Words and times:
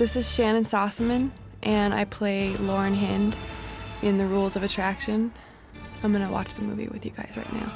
This 0.00 0.16
is 0.16 0.26
Shannyn 0.26 0.62
Sossamon, 0.62 1.30
and 1.62 1.92
I 1.92 2.06
play 2.06 2.56
Lauren 2.56 2.96
Hynde 2.96 3.36
in 4.00 4.16
The 4.16 4.24
Rules 4.24 4.56
of 4.56 4.62
Attraction. 4.62 5.30
I'm 6.02 6.10
gonna 6.10 6.32
watch 6.32 6.54
the 6.54 6.62
movie 6.62 6.88
with 6.88 7.04
you 7.04 7.10
guys 7.10 7.34
right 7.36 7.52
now. 7.52 7.70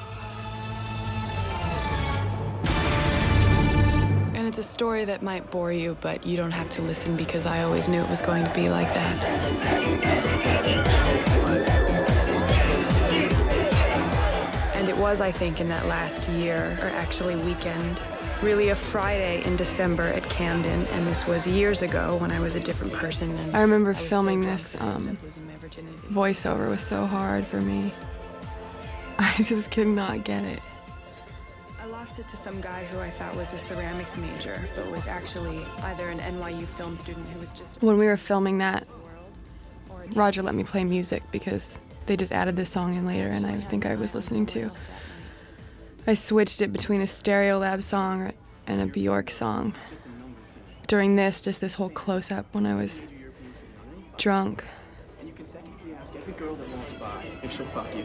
And 4.35 4.49
it's 4.49 4.57
a 4.57 4.63
story 4.63 5.05
that 5.05 5.21
might 5.21 5.51
bore 5.51 5.71
you, 5.71 5.99
but 6.01 6.27
you 6.27 6.39
don't 6.39 6.53
have 6.53 6.71
to 6.71 6.81
listen 6.81 7.15
because 7.15 7.45
I 7.45 7.63
always 7.63 7.89
knew 7.89 8.01
it 8.01 8.09
was 8.09 8.23
going 8.23 8.45
to 8.45 8.55
be 8.55 8.71
like 8.71 8.89
that. 8.95 9.23
And 14.75 14.89
it 14.89 14.97
was, 14.97 15.21
I 15.21 15.31
think, 15.31 15.61
in 15.61 15.69
that 15.69 15.85
last 15.85 16.27
year, 16.31 16.79
or 16.81 16.87
actually 16.87 17.37
weekend, 17.37 18.01
really 18.43 18.69
a 18.71 18.75
Friday 18.75 19.43
in 19.45 19.57
December 19.57 20.05
at 20.05 20.23
Camden, 20.25 20.87
and 20.87 21.07
this 21.07 21.27
was 21.27 21.47
years 21.47 21.83
ago 21.83 22.17
when 22.17 22.31
I 22.31 22.41
was 22.41 22.55
a 22.55 22.61
different 22.61 22.93
person. 22.93 23.31
And 23.31 23.57
I 23.57 23.61
remember 23.61 23.95
so 23.95 24.05
filming 24.05 24.43
drunk 24.43 24.57
this 24.57 24.77
I 24.77 24.81
um, 24.81 25.09
up 25.09 25.23
losing 25.23 25.47
my 25.47 25.57
virginity. 25.57 25.97
voiceover 26.11 26.69
was 26.69 26.83
so 26.83 27.07
hard 27.07 27.47
for 27.47 27.61
me. 27.61 27.93
I 29.19 29.35
just 29.43 29.71
could 29.71 29.87
not 29.87 30.25
get 30.25 30.45
it. 30.45 30.61
I 31.81 31.87
lost 31.87 32.19
it 32.19 32.29
to 32.29 32.37
some 32.37 32.61
guy 32.61 32.85
who 32.87 33.01
I 33.01 33.11
thought 33.11 33.35
was 33.37 33.53
a 33.53 33.59
ceramics 33.59 34.17
major, 34.17 34.61
but 34.75 34.91
was 34.91 35.07
actually 35.07 35.65
either 35.83 36.09
an 36.09 36.19
NYU 36.19 36.67
film 36.77 36.97
student 36.97 37.29
who 37.31 37.41
was 37.41 37.51
just. 37.51 37.81
When 37.83 37.99
we 37.99 38.07
were 38.07 38.17
filming 38.17 38.59
that, 38.59 38.87
Roger 40.15 40.43
let 40.43 40.55
me 40.55 40.65
play 40.65 40.85
music 40.85 41.23
because 41.31 41.79
they 42.07 42.17
just 42.17 42.33
added 42.33 42.57
this 42.57 42.71
song 42.71 42.95
in 42.95 43.07
later, 43.07 43.29
and 43.29 43.47
I 43.47 43.61
think 43.61 43.87
I 43.87 43.95
was 43.95 44.15
listening 44.15 44.47
to. 44.47 44.71
I 46.07 46.15
switched 46.15 46.61
it 46.61 46.73
between 46.73 47.01
a 47.01 47.05
Stereolab 47.05 47.83
song 47.83 48.33
and 48.67 48.81
a 48.81 48.87
Bjork 48.87 49.31
song. 49.31 49.75
During 50.87 51.17
this, 51.17 51.41
just 51.41 51.61
this 51.61 51.75
whole 51.75 51.89
close 51.89 52.31
up 52.31 52.47
when 52.53 52.67
I 52.67 52.75
was 52.75 53.01
drunk. 54.19 54.65
And 55.19 55.29
you 55.29 55.35
can 55.35 55.47
secondly 55.47 55.95
ask 55.99 56.15
every 56.15 56.35
girl 56.35 56.55
that 56.57 56.69
walks 56.69 56.93
by 56.95 57.25
if 57.43 57.57
she'll 57.57 57.65
fuck 57.67 57.87
you. 57.97 58.03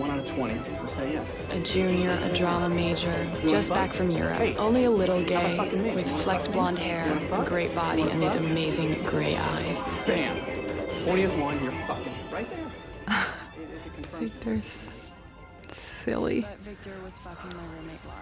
One 0.00 0.10
out 0.10 0.20
of 0.20 0.26
20 0.26 0.58
will 0.80 0.86
say 0.88 1.12
yes. 1.12 1.36
A 1.52 1.60
junior, 1.60 2.18
a 2.22 2.34
drama 2.34 2.74
major, 2.74 3.14
just 3.46 3.68
back 3.68 3.92
from 3.92 4.10
Europe. 4.10 4.40
Only 4.58 4.84
a 4.84 4.90
little 4.90 5.22
gay, 5.22 5.54
about 5.54 5.66
fucking 5.66 5.82
me? 5.82 5.94
with 5.94 6.08
flecked 6.22 6.50
blonde 6.50 6.78
hair, 6.78 7.04
a 7.30 7.44
great 7.44 7.74
body, 7.74 8.02
and 8.02 8.22
these 8.22 8.34
amazing 8.36 9.04
gray 9.04 9.36
eyes. 9.36 9.82
Bam! 10.06 10.34
20th 11.04 11.38
one, 11.40 11.62
you're 11.62 11.72
fucking 11.86 12.12
right 12.32 12.48
there. 12.50 12.70
It- 13.56 13.68
it's 13.76 13.86
a 13.86 13.90
confirmed 13.90 14.22
Victor's 14.32 14.64
silly. 16.04 16.42
But 16.42 16.58
Victor 16.58 16.92
was 17.02 17.16
fucking 17.18 17.56
my 17.56 17.64
roommate 17.64 18.04
Laura. 18.04 18.20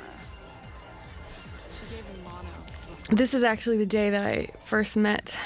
She 1.81 1.97
gave 1.97 2.05
him 2.05 2.23
mono. 2.25 3.17
This 3.17 3.35
is 3.35 3.43
actually 3.43 3.79
the 3.79 3.87
day 3.87 4.11
that 4.11 4.23
I 4.23 4.51
first 4.65 4.97
met 4.97 5.37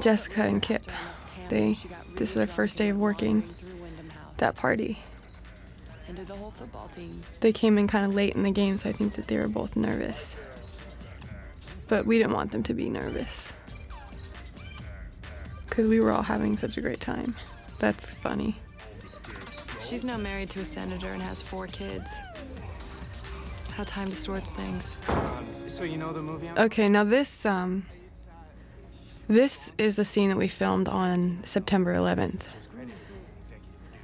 Jessica 0.00 0.42
and 0.42 0.62
Kip. 0.62 0.84
They, 1.48 1.76
this 2.12 2.20
was 2.30 2.34
their 2.34 2.46
first 2.46 2.76
day 2.76 2.90
of 2.90 2.96
working. 2.96 3.48
That 4.36 4.54
party. 4.54 4.98
And 6.08 6.16
did 6.16 6.28
the 6.28 6.34
whole 6.34 6.52
football 6.52 6.88
team. 6.94 7.22
They 7.40 7.52
came 7.52 7.78
in 7.78 7.88
kind 7.88 8.06
of 8.06 8.14
late 8.14 8.34
in 8.36 8.42
the 8.42 8.50
game, 8.50 8.76
so 8.76 8.88
I 8.88 8.92
think 8.92 9.14
that 9.14 9.26
they 9.26 9.38
were 9.38 9.48
both 9.48 9.74
nervous. 9.74 10.36
But 11.88 12.06
we 12.06 12.18
didn't 12.18 12.34
want 12.34 12.52
them 12.52 12.62
to 12.64 12.74
be 12.74 12.88
nervous. 12.88 13.52
Because 15.64 15.88
we 15.88 16.00
were 16.00 16.12
all 16.12 16.22
having 16.22 16.56
such 16.56 16.76
a 16.76 16.80
great 16.80 17.00
time. 17.00 17.34
That's 17.78 18.14
funny. 18.14 18.56
She's 19.88 20.02
now 20.04 20.16
married 20.16 20.50
to 20.50 20.60
a 20.60 20.64
senator 20.64 21.08
and 21.12 21.22
has 21.22 21.40
four 21.40 21.66
kids. 21.68 22.10
How 23.76 23.84
time 23.84 24.08
distorts 24.08 24.50
things. 24.50 24.96
So 25.68 25.84
you 25.84 25.96
know 25.96 26.12
the 26.12 26.22
movie? 26.22 26.48
I'm- 26.48 26.58
Okay, 26.58 26.88
now 26.88 27.04
this 27.04 27.46
um 27.46 27.86
this 29.28 29.72
is 29.78 29.96
the 29.96 30.04
scene 30.04 30.28
that 30.30 30.36
we 30.36 30.48
filmed 30.48 30.88
on 30.88 31.40
September 31.44 31.94
11th. 31.94 32.42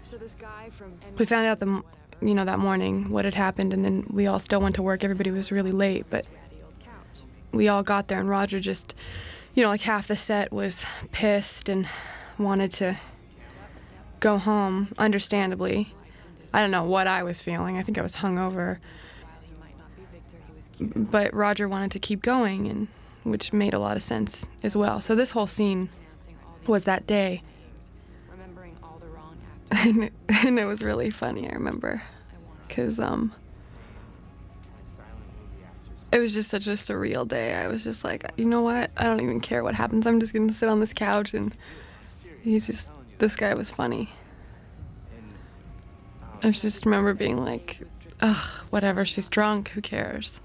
So 0.03 0.19
this 0.19 0.35
guy 0.39 0.71
from 0.77 0.93
We 1.19 1.25
found 1.27 1.47
out 1.47 1.59
the 1.59 1.83
you 2.21 2.35
know 2.35 2.45
that 2.45 2.59
morning 2.61 3.11
what 3.11 3.25
had 3.25 3.35
happened 3.35 3.73
and 3.73 3.85
then 3.85 4.07
we 4.11 4.27
all 4.27 4.39
still 4.39 4.61
went 4.61 4.77
to 4.77 4.83
work. 4.83 5.03
Everybody 5.03 5.31
was 5.33 5.51
really 5.51 5.73
late, 5.73 6.07
but 6.11 6.27
we 7.51 7.67
all 7.67 7.83
got 7.83 8.07
there 8.09 8.21
and 8.21 8.29
Roger 8.29 8.61
just 8.61 8.95
you 9.55 9.63
know 9.65 9.69
like 9.69 9.81
half 9.83 10.07
the 10.07 10.17
set 10.17 10.53
was 10.53 10.87
pissed 11.11 11.69
and 11.69 11.89
wanted 12.39 12.71
to 12.73 12.97
go 14.23 14.39
home 14.39 14.95
understandably. 14.97 15.95
I 16.55 16.61
don't 16.61 16.71
know 16.71 16.85
what 16.85 17.07
I 17.07 17.23
was 17.23 17.43
feeling. 17.43 17.77
I 17.77 17.83
think 17.83 17.99
I 17.99 18.03
was 18.03 18.17
hungover. 18.17 18.79
But 20.81 21.35
Roger 21.35 21.69
wanted 21.69 21.91
to 21.93 21.99
keep 21.99 22.23
going 22.23 22.69
and 22.69 22.89
which 23.25 23.53
made 23.53 23.75
a 23.75 23.79
lot 23.79 23.97
of 23.97 24.03
sense 24.03 24.49
as 24.63 24.77
well. 24.77 25.01
So 25.01 25.15
this 25.15 25.33
whole 25.33 25.47
scene 25.47 25.91
was 26.67 26.85
that 26.85 27.07
day. 27.07 27.43
and 29.71 30.05
it, 30.05 30.13
and 30.47 30.59
it 30.59 30.65
was 30.65 30.83
really 30.83 31.11
funny. 31.11 31.49
I 31.49 31.53
remember 31.53 32.03
because 32.67 33.01
um, 33.01 33.33
it 36.13 36.19
was 36.19 36.33
just 36.33 36.49
such 36.49 36.69
a 36.69 36.73
surreal 36.73 37.27
day. 37.27 37.55
I 37.55 37.67
was 37.67 37.85
just 37.85 38.05
like, 38.05 38.31
you 38.37 38.45
know 38.45 38.61
what? 38.61 38.91
I 38.97 39.05
don't 39.05 39.21
even 39.21 39.41
care 39.41 39.63
what 39.63 39.75
happens. 39.75 40.07
I'm 40.07 40.21
just 40.21 40.33
gonna 40.33 40.53
sit 40.53 40.69
on 40.69 40.81
this 40.81 40.93
couch 40.93 41.35
and 41.35 41.57
he's 42.43 42.67
just 42.67 42.93
this 43.19 43.37
guy 43.37 43.55
was 43.55 43.71
funny. 43.71 44.11
I 46.43 46.51
just 46.51 46.85
remember 46.85 47.15
being 47.15 47.37
like, 47.37 47.81
ugh, 48.21 48.65
whatever. 48.71 49.05
She's 49.05 49.29
drunk. 49.29 49.69
Who 49.71 49.81
cares? 49.81 50.41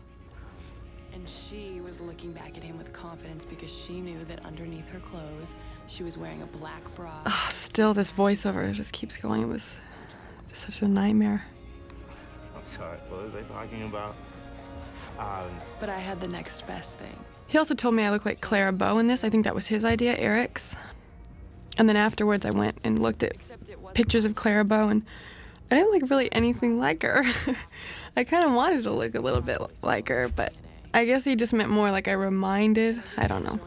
And 1.14 1.28
she 1.28 1.82
was 1.82 2.00
looking 2.00 2.32
back 2.34 2.56
at 2.56 2.64
him 2.64 2.78
with 2.78 2.94
confidence 2.94 3.46
because 3.46 3.72
she 3.74 4.00
knew 4.00 4.24
that 4.26 4.46
underneath 4.46 4.88
her 4.90 5.00
clothes, 5.00 5.56
she 5.88 6.04
was 6.04 6.18
wearing 6.18 6.44
a 6.44 6.46
black 6.46 6.84
bra. 6.96 7.22
Ugh, 7.26 7.52
still, 7.52 7.94
this 7.96 8.12
voiceover 8.12 8.72
just 8.74 8.94
keeps 8.94 9.18
going. 9.18 9.42
It 9.44 9.48
was 9.48 9.80
just 10.48 10.62
such 10.62 10.82
a 10.84 10.88
nightmare. 10.88 11.44
I'm 12.56 12.66
sorry, 12.66 12.98
what 13.10 13.24
was 13.24 13.34
I 13.34 13.42
talking 13.42 13.84
about? 13.84 14.16
Um, 15.18 15.50
But 15.80 15.90
I 15.90 15.98
had 15.98 16.22
the 16.22 16.28
next 16.28 16.68
best 16.68 17.00
thing. 17.00 17.18
He 17.48 17.58
also 17.58 17.74
told 17.74 17.96
me 17.96 18.04
I 18.04 18.12
look 18.12 18.26
like 18.26 18.40
Clara 18.42 18.72
Bow 18.72 19.00
in 19.00 19.08
this. 19.08 19.24
I 19.24 19.30
think 19.30 19.46
that 19.46 19.56
was 19.56 19.68
his 19.68 19.84
idea, 19.84 20.16
Eric's. 20.16 20.76
And 21.78 21.88
then 21.88 21.96
afterwards, 21.96 22.46
I 22.46 22.52
went 22.52 22.80
and 22.84 22.98
looked 23.00 23.24
at 23.24 23.36
pictures 23.94 24.26
of 24.26 24.36
Clara 24.36 24.64
Bow, 24.66 24.88
and 24.90 25.04
I 25.70 25.76
didn't 25.76 25.92
look 26.02 26.10
really 26.10 26.32
anything 26.34 26.80
like 26.80 27.04
her. 27.04 27.24
I 28.18 28.24
kind 28.24 28.44
of 28.46 28.54
wanted 28.54 28.84
to 28.84 28.92
look 28.92 29.14
a 29.16 29.20
little 29.20 29.42
bit 29.42 29.62
like 29.84 30.10
her, 30.10 30.28
but 30.28 30.54
I 30.94 31.06
guess 31.06 31.24
he 31.26 31.36
just 31.36 31.54
meant 31.54 31.70
more 31.70 31.92
like 31.92 32.08
I 32.08 32.14
reminded. 32.14 33.02
I 33.16 33.28
don't 33.28 33.44
know. 33.44 33.60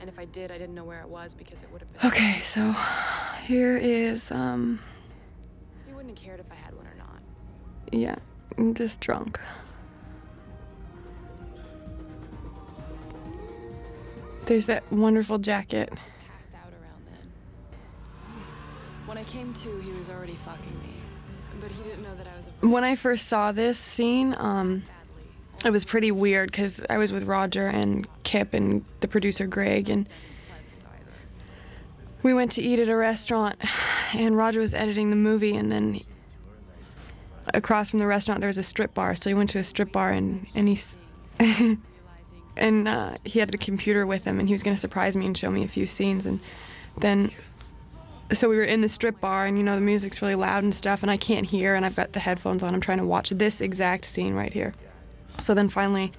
And 0.00 0.08
if 0.08 0.18
I 0.18 0.24
did, 0.26 0.50
I 0.50 0.58
didn't 0.58 0.74
know 0.74 0.84
where 0.84 1.00
it 1.00 1.08
was 1.08 1.34
because 1.34 1.62
it 1.62 1.68
would 1.72 1.82
have 1.82 1.92
been. 1.92 2.06
Okay, 2.10 2.40
so 2.40 2.72
here 3.44 3.76
is, 3.76 4.30
um, 4.30 4.78
He 5.86 5.92
wouldn't 5.92 6.16
have 6.16 6.24
cared 6.24 6.40
if 6.40 6.46
I 6.50 6.54
had 6.54 6.74
one 6.74 6.86
or 6.86 6.94
not. 6.96 7.20
yeah, 7.92 8.14
I'm 8.56 8.74
just 8.74 9.00
drunk. 9.00 9.38
There's 14.46 14.66
that 14.66 14.90
wonderful 14.92 15.38
jacket. 15.38 15.90
Passed 15.90 16.54
out 16.54 16.72
around 16.72 17.04
then. 17.06 17.26
When 19.08 19.16
I 19.16 19.24
came 19.24 19.54
to, 19.54 19.78
he 19.78 19.90
was 19.92 20.10
already 20.10 20.36
fucking 20.44 20.80
me. 20.80 20.92
But 21.62 21.72
he 21.72 21.82
didn't 21.82 22.02
know 22.02 22.14
that 22.16 22.26
I 22.26 22.36
was 22.36 22.46
a 22.48 22.66
When 22.66 22.84
I 22.84 22.94
first 22.94 23.26
saw 23.26 23.52
this 23.52 23.78
scene, 23.78 24.34
um, 24.36 24.82
it 25.64 25.70
was 25.70 25.82
pretty 25.86 26.12
weird 26.12 26.50
because 26.50 26.84
I 26.90 26.98
was 26.98 27.10
with 27.10 27.24
Roger 27.24 27.68
and 27.68 28.06
Kip 28.22 28.52
and 28.52 28.84
the 29.00 29.08
producer 29.08 29.46
Greg, 29.46 29.88
and 29.88 30.06
we 32.22 32.34
went 32.34 32.52
to 32.52 32.62
eat 32.62 32.78
at 32.80 32.90
a 32.90 32.96
restaurant, 32.96 33.58
and 34.14 34.36
Roger 34.36 34.60
was 34.60 34.74
editing 34.74 35.08
the 35.08 35.16
movie, 35.16 35.56
and 35.56 35.72
then 35.72 36.02
across 37.54 37.90
from 37.90 38.00
the 38.00 38.06
restaurant 38.06 38.40
there 38.40 38.48
was 38.48 38.58
a 38.58 38.62
strip 38.62 38.92
bar, 38.92 39.14
so 39.14 39.30
he 39.30 39.34
went 39.34 39.48
to 39.50 39.58
a 39.58 39.64
strip 39.64 39.90
bar 39.90 40.10
and 40.10 40.46
and 40.54 40.68
he's. 40.68 40.98
and 42.58 42.86
uh, 42.86 43.16
he 43.24 43.38
had 43.38 43.52
the 43.52 43.58
computer 43.58 44.06
with 44.06 44.26
him, 44.26 44.38
and 44.38 44.50
he 44.50 44.54
was 44.54 44.62
going 44.62 44.76
to 44.76 44.80
surprise 44.80 45.16
me 45.16 45.24
and 45.24 45.38
show 45.38 45.50
me 45.50 45.64
a 45.64 45.68
few 45.68 45.86
scenes, 45.86 46.26
and 46.26 46.40
then 46.98 47.30
so 48.32 48.48
we 48.48 48.56
were 48.56 48.62
in 48.62 48.80
the 48.80 48.88
strip 48.88 49.20
bar 49.20 49.46
and 49.46 49.56
you 49.56 49.64
know 49.64 49.74
the 49.74 49.80
music's 49.80 50.20
really 50.20 50.34
loud 50.34 50.62
and 50.62 50.74
stuff 50.74 51.02
and 51.02 51.10
i 51.10 51.16
can't 51.16 51.46
hear 51.46 51.74
and 51.74 51.84
i've 51.86 51.96
got 51.96 52.12
the 52.12 52.20
headphones 52.20 52.62
on. 52.62 52.74
I'm 52.74 52.80
trying 52.80 52.98
to 52.98 53.06
watch 53.06 53.30
this 53.30 53.60
exact 53.60 54.04
scene 54.04 54.34
right 54.34 54.52
here. 54.52 54.72
So 55.38 55.54
then 55.54 55.68
finally 55.68 56.12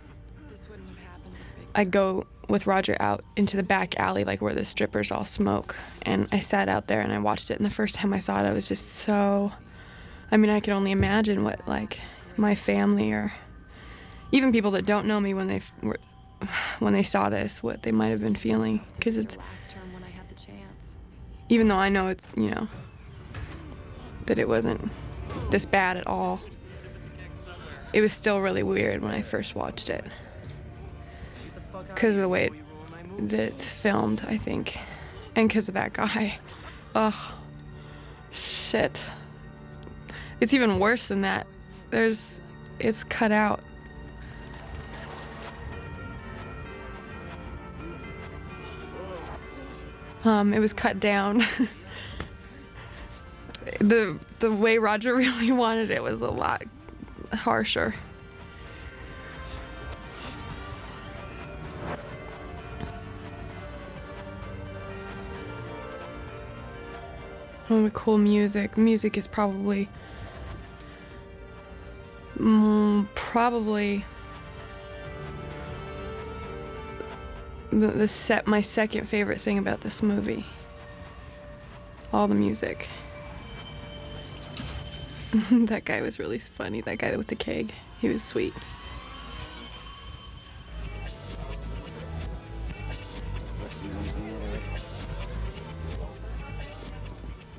i 1.76 1.84
go 1.84 2.26
with 2.48 2.66
roger 2.66 2.98
out 3.00 3.24
into 3.36 3.56
the 3.56 3.64
back 3.64 3.98
alley 4.00 4.24
like 4.24 4.42
where 4.42 4.56
the 4.56 4.66
strippers 4.66 5.12
all 5.12 5.26
smoke. 5.26 5.76
And 6.02 6.28
i 6.32 6.40
sat 6.40 6.70
out 6.70 6.88
there 6.88 7.02
and 7.02 7.14
i 7.14 7.20
watched 7.20 7.52
it 7.52 7.58
and 7.58 7.66
the 7.66 7.70
first 7.74 7.96
time 7.96 8.14
i 8.14 8.20
saw 8.20 8.40
it 8.40 8.48
i 8.48 8.54
was 8.54 8.68
just 8.68 8.88
so 8.90 9.52
i 10.32 10.38
mean 10.38 10.50
i 10.50 10.60
could 10.60 10.74
only 10.74 10.92
imagine 10.92 11.44
what 11.44 11.68
like 11.68 12.00
my 12.38 12.56
family 12.56 13.12
or 13.12 13.34
even 14.32 14.52
people 14.52 14.72
that 14.72 14.86
don't 14.86 15.06
know 15.06 15.20
me 15.20 15.34
when 15.34 15.48
they 15.48 15.62
when 16.80 16.94
they 16.94 17.04
saw 17.04 17.30
this 17.30 17.62
what 17.64 17.84
they 17.84 17.92
might 17.92 18.08
have 18.08 18.22
been 18.22 18.36
feeling. 18.36 18.84
Because 18.96 19.18
it's 19.18 19.38
even 21.50 21.68
though 21.68 21.78
I 21.78 21.90
know 21.90 22.08
it's, 22.08 22.34
you 22.38 22.52
know, 22.52 22.68
that 24.28 24.38
it 24.38 24.48
wasn't 24.48 24.90
this 25.50 25.66
bad 25.66 25.98
at 25.98 26.08
all, 26.08 26.40
it 27.92 28.02
was 28.02 28.14
still 28.14 28.40
really 28.40 28.64
weird 28.64 29.02
when 29.02 29.12
I 29.12 29.22
first 29.22 29.56
watched 29.56 29.90
it. 29.90 30.06
Because 31.88 32.16
of 32.16 32.22
the 32.22 32.30
way 32.30 32.46
it 32.46 32.54
it's 33.34 33.68
filmed, 33.68 34.26
I 34.28 34.38
think. 34.38 34.78
And 35.36 35.48
because 35.48 35.68
of 35.68 35.74
that 35.74 35.94
guy. 35.94 36.40
Ugh. 36.96 37.34
Shit. 38.32 39.04
It's 40.40 40.54
even 40.54 40.80
worse 40.80 41.08
than 41.08 41.22
that. 41.22 41.48
There's. 41.90 42.40
It's 42.80 43.04
cut 43.04 43.32
out. 43.32 43.62
Um, 50.26 50.54
it 50.54 50.60
was 50.60 50.74
cut 50.74 51.00
down. 51.00 51.40
the 53.80 54.20
the 54.40 54.52
way 54.52 54.78
Roger 54.78 55.16
really 55.18 55.52
wanted 55.52 55.92
it 55.92 56.04
was 56.04 56.22
a 56.22 56.30
lot 56.30 56.64
harsher. 57.34 57.94
Oh, 67.72 67.84
the 67.84 67.92
cool 67.92 68.18
music. 68.18 68.78
Music 68.78 69.16
is 69.16 69.28
probably, 69.28 69.88
mm, 72.36 73.08
probably 73.14 74.04
the, 77.72 78.08
set. 78.08 78.48
My 78.48 78.62
second 78.62 79.08
favorite 79.08 79.42
thing 79.42 79.58
about 79.58 79.82
this 79.82 80.02
movie. 80.02 80.46
All 82.12 82.28
the 82.28 82.36
music. 82.36 82.90
that 85.52 85.86
guy 85.86 86.02
was 86.02 86.18
really 86.18 86.40
funny. 86.40 86.82
That 86.82 86.98
guy 86.98 87.16
with 87.16 87.28
the 87.28 87.36
keg. 87.36 87.72
He 88.02 88.10
was 88.10 88.24
sweet. 88.24 88.54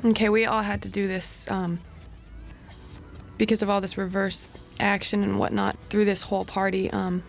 Okay, 0.02 0.30
we 0.30 0.46
all 0.46 0.62
had 0.62 0.80
to 0.82 0.88
do 0.88 1.06
this 1.06 1.50
um, 1.50 1.78
because 3.36 3.60
of 3.62 3.68
all 3.68 3.82
this 3.82 3.98
reverse 3.98 4.50
action 4.80 5.22
and 5.22 5.38
whatnot 5.38 5.76
through 5.90 6.06
this 6.06 6.22
whole 6.22 6.46
party. 6.46 6.90
Um, 6.90 7.22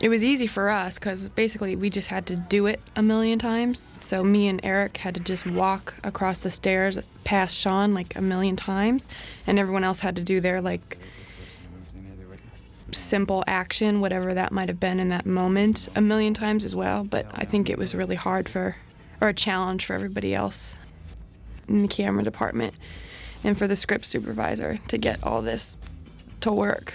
it 0.00 0.08
was 0.08 0.24
easy 0.24 0.46
for 0.46 0.68
us 0.68 0.98
because 0.98 1.26
basically 1.28 1.74
we 1.74 1.90
just 1.90 2.08
had 2.08 2.26
to 2.26 2.36
do 2.36 2.66
it 2.66 2.80
a 2.94 3.02
million 3.02 3.38
times. 3.38 3.94
So 3.96 4.22
me 4.22 4.48
and 4.48 4.60
Eric 4.62 4.98
had 4.98 5.14
to 5.14 5.20
just 5.20 5.46
walk 5.46 5.94
across 6.04 6.38
the 6.38 6.50
stairs 6.50 6.98
past 7.24 7.58
Sean 7.58 7.94
like 7.94 8.14
a 8.16 8.22
million 8.22 8.56
times, 8.56 9.08
and 9.46 9.58
everyone 9.58 9.84
else 9.84 10.00
had 10.00 10.16
to 10.16 10.22
do 10.22 10.40
their 10.40 10.60
like 10.60 10.98
simple 12.92 13.42
action, 13.46 14.00
whatever 14.00 14.32
that 14.34 14.52
might 14.52 14.68
have 14.68 14.80
been 14.80 15.00
in 15.00 15.08
that 15.08 15.26
moment, 15.26 15.88
a 15.96 16.00
million 16.00 16.34
times 16.34 16.64
as 16.64 16.74
well. 16.74 17.04
But 17.04 17.26
I 17.32 17.44
think 17.44 17.68
it 17.68 17.78
was 17.78 17.94
really 17.94 18.16
hard 18.16 18.48
for, 18.48 18.76
or 19.20 19.28
a 19.28 19.34
challenge 19.34 19.84
for 19.84 19.94
everybody 19.94 20.34
else 20.34 20.76
in 21.68 21.82
the 21.82 21.88
camera 21.88 22.22
department 22.22 22.74
and 23.42 23.58
for 23.58 23.66
the 23.66 23.76
script 23.76 24.06
supervisor 24.06 24.78
to 24.88 24.98
get 24.98 25.22
all 25.22 25.42
this 25.42 25.76
to 26.40 26.52
work. 26.52 26.94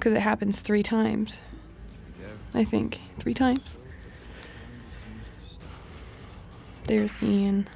Because 0.00 0.14
it 0.14 0.20
happens 0.20 0.60
three 0.60 0.82
times. 0.82 1.40
I 2.54 2.64
think. 2.64 3.02
Three 3.18 3.34
times. 3.34 3.76
There's 6.84 7.22
Ian. 7.22 7.68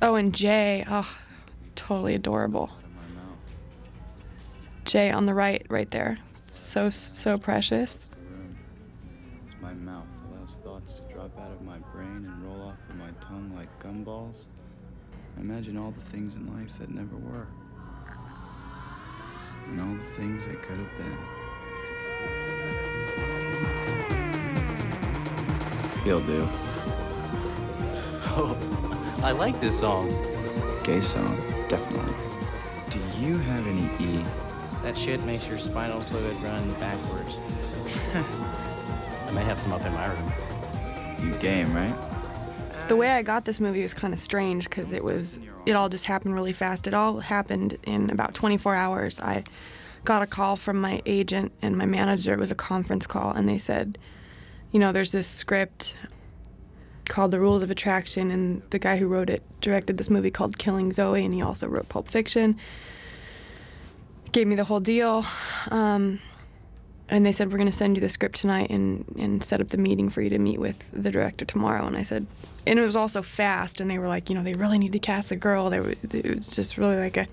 Oh, 0.00 0.14
and 0.14 0.34
Jay. 0.34 0.86
Oh, 0.88 1.14
totally 1.76 2.14
adorable. 2.14 2.70
Out 2.72 2.82
of 2.82 2.94
my 2.94 3.20
mouth. 3.20 3.38
Jay 4.86 5.10
on 5.10 5.26
the 5.26 5.34
right, 5.34 5.66
right 5.68 5.90
there. 5.90 6.16
So, 6.40 6.88
so 6.88 7.36
precious. 7.36 8.06
As 9.46 9.60
my 9.60 9.74
mouth 9.74 10.06
allows 10.32 10.60
thoughts 10.64 10.94
to 11.00 11.12
drop 11.12 11.38
out 11.38 11.52
of 11.52 11.60
my 11.60 11.76
brain 11.92 12.24
and 12.26 12.42
roll 12.42 12.68
off 12.68 12.78
of 12.88 12.96
my 12.96 13.10
tongue 13.20 13.52
like 13.54 13.68
gumballs. 13.80 14.46
I 15.36 15.42
imagine 15.42 15.76
all 15.76 15.90
the 15.90 16.00
things 16.00 16.36
in 16.36 16.50
life 16.58 16.78
that 16.78 16.88
never 16.88 17.16
were. 17.16 17.46
And 19.70 19.80
all 19.80 19.94
the 19.94 20.02
things 20.02 20.46
that 20.46 20.62
could 20.62 20.78
have 20.78 20.96
been. 20.98 21.16
He'll 26.04 26.20
do. 26.20 26.48
Oh, 28.40 28.56
I 29.22 29.32
like 29.32 29.60
this 29.60 29.80
song. 29.80 30.08
Gay 30.84 31.00
song, 31.00 31.36
definitely. 31.68 32.14
Do 32.90 32.98
you 33.20 33.36
have 33.38 33.66
any 33.66 33.88
E? 34.02 34.24
That 34.82 34.96
shit 34.96 35.22
makes 35.24 35.46
your 35.46 35.58
spinal 35.58 36.00
fluid 36.00 36.36
run 36.36 36.72
backwards. 36.74 37.38
I 38.14 39.30
may 39.32 39.44
have 39.44 39.60
some 39.60 39.72
up 39.72 39.84
in 39.84 39.92
my 39.92 40.06
room. 40.06 40.32
You 41.22 41.34
game, 41.40 41.74
right? 41.74 42.07
The 42.88 42.96
way 42.96 43.10
I 43.10 43.22
got 43.22 43.44
this 43.44 43.60
movie 43.60 43.82
was 43.82 43.92
kind 43.92 44.14
of 44.14 44.18
strange 44.20 44.64
because 44.64 44.92
it 44.92 45.04
was, 45.04 45.38
it 45.66 45.72
all 45.72 45.90
just 45.90 46.06
happened 46.06 46.34
really 46.34 46.54
fast. 46.54 46.86
It 46.86 46.94
all 46.94 47.20
happened 47.20 47.76
in 47.84 48.08
about 48.08 48.32
24 48.34 48.74
hours. 48.74 49.20
I 49.20 49.44
got 50.04 50.22
a 50.22 50.26
call 50.26 50.56
from 50.56 50.80
my 50.80 51.02
agent 51.04 51.52
and 51.60 51.76
my 51.76 51.84
manager. 51.84 52.32
It 52.32 52.38
was 52.38 52.50
a 52.50 52.54
conference 52.54 53.06
call, 53.06 53.32
and 53.32 53.46
they 53.46 53.58
said, 53.58 53.98
you 54.72 54.80
know, 54.80 54.90
there's 54.90 55.12
this 55.12 55.26
script 55.26 55.96
called 57.08 57.30
The 57.30 57.40
Rules 57.40 57.62
of 57.62 57.70
Attraction, 57.70 58.30
and 58.30 58.62
the 58.70 58.78
guy 58.78 58.96
who 58.96 59.06
wrote 59.06 59.28
it 59.28 59.42
directed 59.60 59.98
this 59.98 60.08
movie 60.08 60.30
called 60.30 60.56
Killing 60.56 60.90
Zoe, 60.90 61.24
and 61.24 61.34
he 61.34 61.42
also 61.42 61.66
wrote 61.66 61.90
Pulp 61.90 62.08
Fiction. 62.08 62.56
Gave 64.32 64.46
me 64.46 64.54
the 64.56 64.64
whole 64.64 64.80
deal. 64.80 65.26
Um, 65.70 66.20
and 67.08 67.24
they 67.24 67.32
said 67.32 67.50
we're 67.50 67.58
going 67.58 67.70
to 67.70 67.76
send 67.76 67.96
you 67.96 68.00
the 68.00 68.08
script 68.08 68.36
tonight 68.36 68.70
and, 68.70 69.04
and 69.18 69.42
set 69.42 69.60
up 69.60 69.68
the 69.68 69.78
meeting 69.78 70.10
for 70.10 70.20
you 70.20 70.30
to 70.30 70.38
meet 70.38 70.58
with 70.58 70.90
the 70.92 71.10
director 71.10 71.44
tomorrow. 71.44 71.86
And 71.86 71.96
i 71.96 72.02
said 72.02 72.26
and 72.66 72.78
it 72.78 72.84
was 72.84 72.96
also 72.96 73.22
fast 73.22 73.80
and 73.80 73.90
they 73.90 73.98
were 73.98 74.08
like 74.08 74.28
you 74.28 74.36
know 74.36 74.42
they 74.42 74.52
really 74.52 74.78
need 74.78 74.92
to 74.92 74.98
cast 74.98 75.28
the 75.28 75.36
girl. 75.36 75.70
They 75.70 75.80
were, 75.80 75.90
it 75.90 76.36
was 76.36 76.54
just 76.54 76.76
really 76.76 76.96
like 76.96 77.16
a 77.16 77.26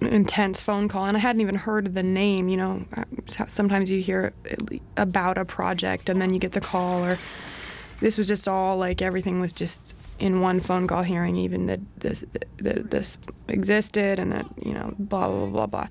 intense 0.00 0.62
phone 0.62 0.88
call 0.88 1.04
and 1.04 1.14
i 1.14 1.20
hadn't 1.20 1.42
even 1.42 1.56
heard 1.56 1.94
the 1.94 2.02
name 2.02 2.48
you 2.48 2.56
know. 2.56 2.84
Sometimes 3.26 3.90
you 3.90 4.00
hear 4.00 4.32
about 4.96 5.36
a 5.36 5.44
project 5.44 6.08
and 6.08 6.20
then 6.20 6.32
you 6.32 6.40
get 6.40 6.52
the 6.52 6.60
call 6.60 7.04
or 7.04 7.18
this 8.00 8.16
was 8.16 8.26
just 8.26 8.48
all 8.48 8.78
like 8.78 9.02
everything 9.02 9.40
was 9.40 9.52
just 9.52 9.94
in 10.18 10.40
one 10.40 10.60
phone 10.60 10.86
call 10.86 11.02
hearing 11.02 11.36
even 11.36 11.66
that 11.66 11.80
this 11.98 12.24
that 12.56 12.90
this 12.90 13.18
existed 13.48 14.18
and 14.18 14.32
that 14.32 14.46
you 14.64 14.72
know 14.72 14.94
blah 14.98 15.28
blah 15.28 15.46
blah 15.46 15.66
blah 15.66 15.88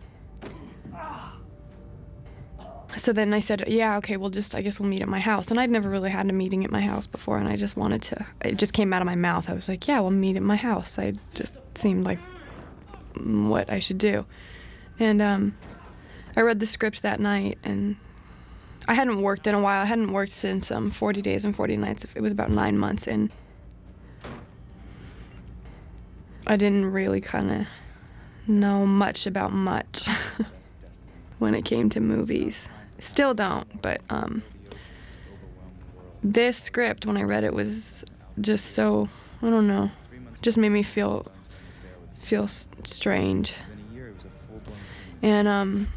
so 2.95 3.13
then 3.13 3.33
I 3.33 3.39
said, 3.39 3.63
yeah, 3.67 3.97
okay, 3.97 4.17
we'll 4.17 4.29
just, 4.29 4.55
I 4.55 4.61
guess 4.61 4.79
we'll 4.79 4.89
meet 4.89 5.01
at 5.01 5.07
my 5.07 5.19
house. 5.19 5.51
And 5.51 5.59
I'd 5.59 5.69
never 5.69 5.89
really 5.89 6.09
had 6.09 6.29
a 6.29 6.33
meeting 6.33 6.63
at 6.63 6.71
my 6.71 6.81
house 6.81 7.05
before, 7.07 7.37
and 7.37 7.47
I 7.47 7.55
just 7.55 7.77
wanted 7.77 8.01
to, 8.03 8.25
it 8.43 8.57
just 8.57 8.73
came 8.73 8.93
out 8.93 9.01
of 9.01 9.05
my 9.05 9.15
mouth. 9.15 9.49
I 9.49 9.53
was 9.53 9.69
like, 9.69 9.87
yeah, 9.87 9.99
we'll 9.99 10.11
meet 10.11 10.35
at 10.35 10.41
my 10.41 10.55
house. 10.55 10.97
I 10.97 11.13
just 11.35 11.57
seemed 11.75 12.05
like 12.05 12.19
what 13.15 13.69
I 13.69 13.79
should 13.79 13.99
do. 13.99 14.25
And 14.99 15.21
um, 15.21 15.55
I 16.35 16.41
read 16.41 16.59
the 16.59 16.65
script 16.65 17.01
that 17.03 17.19
night, 17.19 17.59
and 17.63 17.95
I 18.87 18.95
hadn't 18.95 19.21
worked 19.21 19.45
in 19.45 19.53
a 19.53 19.61
while. 19.61 19.83
I 19.83 19.85
hadn't 19.85 20.11
worked 20.11 20.31
since 20.31 20.71
um, 20.71 20.89
40 20.89 21.21
Days 21.21 21.45
and 21.45 21.55
40 21.55 21.77
Nights. 21.77 22.05
It 22.15 22.21
was 22.21 22.31
about 22.31 22.49
nine 22.49 22.77
months, 22.77 23.07
and 23.07 23.29
I 26.47 26.57
didn't 26.57 26.91
really 26.91 27.21
kind 27.21 27.51
of 27.51 27.67
know 28.47 28.85
much 28.87 29.27
about 29.27 29.53
much 29.53 30.07
when 31.39 31.53
it 31.53 31.65
came 31.65 31.89
to 31.89 31.99
movies. 31.99 32.67
Still 32.99 33.33
don't, 33.33 33.81
but 33.81 34.01
um, 34.09 34.43
this 36.21 36.57
script, 36.57 37.05
when 37.05 37.17
I 37.17 37.23
read 37.23 37.43
it, 37.43 37.53
was 37.53 38.03
just 38.39 38.71
so 38.71 39.09
I 39.41 39.49
don't 39.49 39.67
know, 39.67 39.91
just 40.41 40.57
made 40.57 40.69
me 40.69 40.83
feel 40.83 41.25
feel 42.17 42.47
strange. 42.47 43.53
And 45.21 45.47
um, 45.47 45.87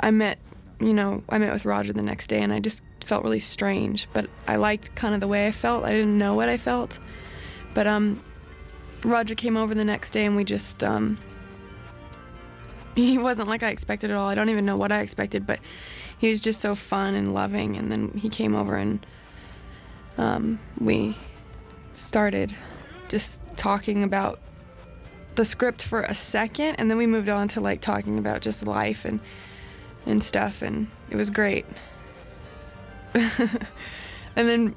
I 0.00 0.10
met, 0.10 0.38
you 0.80 0.92
know, 0.92 1.22
I 1.28 1.38
met 1.38 1.52
with 1.52 1.64
Roger 1.64 1.92
the 1.92 2.02
next 2.02 2.26
day, 2.26 2.42
and 2.42 2.52
I 2.52 2.60
just 2.60 2.82
felt 3.02 3.24
really 3.24 3.40
strange. 3.40 4.08
But 4.12 4.28
I 4.46 4.56
liked 4.56 4.94
kind 4.94 5.14
of 5.14 5.20
the 5.20 5.28
way 5.28 5.46
I 5.46 5.52
felt. 5.52 5.84
I 5.84 5.92
didn't 5.92 6.18
know 6.18 6.34
what 6.34 6.50
I 6.50 6.58
felt, 6.58 6.98
but 7.72 7.86
um, 7.86 8.22
Roger 9.02 9.34
came 9.34 9.56
over 9.56 9.74
the 9.74 9.84
next 9.84 10.10
day, 10.10 10.26
and 10.26 10.36
we 10.36 10.44
just 10.44 10.84
um, 10.84 11.18
he 13.06 13.16
wasn't 13.16 13.48
like 13.48 13.62
I 13.62 13.70
expected 13.70 14.10
at 14.10 14.16
all. 14.16 14.28
I 14.28 14.34
don't 14.34 14.48
even 14.48 14.66
know 14.66 14.76
what 14.76 14.90
I 14.90 15.00
expected, 15.00 15.46
but 15.46 15.60
he 16.18 16.28
was 16.28 16.40
just 16.40 16.60
so 16.60 16.74
fun 16.74 17.14
and 17.14 17.32
loving. 17.32 17.76
And 17.76 17.92
then 17.92 18.10
he 18.16 18.28
came 18.28 18.56
over 18.56 18.74
and 18.74 19.06
um, 20.16 20.58
we 20.80 21.16
started 21.92 22.54
just 23.08 23.40
talking 23.56 24.02
about 24.02 24.40
the 25.36 25.44
script 25.44 25.84
for 25.84 26.02
a 26.02 26.14
second, 26.14 26.74
and 26.74 26.90
then 26.90 26.98
we 26.98 27.06
moved 27.06 27.28
on 27.28 27.46
to 27.46 27.60
like 27.60 27.80
talking 27.80 28.18
about 28.18 28.40
just 28.40 28.66
life 28.66 29.04
and 29.04 29.20
and 30.04 30.24
stuff, 30.24 30.62
and 30.62 30.88
it 31.10 31.14
was 31.14 31.30
great. 31.30 31.64
and 33.14 33.28
then 34.34 34.74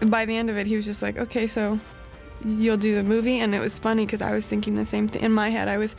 by 0.00 0.24
the 0.24 0.34
end 0.34 0.48
of 0.48 0.56
it, 0.56 0.66
he 0.66 0.76
was 0.76 0.86
just 0.86 1.02
like, 1.02 1.18
"Okay, 1.18 1.46
so 1.46 1.78
you'll 2.42 2.78
do 2.78 2.94
the 2.94 3.02
movie," 3.02 3.38
and 3.40 3.54
it 3.54 3.60
was 3.60 3.78
funny 3.78 4.06
because 4.06 4.22
I 4.22 4.32
was 4.32 4.46
thinking 4.46 4.76
the 4.76 4.86
same 4.86 5.06
thing 5.06 5.22
in 5.22 5.32
my 5.32 5.50
head. 5.50 5.68
I 5.68 5.76
was 5.76 5.94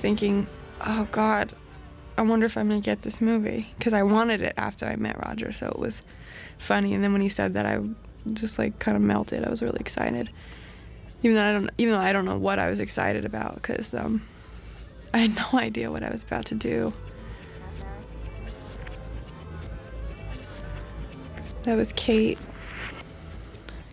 thinking, 0.00 0.46
oh 0.80 1.06
God, 1.12 1.52
I 2.16 2.22
wonder 2.22 2.46
if 2.46 2.56
I'm 2.56 2.68
gonna 2.68 2.80
get 2.80 3.02
this 3.02 3.20
movie 3.20 3.68
because 3.78 3.92
I 3.92 4.02
wanted 4.02 4.40
it 4.40 4.54
after 4.56 4.86
I 4.86 4.96
met 4.96 5.18
Roger, 5.24 5.52
so 5.52 5.68
it 5.68 5.78
was 5.78 6.02
funny. 6.58 6.94
And 6.94 7.04
then 7.04 7.12
when 7.12 7.22
he 7.22 7.28
said 7.28 7.54
that, 7.54 7.66
I 7.66 7.80
just 8.32 8.58
like 8.58 8.78
kind 8.78 8.96
of 8.96 9.02
melted. 9.02 9.44
I 9.44 9.50
was 9.50 9.62
really 9.62 9.80
excited, 9.80 10.30
even 11.22 11.36
though 11.36 11.44
I 11.44 11.52
don't 11.52 11.70
even 11.78 11.94
though 11.94 12.00
I 12.00 12.12
don't 12.12 12.24
know 12.24 12.38
what 12.38 12.58
I 12.58 12.68
was 12.68 12.80
excited 12.80 13.24
about 13.24 13.56
because 13.56 13.92
um, 13.94 14.22
I 15.12 15.18
had 15.18 15.36
no 15.52 15.58
idea 15.58 15.90
what 15.90 16.02
I 16.02 16.10
was 16.10 16.22
about 16.22 16.46
to 16.46 16.54
do. 16.54 16.92
That 21.64 21.76
was 21.76 21.92
Kate. 21.92 22.38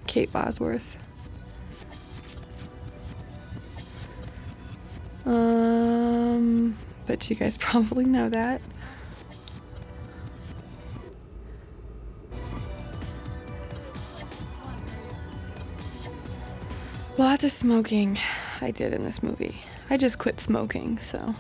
Kate 0.08 0.32
Bosworth. 0.32 0.96
Um, 6.38 6.78
but 7.08 7.28
you 7.30 7.36
guys 7.36 7.58
probably 7.68 8.06
know 8.06 8.30
that. 8.30 8.62
Lots 17.18 17.44
of 17.44 17.50
smoking 17.50 18.20
I 18.62 18.70
did 18.70 18.94
in 18.94 19.04
this 19.04 19.24
movie. 19.24 19.62
I 19.90 19.98
just 19.98 20.20
quit 20.20 20.40
smoking, 20.40 21.00
so 21.00 21.34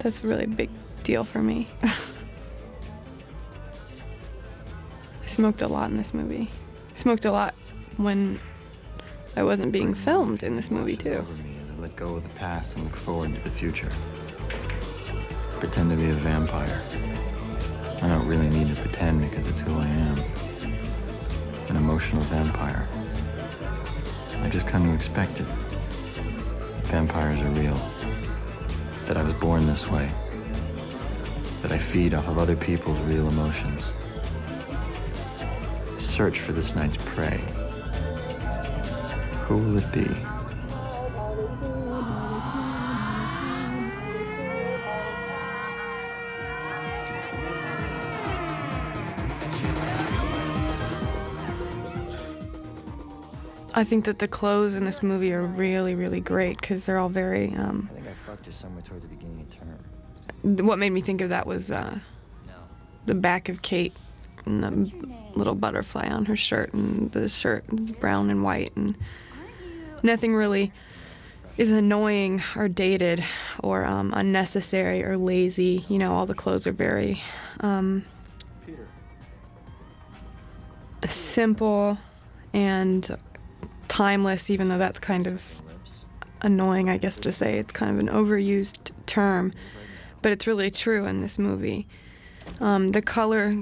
that's 0.00 0.22
a 0.22 0.26
really 0.26 0.44
big 0.44 0.68
deal 1.02 1.24
for 1.24 1.38
me. 1.38 1.68
I 1.82 1.94
smoked 5.24 5.62
a 5.62 5.68
lot 5.68 5.90
in 5.90 5.96
this 5.96 6.12
movie. 6.12 6.50
Smoked 6.92 7.24
a 7.24 7.32
lot 7.32 7.54
when 7.96 8.38
I 9.34 9.42
wasn't 9.42 9.72
being 9.72 9.94
filmed 9.94 10.42
in 10.42 10.56
this 10.56 10.70
movie 10.70 10.96
too. 10.96 11.26
Let 11.84 11.96
go 11.96 12.16
of 12.16 12.22
the 12.22 12.34
past 12.36 12.76
and 12.76 12.84
look 12.86 12.96
forward 12.96 13.34
to 13.34 13.40
the 13.42 13.50
future. 13.50 13.90
Pretend 15.58 15.90
to 15.90 15.96
be 15.96 16.08
a 16.08 16.14
vampire. 16.14 16.82
I 18.00 18.08
don't 18.08 18.26
really 18.26 18.48
need 18.48 18.74
to 18.74 18.80
pretend 18.80 19.20
because 19.20 19.46
it's 19.46 19.60
who 19.60 19.78
I 19.78 19.86
am. 19.86 20.18
An 21.68 21.76
emotional 21.76 22.22
vampire. 22.22 22.88
I 24.40 24.48
just 24.48 24.66
kind 24.66 24.88
of 24.88 24.94
expect 24.94 25.40
it. 25.40 25.46
Vampires 26.84 27.38
are 27.42 27.50
real. 27.50 27.78
That 29.06 29.18
I 29.18 29.22
was 29.22 29.34
born 29.34 29.66
this 29.66 29.86
way. 29.86 30.10
That 31.60 31.70
I 31.70 31.76
feed 31.76 32.14
off 32.14 32.28
of 32.28 32.38
other 32.38 32.56
people's 32.56 32.98
real 33.00 33.28
emotions. 33.28 33.92
Search 35.98 36.40
for 36.40 36.52
this 36.52 36.74
night's 36.74 36.96
prey. 37.04 37.44
Who 39.48 39.58
will 39.58 39.76
it 39.76 39.92
be? 39.92 40.33
I 53.76 53.82
think 53.82 54.04
that 54.04 54.20
the 54.20 54.28
clothes 54.28 54.74
in 54.76 54.84
this 54.84 55.02
movie 55.02 55.32
are 55.32 55.42
really, 55.42 55.96
really 55.96 56.20
great 56.20 56.60
because 56.60 56.84
they're 56.84 56.98
all 56.98 57.08
very. 57.08 57.52
Um, 57.54 57.88
I 57.90 57.94
think 57.94 58.06
I 58.06 58.12
fucked 58.26 58.46
you 58.46 58.52
somewhere 58.52 58.82
towards 58.82 59.02
the 59.02 59.08
beginning 59.08 59.40
of 59.40 59.50
term. 59.50 60.66
what 60.66 60.78
made 60.78 60.90
me 60.90 61.00
think 61.00 61.20
of 61.20 61.30
that 61.30 61.46
was 61.46 61.72
uh, 61.72 61.98
the 63.06 63.14
back 63.16 63.48
of 63.48 63.62
Kate 63.62 63.92
and 64.46 64.62
the 64.62 64.90
little 65.36 65.56
butterfly 65.56 66.08
on 66.08 66.26
her 66.26 66.36
shirt, 66.36 66.72
and 66.72 67.10
the 67.10 67.28
shirt 67.28 67.64
is 67.72 67.90
brown 67.90 68.30
and 68.30 68.44
white, 68.44 68.72
and 68.76 68.94
nothing 70.04 70.36
really 70.36 70.72
is 71.56 71.72
annoying 71.72 72.42
or 72.56 72.68
dated 72.68 73.24
or 73.60 73.84
um, 73.84 74.12
unnecessary 74.14 75.04
or 75.04 75.16
lazy. 75.16 75.84
You 75.88 75.98
know, 75.98 76.14
all 76.14 76.26
the 76.26 76.34
clothes 76.34 76.66
are 76.68 76.72
very 76.72 77.20
um, 77.58 78.04
simple 81.08 81.98
and 82.52 83.16
timeless, 83.94 84.50
even 84.50 84.68
though 84.68 84.78
that's 84.78 84.98
kind 84.98 85.28
of 85.28 85.62
annoying, 86.42 86.90
I 86.90 86.96
guess, 86.96 87.16
to 87.20 87.30
say. 87.30 87.58
It's 87.58 87.72
kind 87.72 87.92
of 87.92 88.00
an 88.00 88.08
overused 88.08 88.90
term, 89.06 89.52
but 90.20 90.32
it's 90.32 90.48
really 90.48 90.68
true 90.68 91.06
in 91.06 91.20
this 91.20 91.38
movie. 91.38 91.86
Um, 92.60 92.90
the 92.90 93.00
color 93.00 93.56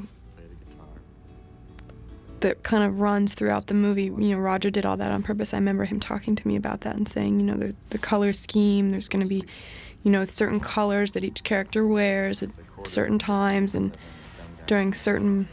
that 2.40 2.62
kind 2.62 2.82
of 2.82 2.98
runs 2.98 3.34
throughout 3.34 3.66
the 3.66 3.74
movie, 3.74 4.04
you 4.04 4.34
know, 4.34 4.38
Roger 4.38 4.70
did 4.70 4.86
all 4.86 4.96
that 4.96 5.12
on 5.12 5.22
purpose. 5.22 5.52
I 5.52 5.58
remember 5.58 5.84
him 5.84 6.00
talking 6.00 6.34
to 6.34 6.48
me 6.48 6.56
about 6.56 6.80
that 6.80 6.96
and 6.96 7.06
saying, 7.06 7.38
you 7.38 7.44
know, 7.44 7.56
the, 7.56 7.76
the 7.90 7.98
color 7.98 8.32
scheme, 8.32 8.88
there's 8.88 9.10
going 9.10 9.22
to 9.22 9.28
be, 9.28 9.44
you 10.02 10.10
know, 10.10 10.24
certain 10.24 10.60
colors 10.60 11.12
that 11.12 11.24
each 11.24 11.44
character 11.44 11.86
wears 11.86 12.42
at 12.42 12.48
certain 12.84 13.18
times 13.18 13.74
and 13.74 13.94
during 14.66 14.94
certain 14.94 15.46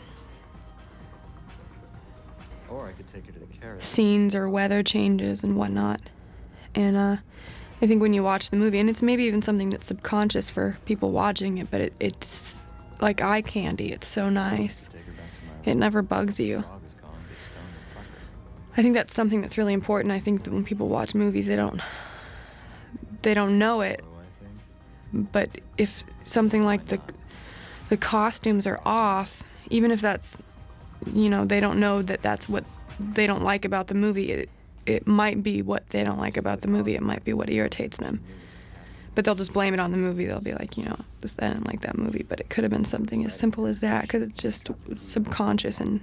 Or 2.69 2.87
I 2.87 2.91
could 2.91 3.11
take 3.11 3.28
scenes 3.77 4.35
or 4.35 4.49
weather 4.49 4.83
changes 4.83 5.43
and 5.43 5.55
whatnot. 5.55 6.01
And 6.75 6.95
uh, 6.95 7.17
I 7.81 7.87
think 7.87 8.01
when 8.01 8.13
you 8.13 8.23
watch 8.23 8.49
the 8.49 8.57
movie, 8.57 8.79
and 8.79 8.89
it's 8.89 9.01
maybe 9.01 9.23
even 9.23 9.41
something 9.41 9.69
that's 9.69 9.87
subconscious 9.87 10.49
for 10.49 10.77
people 10.85 11.11
watching 11.11 11.57
it, 11.57 11.71
but 11.71 11.81
it, 11.81 11.93
it's 11.99 12.61
like 12.99 13.21
eye 13.21 13.41
candy. 13.41 13.91
It's 13.91 14.07
so 14.07 14.29
nice. 14.29 14.89
It 15.65 15.75
never 15.75 16.01
bugs 16.01 16.39
you. 16.39 16.63
I 18.77 18.81
think 18.81 18.95
that's 18.95 19.13
something 19.13 19.41
that's 19.41 19.57
really 19.57 19.73
important. 19.73 20.11
I 20.13 20.19
think 20.19 20.43
that 20.43 20.53
when 20.53 20.63
people 20.63 20.87
watch 20.87 21.13
movies, 21.13 21.47
they 21.47 21.55
don't 21.55 21.81
they 23.21 23.33
don't 23.33 23.59
know 23.59 23.81
it, 23.81 24.03
but 25.13 25.59
if 25.77 26.03
something 26.23 26.63
like 26.63 26.85
the 26.85 27.01
the 27.89 27.97
costumes 27.97 28.65
are 28.67 28.79
off, 28.85 29.43
even 29.69 29.91
if 29.91 29.99
that's 29.99 30.37
you 31.13 31.29
know 31.29 31.45
they 31.45 31.59
don't 31.59 31.79
know 31.79 32.01
that 32.01 32.21
that's 32.21 32.47
what 32.47 32.63
they 32.99 33.25
don't 33.27 33.43
like 33.43 33.65
about 33.65 33.87
the 33.87 33.95
movie. 33.95 34.31
It 34.31 34.49
it 34.85 35.07
might 35.07 35.43
be 35.43 35.61
what 35.61 35.87
they 35.89 36.03
don't 36.03 36.19
like 36.19 36.37
about 36.37 36.61
the 36.61 36.67
movie. 36.67 36.95
It 36.95 37.01
might 37.01 37.23
be 37.23 37.33
what 37.33 37.49
irritates 37.49 37.97
them. 37.97 38.21
But 39.15 39.25
they'll 39.25 39.35
just 39.35 39.53
blame 39.53 39.73
it 39.73 39.79
on 39.79 39.91
the 39.91 39.97
movie. 39.97 40.25
They'll 40.25 40.41
be 40.41 40.53
like, 40.53 40.77
you 40.77 40.85
know, 40.85 40.97
this 41.21 41.35
I 41.39 41.49
didn't 41.49 41.67
like 41.67 41.81
that 41.81 41.97
movie, 41.97 42.25
but 42.27 42.39
it 42.39 42.49
could 42.49 42.63
have 42.63 42.71
been 42.71 42.85
something 42.85 43.25
as 43.25 43.37
simple 43.37 43.65
as 43.65 43.81
that 43.81 44.03
because 44.03 44.23
it's 44.23 44.41
just 44.41 44.69
subconscious 44.95 45.79
and 45.79 46.01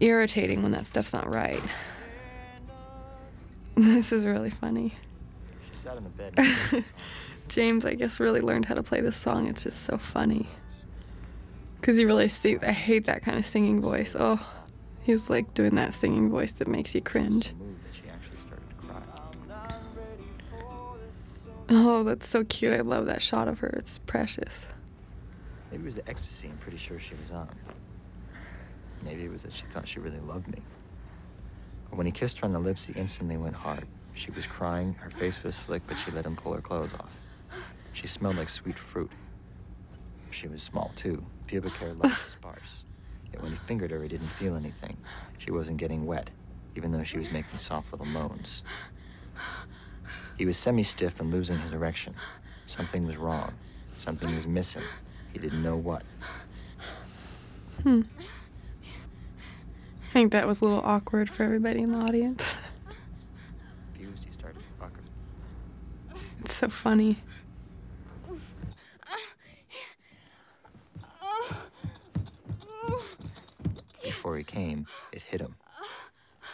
irritating 0.00 0.62
when 0.62 0.72
that 0.72 0.86
stuff's 0.86 1.12
not 1.12 1.30
right. 1.30 1.62
This 3.76 4.12
is 4.12 4.24
really 4.24 4.50
funny. 4.50 4.94
She 5.72 5.76
sat 5.78 5.96
in 5.96 6.04
the 6.04 6.10
bed. 6.10 6.34
and 6.36 6.46
sang 6.46 6.70
the 6.70 6.82
song. 6.82 6.84
James, 7.48 7.84
I 7.84 7.94
guess, 7.94 8.20
really 8.20 8.40
learned 8.40 8.66
how 8.66 8.76
to 8.76 8.84
play 8.84 9.00
this 9.00 9.16
song. 9.16 9.48
It's 9.48 9.64
just 9.64 9.82
so 9.82 9.98
funny. 9.98 10.48
Because 11.80 11.98
you 11.98 12.06
really 12.06 12.28
see, 12.28 12.56
I 12.62 12.70
hate 12.70 13.06
that 13.06 13.22
kind 13.22 13.36
of 13.36 13.44
singing 13.44 13.80
voice. 13.82 14.14
Oh, 14.16 14.40
he's 15.04 15.30
like 15.30 15.54
doing 15.54 15.74
that 15.76 15.94
singing 15.94 16.30
voice 16.30 16.52
that 16.54 16.66
makes 16.66 16.94
you 16.94 17.00
cringe. 17.00 17.48
She 17.48 17.54
moved 17.54 17.84
that 17.84 17.94
she 17.94 18.02
actually 18.10 18.40
started 18.40 18.68
to 18.68 18.86
cry. 18.86 19.74
Oh, 21.68 22.02
that's 22.02 22.26
so 22.26 22.42
cute. 22.44 22.72
I 22.72 22.80
love 22.80 23.06
that 23.06 23.22
shot 23.22 23.46
of 23.46 23.60
her. 23.60 23.68
It's 23.68 23.98
precious. 23.98 24.66
Maybe 25.70 25.82
it 25.82 25.86
was 25.86 25.96
the 25.96 26.08
ecstasy 26.08 26.48
I'm 26.48 26.56
pretty 26.58 26.78
sure 26.78 26.98
she 26.98 27.14
was 27.20 27.30
on. 27.30 27.48
Maybe 29.04 29.24
it 29.24 29.30
was 29.30 29.42
that 29.42 29.52
she 29.52 29.66
thought 29.66 29.86
she 29.86 30.00
really 30.00 30.20
loved 30.20 30.48
me. 30.48 30.58
But 31.90 31.96
when 31.98 32.06
he 32.06 32.12
kissed 32.12 32.38
her 32.38 32.46
on 32.46 32.52
the 32.52 32.58
lips, 32.58 32.86
he 32.86 32.92
instantly 32.94 33.36
went 33.36 33.54
hard. 33.54 33.86
She 34.14 34.30
was 34.30 34.46
crying, 34.46 34.94
her 34.94 35.10
face 35.10 35.42
was 35.42 35.54
slick, 35.54 35.82
but 35.86 35.98
she 35.98 36.10
let 36.12 36.24
him 36.24 36.36
pull 36.36 36.52
her 36.54 36.60
clothes 36.60 36.94
off. 36.94 37.10
She 37.92 38.06
smelled 38.06 38.36
like 38.36 38.48
sweet 38.48 38.78
fruit. 38.78 39.10
She 40.30 40.48
was 40.48 40.62
small, 40.62 40.92
too. 40.96 41.24
Pubic 41.46 41.72
hair 41.74 41.90
and 41.90 42.10
sparse. 42.12 42.84
Yet 43.34 43.42
when 43.42 43.50
he 43.50 43.58
fingered 43.58 43.90
her, 43.90 44.00
he 44.00 44.08
didn't 44.08 44.28
feel 44.28 44.54
anything. 44.54 44.96
She 45.38 45.50
wasn't 45.50 45.78
getting 45.78 46.06
wet, 46.06 46.30
even 46.76 46.92
though 46.92 47.02
she 47.02 47.18
was 47.18 47.32
making 47.32 47.58
soft 47.58 47.90
little 47.92 48.06
moans. 48.06 48.62
He 50.38 50.46
was 50.46 50.56
semi 50.56 50.84
stiff 50.84 51.18
and 51.18 51.32
losing 51.32 51.58
his 51.58 51.72
erection. 51.72 52.14
Something 52.64 53.04
was 53.04 53.16
wrong. 53.16 53.52
Something 53.96 54.32
was 54.36 54.46
missing. 54.46 54.84
He 55.32 55.40
didn't 55.40 55.64
know 55.64 55.76
what. 55.76 56.02
Hmm. 57.82 58.02
I 60.10 60.12
think 60.12 60.30
that 60.30 60.46
was 60.46 60.60
a 60.60 60.64
little 60.64 60.82
awkward 60.84 61.28
for 61.28 61.42
everybody 61.42 61.80
in 61.80 61.90
the 61.90 61.98
audience. 61.98 62.54
Confused, 63.94 64.26
he 64.26 64.30
started 64.30 64.60
to 64.60 64.64
fuck 64.78 64.92
her. 64.94 66.20
It's 66.38 66.54
so 66.54 66.68
funny. 66.68 67.18
Before 74.24 74.38
he 74.38 74.44
came, 74.44 74.86
it 75.12 75.20
hit 75.20 75.42
him. 75.42 75.56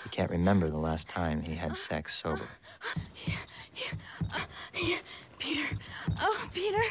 He 0.02 0.10
can't 0.10 0.28
remember 0.28 0.68
the 0.68 0.76
last 0.76 1.08
time 1.08 1.42
he 1.42 1.54
had 1.54 1.76
sex 1.76 2.12
sober. 2.20 2.48
Peter. 5.38 5.68
Oh, 6.20 6.48
Peter. 6.52 6.82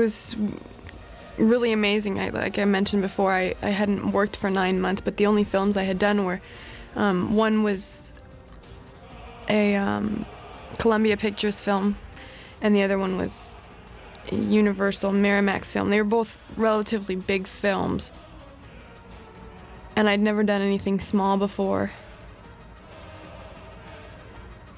Was 0.00 0.36
really 1.38 1.72
amazing. 1.72 2.18
I, 2.18 2.30
like 2.30 2.58
I 2.58 2.64
mentioned 2.64 3.02
before, 3.02 3.32
I, 3.32 3.54
I 3.62 3.70
hadn't 3.70 4.12
worked 4.12 4.36
for 4.36 4.50
nine 4.50 4.80
months, 4.80 5.00
but 5.00 5.16
the 5.16 5.26
only 5.26 5.44
films 5.44 5.76
I 5.76 5.84
had 5.84 5.98
done 5.98 6.24
were 6.24 6.40
um, 6.96 7.36
one 7.36 7.62
was 7.62 8.14
a 9.48 9.76
um, 9.76 10.26
Columbia 10.78 11.16
Pictures 11.16 11.60
film, 11.60 11.96
and 12.60 12.74
the 12.74 12.82
other 12.82 12.98
one 12.98 13.16
was 13.16 13.54
a 14.30 14.34
Universal 14.34 15.12
Miramax 15.12 15.72
film. 15.72 15.90
They 15.90 15.98
were 15.98 16.08
both 16.08 16.36
relatively 16.56 17.16
big 17.16 17.46
films, 17.46 18.12
and 19.94 20.08
I'd 20.08 20.20
never 20.20 20.42
done 20.42 20.62
anything 20.62 20.98
small 20.98 21.36
before. 21.36 21.92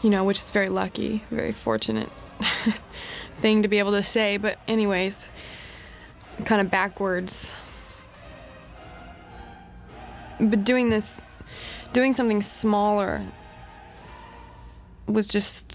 You 0.03 0.11
know, 0.11 0.25
which 0.25 0.39
is 0.39 0.51
very 0.51 0.69
lucky, 0.69 1.23
very 1.31 1.53
fortunate 1.53 2.11
thing 3.43 3.63
to 3.63 3.69
be 3.69 3.79
able 3.79 3.91
to 3.91 4.03
say. 4.03 4.39
But, 4.39 4.59
anyways, 4.67 5.29
kind 6.47 6.61
of 6.61 6.71
backwards. 6.71 7.53
But 10.41 10.65
doing 10.65 10.89
this, 10.89 11.21
doing 11.93 12.15
something 12.15 12.41
smaller 12.41 13.23
was 15.07 15.29
just 15.29 15.73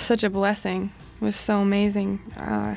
such 0.00 0.24
a 0.24 0.30
blessing. 0.30 0.92
It 1.20 1.24
was 1.24 1.36
so 1.36 1.60
amazing. 1.60 2.20
Uh, 2.36 2.76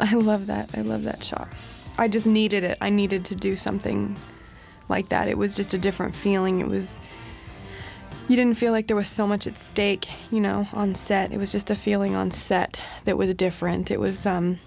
I 0.00 0.14
love 0.14 0.46
that. 0.48 0.70
I 0.74 0.80
love 0.80 1.04
that 1.04 1.22
shot. 1.22 1.48
I 1.98 2.08
just 2.08 2.26
needed 2.26 2.64
it. 2.64 2.78
I 2.80 2.90
needed 2.90 3.26
to 3.26 3.34
do 3.34 3.54
something 3.54 4.16
like 4.88 5.10
that. 5.10 5.28
It 5.28 5.38
was 5.38 5.54
just 5.54 5.74
a 5.74 5.78
different 5.78 6.14
feeling. 6.14 6.60
It 6.60 6.66
was 6.66 6.98
you 8.30 8.36
didn't 8.36 8.56
feel 8.56 8.70
like 8.70 8.86
there 8.86 8.96
was 8.96 9.08
so 9.08 9.26
much 9.26 9.48
at 9.48 9.56
stake, 9.56 10.08
you 10.30 10.38
know, 10.38 10.68
on 10.72 10.94
set. 10.94 11.32
It 11.32 11.38
was 11.38 11.50
just 11.50 11.68
a 11.68 11.74
feeling 11.74 12.14
on 12.14 12.30
set 12.30 12.80
that 13.04 13.18
was 13.18 13.34
different. 13.34 13.90
It 13.90 13.98
was 13.98 14.24
um, 14.24 14.60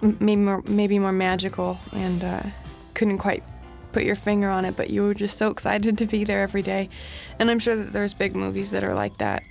maybe 0.00 0.36
more, 0.36 0.62
maybe 0.68 1.00
more 1.00 1.10
magical, 1.10 1.80
and 1.90 2.22
uh, 2.22 2.42
couldn't 2.94 3.18
quite 3.18 3.42
put 3.90 4.04
your 4.04 4.14
finger 4.14 4.48
on 4.48 4.64
it. 4.64 4.76
But 4.76 4.90
you 4.90 5.02
were 5.02 5.12
just 5.12 5.36
so 5.36 5.50
excited 5.50 5.98
to 5.98 6.06
be 6.06 6.22
there 6.22 6.40
every 6.40 6.62
day. 6.62 6.88
And 7.40 7.50
I'm 7.50 7.58
sure 7.58 7.74
that 7.74 7.92
there's 7.92 8.14
big 8.14 8.36
movies 8.36 8.70
that 8.70 8.84
are 8.84 8.94
like 8.94 9.18
that, 9.18 9.42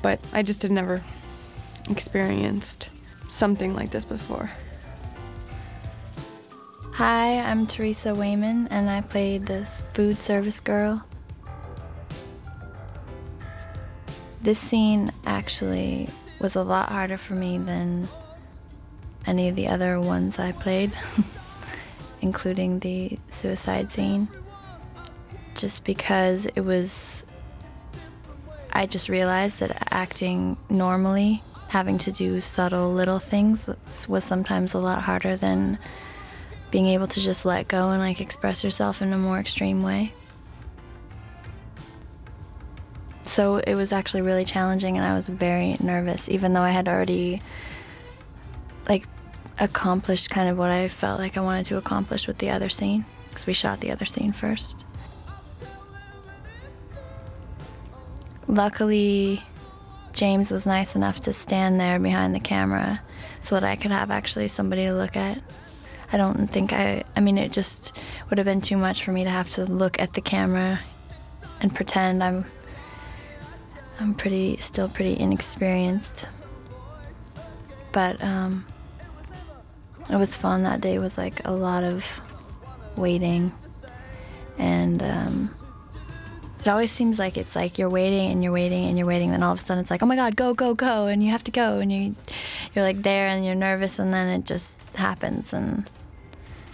but 0.00 0.20
I 0.32 0.44
just 0.44 0.62
had 0.62 0.70
never 0.70 1.02
experienced 1.90 2.90
something 3.28 3.74
like 3.74 3.90
this 3.90 4.04
before. 4.04 4.48
Hi, 6.92 7.40
I'm 7.40 7.66
Theresa 7.66 8.14
Wayman, 8.14 8.68
and 8.68 8.88
I 8.88 9.00
played 9.00 9.46
this 9.46 9.82
food 9.94 10.22
service 10.22 10.60
girl. 10.60 11.04
This 14.42 14.58
scene 14.58 15.12
actually 15.24 16.08
was 16.40 16.56
a 16.56 16.64
lot 16.64 16.88
harder 16.88 17.16
for 17.16 17.34
me 17.34 17.58
than 17.58 18.08
any 19.24 19.48
of 19.48 19.54
the 19.54 19.68
other 19.68 20.00
ones 20.00 20.40
I 20.40 20.50
played, 20.50 20.90
including 22.20 22.80
the 22.80 23.20
suicide 23.30 23.92
scene. 23.92 24.26
Just 25.54 25.84
because 25.84 26.46
it 26.46 26.62
was. 26.62 27.22
I 28.72 28.86
just 28.86 29.08
realized 29.08 29.60
that 29.60 29.86
acting 29.92 30.56
normally, 30.68 31.40
having 31.68 31.98
to 31.98 32.10
do 32.10 32.40
subtle 32.40 32.92
little 32.92 33.20
things, 33.20 33.70
was, 34.08 34.24
sometimes 34.24 34.74
a 34.74 34.78
lot 34.78 35.02
harder 35.02 35.36
than 35.36 35.78
being 36.72 36.86
able 36.86 37.06
to 37.06 37.20
just 37.20 37.44
let 37.44 37.68
go 37.68 37.90
and 37.90 38.02
like 38.02 38.20
express 38.20 38.64
yourself 38.64 39.02
in 39.02 39.12
a 39.12 39.18
more 39.18 39.38
extreme 39.38 39.82
way. 39.82 40.14
So 43.22 43.56
it 43.56 43.74
was 43.74 43.92
actually 43.92 44.22
really 44.22 44.44
challenging 44.44 44.96
and 44.96 45.06
I 45.06 45.14
was 45.14 45.28
very 45.28 45.76
nervous 45.80 46.28
even 46.28 46.52
though 46.52 46.62
I 46.62 46.70
had 46.70 46.88
already 46.88 47.40
like 48.88 49.06
accomplished 49.58 50.30
kind 50.30 50.48
of 50.48 50.58
what 50.58 50.70
I 50.70 50.88
felt 50.88 51.20
like 51.20 51.36
I 51.36 51.40
wanted 51.40 51.66
to 51.66 51.76
accomplish 51.76 52.26
with 52.26 52.38
the 52.38 52.50
other 52.50 52.68
scene 52.68 53.04
because 53.28 53.46
we 53.46 53.52
shot 53.52 53.80
the 53.80 53.90
other 53.90 54.04
scene 54.04 54.32
first. 54.32 54.76
Luckily, 58.48 59.42
James 60.12 60.50
was 60.50 60.66
nice 60.66 60.94
enough 60.94 61.20
to 61.22 61.32
stand 61.32 61.80
there 61.80 61.98
behind 61.98 62.34
the 62.34 62.40
camera 62.40 63.00
so 63.40 63.54
that 63.54 63.64
I 63.64 63.76
could 63.76 63.90
have 63.90 64.10
actually 64.10 64.48
somebody 64.48 64.84
to 64.86 64.92
look 64.92 65.16
at. 65.16 65.40
I 66.12 66.18
don't 66.18 66.48
think 66.48 66.72
I, 66.72 67.04
I 67.16 67.20
mean, 67.20 67.38
it 67.38 67.52
just 67.52 67.98
would 68.28 68.36
have 68.38 68.44
been 68.44 68.60
too 68.60 68.76
much 68.76 69.04
for 69.04 69.12
me 69.12 69.24
to 69.24 69.30
have 69.30 69.48
to 69.50 69.64
look 69.64 69.98
at 69.98 70.12
the 70.12 70.20
camera 70.20 70.80
and 71.62 71.74
pretend 71.74 72.22
I'm, 72.22 72.44
I'm 74.02 74.14
pretty, 74.14 74.56
still 74.56 74.88
pretty 74.88 75.16
inexperienced. 75.16 76.26
But 77.92 78.22
um, 78.22 78.66
it 80.10 80.16
was 80.16 80.34
fun. 80.34 80.64
That 80.64 80.80
day 80.80 80.98
was 80.98 81.16
like 81.16 81.46
a 81.46 81.52
lot 81.52 81.84
of 81.84 82.20
waiting. 82.96 83.52
And 84.58 85.00
um, 85.04 85.54
it 86.58 86.66
always 86.66 86.90
seems 86.90 87.20
like 87.20 87.36
it's 87.36 87.54
like 87.54 87.78
you're 87.78 87.88
waiting 87.88 88.32
and 88.32 88.42
you're 88.42 88.52
waiting 88.52 88.86
and 88.86 88.98
you're 88.98 89.06
waiting. 89.06 89.30
Then 89.30 89.44
all 89.44 89.52
of 89.52 89.60
a 89.60 89.62
sudden 89.62 89.80
it's 89.80 89.90
like, 89.90 90.02
oh 90.02 90.06
my 90.06 90.16
God, 90.16 90.34
go, 90.34 90.52
go, 90.52 90.74
go. 90.74 91.06
And 91.06 91.22
you 91.22 91.30
have 91.30 91.44
to 91.44 91.52
go. 91.52 91.78
And 91.78 91.92
you, 91.92 92.16
you're 92.74 92.84
like 92.84 93.02
there 93.02 93.28
and 93.28 93.44
you're 93.44 93.54
nervous. 93.54 94.00
And 94.00 94.12
then 94.12 94.26
it 94.26 94.46
just 94.46 94.80
happens. 94.96 95.52
And 95.52 95.88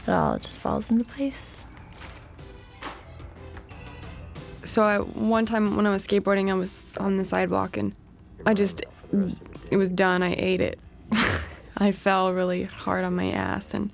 it 0.07 0.11
all 0.11 0.38
just 0.38 0.61
falls 0.61 0.91
into 0.91 1.05
place. 1.05 1.67
So 4.69 4.83
I, 4.83 4.99
one 4.99 5.47
time 5.47 5.77
when 5.77 5.87
I 5.87 5.91
was 5.91 6.07
skateboarding, 6.07 6.51
I 6.51 6.55
was 6.55 6.95
on 6.99 7.17
the 7.17 7.25
sidewalk 7.25 7.79
and 7.79 7.95
I 8.45 8.53
just, 8.53 8.83
it 9.71 9.79
was 9.79 9.89
done. 9.89 10.23
I 10.23 10.35
ate 10.37 10.61
it. 10.61 10.79
I 11.79 11.91
fell 11.91 12.35
really 12.35 12.65
hard 12.65 13.03
on 13.03 13.17
my 13.17 13.31
ass 13.31 13.73
and 13.73 13.91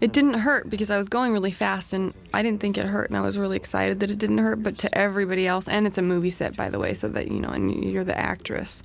it 0.00 0.14
didn't 0.14 0.34
hurt 0.34 0.70
because 0.70 0.90
I 0.90 0.96
was 0.96 1.08
going 1.08 1.34
really 1.34 1.50
fast 1.50 1.92
and 1.92 2.14
I 2.32 2.42
didn't 2.42 2.60
think 2.60 2.78
it 2.78 2.86
hurt 2.86 3.10
and 3.10 3.18
I 3.18 3.20
was 3.20 3.36
really 3.36 3.56
excited 3.56 4.00
that 4.00 4.10
it 4.10 4.16
didn't 4.18 4.38
hurt. 4.38 4.62
But 4.62 4.78
to 4.78 4.98
everybody 4.98 5.46
else, 5.46 5.68
and 5.68 5.86
it's 5.86 5.98
a 5.98 6.02
movie 6.02 6.30
set 6.30 6.56
by 6.56 6.70
the 6.70 6.78
way, 6.78 6.94
so 6.94 7.08
that 7.08 7.30
you 7.30 7.38
know, 7.38 7.50
and 7.50 7.84
you're 7.84 8.04
the 8.04 8.18
actress. 8.18 8.82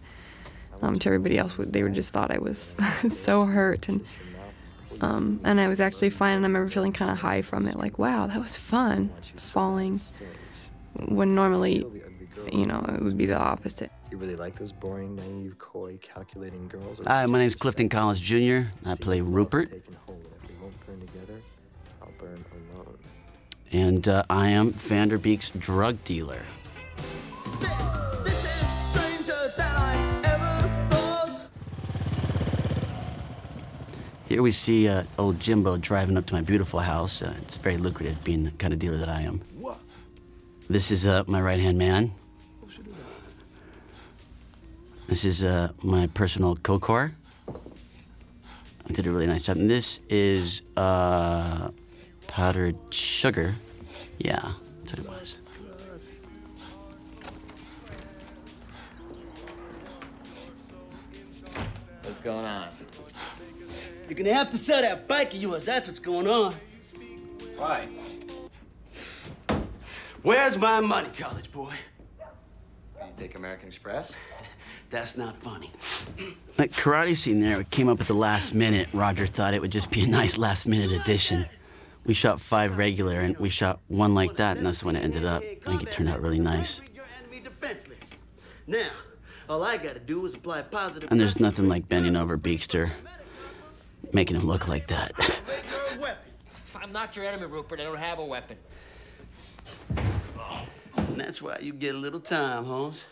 Um, 0.81 0.99
to 0.99 1.07
everybody 1.07 1.37
else, 1.37 1.55
they 1.57 1.83
would 1.83 1.93
just 1.93 2.11
thought 2.11 2.31
I 2.31 2.39
was 2.39 2.75
so 3.09 3.43
hurt 3.43 3.87
and. 3.87 4.05
Um, 5.01 5.41
and 5.43 5.59
I 5.59 5.67
was 5.67 5.81
actually 5.81 6.11
fine, 6.11 6.35
and 6.37 6.45
I 6.45 6.47
remember 6.47 6.69
feeling 6.69 6.93
kind 6.93 7.11
of 7.11 7.17
high 7.17 7.41
from 7.41 7.67
it, 7.67 7.75
like, 7.75 7.99
wow, 7.99 8.27
that 8.27 8.39
was 8.39 8.55
fun, 8.55 9.09
falling. 9.35 9.99
When 10.93 11.33
normally, 11.35 11.85
you 12.51 12.65
know, 12.65 12.83
it 12.87 13.01
would 13.01 13.17
be 13.17 13.25
the 13.25 13.37
opposite. 13.37 13.91
You 14.11 14.17
really 14.17 14.35
like 14.35 14.55
those 14.55 14.71
boring, 14.71 15.15
naive, 15.15 15.57
coy, 15.57 15.97
calculating 16.01 16.67
girls? 16.67 16.99
Hi, 17.07 17.25
my 17.25 17.39
name's 17.39 17.53
just 17.53 17.61
Clifton 17.61 17.89
Collins 17.89 18.21
Jr. 18.21 18.69
I 18.85 18.95
play 18.99 19.21
Rupert, 19.21 19.71
taking 19.71 19.95
hold. 20.05 20.27
If 20.43 20.49
we 20.49 20.55
won't 20.61 20.85
burn 20.85 20.99
together, 20.99 21.41
I'll 22.01 22.11
burn 22.19 22.45
alone. 22.75 22.97
and 23.71 24.07
uh, 24.07 24.23
I 24.29 24.49
am 24.49 24.71
Van 24.71 25.09
Der 25.09 25.17
Beek's 25.17 25.49
drug 25.49 26.03
dealer. 26.03 26.41
This, 27.59 27.99
this 28.23 28.43
is 28.61 28.69
stranger 28.69 29.51
than 29.57 29.71
I 29.75 30.21
ever 30.25 30.95
thought. 30.95 31.47
Here 34.27 34.43
we 34.43 34.51
see 34.51 34.87
uh, 34.87 35.03
old 35.17 35.39
Jimbo 35.39 35.77
driving 35.77 36.17
up 36.17 36.27
to 36.27 36.35
my 36.35 36.41
beautiful 36.41 36.81
house. 36.81 37.23
Uh, 37.23 37.33
it's 37.41 37.57
very 37.57 37.77
lucrative 37.77 38.23
being 38.23 38.43
the 38.43 38.51
kind 38.51 38.73
of 38.73 38.79
dealer 38.79 38.97
that 38.97 39.09
I 39.09 39.21
am. 39.21 39.41
This 40.73 40.89
is 40.89 41.05
uh, 41.05 41.23
my 41.27 41.39
right 41.39 41.59
hand 41.59 41.77
man. 41.77 42.11
This 45.05 45.23
is 45.23 45.43
uh, 45.43 45.71
my 45.83 46.07
personal 46.07 46.55
Kokor. 46.55 47.11
I 47.47 48.91
did 48.91 49.05
a 49.05 49.11
really 49.11 49.27
nice 49.27 49.43
job. 49.43 49.57
And 49.57 49.69
this 49.69 49.99
is 50.09 50.63
uh, 50.75 51.69
powdered 52.25 52.75
sugar. 52.89 53.53
Yeah, 54.17 54.53
that's 54.79 54.93
what 54.93 54.99
it 54.99 55.07
was. 55.07 55.41
What's 62.01 62.19
going 62.21 62.45
on? 62.45 62.69
You're 64.09 64.17
gonna 64.17 64.33
have 64.33 64.49
to 64.49 64.57
sell 64.57 64.81
that 64.81 65.07
bike 65.07 65.35
of 65.35 65.39
yours. 65.39 65.65
That's 65.65 65.85
what's 65.87 65.99
going 65.99 66.25
on. 66.25 66.55
Why? 67.57 67.87
Where's 70.23 70.57
my 70.57 70.79
money, 70.79 71.09
college 71.17 71.51
boy? 71.51 71.73
You 73.01 73.11
take 73.17 73.35
American 73.35 73.67
Express? 73.67 74.15
That's 74.89 75.17
not 75.17 75.35
funny. 75.43 75.69
That 76.55 76.71
karate 76.71 77.17
scene 77.17 77.41
there 77.41 77.59
it 77.59 77.69
came 77.71 77.89
up 77.89 77.99
at 77.99 78.07
the 78.07 78.13
last 78.13 78.53
minute. 78.53 78.87
Roger 78.93 79.25
thought 79.25 79.53
it 79.53 79.59
would 79.59 79.71
just 79.71 79.91
be 79.91 80.03
a 80.03 80.07
nice 80.07 80.37
last 80.37 80.65
minute 80.65 80.91
addition. 80.91 81.45
We 82.05 82.13
shot 82.13 82.39
five 82.39 82.77
regular 82.77 83.19
and 83.19 83.37
we 83.37 83.49
shot 83.49 83.81
one 83.89 84.13
like 84.13 84.37
that, 84.37 84.55
and 84.55 84.65
that's 84.65 84.81
when 84.81 84.95
it 84.95 85.03
ended 85.03 85.25
up. 85.25 85.43
I 85.43 85.55
think 85.65 85.83
it 85.83 85.91
turned 85.91 86.07
out 86.07 86.21
really 86.21 86.39
nice. 86.39 86.81
Your 86.95 87.05
enemy 87.19 87.41
defenseless. 87.41 88.11
Now, 88.65 88.91
all 89.49 89.61
I 89.61 89.75
gotta 89.75 89.99
do 89.99 90.25
is 90.25 90.33
apply 90.33 90.61
positive. 90.61 91.11
And 91.11 91.19
there's 91.19 91.39
nothing 91.39 91.67
like 91.67 91.89
bending 91.89 92.15
over 92.15 92.37
Beekster, 92.37 92.91
making 94.13 94.37
him 94.37 94.47
look 94.47 94.69
like 94.69 94.87
that. 94.87 95.17
Make 95.17 95.65
her 95.65 95.97
a 95.97 96.01
weapon. 96.01 96.31
I'm 96.75 96.93
not 96.93 97.13
your 97.17 97.25
enemy, 97.25 97.47
Rupert. 97.47 97.81
I 97.81 97.83
don't 97.83 97.97
have 97.97 98.19
a 98.19 98.25
weapon. 98.25 98.57
And 101.13 101.21
that's 101.21 101.43
why 101.43 101.59
you 101.61 101.73
get 101.73 101.93
a 101.93 101.97
little 101.99 102.19
time, 102.19 102.65
Holmes. 102.65 103.03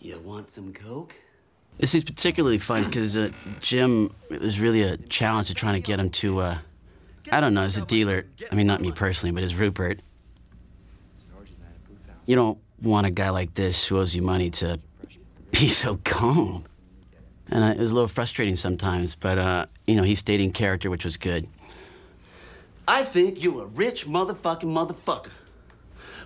You 0.00 0.18
want 0.20 0.50
some 0.50 0.72
coke? 0.72 1.14
This 1.76 1.94
is 1.94 2.02
particularly 2.02 2.56
fun 2.56 2.84
because 2.84 3.14
uh, 3.14 3.28
Jim, 3.60 4.10
it 4.30 4.40
was 4.40 4.58
really 4.58 4.84
a 4.84 4.96
challenge 4.96 5.48
to 5.48 5.54
trying 5.54 5.74
to 5.74 5.80
get 5.80 6.00
him 6.00 6.08
to, 6.08 6.40
uh, 6.40 6.58
I 7.30 7.40
don't 7.40 7.52
know, 7.52 7.60
as 7.60 7.76
a 7.76 7.84
dealer, 7.84 8.24
I 8.50 8.54
mean, 8.54 8.66
not 8.66 8.80
me 8.80 8.90
personally, 8.90 9.34
but 9.34 9.44
as 9.44 9.54
Rupert, 9.54 10.00
you 12.24 12.36
know, 12.36 12.58
want 12.90 13.06
a 13.06 13.10
guy 13.10 13.30
like 13.30 13.54
this 13.54 13.86
who 13.86 13.98
owes 13.98 14.14
you 14.14 14.22
money 14.22 14.50
to 14.50 14.80
be 15.50 15.68
so 15.68 15.98
calm. 16.04 16.64
And 17.48 17.62
uh, 17.62 17.68
it 17.68 17.78
was 17.78 17.90
a 17.90 17.94
little 17.94 18.08
frustrating 18.08 18.56
sometimes, 18.56 19.14
but, 19.14 19.38
uh, 19.38 19.66
you 19.86 19.96
know, 19.96 20.02
he 20.02 20.14
stayed 20.14 20.40
in 20.40 20.52
character, 20.52 20.90
which 20.90 21.04
was 21.04 21.16
good. 21.16 21.46
I 22.88 23.02
think 23.02 23.42
you're 23.42 23.62
a 23.62 23.66
rich 23.66 24.06
motherfucking 24.06 24.62
motherfucker 24.62 25.30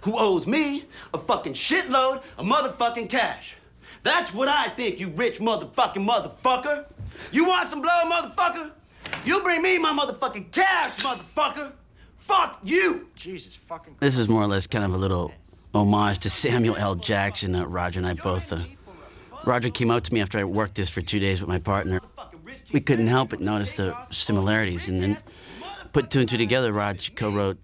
who 0.02 0.16
owes 0.16 0.46
me 0.46 0.84
a 1.12 1.18
fucking 1.18 1.54
shitload 1.54 2.22
of 2.36 2.46
motherfucking 2.46 3.08
cash. 3.10 3.56
That's 4.02 4.32
what 4.32 4.48
I 4.48 4.68
think, 4.70 5.00
you 5.00 5.08
rich 5.10 5.38
motherfucking 5.38 6.06
motherfucker. 6.06 6.86
You 7.32 7.46
want 7.46 7.68
some 7.68 7.82
blow, 7.82 7.90
motherfucker? 8.04 8.70
You 9.24 9.40
bring 9.42 9.62
me 9.62 9.78
my 9.78 9.92
motherfucking 9.92 10.52
cash, 10.52 10.98
motherfucker. 11.00 11.72
Fuck 12.18 12.60
you. 12.62 13.08
Jesus 13.14 13.56
fucking. 13.56 13.96
This 14.00 14.18
is 14.18 14.28
more 14.28 14.42
or 14.42 14.46
less 14.46 14.66
kind 14.66 14.84
of 14.84 14.92
a 14.92 14.98
little 14.98 15.32
homage 15.74 16.18
to 16.20 16.30
Samuel 16.30 16.76
L. 16.76 16.94
Jackson. 16.94 17.54
Uh, 17.54 17.64
Roger 17.66 18.00
and 18.00 18.06
I 18.06 18.14
both. 18.14 18.52
Uh, 18.52 18.64
Roger 19.44 19.70
came 19.70 19.90
out 19.90 20.04
to 20.04 20.14
me 20.14 20.20
after 20.20 20.38
I 20.38 20.44
worked 20.44 20.74
this 20.74 20.90
for 20.90 21.00
two 21.00 21.20
days 21.20 21.40
with 21.40 21.48
my 21.48 21.58
partner. 21.58 22.00
We 22.72 22.80
couldn't 22.80 23.06
help 23.06 23.30
but 23.30 23.40
notice 23.40 23.76
the 23.76 23.96
similarities, 24.10 24.88
and 24.88 25.00
then 25.02 25.18
put 25.92 26.10
two 26.10 26.20
and 26.20 26.28
two 26.28 26.36
together. 26.36 26.72
Raj 26.72 27.14
co-wrote 27.14 27.58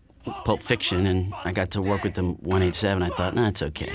Pulp 0.45 0.63
Fiction, 0.63 1.07
and 1.07 1.35
I 1.45 1.53
got 1.53 1.73
to 1.73 1.83
work 1.83 2.03
with 2.03 2.15
them 2.15 2.37
187. 2.37 3.03
I 3.03 3.09
thought, 3.09 3.35
nah, 3.35 3.49
it's 3.49 3.63
okay. 3.63 3.93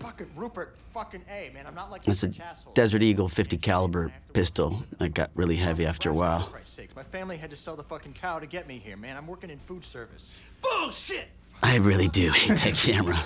Fucking 0.00 0.30
Rupert. 0.34 0.74
Fucking 0.94 1.22
A, 1.30 1.50
man. 1.54 1.64
I'm 1.64 1.76
not 1.76 1.92
like 1.92 2.08
It's 2.08 2.24
a. 2.24 2.32
Desert 2.74 3.04
Eagle 3.04 3.28
50 3.28 3.56
caliber 3.58 4.12
pistol 4.32 4.82
that 4.98 5.10
got 5.14 5.30
really 5.36 5.54
heavy 5.54 5.86
after 5.86 6.10
a 6.10 6.14
while. 6.14 6.46
For 6.46 6.50
Christ's 6.52 6.74
sakes, 6.74 6.96
my 6.96 7.04
family 7.04 7.36
had 7.36 7.50
to 7.50 7.56
sell 7.56 7.76
the 7.76 7.84
fucking 7.84 8.14
cow 8.14 8.40
to 8.40 8.46
get 8.46 8.66
me 8.66 8.80
here, 8.84 8.96
man. 8.96 9.16
I'm 9.16 9.28
working 9.28 9.48
in 9.48 9.60
food 9.60 9.84
service. 9.84 10.40
Bullshit! 10.60 11.28
I 11.62 11.76
really 11.76 12.08
do 12.08 12.30
hate 12.30 12.56
that 12.58 12.74
camera. 12.76 13.18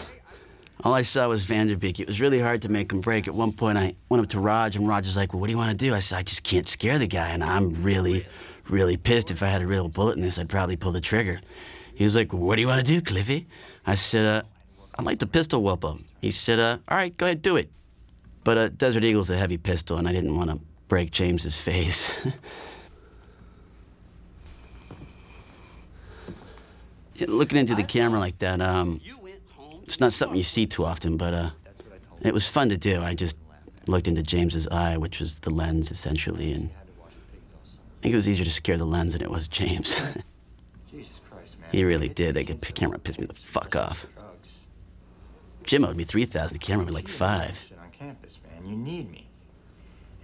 All 0.84 0.94
I 0.94 1.02
saw 1.02 1.28
was 1.28 1.44
Van 1.44 1.68
Der 1.68 1.76
Beek. 1.76 2.00
It 2.00 2.08
was 2.08 2.20
really 2.20 2.40
hard 2.40 2.62
to 2.62 2.68
make 2.68 2.90
him 2.90 3.00
break. 3.00 3.28
At 3.28 3.34
one 3.34 3.52
point, 3.52 3.78
I 3.78 3.94
went 4.08 4.22
up 4.24 4.30
to 4.30 4.40
Raj, 4.40 4.74
and 4.74 4.88
Raj 4.88 5.06
was 5.06 5.16
like, 5.16 5.32
Well, 5.32 5.40
what 5.40 5.46
do 5.46 5.52
you 5.52 5.58
want 5.58 5.70
to 5.70 5.76
do? 5.76 5.94
I 5.94 6.00
said, 6.00 6.18
I 6.18 6.22
just 6.22 6.42
can't 6.42 6.66
scare 6.66 6.98
the 6.98 7.06
guy, 7.06 7.28
and 7.30 7.44
I'm 7.44 7.72
really, 7.84 8.26
really 8.68 8.96
pissed. 8.96 9.30
If 9.30 9.42
I 9.42 9.46
had 9.46 9.62
a 9.62 9.66
real 9.66 9.88
bullet 9.88 10.16
in 10.16 10.22
this, 10.22 10.38
I'd 10.38 10.48
probably 10.48 10.76
pull 10.76 10.90
the 10.92 11.00
trigger. 11.00 11.40
He 11.94 12.04
was 12.04 12.16
like, 12.16 12.32
What 12.32 12.56
do 12.56 12.62
you 12.62 12.68
want 12.68 12.84
to 12.84 12.86
do, 12.86 13.00
Cliffy? 13.00 13.46
I 13.86 13.94
said, 13.94 14.24
uh, 14.24 14.42
I'd 14.98 15.04
like 15.04 15.20
to 15.20 15.26
pistol 15.26 15.62
whoop 15.62 15.84
him. 15.84 16.04
He 16.20 16.32
said, 16.32 16.58
uh, 16.58 16.78
All 16.88 16.96
right, 16.96 17.16
go 17.16 17.26
ahead, 17.26 17.42
do 17.42 17.56
it. 17.56 17.70
But 18.42 18.58
uh, 18.58 18.68
Desert 18.70 19.04
Eagle's 19.04 19.30
a 19.30 19.36
heavy 19.36 19.58
pistol, 19.58 19.98
and 19.98 20.08
I 20.08 20.12
didn't 20.12 20.36
want 20.36 20.50
to 20.50 20.58
break 20.88 21.12
James's 21.12 21.60
face. 21.60 22.12
Looking 27.28 27.58
into 27.58 27.74
the 27.74 27.82
camera 27.82 28.18
like 28.18 28.38
that, 28.38 28.60
um, 28.60 29.00
it's 29.84 30.00
not 30.00 30.12
something 30.12 30.36
you 30.36 30.42
see 30.42 30.66
too 30.66 30.84
often, 30.84 31.16
but 31.16 31.34
uh, 31.34 31.50
it 32.22 32.32
was 32.32 32.48
fun 32.48 32.68
to 32.70 32.76
do. 32.76 33.02
I 33.02 33.14
just 33.14 33.36
looked 33.86 34.08
into 34.08 34.22
James's 34.22 34.68
eye, 34.68 34.96
which 34.96 35.20
was 35.20 35.40
the 35.40 35.50
lens 35.50 35.90
essentially, 35.90 36.52
and 36.52 36.70
I 36.70 38.02
think 38.02 38.12
it 38.12 38.16
was 38.16 38.28
easier 38.28 38.44
to 38.44 38.50
scare 38.50 38.76
the 38.76 38.84
lens 38.84 39.12
than 39.12 39.22
it 39.22 39.30
was 39.30 39.48
James. 39.48 39.94
Jesus 40.90 41.20
Christ, 41.30 41.58
man. 41.60 41.70
he 41.72 41.84
really 41.84 42.08
did. 42.08 42.34
That 42.34 42.74
camera 42.74 42.98
pissed 42.98 43.20
me 43.20 43.26
the 43.26 43.34
fuck 43.34 43.76
off. 43.76 44.06
Jim 45.64 45.84
owed 45.84 45.96
me 45.96 46.04
three 46.04 46.24
thousand. 46.24 46.58
The 46.60 46.66
camera 46.66 46.84
was 46.84 46.94
like 46.94 47.08
five. 47.08 47.72
On 47.80 47.90
campus, 47.90 48.38
man. 48.44 48.68
You 48.68 48.76
need 48.76 49.10
me. 49.10 49.28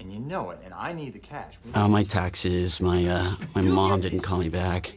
And 0.01 0.13
you 0.13 0.21
know 0.21 0.51
it, 0.51 0.61
and 0.65 0.73
I 0.75 0.93
need 0.93 1.13
the 1.13 1.19
cash. 1.19 1.55
Oh, 1.75 1.89
my 1.89 2.03
taxes. 2.05 2.81
My 2.81 3.07
uh, 3.07 3.35
my 3.55 3.63
mom 3.63 4.01
didn't 4.01 4.21
call 4.21 4.39
me 4.39 4.49
back. 4.49 4.95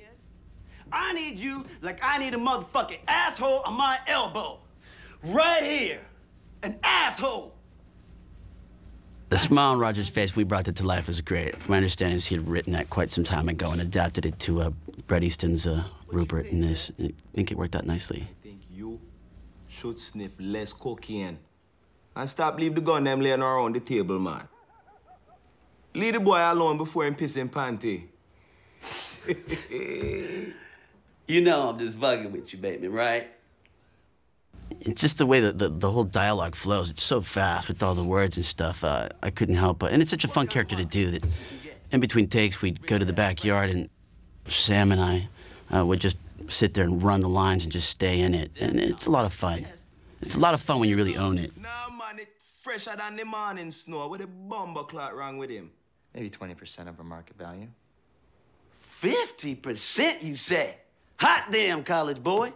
I 0.91 1.13
need 1.13 1.39
you 1.39 1.65
like 1.81 1.99
I 2.03 2.17
need 2.17 2.33
a 2.33 2.37
motherfucking 2.37 2.99
asshole 3.07 3.61
on 3.65 3.73
my 3.75 3.99
elbow. 4.07 4.59
Right 5.23 5.63
here. 5.63 5.99
An 6.63 6.79
asshole. 6.83 7.53
The 9.29 9.37
smile 9.37 9.71
on 9.71 9.79
Roger's 9.79 10.09
face, 10.09 10.35
when 10.35 10.45
we 10.45 10.47
brought 10.47 10.65
that 10.65 10.75
to 10.75 10.85
life, 10.85 11.07
was 11.07 11.21
great. 11.21 11.55
From 11.55 11.71
my 11.71 11.77
understanding, 11.77 12.17
is 12.17 12.27
he 12.27 12.35
had 12.35 12.45
written 12.47 12.73
that 12.73 12.89
quite 12.89 13.09
some 13.09 13.23
time 13.23 13.47
ago 13.47 13.71
and 13.71 13.79
adapted 13.79 14.25
it 14.25 14.37
to 14.39 14.61
uh, 14.61 14.71
Bret 15.07 15.23
Easton's 15.23 15.65
uh, 15.65 15.83
Rupert 16.07 16.47
in 16.47 16.59
this. 16.59 16.91
I 16.99 17.13
think 17.33 17.49
it 17.49 17.57
worked 17.57 17.75
out 17.75 17.85
nicely. 17.85 18.27
I 18.29 18.43
think 18.43 18.59
you 18.69 18.99
should 19.69 19.97
sniff 19.97 20.35
less 20.37 20.73
cocaine. 20.73 21.39
And 22.13 22.29
stop 22.29 22.59
leave 22.59 22.75
the 22.75 22.81
gun 22.81 23.05
them 23.05 23.21
laying 23.21 23.41
around 23.41 23.73
the 23.73 23.79
table, 23.79 24.19
man. 24.19 24.45
Leave 25.93 26.13
the 26.13 26.19
boy 26.19 26.39
alone 26.39 26.77
before 26.77 27.05
him 27.05 27.15
piss 27.15 27.37
in 27.37 27.47
panty. 27.47 28.07
You 31.27 31.41
know 31.41 31.69
I'm 31.69 31.77
just 31.77 31.99
bugging 31.99 32.31
with 32.31 32.51
you, 32.53 32.59
baby, 32.59 32.87
right? 32.87 33.27
It's 34.81 35.01
just 35.01 35.17
the 35.17 35.25
way 35.25 35.41
that 35.41 35.57
the, 35.57 35.69
the 35.69 35.91
whole 35.91 36.03
dialogue 36.03 36.55
flows. 36.55 36.89
It's 36.89 37.03
so 37.03 37.21
fast 37.21 37.67
with 37.67 37.83
all 37.83 37.93
the 37.93 38.03
words 38.03 38.37
and 38.37 38.45
stuff. 38.45 38.83
Uh, 38.83 39.09
I 39.21 39.29
couldn't 39.29 39.55
help 39.55 39.79
but. 39.79 39.91
And 39.91 40.01
it's 40.01 40.11
such 40.11 40.23
a 40.23 40.27
fun 40.27 40.47
character 40.47 40.75
to 40.75 40.85
do 40.85 41.11
that 41.11 41.23
in 41.91 41.99
between 41.99 42.27
takes, 42.27 42.61
we'd 42.61 42.85
go 42.87 42.97
to 42.97 43.05
the 43.05 43.13
backyard 43.13 43.69
and 43.69 43.89
Sam 44.47 44.91
and 44.91 45.01
I 45.01 45.27
uh, 45.75 45.85
would 45.85 45.99
just 45.99 46.17
sit 46.47 46.73
there 46.73 46.83
and 46.83 47.01
run 47.01 47.21
the 47.21 47.29
lines 47.29 47.63
and 47.63 47.71
just 47.71 47.89
stay 47.89 48.21
in 48.21 48.33
it. 48.33 48.51
And 48.59 48.79
it's 48.79 49.07
a 49.07 49.11
lot 49.11 49.25
of 49.25 49.33
fun. 49.33 49.65
It's 50.21 50.35
a 50.35 50.39
lot 50.39 50.53
of 50.53 50.61
fun 50.61 50.79
when 50.79 50.89
you 50.89 50.95
really 50.95 51.17
own 51.17 51.37
it. 51.37 51.51
Nah, 51.59 51.89
man, 51.89 52.19
it 52.19 52.29
fresher 52.39 52.95
than 52.97 53.15
the 53.15 53.25
morning 53.25 53.71
snow. 53.71 54.07
What 54.07 54.21
a 54.21 54.27
bumper 54.27 54.83
clock 54.83 55.15
wrong 55.15 55.37
with 55.37 55.49
him? 55.49 55.71
Maybe 56.13 56.29
20% 56.29 56.87
of 56.87 56.99
a 56.99 57.03
market 57.03 57.37
value. 57.37 57.67
50%, 58.81 60.23
you 60.23 60.35
say? 60.35 60.75
Hot 61.21 61.51
damn, 61.51 61.83
college 61.83 62.23
boy. 62.23 62.51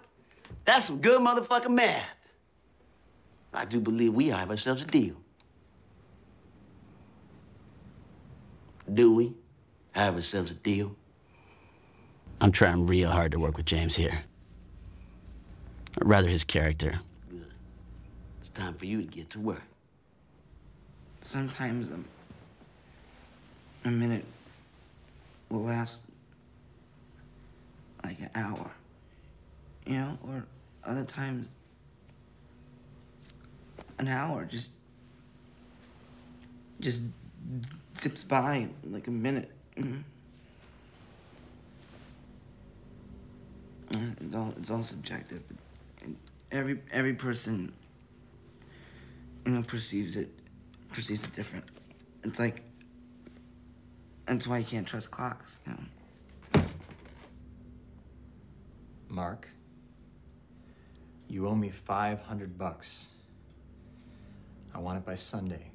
That's 0.65 0.85
some 0.85 0.99
good 0.99 1.21
motherfucking 1.21 1.69
math. 1.69 2.09
I 3.53 3.63
do 3.63 3.79
believe 3.79 4.15
we 4.15 4.29
have 4.29 4.49
ourselves 4.49 4.81
a 4.81 4.85
deal. 4.85 5.13
Do 8.91 9.13
we 9.13 9.35
have 9.91 10.15
ourselves 10.15 10.49
a 10.49 10.55
deal? 10.55 10.95
I'm 12.41 12.51
trying 12.51 12.87
real 12.87 13.11
hard 13.11 13.33
to 13.33 13.39
work 13.39 13.55
with 13.55 13.67
James 13.67 13.95
here. 13.95 14.23
Or 16.01 16.07
rather, 16.07 16.27
his 16.27 16.43
character. 16.43 16.99
Good. 17.29 17.53
It's 18.41 18.49
time 18.55 18.73
for 18.73 18.87
you 18.87 18.99
to 18.99 19.07
get 19.07 19.29
to 19.29 19.39
work. 19.39 19.61
Sometimes 21.21 21.91
um, 21.91 22.03
a 23.83 23.91
minute 23.91 24.25
will 25.49 25.61
last 25.61 25.97
like 28.05 28.19
an 28.19 28.29
hour, 28.35 28.71
you 29.85 29.93
know, 29.95 30.17
or 30.27 30.45
other 30.83 31.03
times 31.03 31.47
an 33.97 34.07
hour 34.07 34.45
just 34.45 34.71
just 36.79 37.03
zips 37.97 38.23
by 38.23 38.67
like 38.83 39.07
a 39.07 39.11
minute. 39.11 39.51
Know? 39.77 39.97
Uh, 43.93 43.97
It's 44.21 44.35
all 44.35 44.53
it's 44.57 44.71
all 44.71 44.83
subjective. 44.83 45.41
Every 46.51 46.79
every 46.91 47.13
person 47.13 47.73
you 49.45 49.51
know 49.51 49.61
perceives 49.63 50.15
it 50.17 50.29
perceives 50.91 51.23
it 51.23 51.33
different. 51.35 51.65
It's 52.23 52.39
like 52.39 52.61
that's 54.25 54.47
why 54.47 54.59
you 54.59 54.65
can't 54.65 54.87
trust 54.87 55.11
clocks. 55.11 55.61
You 55.65 55.73
know. 55.73 55.79
Mark, 59.09 59.47
you 61.27 61.47
owe 61.47 61.55
me 61.55 61.69
500 61.69 62.57
bucks. 62.57 63.07
I 64.73 64.79
want 64.79 64.97
it 64.97 65.05
by 65.05 65.15
Sunday. 65.15 65.71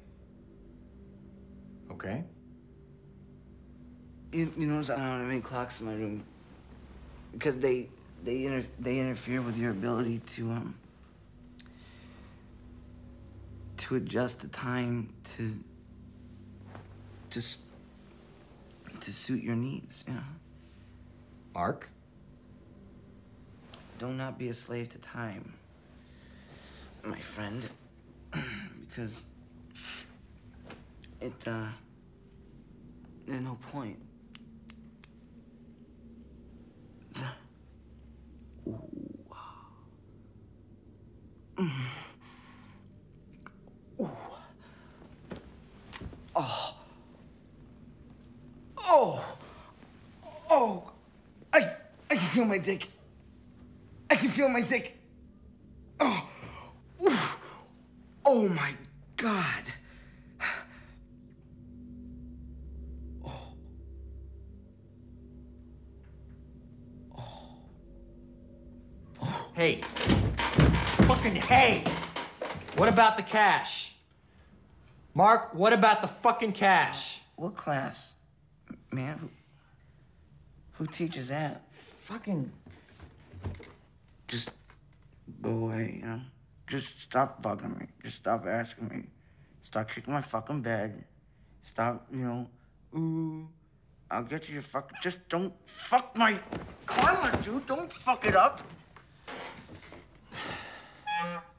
Okay? 1.91 2.23
You, 4.31 4.51
you 4.57 4.67
notice 4.67 4.89
I 4.89 4.95
don't 4.95 5.19
have 5.21 5.29
any 5.29 5.41
clocks 5.41 5.81
in 5.81 5.87
my 5.87 5.93
room 5.93 6.23
because 7.33 7.57
they 7.57 7.87
they 8.23 8.45
inter- 8.45 8.67
they 8.79 8.99
interfere 8.99 9.41
with 9.41 9.57
your 9.57 9.71
ability 9.71 10.19
to 10.19 10.51
um 10.51 10.75
to 13.77 13.95
adjust 13.95 14.41
the 14.41 14.47
time 14.47 15.13
to 15.23 15.53
to 17.31 17.41
to 19.01 19.11
suit 19.11 19.43
your 19.43 19.55
needs. 19.55 20.03
You 20.07 20.13
know. 20.13 20.21
Mark? 21.53 21.90
do 24.01 24.07
not 24.07 24.39
be 24.39 24.47
a 24.47 24.53
slave 24.53 24.89
to 24.89 24.97
time, 24.97 25.53
my 27.03 27.19
friend, 27.19 27.69
because 28.89 29.25
it, 31.21 31.47
uh, 31.47 31.67
there's 33.27 33.41
no 33.41 33.59
point. 33.71 33.99
Ooh. 38.67 38.81
Ooh. 43.99 44.09
Oh. 46.35 46.75
Oh. 48.79 49.37
Oh. 50.49 50.91
I 51.53 51.75
I 52.09 52.17
feel 52.17 52.45
my 52.45 52.57
dick. 52.57 52.90
I 54.11 54.15
can 54.15 54.27
feel 54.27 54.49
my 54.49 54.59
dick. 54.59 54.97
Oh, 56.01 56.29
Oof. 57.07 57.39
oh 58.25 58.49
my 58.49 58.73
God. 59.15 59.63
Hey. 69.53 69.81
Fucking 71.07 71.35
hey! 71.35 71.83
What 72.75 72.89
about 72.89 73.15
the 73.15 73.23
cash? 73.23 73.93
Mark, 75.13 75.53
what 75.53 75.71
about 75.71 76.01
the 76.01 76.07
fucking 76.09 76.51
cash? 76.51 77.19
What 77.37 77.55
class? 77.55 78.15
Man, 78.91 79.17
who, 79.17 79.29
who 80.73 80.85
teaches 80.87 81.29
that? 81.29 81.61
Fucking. 81.99 82.51
Just 84.31 84.51
go 85.41 85.49
away, 85.49 85.99
you 85.99 86.07
know? 86.07 86.21
Just 86.67 87.01
stop 87.01 87.43
bugging 87.43 87.77
me. 87.77 87.87
Just 88.01 88.15
stop 88.23 88.47
asking 88.47 88.87
me. 88.87 89.03
Stop 89.63 89.91
kicking 89.91 90.13
my 90.13 90.21
fucking 90.21 90.61
bed. 90.61 91.03
Stop, 91.63 92.07
you 92.13 92.19
know, 92.19 92.47
ooh, 92.97 93.45
I'll 94.09 94.23
get 94.23 94.47
you 94.47 94.53
your 94.53 94.61
fucking. 94.63 94.97
Just 95.03 95.27
don't 95.27 95.53
fuck 95.65 96.15
my 96.15 96.39
karma, 96.85 97.37
dude. 97.43 97.65
Don't 97.65 97.91
fuck 97.91 98.25
it 98.25 98.35
up. 98.35 98.61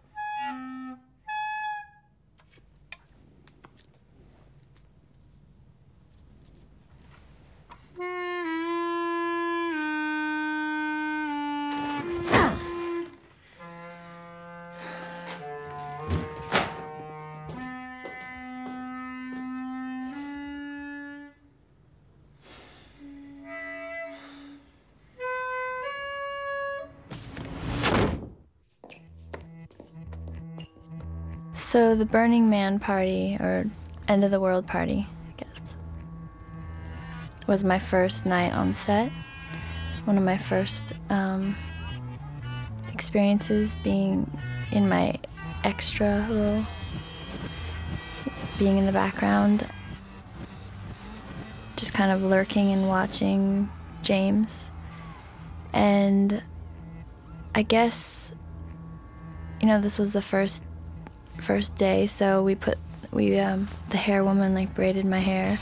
So 31.72 31.94
the 31.94 32.04
Burning 32.04 32.50
Man 32.50 32.78
party, 32.78 33.38
or 33.40 33.64
end 34.06 34.24
of 34.24 34.30
the 34.30 34.38
world 34.38 34.66
party, 34.66 35.06
I 35.26 35.42
guess, 35.42 35.78
was 37.46 37.64
my 37.64 37.78
first 37.78 38.26
night 38.26 38.52
on 38.52 38.74
set. 38.74 39.10
One 40.04 40.18
of 40.18 40.22
my 40.22 40.36
first 40.36 40.92
um, 41.08 41.56
experiences 42.92 43.74
being 43.76 44.30
in 44.70 44.86
my 44.86 45.18
extra 45.64 46.28
role, 46.28 46.62
being 48.58 48.76
in 48.76 48.84
the 48.84 48.92
background, 48.92 49.66
just 51.76 51.94
kind 51.94 52.12
of 52.12 52.22
lurking 52.22 52.70
and 52.70 52.86
watching 52.86 53.70
James. 54.02 54.70
And 55.72 56.42
I 57.54 57.62
guess, 57.62 58.34
you 59.62 59.66
know, 59.66 59.80
this 59.80 59.98
was 59.98 60.12
the 60.12 60.20
first 60.20 60.66
first 61.42 61.76
day, 61.76 62.06
so 62.06 62.42
we 62.42 62.54
put 62.54 62.78
we 63.10 63.38
um, 63.38 63.68
the 63.90 63.98
hair 63.98 64.24
woman 64.24 64.54
like 64.54 64.74
braided 64.74 65.04
my 65.04 65.18
hair, 65.18 65.58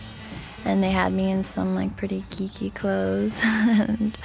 and 0.65 0.83
they 0.83 0.91
had 0.91 1.13
me 1.13 1.31
in 1.31 1.43
some 1.43 1.75
like 1.75 1.97
pretty 1.97 2.23
geeky 2.31 2.73
clothes, 2.73 3.41
and 3.45 4.17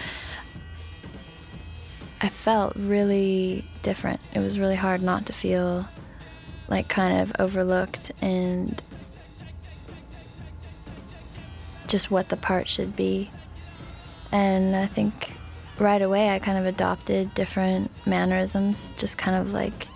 I 2.22 2.30
felt 2.30 2.76
really 2.76 3.66
different. 3.82 4.20
It 4.34 4.40
was 4.40 4.60
really 4.60 4.76
hard 4.76 5.02
not 5.02 5.26
to 5.28 5.34
feel 5.34 5.88
like 6.68 6.88
kind 6.88 7.20
of 7.22 7.32
overlooked 7.40 8.12
and 8.22 8.82
just 11.88 12.10
what 12.10 12.30
the 12.30 12.38
part 12.38 12.68
should 12.68 12.96
be. 12.96 13.30
And 14.32 14.76
I 14.76 14.88
think 14.88 15.34
right 15.78 16.02
away 16.02 16.30
I 16.30 16.40
kind 16.40 16.58
of 16.58 16.66
adopted 16.66 17.34
different 17.34 17.92
mannerisms, 18.06 18.92
just 18.98 19.18
kind 19.18 19.38
of 19.38 19.54
like 19.54 19.88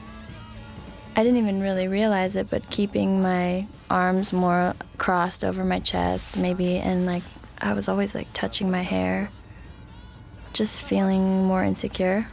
I 1.20 1.24
didn't 1.24 1.40
even 1.40 1.60
really 1.60 1.90
realize 1.90 2.38
it, 2.38 2.50
but 2.50 2.70
keeping 2.70 3.22
my 3.22 3.68
arms 3.90 4.32
more 4.32 4.74
crossed 4.98 5.44
over 5.44 5.66
my 5.66 5.82
chest, 5.82 6.38
maybe, 6.38 6.78
and 6.78 7.06
like 7.06 7.24
I 7.60 7.74
was 7.74 7.90
always 7.90 8.16
like 8.16 8.32
touching 8.32 8.72
my 8.72 8.84
hair, 8.84 9.30
just 10.54 10.82
feeling 10.82 11.44
more 11.44 11.62
insecure, 11.62 12.26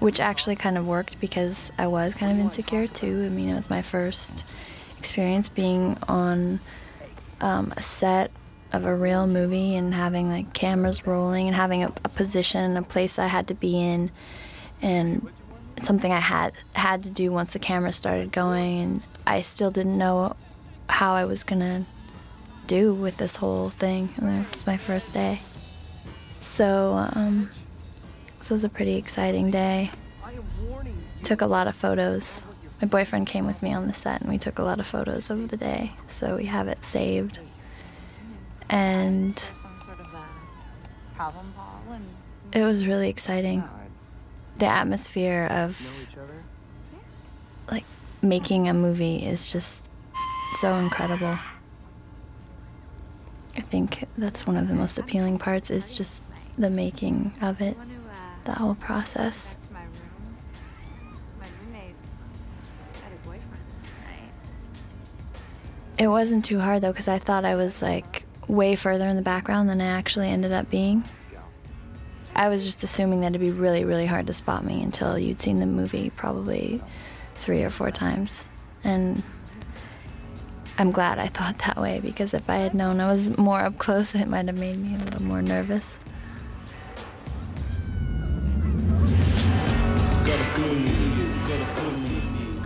which 0.00 0.18
actually 0.18 0.56
kind 0.56 0.76
of 0.76 0.84
worked 0.84 1.20
because 1.20 1.70
I 1.78 1.86
was 1.86 2.16
kind 2.16 2.32
of 2.32 2.44
insecure 2.44 2.88
too. 2.88 3.22
I 3.24 3.28
mean, 3.28 3.48
it 3.50 3.54
was 3.54 3.70
my 3.70 3.82
first 3.82 4.44
experience 4.98 5.48
being 5.48 5.96
on 6.08 6.58
um, 7.40 7.72
a 7.76 7.82
set 7.82 8.32
of 8.72 8.84
a 8.84 8.96
real 8.96 9.28
movie 9.28 9.76
and 9.76 9.94
having 9.94 10.28
like 10.28 10.52
cameras 10.54 11.06
rolling 11.06 11.46
and 11.46 11.54
having 11.54 11.84
a, 11.84 11.92
a 12.04 12.08
position, 12.08 12.76
a 12.76 12.82
place 12.82 13.16
I 13.16 13.28
had 13.28 13.46
to 13.46 13.54
be 13.54 13.80
in, 13.80 14.10
and 14.82 15.30
it's 15.78 15.86
something 15.86 16.10
I 16.10 16.18
had 16.18 16.54
had 16.74 17.04
to 17.04 17.10
do 17.10 17.30
once 17.30 17.52
the 17.52 17.60
camera 17.60 17.92
started 17.92 18.32
going, 18.32 18.80
and 18.80 19.02
I 19.24 19.42
still 19.42 19.70
didn't 19.70 19.96
know 19.96 20.34
how 20.88 21.14
I 21.14 21.24
was 21.24 21.44
gonna 21.44 21.86
do 22.66 22.92
with 22.92 23.16
this 23.16 23.36
whole 23.36 23.70
thing. 23.70 24.12
And 24.16 24.44
it 24.44 24.54
was 24.54 24.66
my 24.66 24.76
first 24.76 25.12
day, 25.12 25.38
so 26.40 27.08
um, 27.14 27.50
this 28.40 28.50
was 28.50 28.64
a 28.64 28.68
pretty 28.68 28.96
exciting 28.96 29.52
day. 29.52 29.92
Took 31.22 31.42
a 31.42 31.46
lot 31.46 31.68
of 31.68 31.76
photos. 31.76 32.44
My 32.82 32.88
boyfriend 32.88 33.28
came 33.28 33.46
with 33.46 33.62
me 33.62 33.72
on 33.72 33.86
the 33.86 33.92
set, 33.92 34.20
and 34.20 34.28
we 34.28 34.38
took 34.38 34.58
a 34.58 34.64
lot 34.64 34.80
of 34.80 34.86
photos 34.86 35.30
of 35.30 35.48
the 35.48 35.56
day, 35.56 35.92
so 36.08 36.36
we 36.36 36.46
have 36.46 36.66
it 36.66 36.84
saved. 36.84 37.38
And 38.68 39.40
it 42.52 42.64
was 42.64 42.84
really 42.84 43.08
exciting 43.08 43.62
the 44.58 44.66
atmosphere 44.66 45.48
of 45.50 46.06
like 47.70 47.84
making 48.22 48.68
a 48.68 48.74
movie 48.74 49.16
is 49.16 49.50
just 49.50 49.88
so 50.54 50.76
incredible. 50.76 51.38
I 53.56 53.60
think 53.60 54.04
that's 54.16 54.46
one 54.46 54.56
of 54.56 54.68
the 54.68 54.74
most 54.74 54.98
appealing 54.98 55.38
parts 55.38 55.70
is 55.70 55.96
just 55.96 56.22
the 56.56 56.70
making 56.70 57.32
of 57.42 57.60
it, 57.60 57.76
the 58.44 58.52
whole 58.52 58.74
process. 58.74 59.56
It 65.98 66.06
wasn't 66.06 66.44
too 66.44 66.60
hard 66.60 66.82
though 66.82 66.92
because 66.92 67.08
I 67.08 67.18
thought 67.18 67.44
I 67.44 67.56
was 67.56 67.82
like 67.82 68.24
way 68.46 68.76
further 68.76 69.08
in 69.08 69.16
the 69.16 69.22
background 69.22 69.68
than 69.68 69.80
I 69.80 69.86
actually 69.86 70.28
ended 70.28 70.52
up 70.52 70.70
being. 70.70 71.02
I 72.38 72.48
was 72.48 72.64
just 72.64 72.84
assuming 72.84 73.22
that 73.22 73.34
it'd 73.34 73.40
be 73.40 73.50
really, 73.50 73.84
really 73.84 74.06
hard 74.06 74.28
to 74.28 74.32
spot 74.32 74.64
me 74.64 74.80
until 74.80 75.18
you'd 75.18 75.42
seen 75.42 75.58
the 75.58 75.66
movie 75.66 76.10
probably 76.10 76.80
three 77.34 77.64
or 77.64 77.70
four 77.70 77.90
times. 77.90 78.46
And 78.84 79.24
I'm 80.78 80.92
glad 80.92 81.18
I 81.18 81.26
thought 81.36 81.58
that 81.66 81.78
way 81.78 81.98
because 81.98 82.34
if 82.34 82.48
I 82.48 82.58
had 82.58 82.74
known 82.74 83.00
I 83.00 83.10
was 83.10 83.36
more 83.36 83.58
up 83.58 83.78
close, 83.78 84.14
it 84.14 84.28
might 84.28 84.46
have 84.46 84.56
made 84.56 84.78
me 84.78 84.94
a 84.94 84.98
little 84.98 85.22
more 85.24 85.42
nervous. 85.42 85.98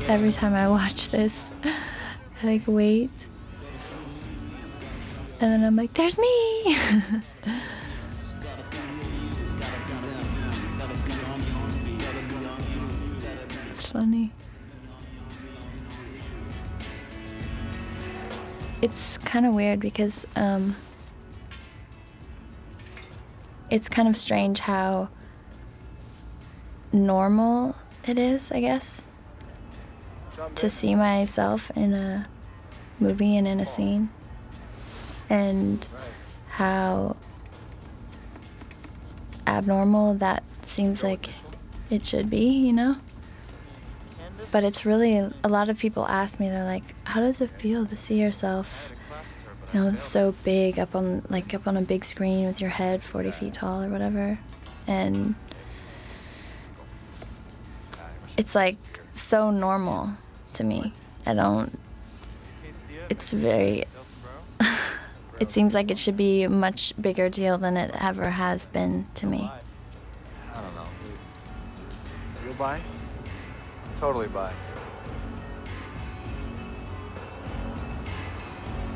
Every 0.06 0.32
time 0.32 0.52
I 0.52 0.68
watch 0.68 1.08
this, 1.08 1.50
I 1.64 2.46
like 2.46 2.62
wait. 2.66 3.26
And 5.40 5.50
then 5.50 5.64
I'm 5.64 5.76
like, 5.76 5.94
there's 5.94 6.18
me! 6.18 6.76
funny. 13.92 14.32
It's 18.80 19.18
kind 19.18 19.44
of 19.46 19.52
weird 19.52 19.80
because 19.80 20.26
um, 20.34 20.74
it's 23.70 23.88
kind 23.88 24.08
of 24.08 24.16
strange 24.16 24.60
how 24.60 25.08
normal 26.90 27.76
it 28.08 28.18
is, 28.18 28.50
I 28.50 28.60
guess, 28.60 29.06
to 30.54 30.70
see 30.70 30.94
myself 30.94 31.70
in 31.76 31.92
a 31.92 32.26
movie 32.98 33.36
and 33.36 33.46
in 33.46 33.60
a 33.60 33.66
scene, 33.66 34.08
and 35.28 35.86
how 36.48 37.16
abnormal 39.46 40.14
that 40.14 40.42
seems 40.62 41.02
like 41.02 41.28
it 41.90 42.04
should 42.04 42.30
be, 42.30 42.46
you 42.46 42.72
know? 42.72 42.96
But 44.52 44.62
it's 44.62 44.86
really, 44.86 45.16
a 45.16 45.48
lot 45.48 45.68
of 45.68 45.78
people 45.78 46.06
ask 46.06 46.38
me, 46.38 46.48
they're 46.48 46.64
like, 46.64 46.94
how 47.04 47.20
does 47.20 47.40
it 47.40 47.50
feel 47.58 47.86
to 47.86 47.96
see 47.96 48.20
yourself, 48.20 48.92
you 49.72 49.80
know, 49.80 49.92
so 49.94 50.36
big 50.44 50.78
up 50.78 50.94
on, 50.94 51.22
like, 51.28 51.52
up 51.52 51.66
on 51.66 51.76
a 51.76 51.82
big 51.82 52.04
screen 52.04 52.46
with 52.46 52.60
your 52.60 52.70
head 52.70 53.02
40 53.02 53.30
feet 53.32 53.54
tall 53.54 53.82
or 53.82 53.88
whatever? 53.88 54.38
and 54.86 55.34
it's 58.36 58.54
like 58.54 58.76
so 59.14 59.50
normal 59.50 60.10
to 60.54 60.64
me. 60.64 60.92
I 61.26 61.34
don't. 61.34 61.78
It's 63.08 63.32
very. 63.32 63.84
it 65.40 65.50
seems 65.50 65.74
like 65.74 65.90
it 65.90 65.98
should 65.98 66.16
be 66.16 66.42
a 66.42 66.48
much 66.48 66.92
bigger 67.00 67.28
deal 67.28 67.58
than 67.58 67.76
it 67.76 67.94
ever 68.00 68.30
has 68.30 68.66
been 68.66 69.06
to 69.14 69.26
me. 69.26 69.50
I 70.54 70.60
don't 70.60 70.74
know. 70.74 70.86
You'll 72.44 72.54
buy? 72.54 72.80
Totally 74.02 74.26
buy. 74.26 74.52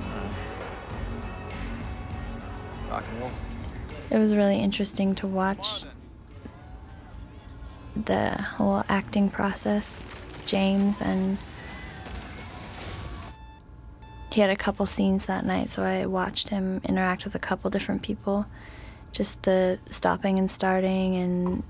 Hmm. 0.01 0.29
Rock 2.90 3.05
and 3.12 3.21
roll. 3.21 3.31
It 4.11 4.19
was 4.19 4.35
really 4.35 4.59
interesting 4.59 5.14
to 5.14 5.29
watch 5.29 5.85
the 7.95 8.31
whole 8.31 8.83
acting 8.88 9.31
process. 9.31 10.03
James 10.45 11.01
and 11.01 11.38
he 14.33 14.40
had 14.40 14.51
a 14.51 14.57
couple 14.57 14.87
scenes 14.87 15.27
that 15.27 15.47
night, 15.47 15.71
so 15.71 15.85
I 15.85 16.07
watched 16.07 16.49
him 16.49 16.81
interact 16.83 17.25
with 17.25 17.37
a 17.37 17.38
couple 17.38 17.71
different 17.71 18.03
people. 18.03 18.47
Just 19.12 19.45
the 19.45 19.79
stopping 19.88 20.40
and 20.40 20.51
starting 20.51 21.14
and 21.14 21.62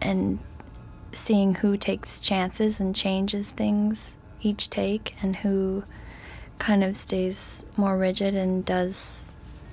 and 0.00 0.38
seeing 1.16 1.56
who 1.56 1.76
takes 1.76 2.20
chances 2.20 2.80
and 2.80 2.94
changes 2.94 3.50
things 3.50 4.16
each 4.40 4.68
take 4.70 5.14
and 5.22 5.36
who 5.36 5.84
kind 6.58 6.84
of 6.84 6.96
stays 6.96 7.64
more 7.76 7.96
rigid 7.96 8.34
and 8.34 8.64
does 8.64 9.26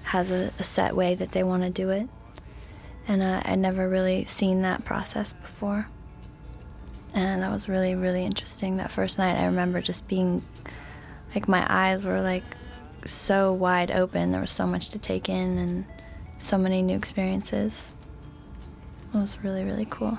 has 0.04 0.32
a, 0.32 0.52
a 0.60 0.64
set 0.64 0.96
way 0.96 1.16
that 1.16 1.32
they 1.32 1.44
want 1.44 1.64
to 1.64 1.70
do 1.70 1.90
it. 1.90 2.08
And 3.08 3.22
uh, 3.22 3.42
I'd 3.46 3.60
never 3.60 3.88
really 3.88 4.26
seen 4.26 4.62
that 4.62 4.86
process 4.86 5.34
before. 5.34 5.88
And 7.14 7.44
that 7.44 7.52
was 7.52 7.70
really, 7.70 7.96
really 7.96 8.24
interesting. 8.24 8.78
That 8.78 8.92
first 8.92 9.18
night, 9.18 9.38
I 9.38 9.46
remember 9.46 9.82
just 9.82 10.08
being 10.08 10.42
like, 11.36 11.48
my 11.48 11.66
eyes 11.70 12.04
were 12.04 12.22
like 12.22 12.44
so 13.06 13.54
wide 13.54 13.92
open. 13.92 14.32
There 14.32 14.42
was 14.42 14.52
so 14.52 14.66
much 14.66 14.90
to 14.90 15.00
take 15.00 15.30
in 15.30 15.58
and 15.58 15.86
so 16.40 16.58
many 16.58 16.82
new 16.82 16.96
experiences. 16.96 17.92
It 19.14 19.18
was 19.18 19.38
really, 19.44 19.64
really 19.64 19.88
cool. 19.90 20.18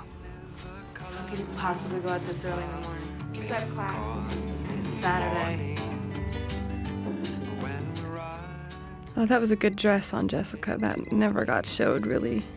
How 1.34 1.40
could 1.40 1.56
possibly 1.56 1.98
go 1.98 2.10
out 2.10 2.20
this 2.20 2.44
early 2.44 2.62
in 2.62 2.70
the 2.80 2.86
morning? 2.86 3.34
Is 3.34 3.48
that 3.48 3.64
a 3.64 3.66
class? 3.72 4.36
It's 4.78 4.92
Saturday. 4.92 5.74
Oh, 9.16 9.26
that 9.26 9.40
was 9.40 9.50
a 9.50 9.56
good 9.56 9.74
dress 9.74 10.14
on 10.14 10.28
Jessica. 10.28 10.76
That 10.78 11.10
never 11.10 11.44
got 11.44 11.66
showed, 11.66 12.06
really. 12.06 12.44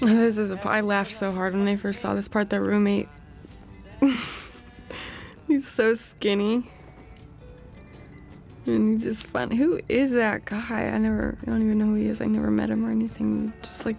This 0.00 0.38
is 0.38 0.52
a, 0.52 0.68
I 0.68 0.80
laughed 0.80 1.12
so 1.12 1.32
hard 1.32 1.54
when 1.54 1.66
I 1.68 1.76
first 1.76 2.00
saw 2.00 2.14
this 2.14 2.28
part. 2.28 2.48
The 2.48 2.62
roommate. 2.62 3.08
he's 5.48 5.68
so 5.68 5.94
skinny. 5.94 6.70
And 8.64 8.88
he's 8.88 9.04
just 9.04 9.26
fun. 9.26 9.50
Who 9.50 9.80
is 9.88 10.12
that 10.12 10.46
guy? 10.46 10.84
I 10.86 10.96
never, 10.96 11.36
I 11.42 11.46
don't 11.46 11.60
even 11.60 11.78
know 11.78 11.86
who 11.86 11.94
he 11.94 12.06
is. 12.06 12.22
I 12.22 12.26
never 12.26 12.50
met 12.50 12.70
him 12.70 12.86
or 12.86 12.90
anything. 12.90 13.52
Just 13.62 13.86
like 13.86 13.96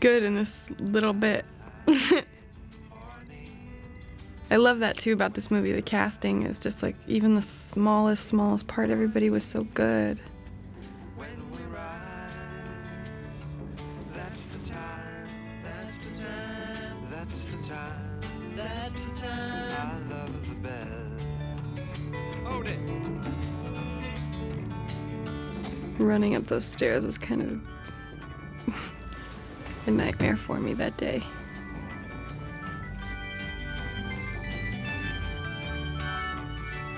good 0.00 0.22
in 0.22 0.34
this 0.34 0.70
little 0.78 1.12
bit. 1.12 1.44
I 4.50 4.56
love 4.56 4.80
that 4.80 4.98
too 4.98 5.12
about 5.12 5.34
this 5.34 5.50
movie. 5.50 5.70
The 5.72 5.82
casting 5.82 6.42
is 6.42 6.58
just 6.58 6.82
like 6.82 6.96
even 7.06 7.34
the 7.34 7.42
smallest, 7.42 8.26
smallest 8.26 8.66
part, 8.66 8.90
everybody 8.90 9.30
was 9.30 9.44
so 9.44 9.62
good. 9.62 10.18
Running 25.98 26.34
up 26.34 26.46
those 26.46 26.64
stairs 26.64 27.04
was 27.04 27.18
kind 27.18 27.42
of 27.42 27.60
a 29.86 29.90
nightmare 29.90 30.36
for 30.36 30.60
me 30.60 30.74
that 30.74 30.96
day. 30.96 31.22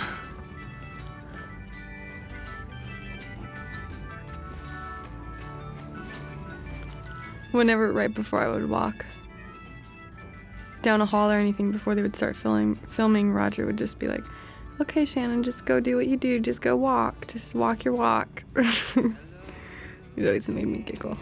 Whenever, 7.53 7.93
right 7.93 8.13
before 8.13 8.41
I 8.41 8.49
would 8.49 8.69
walk 8.69 9.07
down 10.83 11.01
a 11.01 11.07
hall 11.07 11.31
or 11.31 11.35
anything, 11.35 11.73
before 11.73 11.95
they 11.95 12.03
would 12.03 12.15
start 12.15 12.37
filming, 12.37 12.75
filming, 12.75 13.33
Roger 13.33 13.65
would 13.67 13.79
just 13.79 13.99
be 13.99 14.07
like, 14.07 14.25
"Okay, 14.81 15.05
Shannyn, 15.05 15.43
just 15.43 15.65
go 15.65 15.81
do 15.81 15.97
what 15.97 16.07
you 16.07 16.17
do. 16.17 16.39
Just 16.39 16.61
go 16.63 16.77
walk. 16.77 17.27
Just 17.27 17.55
walk 17.55 17.85
your 17.85 17.95
walk." 17.95 18.45
it 18.57 19.17
always 20.19 20.49
made 20.49 20.67
me 20.67 20.79
giggle. 20.79 21.19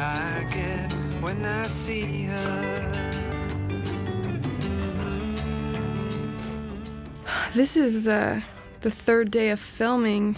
I 0.00 0.46
get 0.50 0.90
when 1.20 1.44
I 1.44 1.64
see 1.64 2.24
her. 2.24 3.20
This 7.52 7.76
is 7.76 8.08
uh, 8.08 8.40
the 8.80 8.90
third 8.90 9.30
day 9.30 9.50
of 9.50 9.60
filming, 9.60 10.36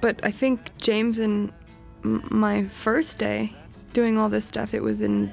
but 0.00 0.18
I 0.24 0.30
think 0.30 0.74
James 0.78 1.18
and 1.18 1.52
m- 2.02 2.26
my 2.30 2.64
first 2.64 3.18
day 3.18 3.52
doing 3.92 4.16
all 4.16 4.30
this 4.30 4.46
stuff, 4.46 4.72
it 4.72 4.82
was 4.82 5.02
in 5.02 5.30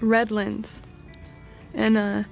Redlands, 0.00 0.82
and 1.72 1.96
uh, 1.96 2.24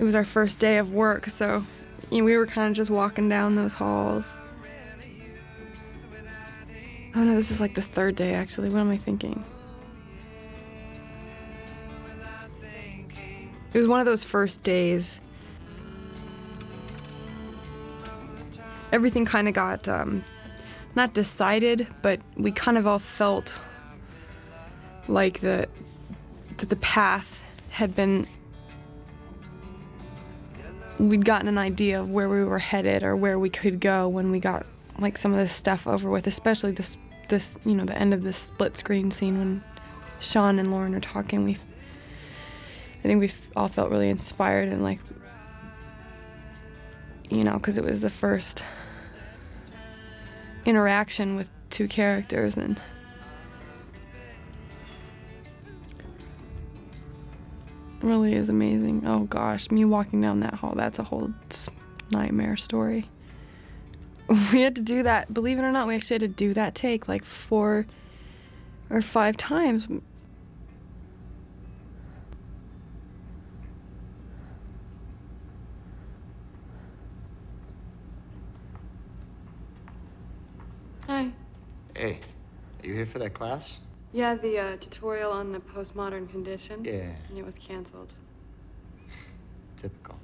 it 0.00 0.02
was 0.02 0.16
our 0.16 0.24
first 0.24 0.58
day 0.58 0.78
of 0.78 0.92
work, 0.92 1.26
so 1.26 1.64
you 2.10 2.18
know, 2.18 2.24
we 2.24 2.36
were 2.36 2.46
kind 2.46 2.70
of 2.70 2.76
just 2.76 2.90
walking 2.90 3.28
down 3.28 3.54
those 3.54 3.74
halls. 3.74 4.36
Oh 7.16 7.24
no, 7.24 7.34
this 7.34 7.50
is 7.50 7.62
like 7.62 7.74
the 7.74 7.80
third 7.80 8.14
day 8.14 8.34
actually. 8.34 8.68
What 8.68 8.80
am 8.80 8.90
I 8.90 8.98
thinking? 8.98 9.42
It 13.72 13.78
was 13.78 13.88
one 13.88 14.00
of 14.00 14.06
those 14.06 14.22
first 14.22 14.62
days. 14.62 15.22
Everything 18.92 19.24
kind 19.24 19.48
of 19.48 19.54
got 19.54 19.88
um, 19.88 20.24
not 20.94 21.14
decided, 21.14 21.86
but 22.02 22.20
we 22.36 22.52
kind 22.52 22.76
of 22.76 22.86
all 22.86 22.98
felt 22.98 23.60
like 25.08 25.40
the 25.40 25.68
that 26.58 26.68
the 26.68 26.76
path 26.76 27.42
had 27.70 27.94
been 27.94 28.26
we'd 30.98 31.24
gotten 31.24 31.48
an 31.48 31.56
idea 31.56 31.98
of 31.98 32.10
where 32.10 32.28
we 32.28 32.44
were 32.44 32.58
headed 32.58 33.02
or 33.02 33.16
where 33.16 33.38
we 33.38 33.48
could 33.48 33.80
go 33.80 34.06
when 34.06 34.30
we 34.30 34.38
got 34.38 34.66
like 34.98 35.16
some 35.16 35.32
of 35.32 35.38
this 35.38 35.52
stuff 35.52 35.86
over 35.86 36.10
with, 36.10 36.26
especially 36.26 36.72
this 36.72 36.96
this 37.28 37.58
you 37.64 37.74
know 37.74 37.84
the 37.84 37.98
end 37.98 38.14
of 38.14 38.22
this 38.22 38.36
split 38.36 38.76
screen 38.76 39.10
scene 39.10 39.38
when 39.38 39.64
Sean 40.20 40.58
and 40.58 40.70
Lauren 40.70 40.94
are 40.94 41.00
talking. 41.00 41.44
We 41.44 41.56
I 43.06 43.08
think 43.08 43.20
we 43.20 43.30
all 43.54 43.68
felt 43.68 43.90
really 43.90 44.08
inspired 44.08 44.68
and 44.68 44.82
like, 44.82 44.98
you 47.30 47.44
know, 47.44 47.56
because 47.56 47.78
it 47.78 47.84
was 47.84 48.02
the 48.02 48.10
first 48.10 48.64
interaction 50.64 51.36
with 51.36 51.50
two 51.70 51.86
characters 51.88 52.56
and. 52.56 52.80
Really 58.02 58.34
is 58.34 58.48
amazing. 58.48 59.04
Oh 59.06 59.24
gosh, 59.24 59.70
me 59.70 59.84
walking 59.84 60.20
down 60.20 60.40
that 60.40 60.54
hall, 60.54 60.74
that's 60.76 60.98
a 60.98 61.02
whole 61.04 61.32
nightmare 62.12 62.56
story. 62.56 63.08
We 64.52 64.62
had 64.62 64.74
to 64.76 64.82
do 64.82 65.02
that, 65.04 65.32
believe 65.32 65.58
it 65.58 65.62
or 65.62 65.70
not, 65.70 65.86
we 65.86 65.94
actually 65.94 66.14
had 66.14 66.20
to 66.22 66.28
do 66.28 66.52
that 66.54 66.74
take 66.74 67.06
like 67.08 67.24
four 67.24 67.86
or 68.90 69.00
five 69.00 69.36
times. 69.36 69.86
Hi. 81.06 81.30
Hey, 81.94 82.18
are 82.82 82.86
you 82.86 82.94
here 82.94 83.06
for 83.06 83.20
that 83.20 83.32
class? 83.32 83.80
Yeah, 84.12 84.34
the 84.34 84.58
uh, 84.58 84.76
tutorial 84.78 85.30
on 85.30 85.52
the 85.52 85.60
postmodern 85.60 86.28
condition. 86.28 86.84
Yeah. 86.84 87.12
And 87.28 87.38
it 87.38 87.44
was 87.44 87.58
canceled. 87.58 88.12
Typical. 89.76 90.16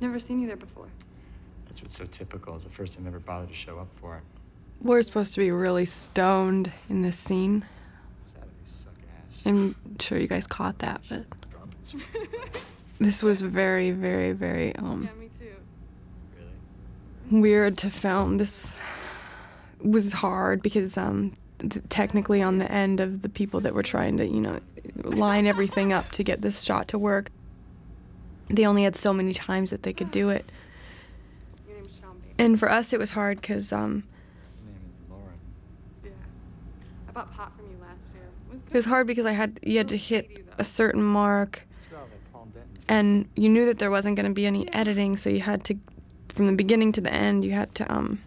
Never 0.00 0.18
seen 0.18 0.40
you 0.40 0.46
there 0.46 0.56
before. 0.56 0.88
That's 1.74 1.82
what's 1.82 1.96
so 1.96 2.04
typical. 2.04 2.54
It's 2.54 2.62
the 2.62 2.70
first 2.70 2.94
time 2.94 3.04
I 3.04 3.08
ever 3.08 3.18
bothered 3.18 3.48
to 3.48 3.54
show 3.56 3.80
up 3.80 3.88
for 3.96 4.16
it. 4.16 4.22
We're 4.80 5.02
supposed 5.02 5.34
to 5.34 5.40
be 5.40 5.50
really 5.50 5.84
stoned 5.86 6.70
in 6.88 7.02
this 7.02 7.18
scene. 7.18 7.64
I'm 9.44 9.74
sure 9.98 10.16
you 10.16 10.28
guys 10.28 10.46
caught 10.46 10.78
that, 10.78 11.00
but 11.08 11.24
This 13.00 13.24
was 13.24 13.40
very, 13.40 13.90
very, 13.90 14.30
very 14.30 14.76
um 14.76 15.08
yeah, 15.10 15.20
me 15.20 15.28
too. 15.36 15.56
Really? 17.28 17.40
weird 17.40 17.76
to 17.78 17.90
film. 17.90 18.36
This 18.38 18.78
was 19.80 20.12
hard 20.12 20.62
because 20.62 20.96
um 20.96 21.32
th- 21.58 21.82
technically 21.88 22.40
on 22.40 22.58
the 22.58 22.70
end 22.70 23.00
of 23.00 23.22
the 23.22 23.28
people 23.28 23.58
that 23.58 23.74
were 23.74 23.82
trying 23.82 24.16
to, 24.18 24.24
you 24.28 24.40
know, 24.40 24.60
line 25.02 25.48
everything 25.48 25.92
up 25.92 26.12
to 26.12 26.22
get 26.22 26.40
this 26.40 26.62
shot 26.62 26.86
to 26.86 27.00
work. 27.00 27.32
They 28.48 28.64
only 28.64 28.84
had 28.84 28.94
so 28.94 29.12
many 29.12 29.32
times 29.32 29.70
that 29.70 29.82
they 29.82 29.92
could 29.92 30.12
do 30.12 30.28
it. 30.28 30.48
And 32.38 32.58
for 32.58 32.70
us 32.70 32.92
it 32.92 32.98
was 32.98 33.12
hard 33.12 33.42
cuz 33.42 33.72
um 33.72 34.04
I 37.08 37.12
bought 37.12 37.32
pot 37.32 37.52
from 37.56 37.66
you 37.66 37.76
last 37.80 38.12
year. 38.14 38.24
It 38.50 38.54
was 38.54 38.62
It 38.68 38.74
was 38.74 38.84
hard 38.86 39.06
because 39.06 39.26
I 39.26 39.32
had 39.32 39.60
you 39.62 39.78
had 39.78 39.88
to 39.88 39.96
hit 39.96 40.46
a 40.58 40.64
certain 40.64 41.02
mark, 41.02 41.62
and 42.88 43.26
you 43.36 43.48
knew 43.48 43.66
that 43.66 43.78
there 43.78 43.90
wasn't 43.90 44.16
going 44.16 44.26
to 44.26 44.32
be 44.34 44.46
any 44.46 44.72
editing, 44.72 45.16
so 45.16 45.30
you 45.30 45.40
had 45.40 45.64
to, 45.64 45.76
from 46.28 46.46
the 46.46 46.52
beginning 46.52 46.92
to 46.92 47.00
the 47.00 47.12
end, 47.12 47.44
you 47.44 47.52
had 47.52 47.74
to, 47.76 47.92
um, 47.92 48.20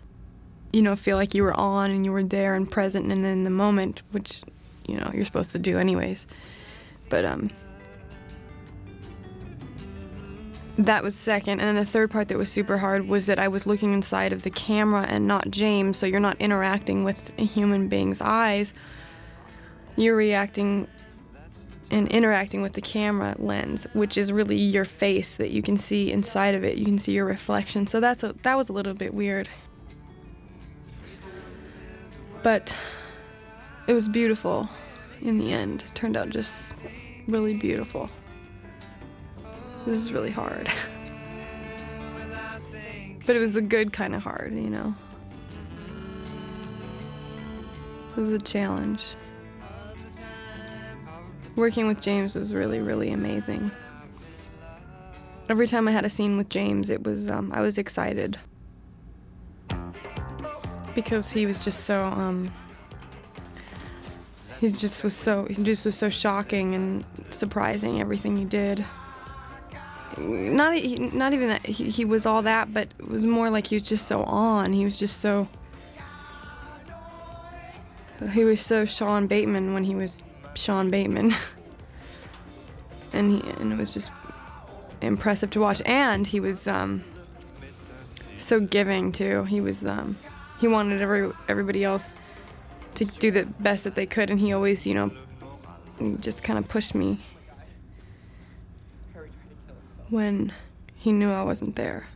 you 0.73 0.81
know, 0.81 0.95
feel 0.95 1.15
like 1.17 1.33
you 1.33 1.43
were 1.43 1.53
on 1.53 1.91
and 1.91 2.05
you 2.05 2.11
were 2.11 2.23
there 2.23 2.55
and 2.55 2.69
present 2.69 3.11
and 3.11 3.25
in 3.25 3.43
the 3.43 3.49
moment, 3.49 4.01
which, 4.11 4.41
you 4.87 4.97
know, 4.97 5.11
you're 5.13 5.25
supposed 5.25 5.51
to 5.51 5.59
do 5.59 5.77
anyways. 5.77 6.25
But 7.09 7.23
um, 7.23 7.51
that 10.77 11.03
was 11.03 11.15
second, 11.15 11.59
and 11.59 11.67
then 11.67 11.75
the 11.75 11.85
third 11.85 12.11
part 12.11 12.27
that 12.27 12.37
was 12.37 12.51
super 12.51 12.77
hard 12.77 13.07
was 13.07 13.25
that 13.25 13.39
I 13.39 13.47
was 13.47 13.65
looking 13.65 13.93
inside 13.93 14.31
of 14.31 14.43
the 14.43 14.49
camera 14.49 15.03
and 15.03 15.27
not 15.27 15.49
James, 15.49 15.97
so 15.97 16.05
you're 16.05 16.19
not 16.19 16.37
interacting 16.39 17.03
with 17.03 17.33
a 17.37 17.45
human 17.45 17.87
being's 17.87 18.21
eyes 18.21 18.73
you're 19.97 20.15
reacting 20.15 20.87
and 21.89 22.07
interacting 22.09 22.61
with 22.61 22.73
the 22.73 22.81
camera 22.81 23.35
lens, 23.39 23.87
which 23.93 24.17
is 24.17 24.31
really 24.31 24.57
your 24.57 24.85
face 24.85 25.35
that 25.37 25.51
you 25.51 25.61
can 25.61 25.75
see 25.75 26.11
inside 26.11 26.53
of 26.53 26.63
it. 26.63 26.77
You 26.77 26.85
can 26.85 26.97
see 26.97 27.13
your 27.13 27.25
reflection. 27.25 27.87
So 27.87 27.99
that's 27.99 28.23
a, 28.23 28.33
that 28.43 28.55
was 28.55 28.69
a 28.69 28.73
little 28.73 28.93
bit 28.93 29.13
weird. 29.13 29.49
But 32.43 32.77
it 33.87 33.93
was 33.93 34.07
beautiful 34.07 34.69
in 35.21 35.37
the 35.37 35.51
end. 35.51 35.83
It 35.87 35.95
turned 35.95 36.15
out 36.15 36.29
just 36.29 36.73
really 37.27 37.55
beautiful. 37.55 38.09
This 39.87 39.99
is 39.99 40.11
really 40.11 40.31
hard. 40.31 40.67
but 43.25 43.37
it 43.37 43.39
was 43.39 43.53
the 43.53 43.61
good 43.61 43.93
kind 43.93 44.13
of 44.13 44.21
hard, 44.21 44.53
you 44.53 44.69
know. 44.69 44.93
It 48.17 48.19
was 48.19 48.31
a 48.31 48.39
challenge. 48.39 49.01
Working 51.55 51.87
with 51.87 52.01
James 52.01 52.35
was 52.35 52.53
really, 52.53 52.81
really 52.81 53.11
amazing. 53.11 53.71
Every 55.47 55.67
time 55.67 55.87
I 55.87 55.93
had 55.93 56.03
a 56.03 56.09
scene 56.09 56.35
with 56.35 56.49
James, 56.49 56.89
it 56.89 57.05
was 57.05 57.31
um, 57.31 57.53
I 57.55 57.61
was 57.61 57.77
excited 57.77 58.37
because 60.95 61.31
he 61.31 61.45
was 61.45 61.63
just 61.63 61.85
so 61.85 62.03
um, 62.03 62.51
he 64.59 64.69
just 64.69 65.05
was 65.05 65.15
so 65.15 65.45
he 65.45 65.63
just 65.63 65.85
was 65.85 65.95
so 65.95 66.09
shocking 66.09 66.75
and 66.75 67.05
surprising 67.29 68.01
everything 68.01 68.35
he 68.35 68.43
did. 68.43 68.83
Not 70.17 70.73
not 71.13 71.33
even 71.33 71.49
that 71.49 71.65
he, 71.65 71.89
he 71.89 72.05
was 72.05 72.25
all 72.25 72.41
that, 72.41 72.73
but 72.73 72.89
it 72.97 73.07
was 73.07 73.25
more 73.25 73.49
like 73.49 73.67
he 73.67 73.75
was 73.75 73.83
just 73.83 74.07
so 74.07 74.23
on. 74.23 74.73
He 74.73 74.83
was 74.83 74.97
just 74.97 75.19
so 75.19 75.47
he 78.31 78.43
was 78.43 78.61
so 78.61 78.85
Sean 78.85 79.27
Bateman 79.27 79.73
when 79.73 79.83
he 79.83 79.95
was 79.95 80.23
Sean 80.55 80.89
Bateman. 80.89 81.33
and 83.13 83.31
he 83.31 83.49
and 83.59 83.71
it 83.71 83.77
was 83.77 83.93
just 83.93 84.11
impressive 85.01 85.49
to 85.51 85.59
watch. 85.59 85.81
And 85.85 86.25
he 86.25 86.39
was 86.39 86.67
um, 86.67 87.03
so 88.37 88.59
giving 88.59 89.11
too. 89.11 89.43
He 89.43 89.61
was 89.61 89.85
um, 89.85 90.17
he 90.59 90.67
wanted 90.67 91.01
every 91.01 91.31
everybody 91.47 91.83
else 91.83 92.15
to 92.95 93.05
do 93.05 93.29
the 93.29 93.45
best 93.59 93.83
that 93.83 93.95
they 93.95 94.07
could, 94.07 94.31
and 94.31 94.39
he 94.39 94.51
always, 94.53 94.87
you 94.87 94.95
know, 94.95 95.11
just 96.19 96.43
kind 96.43 96.57
of 96.57 96.67
pushed 96.67 96.95
me 96.95 97.19
when 100.09 100.51
he 100.95 101.11
knew 101.11 101.31
I 101.31 101.43
wasn't 101.43 101.75
there. 101.75 102.07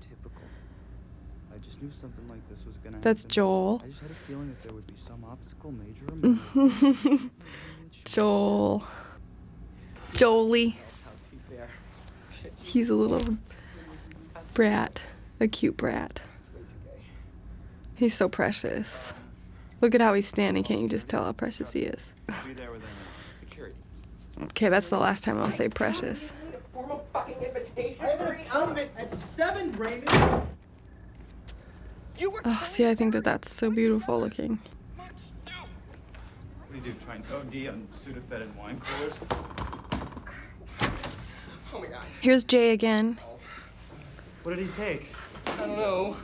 I 1.53 1.57
just 1.59 1.81
knew 1.81 1.91
something 1.91 2.27
like 2.29 2.47
this 2.49 2.65
was 2.65 2.77
gonna 2.77 2.99
That's. 3.01 3.25
Joel. 3.25 3.81
I 3.83 3.87
just 3.87 4.01
had 4.01 4.11
a 4.11 4.13
feeling 4.13 4.49
that 4.49 4.63
there 4.63 4.73
would 4.73 4.87
be 4.87 4.93
some 4.95 5.23
obstacle, 5.23 5.71
major. 5.71 7.29
Joel. 8.05 8.83
Jolie. 10.13 10.77
He's 12.63 12.89
a 12.89 12.95
little 12.95 13.37
brat, 14.53 15.01
a 15.39 15.47
cute 15.47 15.77
brat. 15.77 16.21
He's 17.95 18.13
so 18.13 18.27
precious. 18.29 19.13
Look 19.79 19.93
at 19.93 20.01
how 20.01 20.13
he's 20.13 20.27
standing. 20.27 20.63
Can't 20.63 20.79
you 20.79 20.87
just 20.87 21.07
tell 21.07 21.23
how 21.23 21.31
precious 21.33 21.73
he 21.73 21.81
is? 21.81 22.07
Be 22.45 22.53
there 22.53 22.71
within 22.71 22.87
security. 23.39 23.75
Okay, 24.43 24.69
that's 24.69 24.89
the 24.89 24.97
last 24.97 25.23
time 25.23 25.39
I'll 25.39 25.51
say 25.51 25.69
precious. 25.69 26.33
Formal 26.91 27.07
fucking 27.13 27.41
invitation. 27.41 28.03
I 28.03 28.09
have 28.09 28.77
an 28.77 28.89
at 28.97 29.15
seven, 29.15 29.71
Raymond. 29.73 30.09
You 32.17 32.31
were. 32.31 32.41
Oh, 32.43 32.61
see, 32.65 32.85
I 32.85 32.95
think 32.95 33.13
that 33.13 33.23
that's 33.23 33.53
so 33.53 33.71
beautiful 33.71 34.19
looking. 34.19 34.59
What 34.97 35.13
do 36.69 36.77
you 36.77 36.81
do? 36.81 36.93
Try 37.05 37.15
and 37.15 37.23
OD 37.33 37.73
on 37.73 37.87
Sudafed 37.93 38.41
and 38.41 38.55
wine 38.57 38.81
coolers? 38.81 39.13
Oh 41.73 41.79
my 41.79 41.87
god. 41.87 42.03
Here's 42.19 42.43
Jay 42.43 42.71
again. 42.71 43.17
What 44.43 44.57
did 44.57 44.67
he 44.67 44.73
take? 44.73 45.07
I 45.45 45.57
don't 45.57 45.77
know. 45.77 46.17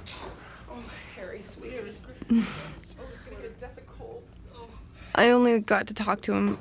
Oh, 0.69 0.83
Harry, 1.15 1.39
sweetheart. 1.39 1.91
oh, 2.31 2.45
it's 3.09 3.23
gonna 3.23 3.41
get 3.41 3.51
a 3.57 3.59
death 3.61 3.77
of 3.77 3.87
cold. 3.87 4.23
Oh. 4.53 4.67
I 5.15 5.29
only 5.29 5.61
got 5.61 5.87
to 5.87 5.93
talk 5.93 6.19
to 6.23 6.33
him 6.33 6.57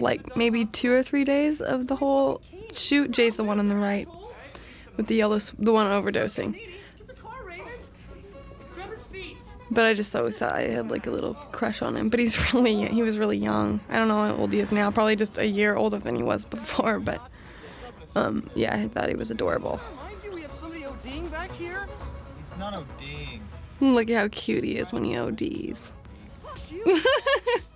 like 0.00 0.36
maybe 0.36 0.66
two 0.66 0.92
or 0.92 1.02
three 1.02 1.24
days 1.24 1.62
of 1.62 1.86
the 1.86 1.96
whole 1.96 2.42
shoot. 2.78 3.10
Jay's 3.10 3.36
the 3.36 3.44
one 3.44 3.58
on 3.58 3.68
the 3.68 3.76
right 3.76 4.08
with 4.96 5.06
the 5.06 5.14
yellow, 5.16 5.38
the 5.38 5.72
one 5.72 5.86
overdosing. 5.86 6.60
But 9.70 9.84
I 9.84 9.92
just 9.92 10.16
always 10.16 10.38
thought 10.38 10.54
I 10.54 10.62
had 10.62 10.90
like 10.90 11.06
a 11.06 11.10
little 11.10 11.34
crush 11.34 11.82
on 11.82 11.96
him. 11.96 12.08
But 12.08 12.20
he's 12.20 12.52
really, 12.54 12.86
he 12.88 13.02
was 13.02 13.18
really 13.18 13.36
young. 13.36 13.80
I 13.88 13.96
don't 13.96 14.08
know 14.08 14.22
how 14.22 14.34
old 14.34 14.52
he 14.52 14.60
is 14.60 14.72
now. 14.72 14.90
Probably 14.90 15.16
just 15.16 15.38
a 15.38 15.46
year 15.46 15.76
older 15.76 15.98
than 15.98 16.16
he 16.16 16.22
was 16.22 16.44
before. 16.44 17.00
But 17.08 17.20
um, 18.16 18.50
yeah, 18.54 18.74
I 18.74 18.88
thought 18.88 19.08
he 19.08 19.14
was 19.14 19.30
adorable. 19.30 19.80
Mind 19.96 20.24
you, 20.24 20.32
we 20.32 20.42
have 20.42 20.50
somebody 20.50 20.82
ODing 20.82 21.30
back 21.30 21.52
here. 21.52 21.86
He's 22.38 22.56
not 22.58 22.74
ODing. 22.74 23.40
Look 23.80 24.10
at 24.10 24.16
how 24.16 24.28
cute 24.28 24.64
he 24.64 24.76
is 24.76 24.92
when 24.92 25.04
he 25.04 25.16
ODs. 25.16 25.92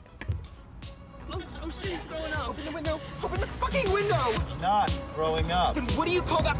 Oh, 1.32 1.40
oh 1.62 1.70
shit, 1.70 1.92
he's 1.92 2.02
throwing 2.02 2.32
up. 2.32 2.48
Open 2.50 2.64
the 2.64 2.72
window. 2.72 3.00
Open 3.22 3.40
the 3.40 3.46
fucking 3.46 3.90
window. 3.92 4.20
Not 4.60 4.90
throwing 5.14 5.50
up. 5.50 5.74
Then 5.74 5.84
what 5.96 6.06
do 6.06 6.12
you 6.12 6.22
call 6.22 6.42
that 6.42 6.56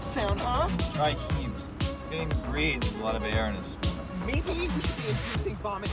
sound, 0.00 0.40
huh? 0.40 0.68
Try 0.94 1.16
heaves. 1.38 1.66
Getting 2.10 2.28
to 2.28 2.36
breathe 2.36 2.82
with 2.82 3.00
a 3.00 3.04
lot 3.04 3.14
of 3.14 3.24
air 3.24 3.46
in 3.46 3.54
his 3.54 3.66
stomach. 3.66 4.06
Maybe 4.26 4.42
we 4.52 4.68
should 4.68 4.96
be 4.96 5.08
inducing 5.08 5.56
vomit. 5.56 5.88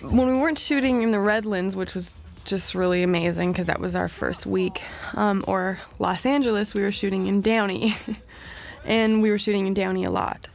When 0.00 0.28
we 0.28 0.34
weren't 0.40 0.58
shooting 0.58 1.02
in 1.02 1.10
the 1.10 1.18
Redlands, 1.20 1.74
which 1.76 1.94
was 1.94 2.16
just 2.44 2.74
really 2.74 3.02
amazing 3.02 3.52
because 3.52 3.66
that 3.66 3.80
was 3.80 3.94
our 3.94 4.08
first 4.08 4.46
week, 4.46 4.82
um, 5.14 5.44
or 5.46 5.78
Los 5.98 6.24
Angeles, 6.24 6.74
we 6.74 6.82
were 6.82 6.92
shooting 6.92 7.26
in 7.26 7.40
Downey, 7.42 7.94
and 8.84 9.20
we 9.20 9.30
were 9.30 9.38
shooting 9.38 9.66
in 9.66 9.74
Downey 9.74 10.04
a 10.04 10.10
lot. 10.10 10.48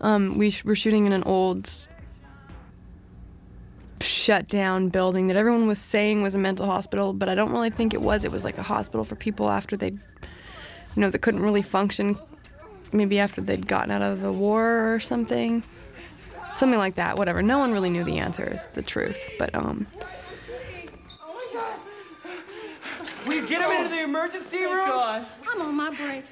Um, 0.00 0.38
we 0.38 0.50
sh- 0.50 0.64
were 0.64 0.74
shooting 0.74 1.06
in 1.06 1.12
an 1.12 1.22
old, 1.22 1.70
shut 4.06 4.48
down 4.48 4.88
building 4.88 5.26
that 5.28 5.36
everyone 5.36 5.66
was 5.66 5.78
saying 5.78 6.22
was 6.22 6.34
a 6.34 6.38
mental 6.38 6.66
hospital, 6.66 7.12
but 7.12 7.28
I 7.28 7.34
don't 7.34 7.52
really 7.52 7.70
think 7.70 7.94
it 7.94 8.00
was. 8.00 8.24
It 8.24 8.32
was 8.32 8.44
like 8.44 8.58
a 8.58 8.62
hospital 8.62 9.04
for 9.04 9.16
people 9.16 9.50
after 9.50 9.76
they, 9.76 9.88
you 9.90 9.98
know, 10.96 11.10
that 11.10 11.18
couldn't 11.18 11.42
really 11.42 11.62
function, 11.62 12.18
maybe 12.92 13.18
after 13.18 13.40
they'd 13.40 13.66
gotten 13.66 13.90
out 13.90 14.02
of 14.02 14.20
the 14.20 14.32
war 14.32 14.94
or 14.94 15.00
something 15.00 15.62
something 16.56 16.78
like 16.78 16.94
that 16.94 17.18
whatever 17.18 17.42
no 17.42 17.58
one 17.58 17.70
really 17.70 17.90
knew 17.90 18.02
the 18.02 18.16
answers 18.16 18.66
the 18.72 18.80
truth 18.80 19.22
but 19.38 19.54
um 19.54 19.86
Will 23.26 23.34
you 23.34 23.48
get 23.48 23.60
him 23.60 23.70
into 23.72 23.90
the 23.90 24.04
emergency 24.04 24.58
room? 24.58 24.82
Oh 24.82 24.86
God. 24.86 25.26
I'm 25.50 25.60
on 25.60 25.74
my 25.74 25.90
break. 25.90 26.24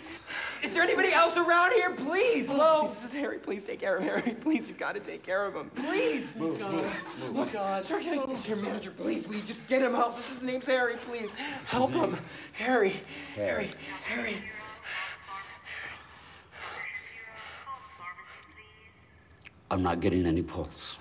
Is 0.64 0.72
there 0.72 0.82
anybody 0.82 1.12
else 1.12 1.36
around 1.36 1.72
here? 1.72 1.90
Please. 1.90 2.50
Hello. 2.50 2.84
This 2.84 3.04
is 3.04 3.12
Harry. 3.12 3.36
Please 3.38 3.66
take 3.66 3.80
care 3.80 3.96
of 3.96 4.02
Harry. 4.02 4.22
Please, 4.40 4.66
you've 4.66 4.78
got 4.78 4.94
to 4.94 5.00
take 5.00 5.22
care 5.22 5.44
of 5.44 5.54
him. 5.54 5.68
Please. 5.74 6.36
Move, 6.36 6.58
move, 6.58 6.72
move. 6.72 7.36
Oh, 7.36 7.44
God. 7.52 7.84
Sir, 7.84 8.00
can 8.00 8.18
I 8.18 8.22
speak 8.22 8.40
to 8.40 8.48
your 8.48 8.56
manager, 8.56 8.90
please? 8.90 9.28
Will 9.28 9.34
you 9.34 9.42
just 9.42 9.64
get 9.66 9.82
him 9.82 9.92
help? 9.92 10.16
This 10.16 10.30
his 10.30 10.42
name's 10.42 10.66
Harry. 10.66 10.96
Please 10.96 11.34
help 11.66 11.90
him. 11.90 12.16
Harry. 12.54 12.96
Harry. 13.34 13.72
Harry. 14.06 14.36
I'm 19.70 19.82
not 19.82 20.00
getting 20.00 20.24
any 20.24 20.42
pulse. 20.42 20.96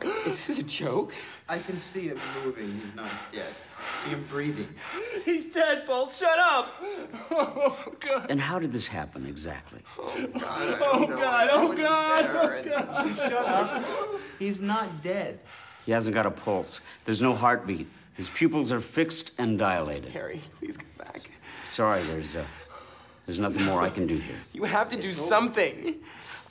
Is 0.26 0.46
this 0.46 0.60
a 0.60 0.62
joke? 0.62 1.12
I 1.48 1.58
can 1.58 1.76
see 1.76 2.06
him 2.08 2.20
moving. 2.44 2.80
He's 2.80 2.94
not 2.94 3.10
dead. 3.32 3.52
See 3.96 4.10
him 4.10 4.24
breathing. 4.28 4.68
He's 5.24 5.46
dead, 5.50 5.86
Bolt. 5.86 6.12
Shut 6.12 6.38
up. 6.38 6.74
Oh, 7.32 7.76
God. 8.00 8.30
And 8.30 8.40
how 8.40 8.58
did 8.58 8.72
this 8.72 8.88
happen 8.88 9.24
exactly? 9.26 9.80
Oh, 9.98 10.26
God. 10.38 10.78
Oh, 10.80 11.06
God. 11.06 11.48
Oh, 11.52 11.72
God. 11.72 12.24
Oh, 12.26 12.62
God. 12.64 13.16
Shut 13.16 13.32
up. 13.32 13.84
He's 14.38 14.60
not 14.60 15.02
dead. 15.02 15.38
He 15.86 15.92
hasn't 15.92 16.14
got 16.14 16.26
a 16.26 16.30
pulse. 16.30 16.80
There's 17.04 17.22
no 17.22 17.34
heartbeat. 17.34 17.86
His 18.14 18.28
pupils 18.28 18.72
are 18.72 18.80
fixed 18.80 19.32
and 19.38 19.58
dilated. 19.58 20.10
Harry, 20.10 20.42
please 20.58 20.76
come 20.76 20.88
back. 20.98 21.30
Sorry, 21.66 22.02
there's 22.02 22.36
uh, 22.36 22.44
there's 23.26 23.38
nothing 23.38 23.64
more 23.64 23.80
I 23.80 23.90
can 23.90 24.06
do 24.06 24.16
here. 24.16 24.36
You 24.52 24.64
have 24.64 24.88
to 24.90 25.00
do 25.00 25.08
something. 25.10 26.00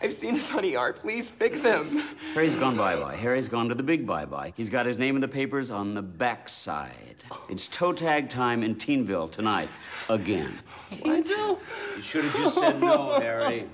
I've 0.02 0.14
seen 0.14 0.36
his 0.36 0.48
honey 0.48 0.76
art. 0.76 1.00
Please 1.00 1.28
fix 1.28 1.64
him. 1.64 2.02
Harry's 2.34 2.56
gone 2.56 2.78
bye-bye. 2.78 3.16
Harry's 3.18 3.50
gone 3.50 3.68
to 3.68 3.76
the 3.76 3.84
big 3.84 4.08
bye-bye. 4.08 4.54
He's 4.56 4.70
got 4.70 4.86
his 4.86 4.98
name 4.98 5.16
in 5.16 5.22
the 5.22 5.28
papers 5.28 5.70
on 5.70 5.94
the 5.94 6.02
backside. 6.02 7.24
It's 7.50 7.68
toe 7.68 7.92
tag 7.92 8.30
time 8.30 8.64
in 8.64 8.76
Teenville 8.76 9.30
tonight. 9.30 9.70
Again. 10.10 10.58
Teenville? 10.90 11.60
You 11.98 12.02
should 12.02 12.24
have 12.26 12.36
just 12.36 12.56
said 12.56 12.80
no, 12.80 13.20
Harry. 13.20 13.66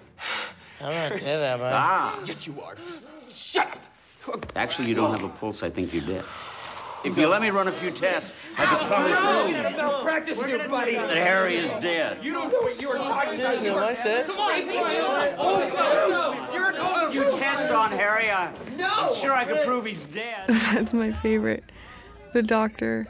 I'm 0.81 1.11
not 1.11 1.19
dead, 1.19 1.39
am 1.39 1.61
I? 1.61 1.71
Ah. 1.71 2.19
Yes, 2.25 2.47
you 2.47 2.59
are. 2.59 2.75
Shut 3.29 3.79
up. 4.27 4.51
Actually, 4.55 4.89
you 4.89 4.95
don't 4.95 5.11
have 5.11 5.23
a 5.23 5.29
pulse. 5.29 5.61
I 5.61 5.69
think 5.69 5.93
you're 5.93 6.03
dead. 6.03 6.25
If 7.05 7.17
you 7.19 7.27
let 7.27 7.41
me 7.41 7.51
run 7.51 7.67
a 7.67 7.71
few 7.71 7.91
tests, 7.91 8.33
I 8.57 8.65
could 8.65 8.87
probably 8.87 9.53
prove 9.53 9.77
Malpractice 9.77 10.37
you, 10.47 10.57
buddy. 10.67 10.95
that 10.95 11.15
Harry 11.15 11.57
is 11.57 11.69
dead. 11.79 12.23
You 12.23 12.33
don't 12.33 12.51
know 12.51 12.61
what 12.61 12.81
you 12.81 12.89
are 12.89 12.97
talking 12.97 13.39
about. 13.39 13.53
Seriously, 13.55 13.69
am 13.69 13.77
I 13.77 13.93
dead? 13.93 14.27
Come 14.27 14.39
on, 14.39 14.51
crazy. 14.51 14.77
Oh, 15.37 16.49
you're 16.53 16.71
an 16.71 16.77
old 16.77 17.13
You 17.13 17.37
tests 17.37 17.71
on 17.71 17.91
Harry, 17.91 18.31
I, 18.31 18.51
No. 18.75 18.89
I'm 18.91 19.15
sure 19.15 19.33
I 19.33 19.45
could 19.45 19.63
prove 19.65 19.85
he's 19.85 20.03
dead. 20.05 20.45
That's 20.47 20.93
my 20.93 21.11
favorite. 21.11 21.63
The 22.33 22.41
doctor. 22.41 23.07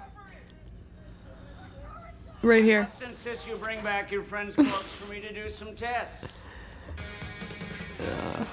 Right 2.42 2.66
here. 2.66 2.84
Just 2.84 3.02
insist 3.02 3.48
you 3.48 3.56
bring 3.56 3.82
back 3.82 4.12
your 4.12 4.24
friend's 4.24 4.56
corpse 4.56 4.92
for 4.92 5.12
me 5.12 5.22
to 5.22 5.34
do 5.34 5.50
some 5.50 5.74
tests. 5.74 6.34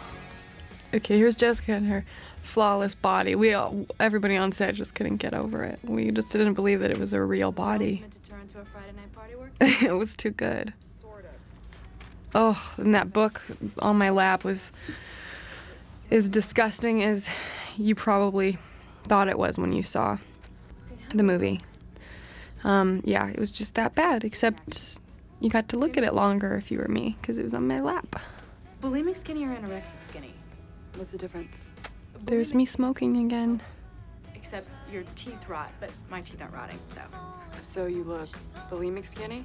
Okay, 0.95 1.16
here's 1.16 1.34
Jessica 1.34 1.72
and 1.72 1.86
her 1.86 2.05
flawless 2.43 2.95
body. 2.95 3.34
We 3.34 3.55
all, 3.55 3.86
everybody 3.99 4.36
on 4.36 4.53
set 4.53 4.74
just 4.74 4.95
couldn't 4.95 5.16
get 5.16 5.32
over 5.32 5.62
it. 5.62 5.78
We 5.82 6.11
just 6.11 6.32
didn't 6.32 6.55
believe 6.55 6.80
that 6.80 6.90
it 6.90 6.99
was 6.99 7.12
a 7.12 7.22
real 7.22 7.53
body. 7.53 8.05
it 9.61 9.93
was 9.93 10.14
too 10.14 10.30
good. 10.30 10.74
Oh, 12.34 12.72
and 12.78 12.95
that 12.95 13.12
book 13.12 13.43
on 13.78 13.97
my 13.97 14.11
lap 14.11 14.43
was 14.43 14.72
as 16.11 16.28
disgusting 16.28 17.03
as 17.03 17.30
you 17.76 17.95
probably 17.95 18.59
thought 19.05 19.28
it 19.28 19.38
was 19.38 19.59
when 19.59 19.72
you 19.72 19.82
saw 19.82 20.18
the 21.11 21.22
movie. 21.22 21.61
Um, 22.64 23.03
yeah, 23.05 23.28
it 23.28 23.38
was 23.38 23.51
just 23.51 23.74
that 23.74 23.95
bad, 23.95 24.24
except 24.24 24.99
you 25.40 25.51
got 25.51 25.68
to 25.68 25.78
look 25.78 25.97
at 25.97 26.05
it 26.05 26.14
longer 26.14 26.55
if 26.57 26.70
you 26.70 26.78
were 26.78 26.88
me, 26.88 27.16
because 27.20 27.36
it 27.38 27.43
was 27.43 27.53
on 27.53 27.66
my 27.66 27.80
lap. 27.80 28.16
Bulimic 28.80 29.16
skinny 29.16 29.45
or 29.45 29.49
anorexic 29.49 30.01
skinny? 30.01 30.32
What's 30.97 31.11
the 31.11 31.18
difference? 31.18 31.59
There's 32.25 32.55
me 32.55 32.66
smoking 32.66 33.16
again. 33.16 33.61
Except 34.35 34.68
your 34.93 35.03
teeth 35.16 35.49
rot, 35.49 35.73
but 35.81 35.91
my 36.11 36.20
teeth 36.20 36.41
aren't 36.41 36.55
rotting, 36.55 36.79
so. 36.89 37.01
So 37.62 37.87
you 37.87 38.05
look 38.05 38.29
bulimic 38.70 39.07
skinny? 39.07 39.45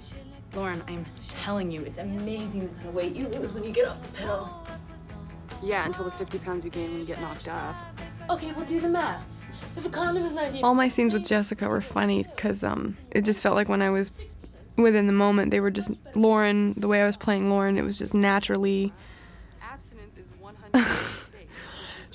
Lauren, 0.53 0.81
I'm 0.87 1.05
telling 1.27 1.71
you, 1.71 1.81
it's 1.81 1.97
amazing 1.97 2.67
the 2.67 2.73
kind 2.75 2.87
of 2.89 2.95
weight 2.95 3.15
you 3.15 3.27
lose 3.27 3.51
when 3.51 3.63
you 3.63 3.71
get 3.71 3.87
off 3.87 4.01
the 4.01 4.17
pill. 4.17 4.67
Yeah, 5.63 5.85
until 5.85 6.05
the 6.05 6.11
50 6.11 6.39
pounds 6.39 6.63
you 6.63 6.69
gain 6.69 6.91
when 6.91 6.99
you 6.99 7.05
get 7.05 7.19
knocked 7.19 7.47
up. 7.47 7.75
Okay, 8.29 8.51
we'll 8.51 8.65
do 8.65 8.79
the 8.79 8.89
math. 8.89 9.23
If 9.75 9.85
a 9.85 9.89
condom 9.89 10.23
is 10.23 10.33
90. 10.33 10.61
All 10.61 10.75
my 10.75 10.87
scenes 10.87 11.13
with 11.13 11.25
Jessica 11.25 11.67
were 11.67 11.81
funny 11.81 12.23
because 12.23 12.63
um, 12.63 12.97
it 13.11 13.25
just 13.25 13.41
felt 13.41 13.55
like 13.55 13.69
when 13.69 13.81
I 13.81 13.89
was 13.89 14.11
within 14.75 15.07
the 15.07 15.13
moment, 15.13 15.51
they 15.51 15.59
were 15.59 15.71
just 15.71 15.91
Lauren. 16.15 16.73
The 16.77 16.87
way 16.87 17.01
I 17.01 17.05
was 17.05 17.17
playing 17.17 17.49
Lauren, 17.49 17.77
it 17.77 17.83
was 17.83 17.97
just 17.97 18.13
naturally, 18.13 18.93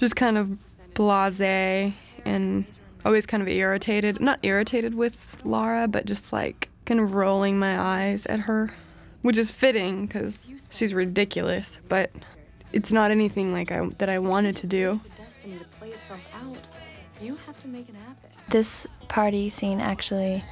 just 0.02 0.16
kind 0.16 0.36
of 0.36 0.58
blasé 0.94 1.92
and 2.24 2.64
always 3.04 3.24
kind 3.24 3.40
of 3.40 3.48
irritated. 3.48 4.20
Not 4.20 4.40
irritated 4.42 4.96
with 4.96 5.40
Laura, 5.44 5.86
but 5.86 6.06
just 6.06 6.32
like 6.32 6.68
kind 6.86 6.98
of 6.98 7.12
rolling 7.12 7.56
my 7.56 7.78
eyes 7.80 8.26
at 8.26 8.40
her, 8.40 8.70
which 9.22 9.38
is 9.38 9.52
fitting 9.52 10.06
because 10.06 10.52
she's 10.70 10.92
ridiculous. 10.92 11.78
But 11.88 12.10
it's 12.72 12.90
not 12.90 13.12
anything 13.12 13.52
like 13.52 13.70
I 13.70 13.86
that 13.98 14.08
I 14.08 14.18
wanted 14.18 14.56
to 14.56 14.66
do. 14.66 15.00
This 18.48 18.88
party 19.06 19.48
scene 19.50 19.80
actually, 19.80 20.42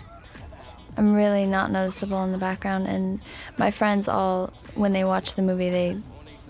I'm 0.97 1.13
really 1.13 1.45
not 1.45 1.73
noticeable 1.73 2.23
in 2.23 2.31
the 2.31 2.39
background, 2.39 2.87
and 2.87 3.21
my 3.59 3.73
friends 3.73 4.07
all, 4.09 4.53
when 4.77 4.93
they 4.93 5.03
watched 5.03 5.35
the 5.35 5.43
movie, 5.43 5.71
they 5.71 5.97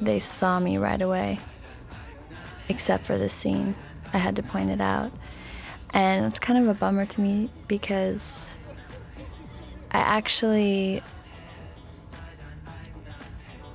they 0.02 0.18
saw 0.18 0.60
me 0.60 0.76
right 0.76 1.00
away. 1.00 1.40
Except 2.70 3.04
for 3.04 3.18
this 3.18 3.34
scene, 3.34 3.74
I 4.12 4.18
had 4.18 4.36
to 4.36 4.44
point 4.44 4.70
it 4.70 4.80
out, 4.80 5.10
and 5.92 6.24
it's 6.24 6.38
kind 6.38 6.56
of 6.56 6.68
a 6.68 6.72
bummer 6.78 7.04
to 7.04 7.20
me 7.20 7.50
because 7.66 8.54
I 9.90 9.98
actually. 9.98 11.02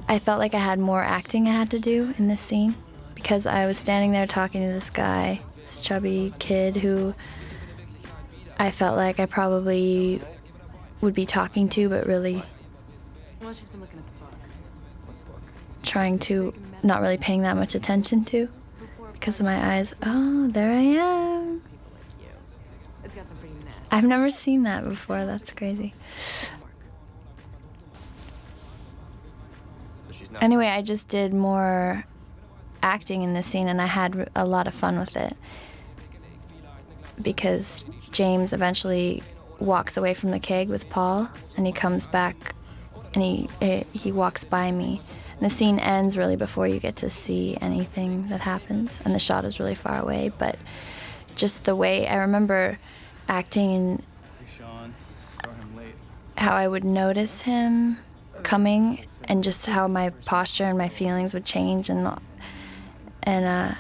I 0.08 0.18
felt 0.18 0.40
like 0.40 0.54
I 0.54 0.60
had 0.60 0.80
more 0.80 1.04
acting 1.04 1.46
I 1.46 1.52
had 1.52 1.72
to 1.72 1.80
do 1.80 2.14
in 2.18 2.30
this 2.30 2.40
scene 2.40 2.76
because 3.16 3.46
I 3.46 3.66
was 3.66 3.78
standing 3.78 4.12
there 4.12 4.26
talking 4.26 4.62
to 4.62 4.72
this 4.72 4.90
guy, 4.90 5.42
this 5.66 5.82
chubby 5.82 6.32
kid 6.40 6.78
who 6.78 7.14
I 8.58 8.72
felt 8.72 8.96
like 8.96 9.20
I 9.20 9.26
probably 9.26 10.22
would 11.02 11.14
be 11.14 11.26
talking 11.26 11.68
to, 11.70 11.90
but 11.90 12.06
really 12.06 12.44
Well, 13.42 13.52
she's 13.52 13.68
been 13.68 13.82
looking 13.82 14.00
at 14.00 14.06
the 14.06 15.32
book. 15.34 15.42
trying 15.84 16.18
to 16.20 16.54
not 16.82 17.02
really 17.02 17.18
paying 17.18 17.42
that 17.42 17.58
much 17.58 17.76
attention 17.76 18.24
to 18.26 18.48
because 19.16 19.40
of 19.40 19.46
my 19.46 19.76
eyes. 19.76 19.94
Oh, 20.04 20.48
there 20.48 20.70
I 20.70 20.82
am. 20.82 21.62
I've 23.92 24.04
never 24.04 24.30
seen 24.30 24.64
that 24.64 24.84
before. 24.84 25.26
That's 25.26 25.54
crazy. 25.54 25.94
Anyway, 30.42 30.68
I 30.68 30.82
just 30.82 31.08
did 31.08 31.34
more 31.34 32.04
acting 32.84 33.22
in 33.22 33.34
this 33.34 33.48
scene 33.48 33.70
and 33.70 33.82
I 33.82 33.86
had 33.86 34.30
a 34.36 34.46
lot 34.46 34.68
of 34.68 34.74
fun 34.74 35.00
with 35.00 35.16
it. 35.16 35.36
Because 37.22 37.86
James 38.12 38.52
eventually 38.52 39.24
walks 39.60 39.96
away 39.96 40.14
from 40.14 40.32
the 40.32 40.40
keg 40.40 40.68
with 40.68 40.90
Paul 40.90 41.30
and 41.56 41.66
he 41.66 41.72
comes 41.72 42.06
back 42.06 42.54
and 43.14 43.24
he 43.24 43.50
eh, 43.62 43.84
he 43.94 44.12
walks 44.12 44.44
by 44.44 44.72
me. 44.72 45.00
And 45.36 45.46
the 45.46 45.50
scene 45.50 45.80
ends 45.80 46.18
really 46.18 46.36
before 46.36 46.68
you 46.68 46.80
get 46.80 46.96
to 46.98 47.10
see 47.10 47.58
anything 47.62 48.30
that 48.30 48.42
happens 48.42 49.02
and 49.04 49.14
the 49.14 49.20
shot 49.20 49.46
is 49.46 49.60
really 49.60 49.76
far 49.76 50.00
away, 50.00 50.32
but 50.38 50.58
just 51.36 51.66
the 51.66 51.76
way 51.76 52.08
I 52.08 52.16
remember 52.16 52.80
acting 53.28 53.74
and 53.74 54.04
how 56.38 56.56
I 56.56 56.68
would 56.68 56.84
notice 56.84 57.42
him 57.42 57.98
coming 58.44 59.06
and 59.26 59.44
just 59.44 59.66
how 59.66 59.88
my 59.88 60.12
posture 60.26 60.66
and 60.66 60.78
my 60.78 60.90
feelings 60.90 61.34
would 61.34 61.46
change 61.46 61.90
and 61.90 62.08
and 63.24 63.46
uh, 63.46 63.76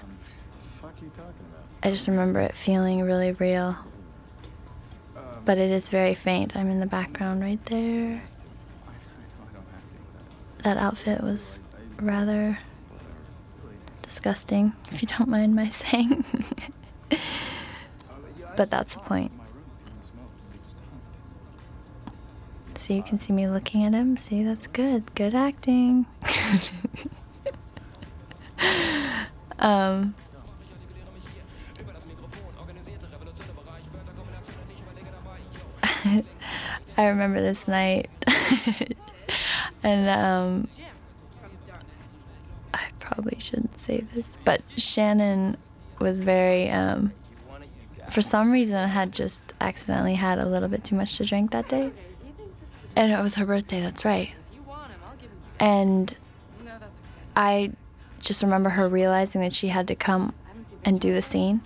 I 1.83 1.91
just 1.91 2.07
remember 2.07 2.39
it 2.39 2.55
feeling 2.55 3.03
really 3.03 3.31
real. 3.33 3.77
But 5.45 5.59
it 5.59 5.69
is 5.69 5.89
very 5.89 6.15
faint. 6.15 6.57
I'm 6.57 6.71
in 6.71 6.79
the 6.79 6.87
background 6.87 7.41
right 7.41 7.63
there. 7.65 8.23
That 10.65 10.77
outfit 10.77 11.21
was 11.21 11.61
rather 12.01 12.57
disgusting, 14.01 14.73
if 14.91 14.99
you 15.03 15.07
don't 15.07 15.29
mind 15.29 15.55
my 15.55 15.69
saying. 15.81 16.25
but 18.57 18.71
that's 18.71 18.95
the 18.95 18.99
point. 19.01 19.31
So 22.73 22.93
you 22.95 23.03
can 23.03 23.19
see 23.19 23.31
me 23.31 23.47
looking 23.47 23.83
at 23.83 23.93
him. 23.93 24.17
See, 24.17 24.43
that's 24.43 24.65
good. 24.65 25.13
Good 25.13 25.35
acting. 25.35 26.07
um, 29.59 30.15
I 36.97 37.07
remember 37.07 37.39
this 37.39 37.67
night, 37.67 38.09
and 39.85 40.09
um, 40.09 40.67
I 42.73 42.87
probably 42.99 43.37
shouldn't 43.39 43.77
say 43.77 43.99
this, 43.99 44.37
but 44.43 44.61
Shannyn 44.75 45.57
was 45.99 46.19
very. 46.19 46.69
Um, 46.71 47.13
for 48.09 48.21
some 48.21 48.51
reason, 48.51 48.77
had 48.89 49.13
just 49.13 49.53
accidentally 49.61 50.15
had 50.15 50.39
a 50.39 50.45
little 50.47 50.69
bit 50.69 50.83
too 50.83 50.95
much 50.95 51.17
to 51.17 51.25
drink 51.25 51.51
that 51.51 51.69
day. 51.69 51.91
And 52.95 53.11
it 53.11 53.21
was 53.21 53.35
her 53.35 53.45
birthday, 53.45 53.81
that's 53.81 54.05
right. 54.05 54.31
And 55.59 56.15
I 57.35 57.71
just 58.19 58.41
remember 58.41 58.71
her 58.71 58.87
realizing 58.87 59.41
that 59.41 59.53
she 59.53 59.67
had 59.67 59.87
to 59.87 59.95
come 59.95 60.33
and 60.83 60.99
do 60.99 61.13
the 61.13 61.21
scene. 61.21 61.61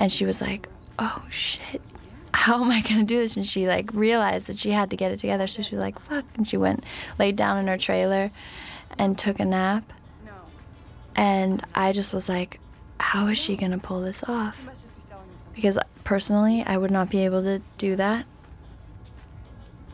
And 0.00 0.12
she 0.12 0.24
was 0.24 0.40
like, 0.40 0.68
oh 0.98 1.24
shit, 1.28 1.82
how 2.34 2.62
am 2.62 2.70
I 2.70 2.80
gonna 2.80 3.04
do 3.04 3.18
this? 3.18 3.36
And 3.36 3.46
she 3.46 3.66
like 3.66 3.92
realized 3.92 4.46
that 4.46 4.58
she 4.58 4.70
had 4.70 4.90
to 4.90 4.96
get 4.96 5.12
it 5.12 5.18
together. 5.18 5.46
So 5.46 5.62
she 5.62 5.74
was 5.74 5.82
like, 5.82 5.98
fuck. 5.98 6.24
And 6.36 6.46
she 6.46 6.56
went, 6.56 6.84
laid 7.18 7.36
down 7.36 7.58
in 7.58 7.66
her 7.66 7.78
trailer 7.78 8.30
and 8.98 9.18
took 9.18 9.40
a 9.40 9.44
nap. 9.44 9.92
And 11.16 11.64
I 11.74 11.92
just 11.92 12.12
was 12.12 12.28
like, 12.28 12.60
how 13.00 13.26
is 13.26 13.38
she 13.38 13.56
gonna 13.56 13.78
pull 13.78 14.00
this 14.00 14.22
off? 14.24 14.64
Because 15.54 15.78
personally, 16.04 16.62
I 16.64 16.76
would 16.76 16.90
not 16.90 17.10
be 17.10 17.24
able 17.24 17.42
to 17.42 17.60
do 17.76 17.96
that. 17.96 18.24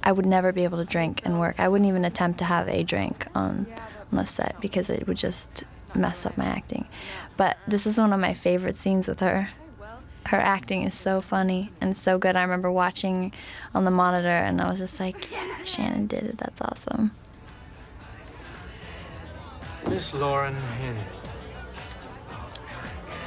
I 0.02 0.12
would 0.12 0.26
never 0.26 0.52
be 0.52 0.64
able 0.64 0.78
to 0.78 0.84
drink 0.84 1.22
and 1.24 1.40
work. 1.40 1.58
I 1.58 1.68
wouldn't 1.68 1.88
even 1.88 2.04
attempt 2.04 2.38
to 2.40 2.44
have 2.44 2.68
a 2.68 2.82
drink 2.82 3.26
on, 3.34 3.66
on 4.12 4.18
a 4.18 4.26
set 4.26 4.60
because 4.60 4.90
it 4.90 5.06
would 5.06 5.16
just 5.16 5.64
mess 5.94 6.26
up 6.26 6.36
my 6.36 6.44
acting. 6.44 6.86
But 7.38 7.56
this 7.66 7.86
is 7.86 7.98
one 7.98 8.12
of 8.12 8.20
my 8.20 8.34
favorite 8.34 8.76
scenes 8.76 9.08
with 9.08 9.20
her. 9.20 9.48
Her 10.26 10.38
acting 10.38 10.82
is 10.84 10.94
so 10.94 11.20
funny 11.20 11.70
and 11.80 11.96
so 11.96 12.18
good. 12.18 12.34
I 12.34 12.42
remember 12.42 12.70
watching 12.70 13.32
on 13.74 13.84
the 13.84 13.90
monitor 13.90 14.28
and 14.28 14.60
I 14.60 14.70
was 14.70 14.78
just 14.78 14.98
like, 14.98 15.30
yeah, 15.30 15.58
Shannyn 15.64 16.06
did 16.08 16.24
it. 16.24 16.38
That's 16.38 16.60
awesome. 16.62 17.12
Miss 19.88 20.14
Lauren 20.14 20.56
Hynde. 20.80 20.96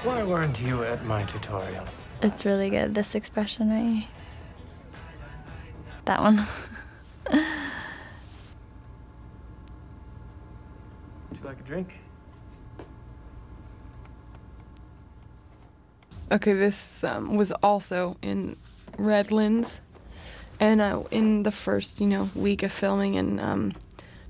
Why 0.04 0.24
weren't 0.24 0.60
you 0.60 0.84
at 0.84 1.06
my 1.06 1.24
tutorial? 1.24 1.86
It's 2.22 2.46
really 2.46 2.70
good. 2.70 2.96
This 2.96 3.14
expression, 3.14 3.70
right? 3.70 4.08
That 6.06 6.22
one. 6.22 6.38
Would 7.32 7.42
you 11.40 11.44
like 11.44 11.60
a 11.60 11.64
drink? 11.64 11.94
Okay, 16.30 16.52
this 16.52 17.06
um, 17.06 17.38
was 17.38 17.54
also 17.64 18.18
in 18.22 18.58
Redlands, 18.98 19.80
and 20.60 20.82
uh, 20.82 21.04
in 21.10 21.44
the 21.44 21.52
first, 21.52 22.02
you 22.02 22.08
know, 22.08 22.30
week 22.36 22.64
of 22.64 22.74
filming, 22.74 23.16
and 23.16 23.40
um, 23.40 23.74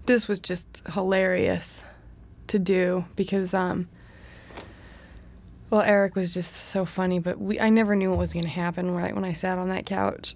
this 0.06 0.28
was 0.28 0.39
just 0.39 0.84
hilarious 0.93 1.84
to 2.48 2.60
do 2.60 3.06
because, 3.16 3.52
um, 3.56 3.89
well, 5.72 5.82
Eric 5.82 6.16
was 6.16 6.36
just 6.36 6.54
so 6.54 6.86
funny, 6.86 7.18
but 7.18 7.39
we 7.39 7.60
I 7.60 7.70
never 7.70 7.95
knew 7.95 8.12
what 8.12 8.20
was 8.20 8.32
gonna 8.32 8.48
happen 8.48 8.91
right 8.91 9.16
when 9.16 9.26
I 9.26 9.34
sat 9.34 9.58
on 9.58 9.70
that 9.70 9.88
couch. 9.88 10.36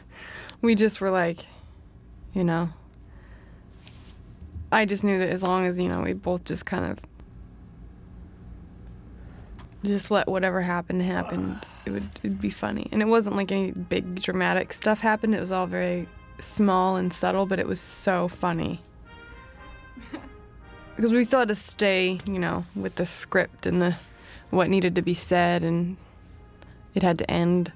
we 0.62 0.76
just 0.76 1.00
were 1.00 1.10
like, 1.10 1.46
you 2.32 2.44
know, 2.44 2.68
I 4.70 4.84
just 4.84 5.02
knew 5.02 5.18
that 5.18 5.30
as 5.30 5.42
long 5.42 5.66
as 5.66 5.80
you 5.80 5.88
know 5.88 6.02
we 6.02 6.12
both 6.12 6.44
just 6.44 6.64
kind 6.64 6.84
of 6.84 6.98
just 9.84 10.10
let 10.10 10.28
whatever 10.28 10.60
happened 10.60 11.02
happen, 11.02 11.60
it 11.84 11.90
would 11.90 12.08
it'd 12.22 12.40
be 12.40 12.50
funny. 12.50 12.88
And 12.92 13.02
it 13.02 13.08
wasn't 13.08 13.36
like 13.36 13.50
any 13.50 13.72
big 13.72 14.22
dramatic 14.22 14.72
stuff 14.72 15.00
happened. 15.00 15.34
It 15.34 15.40
was 15.40 15.52
all 15.52 15.66
very 15.66 16.08
small 16.38 16.96
and 16.96 17.12
subtle, 17.12 17.46
but 17.46 17.58
it 17.58 17.66
was 17.66 17.80
so 17.80 18.28
funny. 18.28 18.80
because 20.96 21.12
we 21.12 21.24
still 21.24 21.40
had 21.40 21.48
to 21.48 21.54
stay, 21.54 22.20
you 22.26 22.38
know, 22.38 22.64
with 22.74 22.96
the 22.96 23.06
script 23.06 23.66
and 23.66 23.80
the 23.80 23.96
what 24.50 24.68
needed 24.68 24.94
to 24.94 25.02
be 25.02 25.14
said 25.14 25.62
and 25.62 25.96
it 26.94 27.02
had 27.02 27.18
to 27.18 27.30
end 27.30 27.72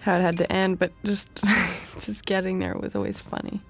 how 0.00 0.18
it 0.18 0.22
had 0.22 0.36
to 0.38 0.52
end, 0.52 0.78
but 0.78 0.92
just 1.04 1.30
just 2.00 2.24
getting 2.26 2.58
there 2.58 2.76
was 2.76 2.94
always 2.94 3.20
funny. 3.20 3.60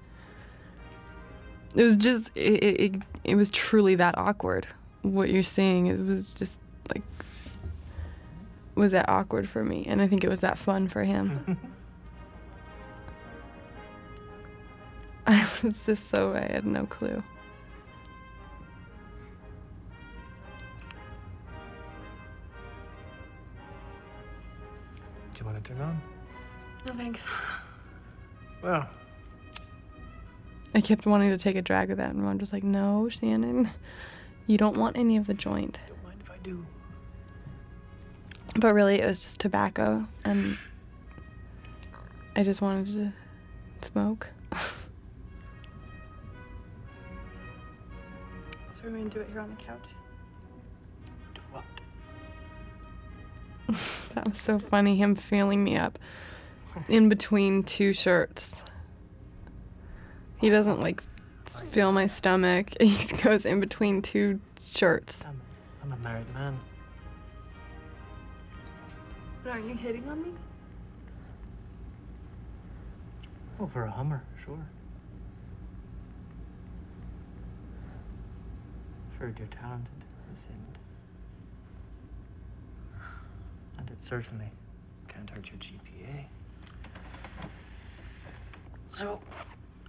It 1.75 1.83
was 1.83 1.95
just 1.95 2.31
it, 2.35 2.63
it, 2.63 3.01
it 3.23 3.35
was 3.35 3.49
truly 3.49 3.95
that 3.95 4.17
awkward. 4.17 4.67
What 5.01 5.29
you're 5.29 5.43
seeing, 5.43 5.87
it 5.87 5.99
was 5.99 6.33
just 6.33 6.59
like 6.93 7.03
was 8.75 8.91
that 8.91 9.09
awkward 9.09 9.49
for 9.49 9.63
me, 9.63 9.85
and 9.87 10.01
I 10.01 10.07
think 10.07 10.23
it 10.23 10.29
was 10.29 10.41
that 10.41 10.57
fun 10.57 10.87
for 10.87 11.03
him. 11.03 11.57
I 15.27 15.39
was 15.63 15.85
just 15.85 16.09
so 16.09 16.33
I 16.33 16.51
had 16.51 16.65
no 16.65 16.85
clue. 16.85 17.23
Do 25.33 25.39
you 25.39 25.45
want 25.45 25.63
to 25.63 25.73
turn 25.73 25.81
on? 25.81 26.01
No 26.87 26.93
thanks. 26.93 27.25
Well, 28.61 28.87
I 30.75 30.81
kept 30.81 31.05
wanting 31.05 31.31
to 31.31 31.37
take 31.37 31.55
a 31.55 31.61
drag 31.61 31.89
of 31.89 31.97
that, 31.97 32.11
and 32.11 32.23
Ron 32.23 32.37
was 32.37 32.53
like, 32.53 32.63
"No, 32.63 33.07
Shannyn, 33.09 33.71
you 34.45 34.57
don't 34.57 34.77
want 34.77 34.95
any 34.95 35.17
of 35.17 35.25
the 35.25 35.33
joint." 35.33 35.79
don't 35.87 36.03
mind 36.03 36.21
if 36.21 36.29
I 36.29 36.37
do. 36.37 36.65
But 38.57 38.73
really, 38.73 39.01
it 39.01 39.05
was 39.05 39.19
just 39.19 39.39
tobacco, 39.39 40.07
and 40.23 40.57
I 42.35 42.43
just 42.43 42.61
wanted 42.61 42.87
to 42.87 43.13
smoke. 43.85 44.29
so 48.71 48.81
we're 48.83 48.91
gonna 48.91 49.09
do 49.09 49.19
it 49.19 49.27
here 49.29 49.41
on 49.41 49.49
the 49.49 49.55
couch. 49.61 49.89
Do 51.33 51.41
what? 51.51 51.63
That 54.15 54.29
was 54.29 54.37
so 54.39 54.57
funny. 54.59 54.95
Him 54.95 55.13
feeling 55.15 55.61
me 55.61 55.75
up 55.75 55.99
in 56.87 57.09
between 57.09 57.63
two 57.63 57.91
shirts. 57.91 58.55
He 60.39 60.49
doesn't 60.49 60.79
like 60.79 61.03
feel 61.45 61.91
my 61.91 62.07
stomach. 62.07 62.69
He 62.79 63.17
goes 63.21 63.45
in 63.45 63.59
between 63.59 64.01
two 64.01 64.39
shirts. 64.63 65.25
I'm 65.83 65.91
a 65.91 65.97
married 65.97 66.33
man. 66.33 66.57
But 69.45 69.57
are 69.57 69.59
you 69.59 69.75
hitting 69.75 70.09
on 70.09 70.23
me? 70.23 70.29
Oh, 73.59 73.65
Over 73.65 73.83
a 73.83 73.91
Hummer, 73.91 74.23
sure. 74.43 74.57
You're 79.19 79.29
talented, 79.47 80.05
Miss 80.31 80.43
Hynde. 80.43 80.77
And 83.77 83.89
it 83.89 84.03
certainly 84.03 84.51
can't 85.07 85.29
hurt 85.29 85.47
your 85.49 85.57
GPA. 85.57 86.25
So, 88.87 89.19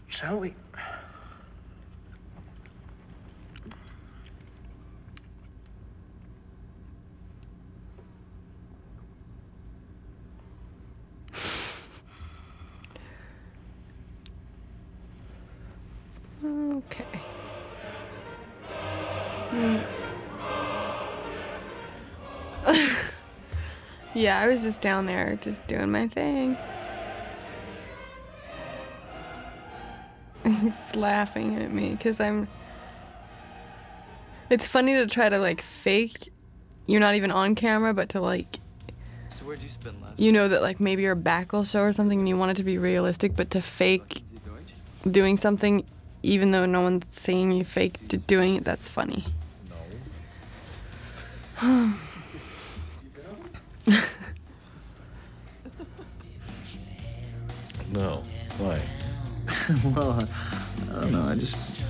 shall 0.09 0.39
we? 0.39 0.55
Okay. 16.87 17.05
Mm. 19.51 19.87
yeah, 24.15 24.41
I 24.41 24.47
was 24.47 24.63
just 24.63 24.81
down 24.81 25.07
there 25.07 25.39
just 25.41 25.67
doing 25.67 25.91
my 25.91 26.09
thing. 26.09 26.57
He's 30.45 30.95
laughing 30.95 31.57
at 31.57 31.73
me 31.73 31.91
because 31.91 32.21
I'm. 32.21 32.49
It's 34.49 34.67
funny 34.67 34.95
to 34.95 35.07
try 35.07 35.29
to 35.29 35.39
like 35.39 35.61
fake 35.61 36.33
you're 36.87 37.01
not 37.01 37.17
even 37.17 37.31
on 37.31 37.55
camera, 37.55 37.93
but 37.93 38.09
to 38.11 38.21
like 38.21 38.61
So 39.31 39.45
where'd 39.45 39.61
you 39.61 39.69
spend 39.69 40.01
last 40.03 40.19
you 40.19 40.33
know 40.33 40.49
that 40.49 40.63
like 40.63 40.81
maybe 40.81 41.03
your 41.03 41.15
back 41.15 41.53
will 41.53 41.65
show 41.65 41.83
or 41.83 41.93
something 41.93 42.21
and 42.21 42.29
you 42.29 42.37
want 42.37 42.53
it 42.53 42.57
to 42.59 42.65
be 42.65 42.79
realistic, 42.79 43.37
but 43.37 43.51
to 43.51 43.61
fake 43.61 44.23
doing 45.11 45.37
something 45.37 45.85
even 46.27 46.51
though 46.51 46.67
no 46.67 46.81
one's 46.81 47.07
seeing 47.09 47.53
you 47.53 47.63
fake 47.65 48.01
doing 48.27 48.57
it, 48.57 48.65
that's 48.65 48.89
funny. 48.89 49.25
No. 51.63 51.93
no. 57.93 58.23
Why? 58.59 58.83
well, 59.85 60.19
I 60.91 61.01
don't 61.01 61.13
know. 61.13 61.21
I 61.21 61.37
just 61.37 61.81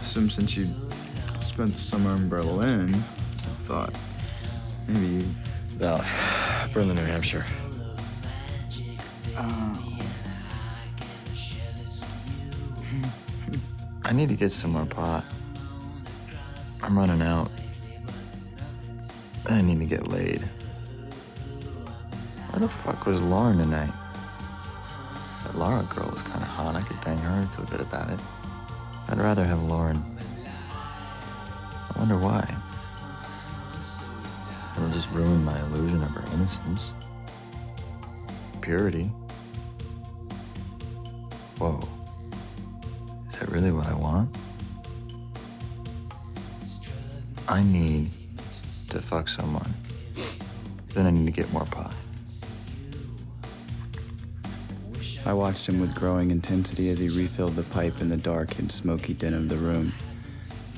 assumed 0.00 0.32
since 0.32 0.56
you 0.56 0.66
spent 1.40 1.72
the 1.72 1.78
summer 1.78 2.16
in 2.16 2.28
Berlin, 2.28 2.92
I 2.92 2.98
thought 3.66 3.96
maybe 4.88 5.06
you. 5.06 5.24
No, 5.78 6.04
Berlin, 6.72 6.96
New 6.96 7.04
Hampshire. 7.04 7.46
Oh. 9.36 9.91
I 14.12 14.14
need 14.14 14.28
to 14.28 14.36
get 14.36 14.52
some 14.52 14.72
more 14.72 14.84
pot. 14.84 15.24
I'm 16.82 16.98
running 16.98 17.22
out. 17.22 17.50
I 19.46 19.62
need 19.62 19.78
to 19.78 19.86
get 19.86 20.08
laid. 20.08 20.42
Where 22.50 22.60
the 22.60 22.68
fuck 22.68 23.06
was 23.06 23.18
Lauren 23.22 23.56
tonight? 23.56 23.90
That 25.44 25.56
Lara 25.56 25.82
girl 25.84 26.10
was 26.10 26.20
kind 26.20 26.42
of 26.42 26.48
hot. 26.48 26.76
I 26.76 26.82
could 26.82 27.02
bang 27.02 27.16
her 27.16 27.40
and 27.40 27.50
feel 27.52 27.64
good 27.64 27.80
about 27.80 28.10
it. 28.10 28.20
I'd 29.08 29.16
rather 29.16 29.46
have 29.46 29.62
Lauren. 29.62 30.04
I 31.94 31.98
wonder 31.98 32.18
why. 32.18 32.54
It'll 34.76 34.90
just 34.90 35.08
ruin 35.12 35.42
my 35.42 35.58
illusion 35.58 36.02
of 36.02 36.10
her 36.10 36.34
innocence. 36.34 36.92
Purity. 38.60 39.04
Whoa. 41.56 41.80
Really 43.52 43.70
what 43.70 43.86
I 43.86 43.92
want? 43.92 44.34
I 47.46 47.62
need 47.62 48.08
to 48.88 49.02
fuck 49.02 49.28
someone. 49.28 49.74
Then 50.94 51.06
I 51.06 51.10
need 51.10 51.26
to 51.26 51.32
get 51.32 51.52
more 51.52 51.66
pot. 51.66 51.94
I 55.26 55.34
watched 55.34 55.68
him 55.68 55.80
with 55.82 55.94
growing 55.94 56.30
intensity 56.30 56.88
as 56.88 56.98
he 56.98 57.10
refilled 57.10 57.54
the 57.54 57.64
pipe 57.64 58.00
in 58.00 58.08
the 58.08 58.16
dark 58.16 58.58
and 58.58 58.72
smoky 58.72 59.12
den 59.12 59.34
of 59.34 59.50
the 59.50 59.56
room. 59.56 59.92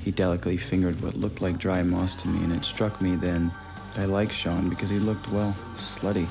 He 0.02 0.10
delicately 0.10 0.56
fingered 0.56 1.00
what 1.00 1.14
looked 1.14 1.40
like 1.40 1.58
dry 1.58 1.84
moss 1.84 2.16
to 2.16 2.28
me, 2.28 2.42
and 2.42 2.52
it 2.52 2.64
struck 2.64 3.00
me 3.00 3.14
then 3.14 3.52
that 3.94 4.02
I 4.02 4.06
liked 4.06 4.32
Sean 4.32 4.68
because 4.68 4.90
he 4.90 4.98
looked, 4.98 5.30
well, 5.30 5.56
slutty. 5.76 6.28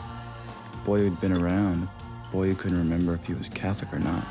Boy 0.83 0.99
who'd 0.99 1.21
been 1.21 1.31
around, 1.31 1.87
boy 2.33 2.49
who 2.49 2.55
couldn't 2.55 2.79
remember 2.79 3.13
if 3.13 3.25
he 3.25 3.33
was 3.33 3.47
Catholic 3.47 3.93
or 3.93 3.99
not. 3.99 4.25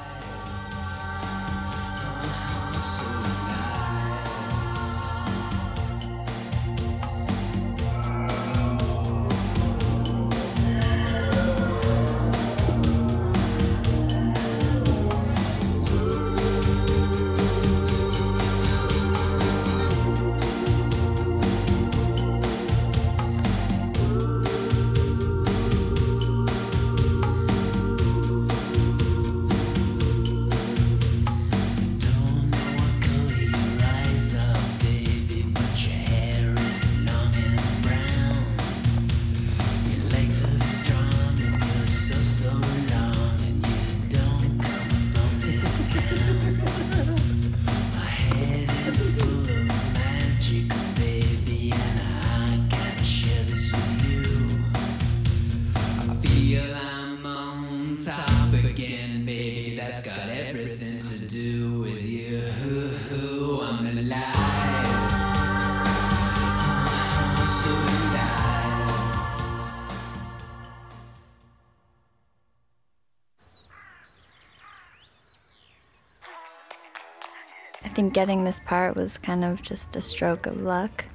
Getting 78.22 78.44
this 78.44 78.60
part 78.60 78.94
was 78.94 79.18
kind 79.18 79.42
of 79.42 79.62
just 79.62 79.96
a 79.96 80.00
stroke 80.00 80.46
of 80.46 80.60
luck. 80.60 81.06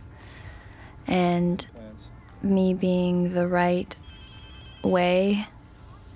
And 1.07 1.65
me 2.43 2.73
being 2.73 3.33
the 3.33 3.47
right 3.47 3.95
way 4.83 5.47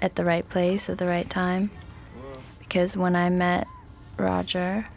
at 0.01 0.15
the 0.15 0.25
right 0.25 0.49
place 0.49 0.89
at 0.89 0.97
the 0.97 1.07
right 1.07 1.29
time. 1.29 1.71
Because 2.59 2.97
when 2.97 3.15
I 3.15 3.29
met 3.29 3.67
Roger, 4.17 4.87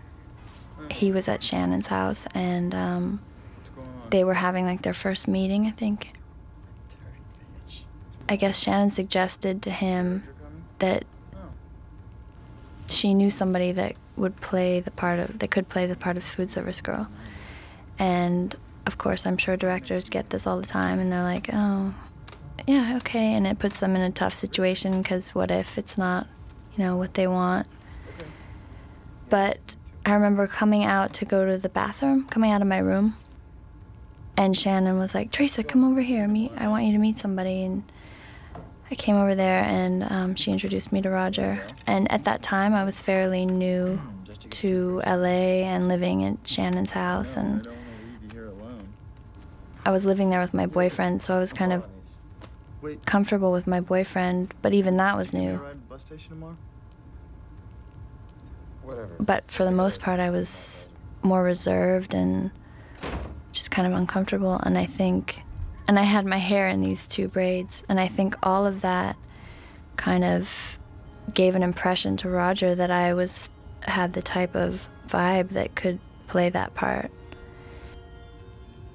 he 0.91 1.13
was 1.13 1.29
at 1.29 1.43
Shannyn's 1.43 1.87
house 1.87 2.27
and 2.35 2.75
um, 2.75 3.21
they 4.11 4.25
were 4.25 4.35
having 4.35 4.67
like 4.67 4.83
their 4.83 4.95
first 4.95 5.29
meeting, 5.29 5.65
I 5.65 5.71
think. 5.71 6.13
I 8.29 8.35
guess 8.35 8.59
Shannyn 8.59 8.91
suggested 8.91 9.63
to 9.63 9.71
him 9.71 10.25
that 10.81 11.05
she 12.89 13.15
knew 13.15 13.31
somebody 13.31 13.71
that 13.71 13.93
would 14.17 14.41
play 14.41 14.81
the 14.81 14.91
part 14.91 15.19
of 15.19 15.39
that 15.39 15.51
could 15.51 15.69
play 15.69 15.87
the 15.87 15.97
part 15.97 16.17
of 16.17 16.25
food 16.25 16.51
service 16.51 16.81
girl. 16.81 17.09
And 17.99 18.57
of 18.87 18.99
course 18.99 19.27
i'm 19.27 19.37
sure 19.37 19.57
directors 19.57 20.09
get 20.09 20.31
this 20.31 20.47
all 20.47 20.61
the 20.61 20.67
time 20.67 20.99
and 20.99 21.11
they're 21.11 21.23
like 21.23 21.49
oh 21.53 21.95
yeah 22.67 22.97
okay 22.97 23.33
and 23.33 23.47
it 23.47 23.59
puts 23.59 23.81
them 23.81 23.97
in 23.97 24.03
a 24.03 24.11
tough 24.11 24.35
situation 24.35 25.03
because 25.03 25.35
what 25.35 25.51
if 25.51 25.79
it's 25.79 25.99
not 25.99 26.27
you 26.77 26.83
know 26.83 26.97
what 26.97 27.15
they 27.15 27.29
want? 27.29 27.69
But 29.31 29.77
i 30.05 30.13
remember 30.13 30.47
coming 30.47 30.85
out 30.85 31.13
to 31.15 31.25
go 31.25 31.47
to 31.47 31.57
the 31.57 31.69
bathroom 31.69 32.27
coming 32.27 32.51
out 32.51 32.61
of 32.61 32.69
my 32.69 32.79
room 32.79 33.17
and 34.37 34.55
shannyn 34.55 34.99
was 34.99 35.15
like 35.15 35.31
theresa 35.31 35.65
come 35.65 35.85
over 35.85 36.01
here 36.01 36.29
meet 36.29 36.53
i 36.57 36.69
want 36.69 36.85
you 36.85 36.93
to 36.93 36.99
meet 36.99 37.17
somebody 37.17 37.65
and 37.65 37.85
I 38.91 38.95
came 38.95 39.17
over 39.17 39.35
there 39.35 39.63
and 39.65 40.05
um, 40.05 40.35
she 40.35 40.53
introduced 40.53 40.93
me 40.93 41.01
to 41.03 41.11
Roger. 41.11 41.65
And 41.87 42.11
at 42.13 42.25
that 42.25 42.43
time, 42.43 42.75
I 42.75 42.85
was 42.85 43.01
fairly 43.01 43.47
new 43.47 44.01
to 44.51 45.01
LA 45.07 45.65
and 45.65 45.89
living 45.89 46.25
at 46.25 46.43
Shannyn's 46.45 46.91
house. 46.91 47.37
And 47.37 47.67
I 49.87 49.91
was 49.91 50.05
living 50.07 50.31
there 50.31 50.41
with 50.41 50.55
my 50.55 50.67
boyfriend, 50.67 51.23
so 51.23 51.35
I 51.35 51.39
was 51.39 51.53
kind 51.53 51.73
of 51.73 51.87
comfortable 53.07 53.53
with 53.53 53.67
my 53.67 53.81
boyfriend. 53.81 54.55
But 54.61 54.75
even 54.75 54.97
that 54.99 55.17
was 55.17 55.33
new. 55.33 55.61
But 59.19 59.51
for 59.51 59.65
the 59.65 59.73
most 59.73 60.01
part, 60.01 60.21
I 60.21 60.31
was 60.31 60.89
more 61.23 61.43
reserved 61.43 62.13
and 62.13 62.51
just 63.53 63.71
kind 63.71 63.87
of 63.87 63.95
uncomfortable. 63.95 64.61
And 64.63 64.77
I 64.77 64.85
think, 64.85 65.43
and 65.87 65.99
I 65.99 66.03
had 66.03 66.25
my 66.25 66.39
hair 66.39 66.69
in 66.69 66.81
these 66.81 67.07
two 67.07 67.29
braids. 67.29 67.85
And 67.89 68.01
I 68.01 68.09
think 68.09 68.37
all 68.43 68.67
of 68.67 68.81
that 68.83 69.17
kind 69.97 70.25
of 70.25 70.79
gave 71.33 71.55
an 71.55 71.63
impression 71.63 72.17
to 72.19 72.29
Roger 72.29 72.75
that 72.75 72.91
I 72.91 73.15
was 73.15 73.51
had 73.83 74.13
the 74.13 74.23
type 74.23 74.55
of 74.55 74.89
vibe 75.09 75.51
that 75.51 75.75
could 75.75 75.99
play 76.27 76.49
that 76.51 76.75
part. 76.75 77.11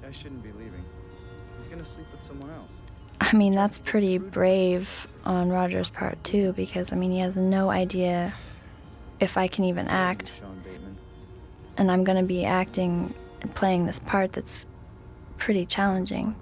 I 0.06 0.10
shouldn't 0.10 0.42
be 0.42 0.50
leaving. 0.52 0.84
He's 1.58 1.68
gonna 1.68 1.84
sleep 1.84 2.06
with 2.12 2.20
someone 2.20 2.50
else. 2.50 2.72
I 3.20 3.36
mean, 3.36 3.52
that's 3.52 3.78
pretty 3.78 4.18
brave 4.18 5.06
on 5.24 5.50
Roger's 5.50 5.90
part, 5.90 6.22
too, 6.24 6.52
because, 6.54 6.92
I 6.92 6.96
mean, 6.96 7.12
he 7.12 7.18
has 7.18 7.36
no 7.36 7.70
idea 7.70 8.32
if 9.20 9.36
I 9.36 9.46
can 9.46 9.64
even 9.64 9.86
act. 9.88 10.32
And 11.76 11.90
I'm 11.92 12.02
going 12.02 12.16
to 12.16 12.24
be 12.24 12.44
acting 12.44 13.14
and 13.42 13.54
playing 13.54 13.86
this 13.86 14.00
part 14.00 14.32
that's 14.32 14.66
pretty 15.36 15.66
challenging. 15.66 16.34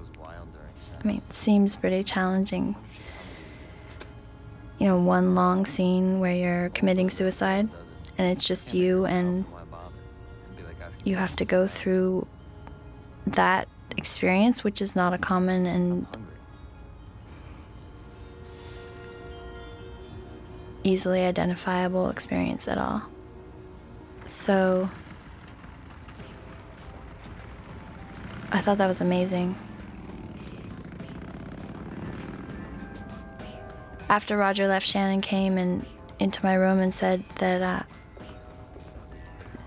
I 1.03 1.07
mean, 1.07 1.19
it 1.19 1.33
seems 1.33 1.77
pretty 1.77 2.03
challenging. 2.03 2.75
You 4.79 4.87
know, 4.87 5.01
one 5.01 5.35
long 5.35 5.65
scene 5.65 6.21
where 6.21 6.35
you're 6.35 6.69
committing 6.71 7.11
suicide 7.11 7.69
and 8.17 8.27
it's 8.27 8.47
just 8.47 8.75
you 8.75 9.07
and 9.07 9.45
you 11.05 11.17
have 11.17 11.37
to 11.37 11.45
go 11.45 11.67
through 11.67 12.27
that 13.27 13.69
experience, 13.97 14.65
which 14.65 14.83
is 14.83 14.97
not 14.97 15.15
a 15.15 15.19
common 15.19 15.67
and 15.67 16.07
easily 20.85 21.23
identifiable 21.25 22.11
experience 22.11 22.67
at 22.67 22.79
all. 22.79 23.03
So 24.27 24.89
I 28.51 28.61
thought 28.61 28.79
that 28.79 28.89
was 28.89 29.01
amazing. 29.01 29.57
After 34.09 34.37
Roger 34.37 34.67
left, 34.67 34.87
Shannyn 34.87 35.23
came 35.23 35.59
and 35.59 35.85
into 36.19 36.43
my 36.43 36.55
room 36.55 36.81
and 36.81 36.93
said 36.93 37.25
that 37.37 37.63
uh, 37.63 37.83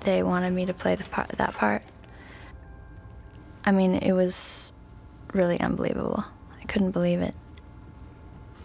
they 0.01 0.23
wanted 0.23 0.51
me 0.51 0.65
to 0.65 0.73
play 0.73 0.95
the 0.95 1.03
part, 1.05 1.29
that 1.29 1.53
part. 1.53 1.83
I 3.65 3.71
mean, 3.71 3.95
it 3.95 4.13
was 4.13 4.73
really 5.33 5.59
unbelievable. 5.59 6.25
I 6.59 6.65
couldn't 6.65 6.91
believe 6.91 7.21
it. 7.21 7.35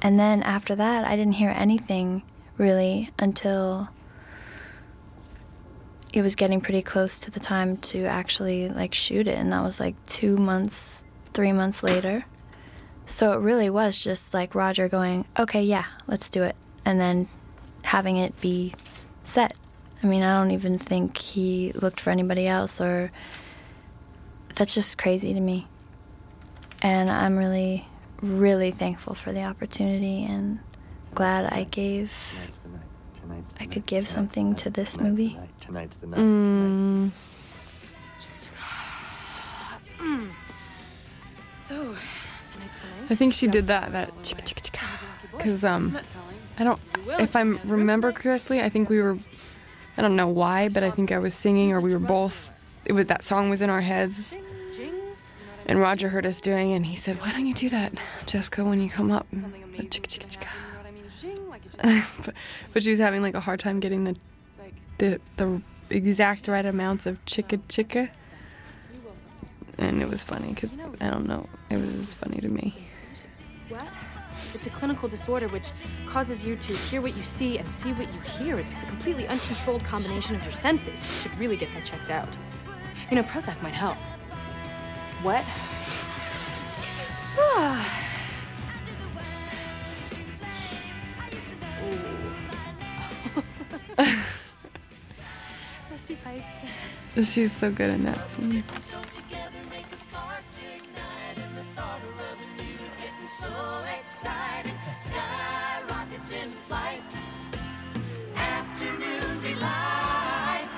And 0.02 0.18
then 0.18 0.42
after 0.42 0.74
that, 0.74 1.04
I 1.04 1.16
didn't 1.16 1.34
hear 1.34 1.50
anything 1.50 2.22
really 2.56 3.10
until 3.18 3.90
it 6.14 6.22
was 6.22 6.34
getting 6.34 6.60
pretty 6.60 6.80
close 6.80 7.18
to 7.20 7.30
the 7.30 7.40
time 7.40 7.76
to 7.76 8.04
actually 8.04 8.68
like 8.70 8.94
shoot 8.94 9.28
it 9.28 9.36
and 9.36 9.52
that 9.52 9.62
was 9.62 9.78
like 9.78 10.02
2 10.04 10.38
months 10.38 11.04
3 11.34 11.52
months 11.52 11.82
later 11.82 12.24
so 13.06 13.32
it 13.32 13.36
really 13.40 13.70
was 13.70 14.02
just 14.02 14.34
like 14.34 14.54
Roger 14.54 14.88
going 14.88 15.24
okay 15.38 15.62
yeah 15.62 15.84
let's 16.06 16.28
do 16.28 16.42
it 16.42 16.56
and 16.84 17.00
then 17.00 17.28
having 17.84 18.16
it 18.16 18.38
be 18.40 18.74
set 19.22 19.54
i 20.02 20.06
mean 20.06 20.22
i 20.22 20.32
don't 20.38 20.50
even 20.50 20.76
think 20.76 21.16
he 21.16 21.72
looked 21.74 22.00
for 22.00 22.10
anybody 22.10 22.46
else 22.46 22.80
or 22.80 23.10
that's 24.56 24.74
just 24.74 24.98
crazy 24.98 25.32
to 25.34 25.40
me 25.40 25.66
And 26.82 27.08
I'm 27.10 27.36
really, 27.36 27.86
really 28.22 28.70
thankful 28.70 29.14
for 29.14 29.32
the 29.32 29.44
opportunity 29.44 30.24
and 30.24 30.58
glad 31.14 31.44
I 31.52 31.64
gave. 31.64 32.12
I 33.60 33.66
could 33.66 33.86
give 33.86 34.08
something 34.08 34.54
to 34.56 34.70
this 34.70 34.98
movie. 35.00 35.38
Tonight's 35.58 35.96
the 35.98 36.06
night. 36.06 36.18
Mm, 36.18 37.10
Mm. 39.98 40.30
So, 41.60 41.74
tonight's 41.74 41.92
the 41.92 41.92
night. 41.92 42.25
I 43.08 43.14
think 43.14 43.34
she 43.34 43.46
did 43.46 43.66
that. 43.68 43.92
That 43.92 44.14
chicka 44.22 44.42
chicka 44.42 44.70
chicka. 44.70 45.36
Because 45.36 45.64
um, 45.64 45.98
I 46.58 46.64
don't. 46.64 46.80
If 47.18 47.36
I 47.36 47.42
remember 47.42 48.12
correctly, 48.12 48.60
I 48.60 48.68
think 48.68 48.88
we 48.88 49.00
were. 49.00 49.18
I 49.98 50.02
don't 50.02 50.16
know 50.16 50.28
why, 50.28 50.68
but 50.68 50.82
I 50.82 50.90
think 50.90 51.10
I 51.10 51.18
was 51.18 51.34
singing 51.34 51.72
or 51.72 51.80
we 51.80 51.92
were 51.92 51.98
both. 51.98 52.50
It 52.84 52.92
was 52.92 53.06
that 53.06 53.24
song 53.24 53.50
was 53.50 53.62
in 53.62 53.70
our 53.70 53.80
heads. 53.80 54.36
And 55.68 55.80
Roger 55.80 56.10
heard 56.10 56.26
us 56.26 56.40
doing, 56.40 56.72
and 56.72 56.86
he 56.86 56.96
said, 56.96 57.20
"Why 57.20 57.32
don't 57.32 57.46
you 57.46 57.54
do 57.54 57.68
that, 57.70 57.94
Jessica, 58.26 58.64
when 58.64 58.80
you 58.80 58.88
come 58.88 59.10
up?" 59.10 59.26
Chicka 59.32 60.06
chicka 60.06 60.36
chicka. 60.36 60.48
but, 62.24 62.34
but 62.72 62.82
she 62.82 62.90
was 62.90 62.98
having 62.98 63.20
like 63.22 63.34
a 63.34 63.40
hard 63.40 63.60
time 63.60 63.80
getting 63.80 64.04
the 64.04 64.16
the 64.98 65.20
the 65.36 65.60
exact 65.90 66.48
right 66.48 66.64
amounts 66.64 67.06
of 67.06 67.24
chicka 67.26 67.60
chicka. 67.68 68.08
And 69.78 70.00
it 70.00 70.08
was 70.08 70.22
funny 70.22 70.54
because 70.54 70.78
I 71.00 71.10
don't 71.10 71.26
know. 71.26 71.48
It 71.68 71.76
was 71.76 71.92
just 71.92 72.14
funny 72.16 72.38
to 72.38 72.48
me. 72.48 72.74
What? 74.56 74.66
It's 74.66 74.74
a 74.74 74.78
clinical 74.78 75.06
disorder 75.06 75.48
which 75.48 75.70
causes 76.06 76.46
you 76.46 76.56
to 76.56 76.72
hear 76.72 77.02
what 77.02 77.14
you 77.14 77.22
see 77.22 77.58
and 77.58 77.70
see 77.70 77.92
what 77.92 78.10
you 78.10 78.20
hear. 78.20 78.58
It's, 78.58 78.72
it's 78.72 78.84
a 78.84 78.86
completely 78.86 79.28
uncontrolled 79.28 79.84
combination 79.84 80.34
of 80.34 80.42
your 80.42 80.52
senses. 80.52 81.04
You 81.04 81.10
should 81.10 81.38
really 81.38 81.58
get 81.58 81.70
that 81.74 81.84
checked 81.84 82.08
out. 82.08 82.34
You 83.10 83.16
know, 83.16 83.22
Prozac 83.22 83.60
might 83.62 83.74
help. 83.74 83.98
What? 85.20 85.44
Rusty 95.90 96.16
pipes. 96.24 96.62
She's 97.30 97.52
so 97.52 97.70
good 97.70 97.90
in 97.90 98.04
that 98.04 98.26
scene. 98.26 98.64
So 103.38 103.85
exciting, 104.26 104.74
skyrockets 105.04 106.32
in 106.32 106.50
flight, 106.66 107.00
afternoon 108.34 109.40
delight. 109.40 110.68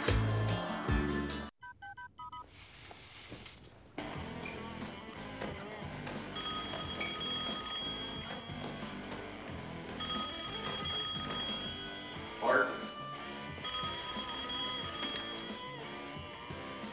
Art. 12.42 12.68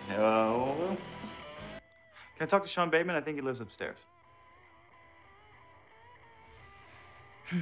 Hello. 0.08 0.98
Can 2.38 2.44
I 2.44 2.46
talk 2.46 2.64
to 2.64 2.70
Sean 2.70 2.90
Bateman? 2.90 3.16
I 3.18 3.22
think 3.22 3.36
he 3.38 3.42
lives 3.42 3.60
upstairs. 3.60 3.98
Yeah. 7.52 7.60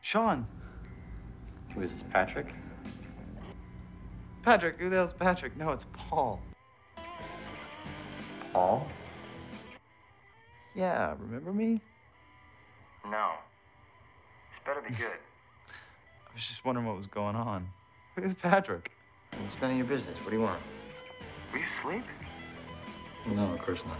Sean. 0.00 0.46
Who 1.74 1.82
is 1.82 1.92
this, 1.92 2.04
Patrick? 2.10 2.54
Patrick, 4.42 4.78
who 4.78 4.88
the 4.88 4.96
hell's 4.96 5.12
Patrick? 5.12 5.56
No, 5.56 5.72
it's 5.72 5.84
Paul. 5.92 6.40
Paul? 8.52 8.86
Yeah, 10.74 11.14
remember 11.18 11.52
me? 11.52 11.80
No. 13.08 13.32
This 14.50 14.60
better 14.66 14.80
be 14.80 14.94
good. 14.94 15.06
I 15.68 16.34
was 16.34 16.46
just 16.48 16.64
wondering 16.64 16.86
what 16.86 16.96
was 16.96 17.06
going 17.06 17.36
on. 17.36 17.68
Who's 18.16 18.34
Patrick? 18.34 18.90
It's 19.44 19.60
none 19.60 19.72
of 19.72 19.76
your 19.76 19.86
business. 19.86 20.18
What 20.18 20.30
do 20.30 20.36
you 20.36 20.42
want? 20.42 20.60
Were 21.52 21.58
you 21.58 21.64
asleep? 21.80 22.04
No, 23.34 23.52
of 23.52 23.60
course 23.60 23.84
not. 23.86 23.98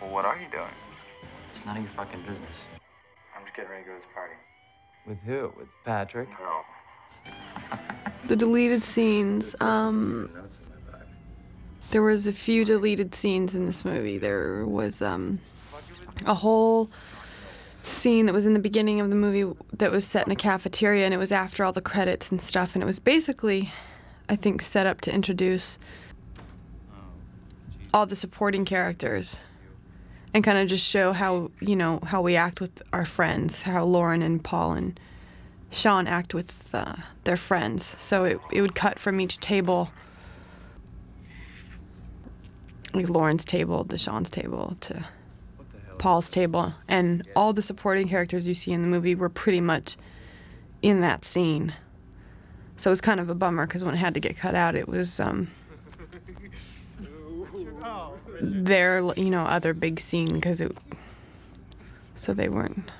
Well, 0.00 0.10
what 0.10 0.24
are 0.24 0.36
you 0.38 0.48
doing? 0.50 0.64
It's 1.48 1.64
none 1.64 1.76
of 1.76 1.82
your 1.82 1.92
fucking 1.92 2.22
business. 2.22 2.66
I'm 3.36 3.44
just 3.44 3.56
getting 3.56 3.70
ready 3.70 3.84
to 3.84 3.90
go 3.90 3.96
to 3.96 4.00
this 4.00 4.08
party. 4.14 4.34
With 5.06 5.18
who? 5.20 5.52
With 5.58 5.68
Patrick? 5.84 6.28
No. 6.40 6.62
The 8.28 8.36
deleted 8.36 8.84
scenes. 8.84 9.56
Um, 9.60 10.32
there 11.92 12.02
was 12.02 12.26
a 12.26 12.32
few 12.32 12.64
deleted 12.64 13.14
scenes 13.14 13.54
in 13.54 13.66
this 13.66 13.84
movie. 13.84 14.18
There 14.18 14.66
was 14.66 15.00
um, 15.00 15.38
a 16.26 16.34
whole 16.34 16.90
scene 17.84 18.26
that 18.26 18.32
was 18.32 18.46
in 18.46 18.54
the 18.54 18.60
beginning 18.60 19.00
of 19.00 19.10
the 19.10 19.16
movie 19.16 19.54
that 19.72 19.90
was 19.90 20.06
set 20.06 20.26
in 20.26 20.32
a 20.32 20.36
cafeteria, 20.36 21.04
and 21.04 21.14
it 21.14 21.18
was 21.18 21.32
after 21.32 21.64
all 21.64 21.72
the 21.72 21.82
credits 21.82 22.30
and 22.30 22.40
stuff. 22.40 22.74
And 22.74 22.82
it 22.82 22.86
was 22.86 22.98
basically, 22.98 23.70
I 24.28 24.36
think, 24.36 24.62
set 24.62 24.86
up 24.86 25.00
to 25.02 25.14
introduce 25.14 25.78
all 27.92 28.06
the 28.06 28.16
supporting 28.16 28.64
characters 28.64 29.38
and 30.32 30.42
kind 30.42 30.56
of 30.56 30.66
just 30.66 30.88
show 30.88 31.12
how 31.12 31.50
you 31.60 31.76
know 31.76 32.00
how 32.04 32.22
we 32.22 32.36
act 32.36 32.60
with 32.60 32.82
our 32.92 33.04
friends, 33.04 33.62
how 33.62 33.84
Lauren 33.84 34.22
and 34.22 34.42
Paul 34.42 34.72
and 34.72 34.98
Sean 35.70 36.06
act 36.06 36.32
with 36.32 36.70
uh, 36.74 36.96
their 37.24 37.36
friends. 37.36 37.84
So 38.00 38.24
it 38.24 38.40
it 38.50 38.62
would 38.62 38.74
cut 38.74 38.98
from 38.98 39.20
each 39.20 39.38
table, 39.38 39.90
like 42.94 43.08
Lauren's 43.08 43.44
table 43.44 43.84
to 43.84 43.98
Sean's 43.98 44.30
table 44.30 44.76
to 44.80 45.04
Paul's 45.98 46.30
table, 46.30 46.74
and 46.88 47.26
all 47.36 47.52
the 47.52 47.62
supporting 47.62 48.08
characters 48.08 48.48
you 48.48 48.54
see 48.54 48.72
in 48.72 48.82
the 48.82 48.88
movie 48.88 49.14
were 49.14 49.28
pretty 49.28 49.60
much 49.60 49.96
in 50.82 51.00
that 51.00 51.24
scene. 51.24 51.74
So 52.76 52.90
it 52.90 52.92
was 52.92 53.00
kind 53.00 53.20
of 53.20 53.30
a 53.30 53.34
bummer 53.34 53.66
because 53.66 53.84
when 53.84 53.94
it 53.94 53.98
had 53.98 54.14
to 54.14 54.20
get 54.20 54.36
cut 54.36 54.54
out, 54.54 54.74
it 54.74 54.88
was 54.88 55.20
um, 55.20 55.50
their 58.40 59.00
you 59.16 59.30
know 59.30 59.44
other 59.44 59.74
big 59.74 60.00
scene 60.00 60.28
because 60.28 60.60
it. 60.60 60.76
So 62.16 62.34
they 62.34 62.48
weren't. 62.48 62.90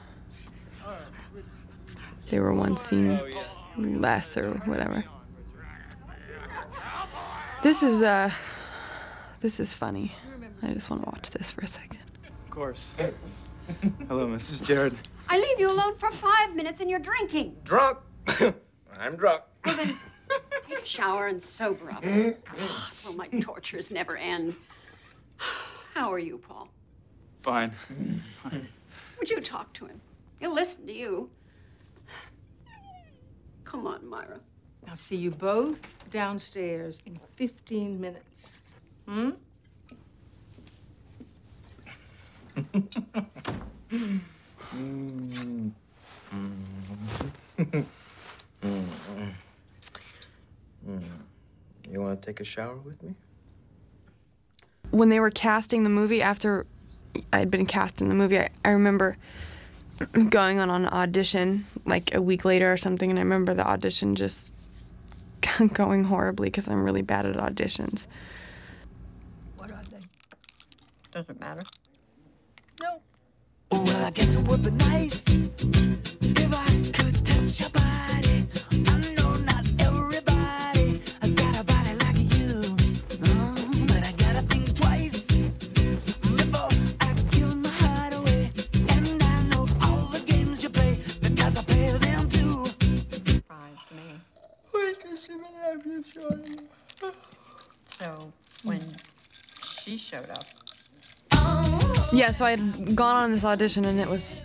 They 2.30 2.40
were 2.40 2.54
one 2.54 2.76
scene 2.76 3.20
less 3.76 4.36
or 4.36 4.52
whatever. 4.64 5.04
This 7.62 7.82
is 7.82 8.02
uh, 8.02 8.30
this 9.42 9.58
is 9.58 9.74
funny. 9.74 10.12
I 10.62 10.72
just 10.72 10.88
want 10.88 11.02
to 11.02 11.10
watch 11.10 11.32
this 11.32 11.50
for 11.50 11.62
a 11.62 11.66
second. 11.66 12.00
Of 12.44 12.50
course. 12.50 12.92
Hello, 14.06 14.28
Mrs. 14.28 14.62
Jared. 14.62 14.96
I 15.28 15.38
leave 15.38 15.58
you 15.58 15.68
alone 15.68 15.96
for 15.96 16.12
five 16.12 16.54
minutes 16.54 16.80
and 16.80 16.88
you're 16.88 17.00
drinking. 17.00 17.56
Drunk. 17.64 17.98
I'm 18.98 19.16
drunk. 19.16 19.42
Well, 19.64 19.76
then 19.76 19.98
take 20.68 20.82
a 20.82 20.86
shower 20.86 21.26
and 21.26 21.42
sober 21.42 21.90
up. 21.90 22.04
oh, 22.06 23.14
my 23.16 23.26
tortures 23.40 23.90
never 23.90 24.16
end. 24.16 24.54
How 25.94 26.12
are 26.12 26.20
you, 26.20 26.38
Paul? 26.38 26.68
Fine. 27.42 27.72
Fine. 28.44 28.68
Would 29.18 29.28
you 29.28 29.40
talk 29.40 29.72
to 29.74 29.86
him? 29.86 30.00
He'll 30.38 30.54
listen 30.54 30.86
to 30.86 30.92
you. 30.92 31.28
Come 33.64 33.88
on, 33.88 34.06
Myra. 34.08 34.38
I'll 34.88 34.94
see 34.94 35.16
you 35.16 35.30
both 35.30 36.08
downstairs 36.10 37.02
in 37.06 37.18
15 37.36 38.00
minutes. 38.00 38.54
Hmm? 39.06 39.30
You 51.90 52.00
want 52.00 52.22
to 52.22 52.26
take 52.26 52.40
a 52.40 52.44
shower 52.44 52.76
with 52.76 53.02
me? 53.02 53.14
when 54.92 55.08
they 55.08 55.18
were 55.18 55.30
casting 55.30 55.82
the 55.82 55.90
movie 55.90 56.22
after 56.22 56.66
I'd 57.32 57.50
been 57.50 57.66
cast 57.66 58.00
in 58.00 58.08
the 58.08 58.14
movie, 58.14 58.38
I, 58.38 58.50
I 58.64 58.70
remember 58.70 59.16
going 60.28 60.60
on 60.60 60.70
an 60.70 60.86
audition 60.86 61.66
like 61.84 62.14
a 62.14 62.22
week 62.22 62.44
later 62.44 62.72
or 62.72 62.76
something, 62.76 63.10
and 63.10 63.18
I 63.18 63.22
remember 63.22 63.54
the 63.54 63.66
audition 63.66 64.14
just 64.14 64.54
going 65.72 66.04
horribly 66.04 66.48
because 66.48 66.68
I'm 66.68 66.84
really 66.84 67.02
bad 67.02 67.24
at 67.24 67.36
auditions. 67.36 68.06
Doesn't 71.12 71.38
matter. 71.40 71.62
No. 72.80 73.00
Oh, 73.70 73.82
Well, 73.84 74.04
I 74.06 74.10
guess 74.10 74.34
it 74.34 74.48
would 74.48 74.64
be 74.64 74.70
nice 74.70 75.24
if 75.28 76.54
I 76.54 76.66
could 76.96 77.24
touch 77.24 77.60
your 77.60 77.68
body. 77.70 78.46
I 78.72 79.14
know 79.16 79.34
not 79.44 79.64
everybody 79.80 81.00
has 81.20 81.34
got 81.34 81.60
a 81.60 81.64
body 81.64 81.94
like 82.04 82.18
you, 82.38 82.62
no, 83.20 83.54
but 83.88 84.02
I 84.08 84.12
gotta 84.16 84.42
think 84.48 84.74
twice 84.74 85.26
before 85.36 86.70
I 87.02 87.12
give 87.30 87.56
my 87.56 87.68
heart 87.68 88.14
away. 88.14 88.50
And 88.88 89.22
I 89.22 89.42
know 89.50 89.68
all 89.82 90.06
the 90.16 90.24
games 90.26 90.62
you 90.62 90.70
play 90.70 90.98
because 91.20 91.58
I 91.58 91.62
play 91.64 91.92
them 91.98 92.28
too. 92.28 92.64
Surprised 93.26 93.90
me. 93.94 94.18
Wait, 94.72 95.02
just 95.02 95.28
a 95.28 95.32
minute, 95.32 95.52
I'm 95.70 96.02
just. 96.02 96.64
So 97.98 98.32
when 98.64 98.96
she 99.82 99.98
showed 99.98 100.30
up. 100.30 100.61
Yeah, 102.12 102.30
so 102.30 102.44
I 102.44 102.50
had 102.50 102.94
gone 102.94 103.16
on 103.16 103.32
this 103.32 103.42
audition 103.42 103.86
and 103.86 103.98
it 103.98 104.06
was 104.06 104.38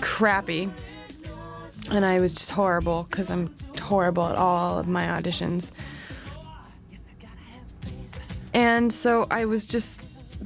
crappy. 0.00 0.70
And 1.90 2.04
I 2.04 2.20
was 2.20 2.32
just 2.32 2.52
horrible 2.52 3.08
because 3.10 3.28
I'm 3.28 3.52
horrible 3.80 4.24
at 4.28 4.36
all 4.36 4.78
of 4.78 4.86
my 4.86 5.06
auditions. 5.06 5.72
And 8.54 8.92
so 8.92 9.26
I 9.32 9.46
was 9.46 9.66
just 9.66 10.00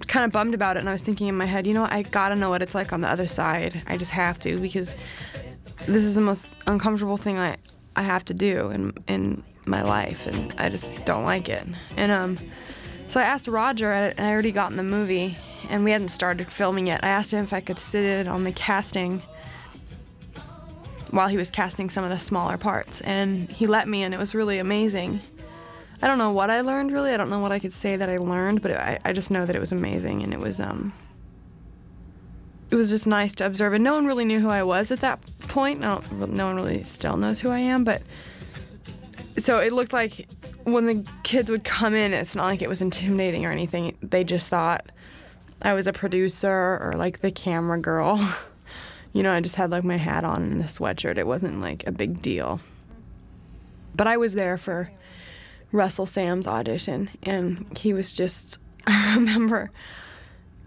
kind 0.09 0.25
of 0.25 0.33
bummed 0.33 0.55
about 0.55 0.77
it 0.77 0.81
and 0.81 0.89
I 0.89 0.93
was 0.93 1.03
thinking 1.03 1.29
in 1.29 1.37
my 1.37 1.45
head, 1.45 1.67
you 1.67 1.75
know, 1.75 1.85
I 1.85 2.03
gotta 2.03 2.37
know 2.37 2.49
what 2.49 2.63
it's 2.63 2.75
like 2.75 2.91
on 2.91 3.03
the 3.03 3.09
other 3.09 3.27
side. 3.27 3.83
I 3.87 3.99
just 3.99 4.13
have 4.13 4.39
to 4.41 4.59
because 4.59 4.97
this 5.87 6.05
is 6.05 6.15
the 6.15 6.23
most 6.23 6.57
uncomfortable 6.67 7.19
thing 7.19 7.37
I, 7.39 7.57
I 7.97 8.03
have 8.03 8.25
to 8.27 8.35
do 8.35 8.71
in, 8.71 8.95
in 9.09 9.43
my 9.67 9.83
life 9.83 10.27
and 10.27 10.55
I 10.57 10.71
just 10.71 11.05
don't 11.05 11.25
like 11.25 11.51
it. 11.51 11.67
And 11.99 12.11
um, 12.11 12.39
so 13.09 13.21
I 13.21 13.25
asked 13.25 13.47
Roger, 13.47 13.93
I, 13.93 14.15
I 14.23 14.31
already 14.31 14.53
got 14.53 14.71
in 14.71 14.79
the 14.79 14.83
movie 14.83 15.37
and 15.69 15.85
we 15.85 15.91
hadn't 15.91 16.09
started 16.09 16.53
filming 16.53 16.87
yet. 16.87 17.03
I 17.05 17.09
asked 17.09 17.33
him 17.33 17.45
if 17.45 17.53
I 17.53 17.61
could 17.61 17.79
sit 17.79 18.05
in 18.05 18.29
on 18.29 18.45
the 18.45 18.53
casting 18.53 19.23
while 21.11 21.29
he 21.29 21.37
was 21.37 21.51
casting 21.51 21.89
some 21.89 22.05
of 22.05 22.11
the 22.11 22.19
smaller 22.19 22.57
parts 22.57 23.01
and 23.03 23.51
he 23.51 23.67
let 23.67 23.89
me 23.89 24.03
and 24.03 24.12
it 24.12 24.19
was 24.19 24.35
really 24.35 24.59
amazing. 24.59 25.21
I 26.03 26.07
don't 26.07 26.19
know 26.19 26.31
what 26.31 26.51
I 26.51 26.61
learned 26.61 26.93
really. 26.93 27.12
I 27.12 27.17
don't 27.17 27.31
know 27.31 27.39
what 27.39 27.53
I 27.53 27.59
could 27.59 27.73
say 27.73 27.97
that 27.97 28.09
I 28.09 28.19
learned, 28.19 28.62
but 28.62 28.73
I, 28.73 28.99
I 29.05 29.12
just 29.12 29.31
know 29.31 29.47
that 29.47 29.57
it 29.57 29.61
was 29.61 29.73
amazing 29.73 30.23
and 30.23 30.33
it 30.33 30.41
was 30.41 30.61
um 30.61 30.93
it 32.71 32.75
was 32.75 32.91
just 32.91 33.07
nice 33.07 33.35
to 33.37 33.47
observe 33.47 33.73
and 33.75 33.85
no 33.85 33.95
one 33.95 34.07
really 34.07 34.25
knew 34.25 34.41
who 34.41 34.51
I 34.51 34.62
was 34.62 34.91
at 34.91 35.01
that 35.01 35.21
point. 35.49 35.81
No 35.81 36.01
one 36.11 36.57
really 36.57 36.83
still 36.83 37.17
knows 37.17 37.41
who 37.41 37.51
I 37.51 37.61
am, 37.61 37.85
but 37.85 38.03
so 39.39 39.61
it 39.61 39.73
looked 39.73 39.93
like 39.93 40.29
when 40.64 40.87
the 40.87 41.07
kids 41.23 41.51
would 41.51 41.62
come 41.62 41.95
in, 41.95 42.12
it's 42.12 42.35
not 42.35 42.45
like 42.45 42.62
it 42.62 42.69
was 42.69 42.83
intimidating 42.83 43.47
or 43.47 43.53
anything. 43.53 43.97
They 44.03 44.25
just 44.25 44.51
thought 44.51 44.91
I 45.63 45.73
was 45.73 45.87
a 45.87 45.93
producer 45.93 46.79
or 46.81 46.95
like 46.97 47.21
the 47.21 47.31
camera 47.31 47.79
girl. 47.79 48.19
you 49.13 49.23
know, 49.23 49.33
I 49.33 49.41
just 49.41 49.57
had 49.57 49.71
like 49.71 49.85
my 49.85 49.97
hat 49.97 50.25
on 50.25 50.43
and 50.43 50.61
a 50.61 50.67
sweatshirt. 50.67 51.19
It 51.19 51.27
wasn't 51.27 51.61
like 51.61 51.87
a 51.87 51.93
big 51.93 52.21
deal. 52.23 52.61
But 53.95 54.07
I 54.07 54.17
was 54.17 54.35
there 54.35 54.59
for 54.59 54.91
Russell 55.73 56.07
Sams' 56.07 56.47
audition, 56.47 57.11
and 57.23 57.67
he 57.79 57.95
was 57.95 58.13
just, 58.13 58.59
I 58.87 59.15
remember 59.15 59.71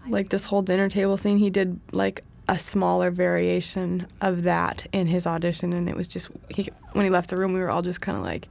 like 0.08 0.30
this 0.30 0.46
whole 0.46 0.62
dinner 0.62 0.88
table 0.88 1.16
scene, 1.16 1.38
he 1.38 1.50
did 1.50 1.78
like 1.92 2.24
a 2.48 2.58
smaller 2.58 3.10
variation 3.10 4.06
of 4.20 4.42
that 4.42 4.86
in 4.92 5.06
his 5.06 5.26
audition, 5.26 5.72
and 5.72 5.88
it 5.88 5.96
was 5.96 6.08
just, 6.08 6.30
he, 6.48 6.68
when 6.92 7.04
he 7.04 7.10
left 7.10 7.30
the 7.30 7.36
room, 7.36 7.52
we 7.52 7.60
were 7.60 7.70
all 7.70 7.82
just 7.82 8.00
kind 8.00 8.18
of 8.18 8.24
like, 8.24 8.48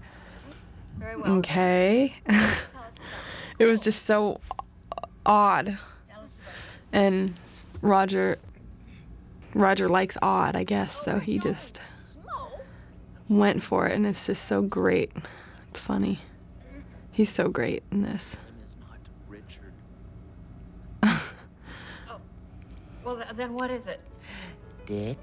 okay. 1.27 2.15
it 3.59 3.65
was 3.65 3.81
just 3.81 4.03
so 4.03 4.39
odd. 5.25 5.77
And 6.91 7.35
Roger, 7.81 8.39
Roger 9.53 9.87
likes 9.87 10.17
odd, 10.21 10.55
I 10.55 10.63
guess, 10.63 10.99
so 11.03 11.19
he 11.19 11.39
just 11.39 11.79
went 13.27 13.61
for 13.61 13.87
it, 13.87 13.93
and 13.93 14.05
it's 14.05 14.25
just 14.25 14.43
so 14.45 14.61
great. 14.61 15.11
It's 15.69 15.79
funny. 15.79 16.19
He's 17.11 17.29
so 17.29 17.49
great 17.49 17.83
in 17.91 18.01
this. 18.03 18.37
Oh. 22.11 22.19
Well, 23.03 23.23
then 23.35 23.53
what 23.53 23.71
is 23.71 23.87
it? 23.87 24.01
Dick. 24.85 25.17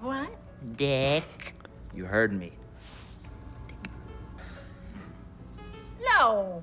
What? 0.00 0.30
Dick. 0.76 1.54
You 1.94 2.04
heard 2.04 2.32
me. 2.32 2.52
No. 6.00 6.62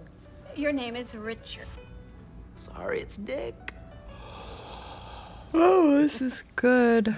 Your 0.56 0.72
name 0.72 0.96
is 0.96 1.14
Richard. 1.14 1.68
Sorry, 2.56 3.02
it's 3.02 3.18
Dick. 3.18 3.65
Oh, 5.58 6.02
this 6.02 6.22
is 6.22 6.44
good. 6.58 7.16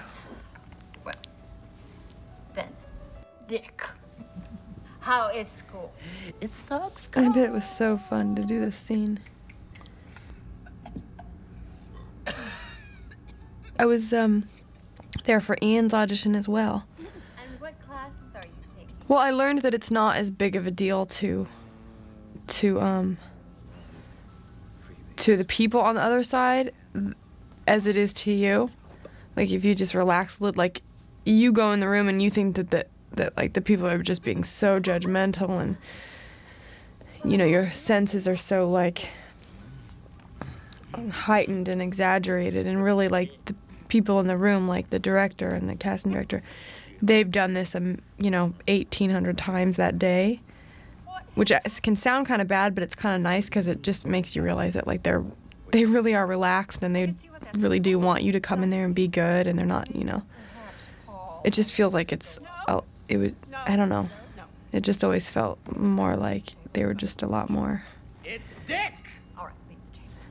Well, 1.04 1.14
then, 2.54 2.68
Dick. 3.48 3.82
How 5.00 5.28
is 5.30 5.48
school? 5.48 5.92
It 6.40 6.54
sucks. 6.54 7.08
I 7.16 7.28
bet 7.30 7.46
it 7.46 7.52
was 7.52 7.68
so 7.68 7.98
fun 7.98 8.36
to 8.36 8.44
do 8.44 8.60
this 8.60 8.76
scene. 8.76 9.18
I 13.76 13.86
was 13.86 14.12
um 14.12 14.48
there 15.24 15.40
for 15.40 15.56
Ian's 15.60 15.92
audition 15.92 16.36
as 16.36 16.48
well. 16.48 16.86
And 16.98 17.60
what 17.60 17.80
classes 17.80 18.34
are 18.36 18.42
you 18.44 18.52
taking? 18.78 18.94
Well, 19.08 19.18
I 19.18 19.30
learned 19.30 19.62
that 19.62 19.74
it's 19.74 19.90
not 19.90 20.16
as 20.16 20.30
big 20.30 20.54
of 20.54 20.64
a 20.66 20.70
deal 20.70 21.06
to 21.06 21.48
to 22.48 22.80
um 22.80 23.18
to 25.16 25.36
the 25.36 25.44
people 25.44 25.80
on 25.80 25.96
the 25.96 26.02
other 26.02 26.22
side 26.22 26.72
as 27.68 27.86
it 27.86 27.96
is 27.96 28.12
to 28.14 28.32
you. 28.32 28.70
Like 29.36 29.52
if 29.52 29.64
you 29.64 29.74
just 29.74 29.94
relax 29.94 30.40
like 30.40 30.82
you 31.24 31.52
go 31.52 31.72
in 31.72 31.80
the 31.80 31.88
room 31.88 32.08
and 32.08 32.20
you 32.20 32.30
think 32.30 32.56
that 32.56 32.70
that, 32.70 32.88
that 33.12 33.36
like 33.36 33.52
the 33.52 33.60
people 33.60 33.86
are 33.86 34.02
just 34.02 34.24
being 34.24 34.42
so 34.42 34.80
judgmental 34.80 35.60
and 35.60 35.76
you 37.24 37.36
know 37.36 37.44
your 37.44 37.70
senses 37.70 38.26
are 38.26 38.36
so 38.36 38.68
like 38.68 39.10
heightened 41.10 41.68
and 41.68 41.82
exaggerated 41.82 42.66
and 42.66 42.82
really 42.82 43.08
like 43.08 43.30
the 43.44 43.54
people 43.88 44.18
in 44.20 44.26
the 44.26 44.36
room 44.36 44.66
like 44.66 44.90
the 44.90 44.98
director 44.98 45.50
and 45.50 45.68
the 45.68 45.76
casting 45.76 46.12
director 46.12 46.42
they've 47.00 47.30
done 47.30 47.54
this 47.54 47.74
um 47.74 47.98
you 48.18 48.30
know 48.30 48.54
1800 48.66 49.36
times 49.36 49.76
that 49.76 49.98
day 49.98 50.40
which 51.34 51.52
can 51.82 51.94
sound 51.94 52.26
kind 52.26 52.42
of 52.42 52.48
bad 52.48 52.74
but 52.74 52.82
it's 52.82 52.94
kind 52.94 53.14
of 53.14 53.20
nice 53.20 53.48
because 53.48 53.68
it 53.68 53.82
just 53.82 54.06
makes 54.06 54.34
you 54.34 54.42
realize 54.42 54.74
that 54.74 54.86
like 54.86 55.02
they're 55.02 55.24
they 55.70 55.84
really 55.84 56.14
are 56.14 56.26
relaxed 56.26 56.82
and 56.82 56.96
they 56.96 57.14
really 57.54 57.80
do 57.80 57.98
want 57.98 58.22
you 58.22 58.32
to 58.32 58.40
come 58.40 58.62
in 58.62 58.70
there 58.70 58.84
and 58.84 58.94
be 58.94 59.08
good 59.08 59.46
and 59.46 59.58
they're 59.58 59.66
not 59.66 59.94
you 59.94 60.04
know 60.04 60.22
it 61.44 61.52
just 61.52 61.72
feels 61.72 61.94
like 61.94 62.12
it's 62.12 62.38
oh, 62.68 62.84
it 63.08 63.16
would 63.16 63.34
i 63.66 63.76
don't 63.76 63.88
know 63.88 64.08
it 64.72 64.82
just 64.82 65.02
always 65.02 65.30
felt 65.30 65.58
more 65.76 66.16
like 66.16 66.48
they 66.72 66.84
were 66.84 66.94
just 66.94 67.22
a 67.22 67.26
lot 67.26 67.48
more 67.50 67.82
It's 68.24 68.54
Dick. 68.66 68.92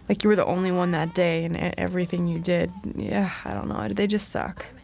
like 0.08 0.24
you 0.24 0.30
were 0.30 0.36
the 0.36 0.46
only 0.46 0.72
one 0.72 0.92
that 0.92 1.14
day 1.14 1.44
and 1.46 1.58
everything 1.78 2.28
you 2.28 2.40
did 2.40 2.72
yeah 2.96 3.32
i 3.46 3.54
don't 3.54 3.68
know 3.68 3.88
they 3.90 4.08
just 4.08 4.30
suck 4.30 4.66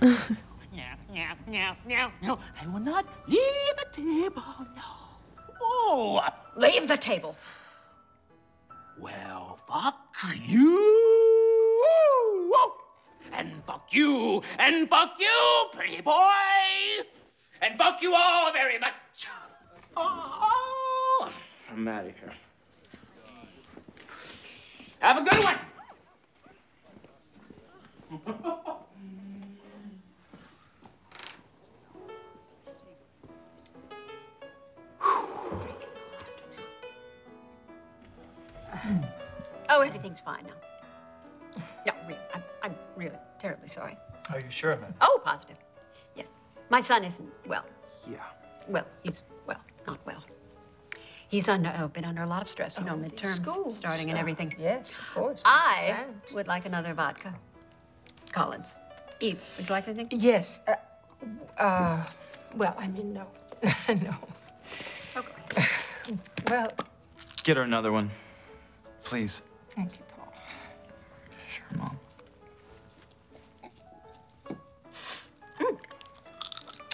No, 0.00 0.08
no, 1.12 1.26
no, 1.46 1.74
no, 1.86 2.10
no. 2.22 2.38
I 2.60 2.66
will 2.66 2.80
not 2.80 3.06
leave 3.28 3.38
the 3.76 3.86
table. 3.92 4.42
No. 4.74 4.82
Oh. 5.60 6.24
Leave 6.56 6.88
the 6.88 6.96
table. 6.96 7.36
Well, 9.02 9.58
fuck 9.66 10.14
you. 10.46 10.78
And 13.32 13.64
fuck 13.66 13.88
you. 13.92 14.42
And 14.60 14.88
fuck 14.88 15.18
you, 15.18 15.66
pretty 15.72 16.00
boy. 16.02 16.22
And 17.60 17.76
fuck 17.76 18.00
you 18.00 18.14
all 18.14 18.52
very 18.52 18.78
much. 18.78 18.92
Oh. 19.96 21.32
I'm 21.68 21.88
out 21.88 22.06
of 22.06 22.14
here. 22.16 22.32
Have 25.00 25.18
a 25.18 25.22
good 25.28 25.42
one. 25.42 25.58
Oh, 39.68 39.80
everything's 39.80 40.20
fine 40.20 40.44
now. 40.44 41.62
No, 41.86 41.92
really, 42.06 42.20
I'm, 42.34 42.42
I'm 42.62 42.74
really 42.96 43.16
terribly 43.40 43.68
sorry. 43.68 43.96
Are 44.30 44.40
you 44.40 44.50
sure, 44.50 44.76
man? 44.76 44.94
Oh, 45.00 45.20
positive. 45.24 45.56
Yes. 46.16 46.30
My 46.70 46.80
son 46.80 47.04
isn't 47.04 47.28
well. 47.46 47.64
Yeah. 48.10 48.16
Well, 48.68 48.86
he's, 49.02 49.22
well, 49.46 49.60
not 49.86 49.98
well. 50.06 50.22
He's 51.28 51.48
under, 51.48 51.70
uh, 51.70 51.88
been 51.88 52.04
under 52.04 52.22
a 52.22 52.26
lot 52.26 52.42
of 52.42 52.48
stress, 52.48 52.76
you 52.78 52.84
know, 52.84 52.92
Oh, 52.92 52.98
midterms 52.98 53.36
schools, 53.36 53.76
starting 53.76 54.10
and 54.10 54.18
everything. 54.18 54.52
Yes, 54.58 54.96
of 54.96 55.14
course. 55.14 55.42
I 55.46 56.04
would 56.34 56.46
like 56.46 56.66
another 56.66 56.92
vodka. 56.92 57.34
Collins. 58.32 58.74
Eve, 59.20 59.40
would 59.56 59.68
you 59.68 59.72
like 59.72 59.88
anything? 59.88 60.08
Yes. 60.20 60.60
Uh, 60.66 60.74
uh, 61.58 62.04
well, 62.56 62.74
I 62.78 62.86
mean, 62.88 63.14
no. 63.14 63.26
no. 63.88 64.14
Okay. 65.16 65.66
Well, 66.50 66.70
Get 67.44 67.56
her 67.56 67.62
another 67.62 67.92
one. 67.92 68.10
Please. 69.04 69.42
thank 69.70 69.92
you, 69.92 70.04
Paul. 70.16 70.32
Sure, 71.48 71.78
Mom. 71.78 71.98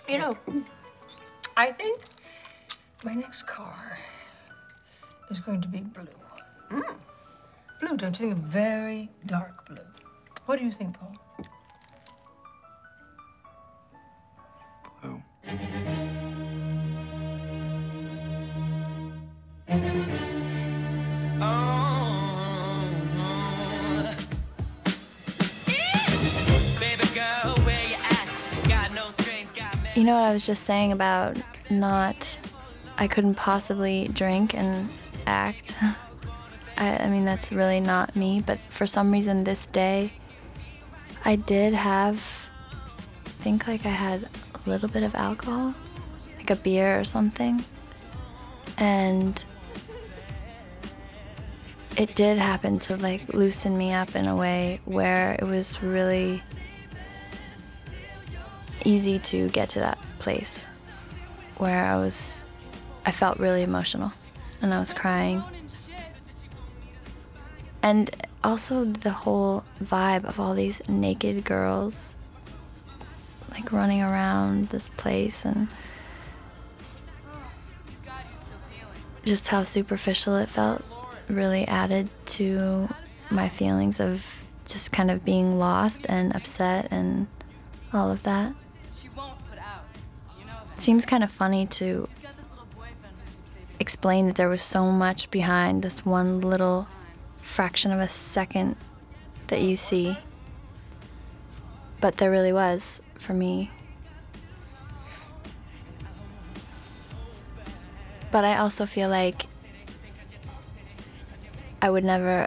You 0.08 0.16
know, 0.16 0.38
I 1.56 1.70
think 1.70 2.00
my 3.04 3.12
next 3.14 3.42
car 3.42 3.98
is 5.30 5.38
going 5.38 5.60
to 5.60 5.68
be 5.68 5.80
blue. 5.80 6.06
Hmm. 6.70 6.80
Blue, 7.78 7.96
don't 7.96 8.18
you 8.18 8.34
think? 8.34 8.38
Very 8.38 9.10
dark 9.26 9.66
blue. 9.68 9.84
What 10.46 10.58
do 10.58 10.64
you 10.64 10.70
think, 10.70 10.96
Paul? 10.98 11.14
Blue. 15.02 15.22
Know 30.08 30.20
what 30.20 30.28
I 30.28 30.32
was 30.32 30.46
just 30.46 30.64
saying 30.64 30.92
about 30.92 31.36
not, 31.70 32.38
I 32.96 33.08
couldn't 33.08 33.34
possibly 33.34 34.08
drink 34.08 34.54
and 34.54 34.88
act. 35.26 35.74
I, 36.78 36.96
I 36.98 37.08
mean, 37.08 37.24
that's 37.24 37.52
really 37.52 37.80
not 37.80 38.16
me, 38.16 38.42
but 38.44 38.58
for 38.70 38.86
some 38.86 39.10
reason 39.10 39.44
this 39.44 39.66
day, 39.66 40.12
I 41.24 41.36
did 41.36 41.74
have, 41.74 42.50
I 43.26 43.42
think 43.42 43.66
like 43.66 43.84
I 43.84 43.90
had 43.90 44.28
a 44.54 44.70
little 44.70 44.88
bit 44.88 45.02
of 45.02 45.14
alcohol, 45.14 45.74
like 46.36 46.50
a 46.50 46.56
beer 46.56 46.98
or 46.98 47.04
something. 47.04 47.64
And 48.78 49.44
it 51.96 52.14
did 52.14 52.38
happen 52.38 52.78
to 52.78 52.96
like 52.96 53.34
loosen 53.34 53.76
me 53.76 53.92
up 53.92 54.14
in 54.14 54.26
a 54.26 54.36
way 54.36 54.80
where 54.84 55.32
it 55.32 55.44
was 55.44 55.82
really 55.82 56.42
easy 58.84 59.18
to 59.18 59.48
get 59.48 59.70
to 59.70 59.80
that 59.80 59.98
place 60.18 60.66
where 61.56 61.84
I 61.84 61.96
was, 61.96 62.44
I 63.04 63.10
felt 63.10 63.38
really 63.38 63.62
emotional 63.62 64.12
and 64.62 64.72
I 64.72 64.80
was 64.80 64.92
crying. 64.92 65.42
And 67.82 68.10
also 68.44 68.84
the 68.84 69.10
whole 69.10 69.64
vibe 69.82 70.24
of 70.24 70.38
all 70.40 70.54
these 70.54 70.80
naked 70.88 71.44
girls 71.44 72.18
like 73.50 73.72
running 73.72 74.02
around 74.02 74.68
this 74.68 74.88
place 74.90 75.44
and 75.44 75.68
just 79.24 79.48
how 79.48 79.62
superficial 79.62 80.36
it 80.36 80.48
felt 80.48 80.82
really 81.28 81.66
added 81.66 82.10
to 82.24 82.88
my 83.30 83.48
feelings 83.48 84.00
of 84.00 84.44
just 84.64 84.92
kind 84.92 85.10
of 85.10 85.24
being 85.24 85.58
lost 85.58 86.06
and 86.08 86.34
upset 86.34 86.88
and 86.90 87.26
all 87.92 88.10
of 88.10 88.22
that. 88.22 88.54
It 90.78 90.82
seems 90.82 91.04
kind 91.04 91.24
of 91.24 91.30
funny 91.32 91.66
to 91.66 92.08
explain 93.80 94.28
that 94.28 94.36
there 94.36 94.48
was 94.48 94.62
so 94.62 94.92
much 94.92 95.28
behind 95.28 95.82
this 95.82 96.06
one 96.06 96.40
little 96.40 96.86
fraction 97.38 97.90
of 97.90 97.98
a 97.98 98.08
second 98.08 98.76
that 99.48 99.60
you 99.60 99.74
see. 99.74 100.16
But 102.00 102.18
there 102.18 102.30
really 102.30 102.52
was 102.52 103.02
for 103.16 103.34
me. 103.34 103.72
But 108.30 108.44
I 108.44 108.58
also 108.58 108.86
feel 108.86 109.08
like 109.08 109.46
I 111.82 111.90
would 111.90 112.04
never. 112.04 112.46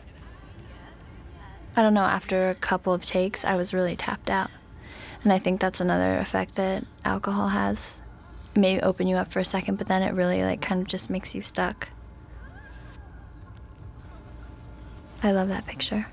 I 1.75 1.81
don't 1.81 1.93
know, 1.93 2.05
after 2.05 2.47
a 2.49 2.55
couple 2.55 2.93
of 2.93 3.03
takes, 3.03 3.43
I 3.43 3.55
was 3.55 3.73
really 3.73 3.97
tapped 3.97 4.29
out. 4.29 4.49
And 5.21 5.33
I 5.33 5.37
think 5.37 5.59
that's 5.59 5.81
another 5.81 6.17
effect 6.17 6.55
that 6.55 6.85
alcohol 7.03 7.49
has. 7.49 7.99
May 8.55 8.79
open 8.81 9.07
you 9.07 9.15
up 9.15 9.31
for 9.31 9.39
a 9.39 9.45
second, 9.45 9.77
but 9.77 9.87
then 9.87 10.01
it 10.01 10.13
really, 10.13 10.43
like, 10.43 10.61
kind 10.61 10.81
of 10.81 10.87
just 10.87 11.09
makes 11.09 11.33
you 11.33 11.41
stuck. 11.41 11.89
I 15.23 15.31
love 15.31 15.47
that 15.49 15.65
picture. 15.65 16.07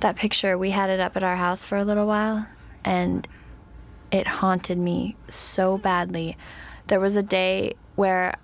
That 0.00 0.16
picture, 0.16 0.58
we 0.58 0.70
had 0.70 0.90
it 0.90 1.00
up 1.00 1.16
at 1.16 1.24
our 1.24 1.36
house 1.36 1.64
for 1.64 1.76
a 1.76 1.84
little 1.84 2.06
while, 2.06 2.46
and 2.84 3.26
it 4.10 4.26
haunted 4.26 4.78
me 4.78 5.16
so 5.28 5.78
badly. 5.78 6.36
There 6.88 7.00
was 7.00 7.16
a 7.16 7.22
day 7.22 7.74
where 7.94 8.34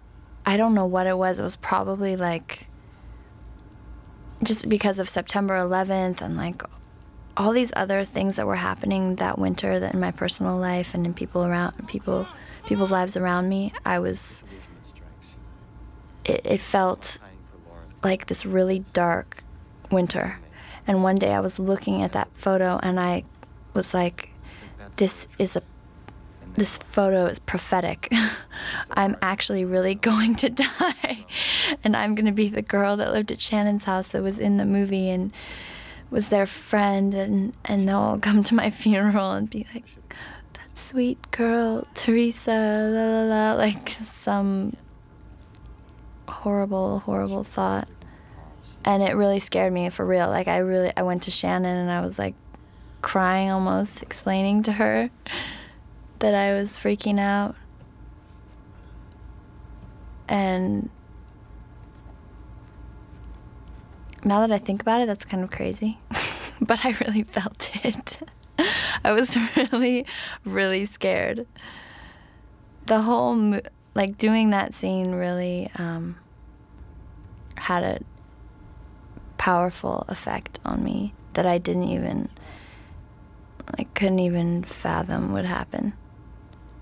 I 0.44 0.56
don't 0.56 0.74
know 0.74 0.86
what 0.86 1.06
it 1.06 1.16
was. 1.16 1.38
It 1.38 1.42
was 1.42 1.56
probably 1.56 2.16
like 2.16 2.66
just 4.42 4.68
because 4.68 4.98
of 4.98 5.08
September 5.08 5.56
11th 5.56 6.20
and 6.20 6.36
like 6.36 6.62
all 7.36 7.52
these 7.52 7.72
other 7.74 8.04
things 8.04 8.36
that 8.36 8.46
were 8.46 8.56
happening 8.56 9.16
that 9.16 9.38
winter 9.38 9.78
that 9.78 9.94
in 9.94 10.00
my 10.00 10.10
personal 10.10 10.56
life 10.56 10.94
and 10.94 11.06
in 11.06 11.14
people 11.14 11.44
around 11.44 11.88
people 11.88 12.26
people's 12.66 12.92
lives 12.92 13.16
around 13.16 13.48
me. 13.48 13.72
I 13.84 13.98
was 13.98 14.42
it, 16.24 16.40
it 16.44 16.60
felt 16.60 17.18
like 18.02 18.26
this 18.26 18.44
really 18.44 18.80
dark 18.92 19.42
winter. 19.90 20.38
And 20.86 21.02
one 21.02 21.16
day 21.16 21.32
I 21.32 21.40
was 21.40 21.58
looking 21.58 22.02
at 22.02 22.12
that 22.12 22.28
photo 22.34 22.78
and 22.82 22.98
I 22.98 23.24
was 23.74 23.94
like, 23.94 24.30
this 24.96 25.28
is 25.38 25.56
a 25.56 25.62
this 26.54 26.76
photo 26.76 27.26
is 27.26 27.38
prophetic. 27.38 28.12
I'm 28.90 29.16
actually 29.22 29.64
really 29.64 29.94
going 29.94 30.34
to 30.36 30.50
die. 30.50 31.24
and 31.82 31.96
I'm 31.96 32.14
going 32.14 32.26
to 32.26 32.32
be 32.32 32.48
the 32.48 32.62
girl 32.62 32.96
that 32.98 33.12
lived 33.12 33.30
at 33.30 33.38
Shannyn's 33.38 33.84
house 33.84 34.08
that 34.08 34.22
was 34.22 34.38
in 34.38 34.58
the 34.58 34.66
movie 34.66 35.08
and 35.08 35.32
was 36.12 36.28
their 36.28 36.46
friend 36.46 37.14
and 37.14 37.56
and 37.64 37.88
they'll 37.88 38.18
come 38.18 38.44
to 38.44 38.54
my 38.54 38.70
funeral 38.82 39.32
and 39.32 39.50
be 39.50 39.66
like 39.74 39.84
that 40.52 40.78
sweet 40.78 41.18
girl 41.30 41.88
Theresa 41.94 42.52
la 42.52 43.06
la 43.06 43.22
la 43.24 43.52
like 43.56 43.88
some 43.88 44.76
horrible 46.28 47.00
horrible 47.00 47.42
thought. 47.42 47.88
And 48.84 49.00
it 49.00 49.14
really 49.14 49.38
scared 49.38 49.72
me 49.72 49.90
for 49.90 50.04
real. 50.04 50.28
Like 50.28 50.48
i 50.48 50.58
really 50.58 50.92
i 50.96 51.02
went 51.02 51.22
to 51.24 51.30
shannyn 51.30 51.64
and 51.64 51.90
i 51.90 52.00
was 52.00 52.18
like 52.18 52.34
crying 53.00 53.50
almost 53.50 54.02
explaining 54.02 54.62
to 54.64 54.72
her 54.72 55.10
that 56.18 56.34
i 56.34 56.52
was 56.52 56.76
freaking 56.76 57.18
out. 57.18 57.56
And 60.28 60.90
now 64.24 64.40
that 64.40 64.52
i 64.52 64.58
think 64.58 64.80
about 64.82 65.00
it 65.00 65.06
that's 65.06 65.24
kind 65.24 65.42
of 65.42 65.50
crazy. 65.50 65.98
But 66.60 66.84
i 66.84 66.90
really 67.04 67.24
felt 67.24 67.70
it. 67.84 68.20
I 69.04 69.10
was 69.12 69.36
really 69.56 70.06
really 70.44 70.84
scared. 70.84 71.46
The 72.86 73.02
whole 73.02 73.34
mo- 73.34 73.60
like 73.94 74.16
doing 74.16 74.50
that 74.50 74.74
scene 74.74 75.12
really 75.12 75.70
um, 75.76 76.16
had 77.56 77.82
a 77.82 77.98
powerful 79.38 80.04
effect 80.08 80.60
on 80.64 80.84
me 80.84 81.14
that 81.32 81.46
I 81.46 81.58
didn't 81.58 81.88
even 81.88 82.28
I 83.78 83.84
couldn't 83.94 84.20
even 84.20 84.62
fathom 84.62 85.32
would 85.32 85.46
happen. 85.46 85.94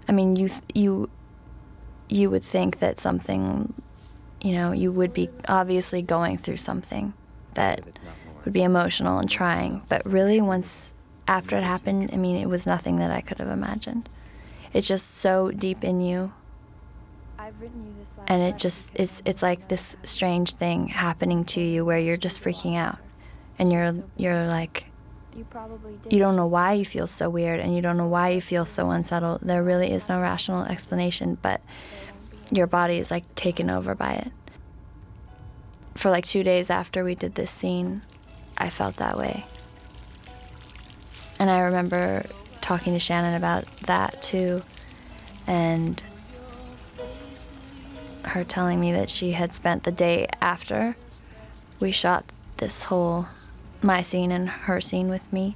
I 0.08 0.12
mean, 0.12 0.36
you 0.36 0.48
th- 0.48 0.62
you 0.74 1.08
you 2.08 2.28
would 2.28 2.42
think 2.42 2.80
that 2.80 3.00
something, 3.00 3.72
you 4.42 4.52
know, 4.52 4.72
you 4.72 4.92
would 4.92 5.14
be 5.14 5.30
obviously 5.48 6.02
going 6.02 6.36
through 6.36 6.58
something 6.58 7.14
that 7.54 7.82
would 8.44 8.52
be 8.52 8.62
emotional 8.62 9.18
and 9.18 9.28
trying, 9.28 9.82
but 9.88 10.04
really 10.06 10.40
once 10.40 10.94
after 11.28 11.56
it 11.56 11.62
happened, 11.62 12.10
I 12.12 12.16
mean, 12.16 12.36
it 12.36 12.48
was 12.48 12.66
nothing 12.66 12.96
that 12.96 13.10
I 13.10 13.20
could 13.20 13.38
have 13.38 13.48
imagined. 13.48 14.08
It's 14.72 14.88
just 14.88 15.16
so 15.16 15.50
deep 15.50 15.84
in 15.84 16.00
you. 16.00 16.32
And 18.26 18.42
it 18.42 18.58
just 18.58 18.92
it's 18.94 19.22
it's 19.24 19.42
like 19.42 19.68
this 19.68 19.96
strange 20.02 20.52
thing 20.52 20.88
happening 20.88 21.44
to 21.46 21.60
you 21.60 21.84
where 21.84 21.98
you're 21.98 22.16
just 22.16 22.42
freaking 22.42 22.76
out. 22.76 22.98
And 23.58 23.72
you're 23.72 23.94
you're 24.16 24.46
like 24.46 24.86
you 26.10 26.18
don't 26.18 26.36
know 26.36 26.46
why 26.46 26.72
you 26.72 26.84
feel 26.84 27.06
so 27.06 27.30
weird 27.30 27.60
and 27.60 27.74
you 27.74 27.80
don't 27.80 27.96
know 27.96 28.06
why 28.06 28.30
you 28.30 28.40
feel 28.40 28.64
so 28.64 28.90
unsettled. 28.90 29.40
There 29.42 29.62
really 29.62 29.92
is 29.92 30.08
no 30.08 30.20
rational 30.20 30.64
explanation 30.64 31.38
but 31.40 31.60
your 32.50 32.66
body 32.66 32.98
is 32.98 33.10
like 33.10 33.32
taken 33.34 33.70
over 33.70 33.94
by 33.94 34.12
it 34.12 34.32
for 36.00 36.10
like 36.10 36.24
2 36.24 36.42
days 36.42 36.70
after 36.70 37.04
we 37.04 37.14
did 37.14 37.34
this 37.34 37.50
scene 37.50 38.00
I 38.56 38.70
felt 38.70 38.96
that 38.96 39.18
way 39.18 39.44
and 41.38 41.50
I 41.50 41.60
remember 41.60 42.24
talking 42.62 42.94
to 42.94 42.98
Shannyn 42.98 43.36
about 43.36 43.70
that 43.82 44.22
too 44.22 44.62
and 45.46 46.02
her 48.24 48.44
telling 48.44 48.80
me 48.80 48.92
that 48.92 49.10
she 49.10 49.32
had 49.32 49.54
spent 49.54 49.82
the 49.82 49.92
day 49.92 50.26
after 50.40 50.96
we 51.80 51.90
shot 51.90 52.24
this 52.56 52.84
whole 52.84 53.28
my 53.82 54.00
scene 54.00 54.30
and 54.30 54.48
her 54.48 54.80
scene 54.80 55.10
with 55.10 55.30
me 55.30 55.54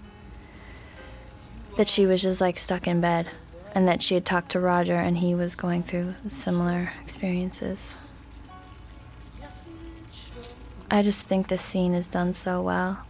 that 1.77 1.89
she 1.89 2.05
was 2.05 2.21
just 2.21 2.41
like 2.41 2.59
stuck 2.59 2.87
in 2.87 3.01
bed 3.01 3.29
and 3.75 3.89
that 3.89 4.03
she 4.03 4.15
had 4.15 4.27
talked 4.27 4.51
to 4.51 4.61
Roger 4.61 4.97
and 4.97 5.19
he 5.19 5.35
was 5.35 5.55
going 5.55 5.83
through 5.83 6.15
similar 6.29 6.93
experiences. 7.03 7.97
I 10.95 11.03
just 11.03 11.23
think 11.23 11.49
this 11.49 11.61
scene 11.61 11.93
is 11.93 12.07
done 12.07 12.35
so 12.35 12.62
well. 12.62 13.05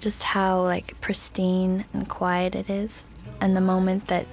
Just 0.00 0.24
how 0.24 0.60
like 0.60 1.00
pristine 1.00 1.84
and 1.94 2.08
quiet 2.08 2.56
it 2.56 2.68
is. 2.68 3.06
And 3.40 3.56
the 3.56 3.60
moment 3.60 4.08
that 4.08 4.26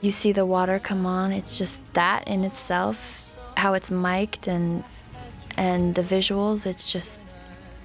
you 0.00 0.10
see 0.10 0.32
the 0.32 0.46
water 0.46 0.78
come 0.78 1.04
on 1.04 1.32
it's 1.32 1.58
just 1.58 1.82
that 1.92 2.26
in 2.26 2.44
itself 2.44 3.36
how 3.58 3.74
it's 3.74 3.90
mic'd 3.90 4.48
and 4.48 4.82
and 5.58 5.94
the 5.94 6.02
visuals 6.02 6.64
it's 6.64 6.90
just 6.90 7.20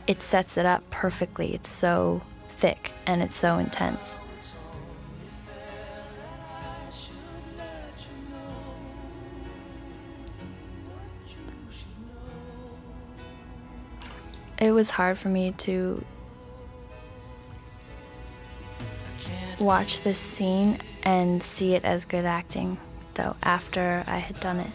it 0.07 0.21
sets 0.21 0.55
it 0.55 0.65
up 0.65 0.89
perfectly. 0.89 1.53
It's 1.53 1.69
so 1.69 2.21
thick 2.47 2.93
and 3.05 3.21
it's 3.21 3.35
so 3.35 3.57
intense 3.57 4.19
it 14.59 14.71
was 14.71 14.89
hard 14.91 15.17
for 15.17 15.29
me 15.29 15.51
to 15.51 16.03
watch 19.59 20.01
this 20.01 20.19
scene 20.19 20.79
and 21.03 21.41
see 21.41 21.75
it 21.75 21.83
as 21.83 22.05
good 22.05 22.25
acting, 22.25 22.77
though, 23.13 23.35
after 23.43 24.03
I 24.07 24.17
had 24.17 24.39
done 24.39 24.59
it. 24.59 24.71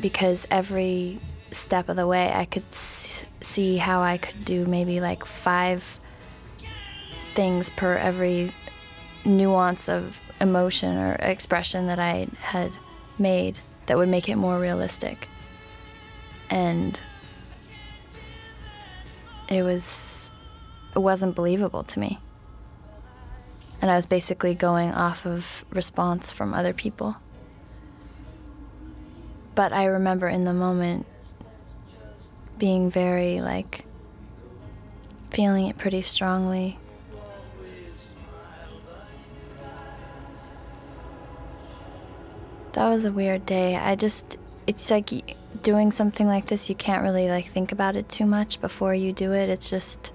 Because 0.00 0.46
every 0.50 1.20
step 1.50 1.88
of 1.88 1.96
the 1.96 2.06
way, 2.06 2.32
I 2.32 2.44
could 2.44 2.72
see 2.72 3.78
how 3.78 4.00
I 4.00 4.18
could 4.18 4.44
do 4.44 4.66
maybe 4.66 5.00
like 5.00 5.24
five 5.24 5.98
things 7.34 7.70
per 7.70 7.96
every 7.96 8.52
nuance 9.24 9.88
of 9.88 10.20
emotion 10.40 10.96
or 10.96 11.14
expression 11.14 11.86
that 11.86 11.98
I 11.98 12.28
had 12.40 12.72
made 13.18 13.58
that 13.86 13.96
would 13.96 14.08
make 14.08 14.28
it 14.28 14.36
more 14.36 14.58
realistic. 14.58 15.28
And 16.50 16.98
it 19.48 19.62
was 19.62 20.30
it 20.94 20.98
wasn't 20.98 21.34
believable 21.34 21.82
to 21.84 21.98
me. 21.98 22.18
And 23.80 23.90
I 23.90 23.96
was 23.96 24.06
basically 24.06 24.54
going 24.54 24.92
off 24.92 25.24
of 25.24 25.64
response 25.70 26.32
from 26.32 26.52
other 26.52 26.72
people. 26.72 27.16
But 29.54 29.72
I 29.72 29.86
remember 29.86 30.28
in 30.28 30.44
the 30.44 30.52
moment 30.52 31.06
being 32.58 32.90
very 32.90 33.40
like 33.40 33.84
feeling 35.30 35.66
it 35.66 35.78
pretty 35.78 36.02
strongly. 36.02 36.78
That 42.72 42.88
was 42.88 43.04
a 43.04 43.12
weird 43.12 43.46
day. 43.46 43.76
I 43.76 43.94
just 43.94 44.38
it's 44.66 44.90
like 44.90 45.12
doing 45.62 45.92
something 45.92 46.26
like 46.26 46.46
this 46.46 46.68
you 46.68 46.74
can't 46.74 47.02
really 47.02 47.28
like 47.28 47.46
think 47.46 47.72
about 47.72 47.96
it 47.96 48.08
too 48.08 48.26
much 48.26 48.60
before 48.60 48.94
you 48.94 49.12
do 49.12 49.32
it. 49.32 49.48
It's 49.48 49.70
just 49.70 50.12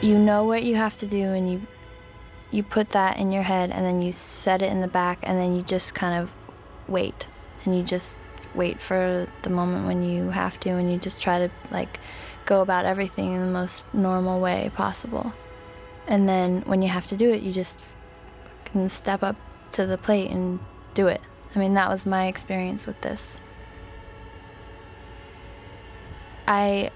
you 0.00 0.18
know 0.18 0.44
what 0.44 0.64
you 0.64 0.74
have 0.76 0.96
to 0.96 1.06
do 1.06 1.22
and 1.22 1.50
you 1.50 1.66
you 2.50 2.62
put 2.62 2.90
that 2.90 3.16
in 3.18 3.32
your 3.32 3.42
head 3.42 3.70
and 3.70 3.84
then 3.84 4.02
you 4.02 4.12
set 4.12 4.62
it 4.62 4.70
in 4.70 4.80
the 4.80 4.88
back 4.88 5.18
and 5.22 5.38
then 5.38 5.54
you 5.54 5.62
just 5.62 5.94
kind 5.94 6.22
of 6.22 6.30
wait. 6.88 7.26
And 7.64 7.76
you 7.76 7.82
just 7.82 8.20
wait 8.54 8.80
for 8.80 9.28
the 9.42 9.50
moment 9.50 9.86
when 9.86 10.02
you 10.02 10.30
have 10.30 10.58
to 10.60 10.70
and 10.70 10.90
you 10.90 10.98
just 10.98 11.22
try 11.22 11.38
to 11.38 11.50
like 11.70 11.98
go 12.44 12.60
about 12.60 12.84
everything 12.84 13.32
in 13.32 13.40
the 13.40 13.52
most 13.52 13.92
normal 13.94 14.40
way 14.40 14.70
possible. 14.74 15.32
And 16.06 16.28
then 16.28 16.62
when 16.62 16.82
you 16.82 16.88
have 16.88 17.06
to 17.08 17.16
do 17.16 17.30
it 17.30 17.42
you 17.42 17.52
just 17.52 17.78
can 18.64 18.88
step 18.88 19.22
up 19.22 19.36
to 19.70 19.86
the 19.86 19.96
plate 19.96 20.30
and 20.30 20.58
do 20.94 21.06
it 21.06 21.22
i 21.54 21.58
mean 21.58 21.74
that 21.74 21.88
was 21.88 22.06
my 22.06 22.26
experience 22.26 22.86
with 22.86 23.00
this 23.02 23.38
i 26.46 26.90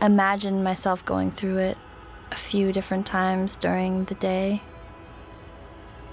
imagined 0.00 0.62
myself 0.62 1.04
going 1.04 1.30
through 1.30 1.58
it 1.58 1.78
a 2.30 2.36
few 2.36 2.72
different 2.72 3.06
times 3.06 3.56
during 3.56 4.04
the 4.04 4.14
day, 4.14 4.62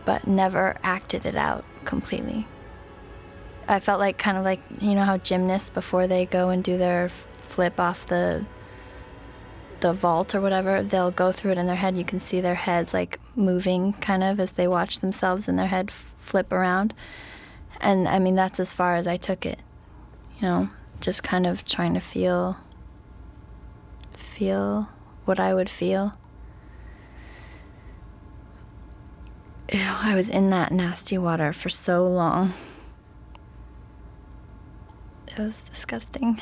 but 0.06 0.28
never 0.28 0.78
acted 0.84 1.26
it 1.26 1.36
out 1.36 1.66
completely. 1.84 2.48
I 3.68 3.80
felt 3.80 4.00
like 4.00 4.18
kind 4.18 4.38
of 4.38 4.44
like, 4.44 4.62
you 4.80 4.94
know, 4.96 5.04
how 5.04 5.18
gymnasts, 5.18 5.70
before 5.70 6.08
they 6.08 6.26
go 6.26 6.50
and 6.50 6.64
do 6.64 6.78
their 6.78 7.10
flip 7.10 7.80
off 7.80 8.08
the 8.08 8.46
the 9.82 9.92
vault 9.92 10.34
or 10.34 10.40
whatever, 10.42 10.82
they'll 10.82 11.12
go 11.12 11.32
through 11.32 11.52
it 11.52 11.58
in 11.58 11.68
their 11.68 11.76
head. 11.76 11.98
You 11.98 12.06
can 12.06 12.20
see 12.20 12.40
their 12.40 12.56
heads 12.56 12.94
like 12.94 13.20
moving 13.36 13.94
kind 13.94 14.24
of 14.24 14.40
as 14.40 14.54
they 14.54 14.68
watch 14.68 15.00
themselves 15.00 15.48
in 15.50 15.58
their 15.58 15.68
head 15.68 15.92
flip 15.92 16.52
around. 16.54 16.94
And 17.82 18.08
I 18.08 18.20
mean, 18.20 18.36
that's 18.36 18.60
as 18.60 18.74
far 18.74 18.96
as 18.96 19.08
I 19.08 19.18
took 19.18 19.46
it. 19.46 19.60
You 20.40 20.48
know, 20.48 20.70
just 21.00 21.24
kind 21.24 21.46
of 21.46 21.66
trying 21.66 21.94
to 21.94 22.00
feel 22.00 22.58
feel 24.14 24.90
what 25.26 25.40
I 25.40 25.54
would 25.54 25.70
feel. 25.70 26.14
Ew, 29.72 29.80
I 29.82 30.14
was 30.16 30.30
in 30.30 30.50
that 30.52 30.72
nasty 30.72 31.18
water 31.18 31.52
for 31.52 31.70
so 31.70 32.08
long. 32.08 32.54
It 35.28 35.40
was 35.40 35.68
disgusting. 35.70 36.40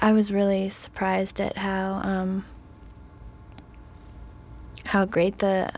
I 0.00 0.12
was 0.12 0.30
really 0.30 0.68
surprised 0.68 1.40
at 1.40 1.56
how 1.56 2.00
um, 2.04 2.44
how 4.84 5.04
great 5.04 5.38
the 5.38 5.70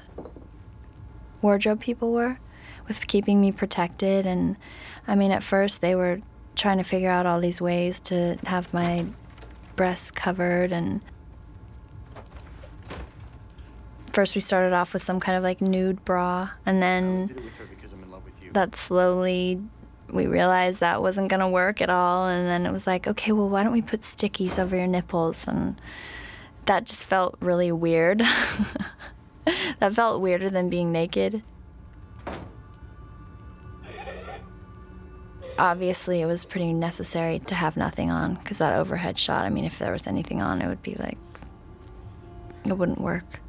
wardrobe 1.42 1.80
people 1.80 2.12
were 2.12 2.38
with 2.88 3.06
keeping 3.06 3.40
me 3.40 3.52
protected. 3.52 4.26
And 4.26 4.56
I 5.06 5.14
mean 5.14 5.30
at 5.30 5.42
first 5.42 5.80
they 5.80 5.94
were 5.94 6.20
trying 6.54 6.78
to 6.78 6.84
figure 6.84 7.10
out 7.10 7.26
all 7.26 7.40
these 7.40 7.60
ways 7.60 8.00
to 8.00 8.38
have 8.46 8.72
my 8.72 9.06
breasts 9.76 10.10
covered. 10.10 10.72
And 10.72 11.00
first 14.12 14.34
we 14.34 14.40
started 14.40 14.72
off 14.72 14.92
with 14.92 15.02
some 15.02 15.20
kind 15.20 15.36
of 15.36 15.44
like 15.44 15.60
nude 15.60 16.04
bra. 16.04 16.50
And 16.64 16.82
then 16.82 17.50
that 18.52 18.74
slowly 18.74 19.60
we 20.10 20.26
realized 20.26 20.80
that 20.80 21.02
wasn't 21.02 21.28
going 21.28 21.40
to 21.40 21.48
work 21.48 21.80
at 21.80 21.90
all. 21.90 22.28
And 22.28 22.46
then 22.46 22.66
it 22.66 22.72
was 22.72 22.86
like 22.86 23.06
okay 23.06 23.32
well 23.32 23.48
why 23.48 23.62
don't 23.62 23.72
we 23.72 23.82
put 23.82 24.00
stickies 24.00 24.58
over 24.58 24.76
your 24.76 24.86
nipples? 24.86 25.46
And 25.46 25.80
that 26.66 26.84
just 26.84 27.06
felt 27.06 27.36
really 27.40 27.72
weird. 27.72 28.22
That 29.78 29.94
felt 29.94 30.20
weirder 30.20 30.51
than 30.51 30.68
being 30.68 30.90
naked. 30.90 31.43
Obviously 35.59 36.20
it 36.20 36.26
was 36.26 36.44
pretty 36.44 36.72
necessary 36.72 37.38
to 37.40 37.55
have 37.55 37.76
nothing 37.76 38.10
on 38.10 38.34
because 38.34 38.59
that 38.59 38.74
overhead 38.74 39.18
shot 39.18 39.47
i 39.47 39.48
mean 39.48 39.64
if 39.64 39.78
there 39.78 39.90
was 39.90 40.06
anything 40.06 40.43
on 40.43 40.60
it 40.60 40.68
would 40.68 40.82
be 40.82 40.94
like 40.97 41.16
it 42.64 42.76
wouldn't 42.76 43.01
work. 43.01 43.40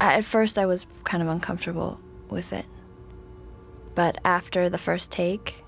At 0.00 0.24
first 0.24 0.58
i 0.58 0.66
was 0.66 0.86
kind 1.04 1.22
of 1.22 1.28
uncomfortable 1.28 1.98
with 2.28 2.52
it. 2.52 2.66
But 3.94 4.18
after 4.24 4.68
the 4.68 4.78
first 4.78 5.10
take 5.10 5.64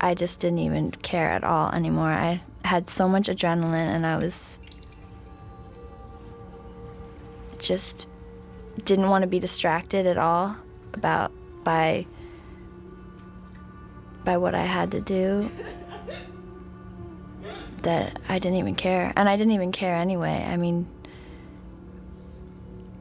i 0.00 0.14
just 0.14 0.40
didn't 0.40 0.60
even 0.60 0.92
care 0.92 1.30
at 1.30 1.44
all 1.44 1.70
anymore. 1.72 2.10
I 2.12 2.40
had 2.66 2.90
so 2.90 3.08
much 3.08 3.28
adrenaline 3.28 3.74
and 3.74 4.06
i 4.06 4.16
was 4.16 4.58
just 7.58 8.08
didn't 8.84 9.08
want 9.08 9.22
to 9.22 9.28
be 9.28 9.38
distracted 9.38 10.06
at 10.06 10.18
all 10.18 10.56
about 10.92 11.32
by 11.64 12.06
by 14.26 14.36
what 14.36 14.54
I 14.54 14.62
had 14.62 14.90
to 14.90 15.00
do 15.00 15.48
that 17.82 18.18
I 18.28 18.38
didn't 18.40 18.58
even 18.58 18.74
care. 18.74 19.12
And 19.16 19.28
I 19.28 19.36
didn't 19.36 19.52
even 19.52 19.70
care 19.70 19.94
anyway. 19.94 20.44
I 20.46 20.56
mean, 20.56 20.88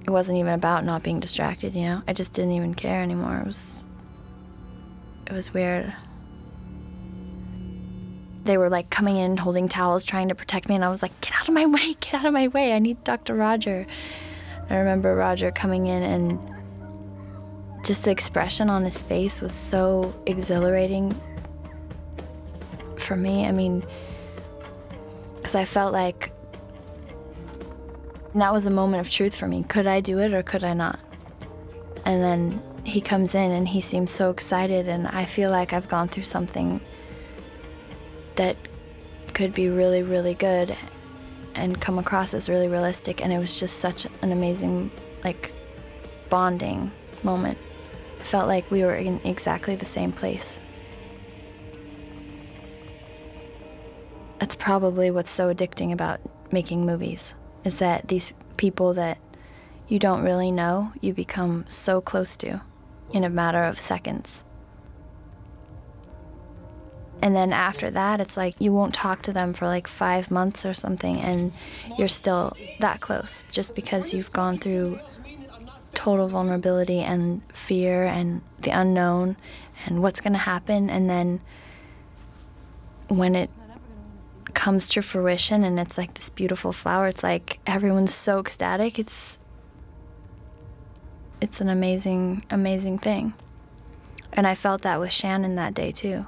it 0.06 0.12
wasn't 0.12 0.38
even 0.38 0.54
about 0.54 0.86
not 0.86 1.02
being 1.02 1.20
distracted, 1.20 1.74
you 1.74 1.86
know? 1.86 2.04
I 2.08 2.14
just 2.14 2.32
didn't 2.32 2.52
even 2.52 2.76
care 2.76 3.02
anymore. 3.02 3.40
It 3.40 3.46
was 3.46 3.84
it 5.26 5.34
was 5.34 5.54
weird. 5.54 5.94
They 8.46 8.58
were 8.58 8.70
like 8.70 8.90
coming 8.90 9.18
in 9.18 9.38
holding 9.38 9.68
towels 9.68 10.06
trying 10.06 10.30
to 10.30 10.36
protect 10.36 10.70
me 10.70 10.76
and 10.76 10.86
I 10.86 10.90
was 10.90 11.02
like, 11.02 11.20
"Get 11.20 11.34
out 11.36 11.48
of 11.48 11.54
my 11.54 11.66
way. 11.66 11.96
Get 12.00 12.14
out 12.14 12.26
of 12.26 12.34
my 12.34 12.48
way. 12.48 12.74
I 12.74 12.80
need 12.80 13.04
Dr. 13.04 13.36
Roger." 13.36 13.86
I 14.70 14.78
remember 14.78 15.16
Roger 15.16 15.52
coming 15.52 15.88
in 15.88 16.02
and 16.02 16.40
just 17.86 18.06
the 18.06 18.12
expression 18.12 18.70
on 18.70 18.84
his 18.84 18.98
face 18.98 19.42
was 19.42 19.54
so 19.54 20.14
exhilarating 20.26 21.14
for 22.98 23.16
me. 23.16 23.46
I 23.46 23.52
mean, 23.52 23.84
because 25.36 25.54
I 25.54 25.66
felt 25.66 25.94
like 25.94 26.32
that 28.34 28.52
was 28.52 28.66
a 28.66 28.72
moment 28.72 29.02
of 29.02 29.10
truth 29.10 29.36
for 29.36 29.48
me. 29.48 29.64
Could 29.64 29.86
I 29.86 30.02
do 30.02 30.20
it 30.20 30.34
or 30.34 30.42
could 30.42 30.64
I 30.64 30.74
not? 30.74 31.00
And 32.06 32.24
then 32.24 32.60
he 32.84 33.02
comes 33.02 33.36
in 33.36 33.52
and 33.52 33.68
he 33.68 33.82
seems 33.82 34.12
so 34.12 34.30
excited, 34.30 34.88
and 34.88 35.08
I 35.08 35.26
feel 35.26 35.52
like 35.52 35.74
I've 35.74 35.88
gone 35.88 36.08
through 36.08 36.24
something 36.24 36.82
that 38.36 38.56
could 39.34 39.54
be 39.54 39.70
really, 39.70 40.04
really 40.04 40.34
good 40.34 40.76
and 41.56 41.80
come 41.80 41.98
across 41.98 42.34
as 42.34 42.50
really 42.50 42.68
realistic. 42.68 43.22
And 43.22 43.32
it 43.32 43.40
was 43.40 43.60
just 43.60 43.80
such 43.80 44.06
an 44.22 44.32
amazing, 44.32 44.92
like, 45.24 45.54
bonding 46.30 46.92
moment 47.24 47.58
felt 48.20 48.48
like 48.48 48.70
we 48.72 48.84
were 48.84 48.96
in 48.96 49.22
exactly 49.24 49.76
the 49.76 49.86
same 49.86 50.12
place. 50.12 50.60
That's 54.40 54.56
probably 54.56 55.12
what's 55.12 55.32
so 55.32 55.54
addicting 55.54 55.94
about 55.94 56.20
making 56.52 56.86
movies 56.86 57.36
is 57.64 57.80
that 57.80 58.08
these 58.08 58.34
people 58.58 58.94
that 58.96 59.18
you 59.88 60.00
don't 60.00 60.24
really 60.24 60.52
know, 60.52 60.92
you 61.02 61.14
become 61.14 61.66
so 61.68 62.02
close 62.02 62.36
to 62.38 62.62
in 63.12 63.24
a 63.24 63.30
matter 63.30 63.64
of 63.64 63.80
seconds. 63.80 64.44
And 67.22 67.36
then 67.36 67.54
after 67.54 67.90
that, 67.90 68.22
it's 68.22 68.38
like 68.38 68.56
you 68.60 68.72
won't 68.72 68.94
talk 68.94 69.22
to 69.24 69.34
them 69.34 69.54
for 69.54 69.66
like 69.66 69.88
five 69.88 70.30
months 70.30 70.66
or 70.66 70.74
something, 70.74 71.20
and 71.22 71.54
you're 71.98 72.08
still 72.08 72.56
that 72.80 73.02
close 73.02 73.44
just 73.52 73.74
because 73.74 74.14
you've 74.14 74.32
gone 74.32 74.60
through 74.60 75.00
total 75.94 76.28
vulnerability 76.28 77.00
and 77.00 77.42
fear 77.52 78.04
and 78.04 78.42
the 78.60 78.70
unknown 78.70 79.38
and 79.86 80.02
what's 80.02 80.22
going 80.22 80.34
to 80.34 80.40
happen. 80.40 80.90
And 80.90 81.10
then 81.10 81.42
when 83.08 83.34
it 83.34 83.50
comes 84.54 84.88
to 84.90 85.02
fruition 85.02 85.64
and 85.64 85.80
it's 85.80 85.98
like 85.98 86.14
this 86.14 86.30
beautiful 86.30 86.72
flower, 86.72 87.08
it's 87.08 87.24
like 87.24 87.60
everyone's 87.66 88.14
so 88.14 88.40
ecstatic. 88.40 89.00
It's 89.00 89.40
it's 91.42 91.62
an 91.62 91.70
amazing, 91.70 92.44
amazing 92.50 93.00
thing. 93.00 93.34
And 94.34 94.46
I 94.48 94.56
felt 94.56 94.82
that 94.82 95.00
with 95.00 95.12
Shannyn 95.12 95.56
that 95.56 95.74
day 95.74 95.92
too, 95.92 96.26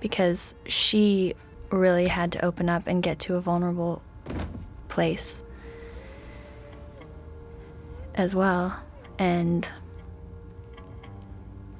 because 0.00 0.54
she 0.66 1.34
really 1.70 2.08
had 2.08 2.32
to 2.32 2.44
open 2.44 2.68
up 2.68 2.86
and 2.86 3.02
get 3.02 3.18
to 3.20 3.36
a 3.36 3.40
vulnerable 3.40 4.02
place 4.88 5.42
as 8.14 8.34
well. 8.34 8.82
And 9.18 9.66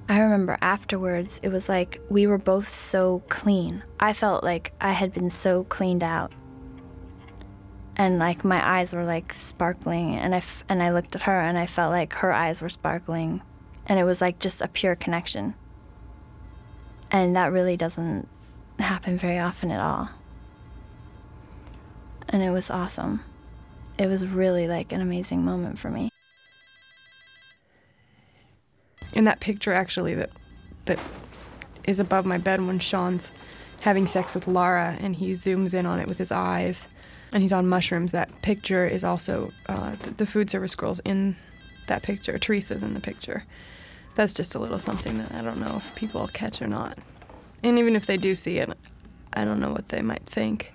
I 0.09 0.19
remember 0.19 0.59
afterwards, 0.61 1.41
it 1.43 1.51
was 1.51 1.69
like 1.69 2.01
we 2.09 2.27
were 2.27 2.39
both 2.39 2.69
so 2.69 3.23
clean. 3.29 3.83
I 3.99 4.13
felt 4.13 4.43
like 4.43 4.73
I 4.81 4.93
had 4.93 5.13
been 5.13 5.31
so 5.31 5.65
cleaned 5.65 6.03
out. 6.03 6.33
And 7.97 8.19
like 8.19 8.45
my 8.45 8.67
eyes 8.79 8.95
were 8.95 9.05
like 9.05 9.35
sparkling 9.35 10.17
and 10.17 10.35
I 10.35 10.39
f- 10.39 10.65
and 10.69 10.83
I 10.83 10.91
looked 10.91 11.15
at 11.15 11.23
her 11.23 11.41
and 11.41 11.59
I 11.59 11.67
felt 11.67 11.93
like 11.93 12.15
her 12.15 12.33
eyes 12.33 12.63
were 12.63 12.69
sparkling 12.69 13.43
and 13.87 13.99
it 13.99 14.05
was 14.05 14.21
like 14.21 14.39
just 14.39 14.63
a 14.63 14.69
pure 14.69 14.97
connection. 14.97 15.55
And 17.13 17.35
that 17.37 17.53
really 17.53 17.77
doesn't 17.77 18.29
happen 18.79 19.19
very 19.19 19.39
often 19.39 19.71
at 19.71 19.81
all. 19.81 20.11
And 22.29 22.43
it 22.43 22.51
was 22.51 22.71
awesome. 22.71 23.25
It 23.99 24.07
was 24.07 24.27
really 24.27 24.69
like 24.69 24.93
an 24.93 25.01
amazing 25.01 25.45
moment 25.45 25.79
for 25.79 25.91
me. 25.91 26.11
in 29.13 29.25
that 29.25 29.41
picture 29.41 29.73
actually 29.73 30.15
that 30.15 30.31
that 30.87 30.99
is 31.85 32.01
above 32.01 32.25
my 32.25 32.39
bed 32.39 32.61
when 32.67 32.79
Sean's 32.79 33.31
having 33.81 34.07
sex 34.07 34.35
with 34.35 34.47
Lara 34.47 34.97
and 35.01 35.17
he 35.17 35.33
zooms 35.33 35.75
in 35.75 35.87
on 35.87 35.99
it 35.99 36.07
with 36.07 36.19
his 36.19 36.31
eyes 36.31 36.89
and 37.33 37.43
he's 37.43 37.53
on 37.53 37.69
mushrooms. 37.69 38.13
That 38.13 38.43
picture 38.43 38.87
is 38.87 39.05
also 39.05 39.53
uh, 39.67 39.97
the, 40.03 40.11
the 40.11 40.27
food 40.27 40.51
service 40.51 40.75
girls 40.75 41.01
in 41.01 41.37
that 41.87 42.03
picture. 42.03 42.39
Theresa's 42.39 42.83
in 42.83 42.95
the 42.95 43.01
picture. 43.01 43.45
That's 44.21 44.35
just 44.35 44.55
a 44.55 44.59
little 44.59 44.79
something 44.79 45.17
that 45.17 45.35
I 45.35 45.41
don't 45.41 45.59
know 45.59 45.77
if 45.79 45.95
people 45.95 46.29
catch 46.29 46.61
or 46.61 46.67
not. 46.67 46.99
And 47.63 47.79
even 47.79 47.97
if 47.97 48.05
they 48.05 48.19
do 48.19 48.35
see 48.35 48.59
it, 48.59 48.69
I 49.33 49.47
don't 49.47 49.59
know 49.59 49.73
what 49.73 49.89
they 49.89 50.03
might 50.03 50.27
think. 50.27 50.75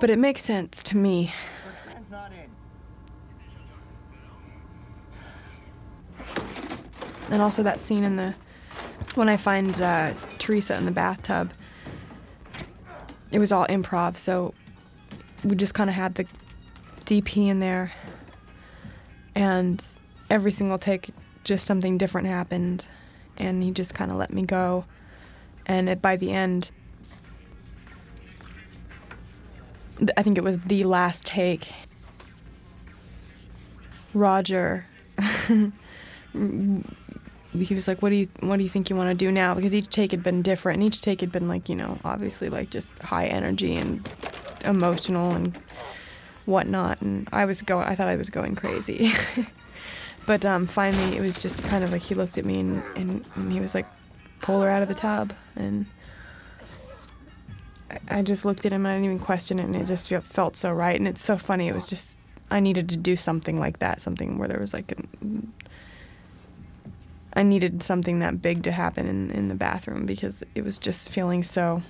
But 0.00 0.10
it 0.10 0.18
makes 0.18 0.42
sense 0.42 0.82
to 0.82 0.96
me. 0.96 1.32
And 7.30 7.40
also 7.40 7.62
that 7.62 7.78
scene 7.78 8.02
in 8.02 8.16
the 8.16 8.34
when 9.14 9.28
I 9.28 9.36
find 9.36 9.80
uh, 9.80 10.14
Theresa 10.38 10.76
in 10.76 10.86
the 10.86 10.90
bathtub. 10.90 11.52
It 13.30 13.38
was 13.38 13.52
all 13.52 13.68
improv, 13.68 14.18
so 14.18 14.54
we 15.44 15.54
just 15.54 15.72
kind 15.74 15.88
of 15.88 15.94
had 15.94 16.16
the 16.16 16.26
DP 17.04 17.46
in 17.46 17.60
there, 17.60 17.92
and 19.36 19.86
every 20.28 20.50
single 20.50 20.78
take, 20.78 21.10
just 21.44 21.64
something 21.66 21.98
different 21.98 22.26
happened, 22.26 22.86
and 23.36 23.62
he 23.62 23.70
just 23.70 23.94
kind 23.94 24.10
of 24.10 24.16
let 24.16 24.32
me 24.32 24.42
go, 24.42 24.84
and 25.66 25.88
it, 25.88 26.02
by 26.02 26.16
the 26.16 26.32
end, 26.32 26.70
I 30.16 30.22
think 30.22 30.38
it 30.38 30.44
was 30.44 30.58
the 30.58 30.84
last 30.84 31.26
take. 31.26 31.72
Roger 34.12 34.86
he 37.62 37.74
was 37.74 37.86
like, 37.86 38.02
"What 38.02 38.10
do 38.10 38.16
you 38.16 38.28
what 38.40 38.56
do 38.56 38.62
you 38.62 38.68
think 38.68 38.90
you 38.90 38.96
want 38.96 39.10
to 39.10 39.14
do 39.14 39.30
now?" 39.30 39.54
Because 39.54 39.74
each 39.74 39.88
take 39.88 40.10
had 40.10 40.22
been 40.22 40.42
different, 40.42 40.78
and 40.80 40.86
each 40.86 41.00
take 41.00 41.20
had 41.20 41.30
been 41.30 41.48
like 41.48 41.68
you 41.68 41.76
know 41.76 41.98
obviously 42.04 42.48
like 42.48 42.70
just 42.70 42.98
high 43.00 43.26
energy 43.26 43.76
and 43.76 44.08
emotional 44.64 45.32
and 45.32 45.58
whatnot. 46.46 47.00
And 47.00 47.28
I 47.32 47.44
was 47.44 47.62
going, 47.62 47.86
I 47.86 47.94
thought 47.94 48.08
I 48.08 48.16
was 48.16 48.30
going 48.30 48.56
crazy, 48.56 49.12
but 50.26 50.44
um, 50.44 50.66
finally 50.66 51.16
it 51.16 51.20
was 51.22 51.40
just 51.40 51.62
kind 51.64 51.84
of 51.84 51.92
like 51.92 52.02
he 52.02 52.14
looked 52.14 52.38
at 52.38 52.44
me 52.44 52.60
and, 52.60 52.82
and, 52.96 53.24
and 53.34 53.52
he 53.52 53.60
was 53.60 53.74
like, 53.74 53.86
"Pull 54.42 54.60
her 54.62 54.68
out 54.68 54.82
of 54.82 54.88
the 54.88 54.94
tub," 54.94 55.32
and 55.56 55.86
I- 57.90 58.18
I 58.18 58.22
just 58.22 58.44
looked 58.44 58.64
at 58.66 58.72
him 58.72 58.86
and 58.86 58.92
I 58.92 58.96
didn't 58.98 59.04
even 59.06 59.18
question 59.18 59.58
it, 59.58 59.64
and 59.64 59.76
it 59.76 59.86
just 59.86 60.08
felt 60.08 60.56
so 60.56 60.72
right. 60.72 60.98
And 60.98 61.06
it's 61.08 61.22
so 61.22 61.36
funny. 61.36 61.68
It 61.68 61.74
was 61.74 61.86
just 61.88 62.18
I 62.50 62.60
needed 62.60 62.88
to 62.90 62.96
do 62.96 63.16
something 63.16 63.58
like 63.58 63.78
that, 63.78 64.00
something 64.02 64.38
where 64.38 64.48
there 64.48 64.60
was 64.60 64.72
like 64.74 64.92
an, 64.92 65.52
I 67.32 67.42
needed 67.42 67.82
something 67.82 68.20
that 68.20 68.40
big 68.40 68.62
to 68.64 68.72
happen 68.72 69.06
in, 69.08 69.30
in 69.30 69.48
the 69.48 69.54
bathroom 69.54 70.06
because 70.06 70.44
it 70.54 70.62
was 70.64 70.78
just 70.78 71.08
feeling 71.10 71.42
so 71.42 71.82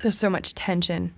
there's 0.00 0.18
so 0.18 0.30
much 0.30 0.54
tension 0.54 1.12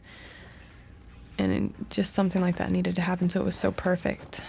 and 1.39 1.53
it, 1.53 1.91
just 1.91 2.13
something 2.13 2.41
like 2.43 2.57
that 2.57 2.71
needed 2.73 2.95
to 2.97 3.03
happen 3.03 3.29
so 3.29 3.41
it 3.41 3.45
was 3.45 3.57
so 3.57 3.71
perfect 3.71 4.41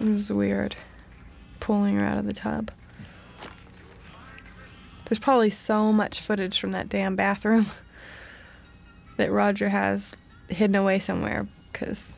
it 0.00 0.08
was 0.08 0.32
weird. 0.32 0.76
Pulling 1.60 1.96
her 1.96 2.04
out 2.04 2.18
of 2.18 2.26
the 2.26 2.32
tub. 2.32 2.70
There's 5.06 5.18
probably 5.18 5.50
so 5.50 5.92
much 5.92 6.20
footage 6.20 6.58
from 6.58 6.72
that 6.72 6.88
damn 6.88 7.14
bathroom 7.14 7.66
that 9.16 9.30
roger 9.30 9.68
has 9.68 10.16
hidden 10.48 10.74
away 10.74 10.98
somewhere 10.98 11.46
because 11.72 12.16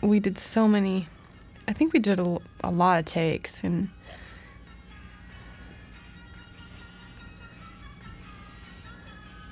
we 0.00 0.20
did 0.20 0.36
so 0.36 0.66
many 0.66 1.06
I 1.68 1.72
think 1.72 1.92
we 1.92 1.98
did 1.98 2.18
a, 2.18 2.38
a 2.62 2.70
lot 2.70 2.98
of 2.98 3.04
takes 3.04 3.62
and 3.64 3.88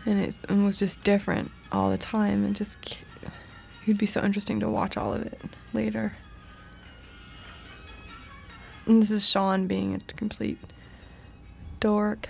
and 0.06 0.20
it, 0.20 0.38
it 0.48 0.54
was 0.54 0.78
just 0.78 1.00
different 1.00 1.50
all 1.72 1.90
the 1.90 1.98
time 1.98 2.44
and 2.44 2.54
just 2.54 2.98
it'd 3.84 3.98
be 3.98 4.06
so 4.06 4.22
interesting 4.22 4.60
to 4.60 4.68
watch 4.68 4.96
all 4.96 5.12
of 5.12 5.22
it 5.22 5.40
later. 5.72 6.16
And 8.86 9.00
this 9.00 9.10
is 9.10 9.28
Sean 9.28 9.66
being 9.66 9.94
a 9.94 9.98
complete 10.14 10.58
dork. 11.80 12.28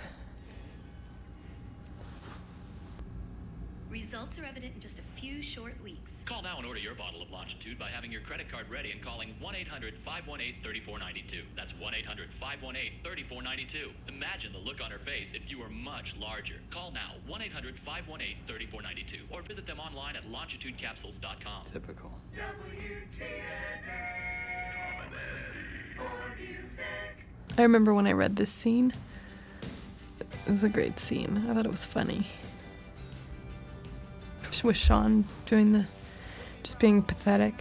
Results 3.89 4.37
are 4.39 4.45
evident 4.45 4.75
in 4.75 4.81
just 4.81 4.95
a 4.99 5.19
few 5.19 5.41
short 5.41 5.81
weeks. 5.83 6.11
Call 6.25 6.34
now 6.45 6.57
and 6.57 6.67
order 6.67 6.79
your 6.79 6.93
bottle 6.93 7.23
of 7.23 7.31
Longitude 7.31 7.79
by 7.79 7.89
having 7.89 8.11
your 8.11 8.21
credit 8.21 8.51
card 8.51 8.69
ready 8.69 8.91
and 8.91 9.01
calling 9.01 9.33
1 9.41 9.55
800 9.55 9.95
518 10.05 10.61
3492. 10.61 11.41
That's 11.57 11.73
1 11.81 11.95
800 11.95 12.29
518 12.39 13.01
3492. 13.01 13.89
Imagine 14.13 14.53
the 14.53 14.59
look 14.59 14.77
on 14.77 14.91
her 14.91 14.99
face 14.99 15.25
if 15.33 15.49
you 15.49 15.57
were 15.57 15.73
much 15.73 16.13
larger. 16.19 16.61
Call 16.69 16.91
now 16.91 17.17
1 17.25 17.41
800 17.41 17.81
518 17.83 18.45
3492 18.45 19.25
or 19.33 19.41
visit 19.41 19.65
them 19.65 19.79
online 19.79 20.15
at 20.15 20.29
longitudecapsules.com. 20.29 21.65
Typical. 21.73 22.13
I 27.57 27.61
remember 27.63 27.91
when 27.91 28.05
I 28.05 28.11
read 28.11 28.35
this 28.35 28.51
scene. 28.51 28.93
It 30.45 30.51
was 30.51 30.63
a 30.63 30.69
great 30.69 30.99
scene. 30.99 31.47
I 31.49 31.55
thought 31.55 31.65
it 31.65 31.71
was 31.71 31.85
funny. 31.85 32.27
With 34.63 34.77
Sean 34.77 35.25
doing 35.45 35.73
the 35.73 35.85
just 36.65 36.79
being 36.79 37.03
pathetic. 37.03 37.53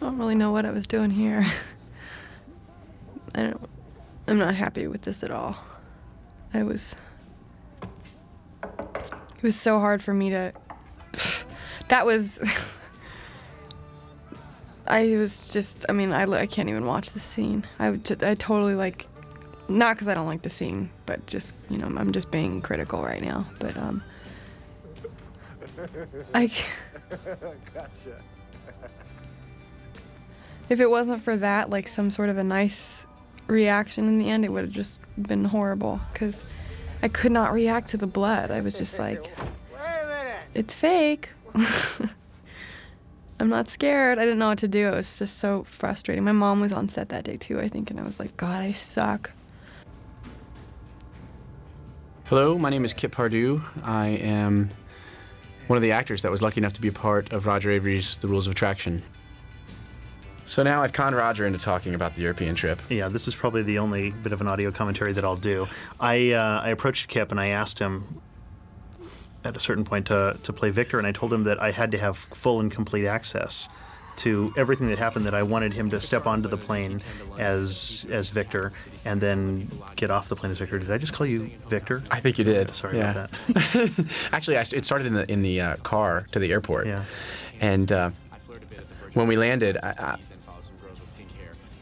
I 0.00 0.04
don't 0.04 0.18
really 0.18 0.36
know 0.36 0.52
what 0.52 0.64
I 0.64 0.70
was 0.70 0.86
doing 0.86 1.10
here. 1.10 1.44
I 3.34 3.42
don't. 3.42 3.71
I'm 4.32 4.38
not 4.38 4.54
happy 4.54 4.86
with 4.86 5.02
this 5.02 5.22
at 5.22 5.30
all. 5.30 5.58
I 6.54 6.62
was. 6.62 6.96
It 8.62 9.42
was 9.42 9.54
so 9.54 9.78
hard 9.78 10.02
for 10.02 10.14
me 10.14 10.30
to. 10.30 10.54
That 11.88 12.06
was. 12.06 12.40
I 14.86 15.14
was 15.18 15.52
just. 15.52 15.84
I 15.90 15.92
mean, 15.92 16.12
I, 16.12 16.22
I 16.22 16.46
can't 16.46 16.70
even 16.70 16.86
watch 16.86 17.10
the 17.10 17.20
scene. 17.20 17.66
I 17.78 17.90
would. 17.90 18.22
I 18.22 18.34
totally 18.34 18.74
like. 18.74 19.06
Not 19.68 19.96
because 19.96 20.08
I 20.08 20.14
don't 20.14 20.26
like 20.26 20.40
the 20.40 20.48
scene, 20.48 20.88
but 21.04 21.26
just 21.26 21.54
you 21.68 21.76
know, 21.76 21.88
I'm 21.88 22.12
just 22.12 22.30
being 22.30 22.62
critical 22.62 23.02
right 23.02 23.20
now. 23.20 23.44
But 23.58 23.76
um. 23.76 24.02
I. 26.34 26.50
gotcha. 27.74 28.22
If 30.70 30.80
it 30.80 30.88
wasn't 30.88 31.22
for 31.22 31.36
that, 31.36 31.68
like 31.68 31.86
some 31.86 32.10
sort 32.10 32.30
of 32.30 32.38
a 32.38 32.44
nice 32.44 33.06
reaction 33.46 34.08
in 34.08 34.18
the 34.18 34.30
end, 34.30 34.44
it 34.44 34.52
would 34.52 34.64
have 34.64 34.72
just 34.72 34.98
been 35.20 35.44
horrible 35.44 36.00
because 36.12 36.44
I 37.02 37.08
could 37.08 37.32
not 37.32 37.52
react 37.52 37.88
to 37.88 37.96
the 37.96 38.06
blood. 38.06 38.50
I 38.50 38.60
was 38.60 38.76
just 38.78 38.98
like, 38.98 39.30
it's 40.54 40.74
fake. 40.74 41.30
I'm 43.40 43.48
not 43.48 43.68
scared. 43.68 44.18
I 44.18 44.24
didn't 44.24 44.38
know 44.38 44.50
what 44.50 44.58
to 44.58 44.68
do. 44.68 44.88
It 44.88 44.94
was 44.94 45.18
just 45.18 45.38
so 45.38 45.64
frustrating. 45.64 46.22
My 46.22 46.32
mom 46.32 46.60
was 46.60 46.72
on 46.72 46.88
set 46.88 47.08
that 47.08 47.24
day 47.24 47.36
too, 47.36 47.60
I 47.60 47.68
think, 47.68 47.90
and 47.90 47.98
I 47.98 48.04
was 48.04 48.20
like, 48.20 48.36
God, 48.36 48.62
I 48.62 48.72
suck. 48.72 49.32
Hello, 52.26 52.56
my 52.56 52.70
name 52.70 52.84
is 52.84 52.94
Kip 52.94 53.12
Pardue. 53.12 53.60
I 53.82 54.08
am 54.08 54.70
one 55.66 55.76
of 55.76 55.82
the 55.82 55.92
actors 55.92 56.22
that 56.22 56.30
was 56.30 56.40
lucky 56.40 56.60
enough 56.60 56.72
to 56.74 56.80
be 56.80 56.88
a 56.88 56.92
part 56.92 57.32
of 57.32 57.46
Roger 57.46 57.70
Avary's 57.70 58.16
The 58.18 58.28
Rules 58.28 58.46
of 58.46 58.52
Attraction. 58.52 59.02
So 60.44 60.62
now 60.62 60.82
I've 60.82 60.92
conned 60.92 61.14
Roger 61.16 61.46
into 61.46 61.58
talking 61.58 61.94
about 61.94 62.14
the 62.14 62.22
European 62.22 62.54
trip. 62.54 62.80
Yeah, 62.90 63.08
this 63.08 63.28
is 63.28 63.34
probably 63.34 63.62
the 63.62 63.78
only 63.78 64.10
bit 64.10 64.32
of 64.32 64.40
an 64.40 64.48
audio 64.48 64.70
commentary 64.70 65.12
that 65.12 65.24
I'll 65.24 65.36
do. 65.36 65.66
I 66.00 66.32
uh, 66.32 66.60
I 66.62 66.70
approached 66.70 67.08
Kip 67.08 67.30
and 67.30 67.40
I 67.40 67.48
asked 67.48 67.78
him 67.78 68.20
at 69.44 69.56
a 69.56 69.60
certain 69.60 69.84
point 69.84 70.06
to 70.06 70.36
to 70.42 70.52
play 70.52 70.70
Victor, 70.70 70.98
and 70.98 71.06
I 71.06 71.12
told 71.12 71.32
him 71.32 71.44
that 71.44 71.60
I 71.62 71.70
had 71.70 71.90
to 71.92 71.98
have 71.98 72.16
full 72.16 72.60
and 72.60 72.70
complete 72.70 73.06
access 73.06 73.68
to 74.14 74.52
everything 74.58 74.88
that 74.88 74.98
happened. 74.98 75.24
That 75.26 75.34
I 75.34 75.42
wanted 75.44 75.72
him 75.72 75.88
to 75.90 76.00
step 76.00 76.26
onto 76.26 76.48
the 76.48 76.56
plane 76.58 77.00
as 77.38 78.06
as 78.10 78.28
Victor, 78.30 78.72
and 79.04 79.20
then 79.20 79.70
get 79.96 80.10
off 80.10 80.28
the 80.28 80.36
plane 80.36 80.50
as 80.50 80.58
Victor. 80.58 80.78
Did 80.78 80.90
I 80.90 80.98
just 80.98 81.12
call 81.14 81.26
you 81.26 81.50
Victor? 81.68 82.02
I 82.10 82.18
think 82.20 82.36
you 82.38 82.44
did. 82.44 82.74
Sorry 82.74 82.98
Yeah. 82.98 83.10
about 83.12 83.30
that. 83.30 84.16
Actually, 84.32 84.58
I, 84.58 84.62
it 84.62 84.84
started 84.84 85.06
in 85.06 85.14
the 85.14 85.30
in 85.32 85.42
the 85.42 85.60
uh, 85.60 85.76
car 85.76 86.26
to 86.32 86.38
the 86.40 86.50
airport. 86.52 86.86
Yeah. 86.88 87.04
And 87.60 87.90
uh, 87.92 88.10
when 89.14 89.28
we 89.28 89.36
landed, 89.36 89.76
I, 89.82 89.94
I, 89.98 90.18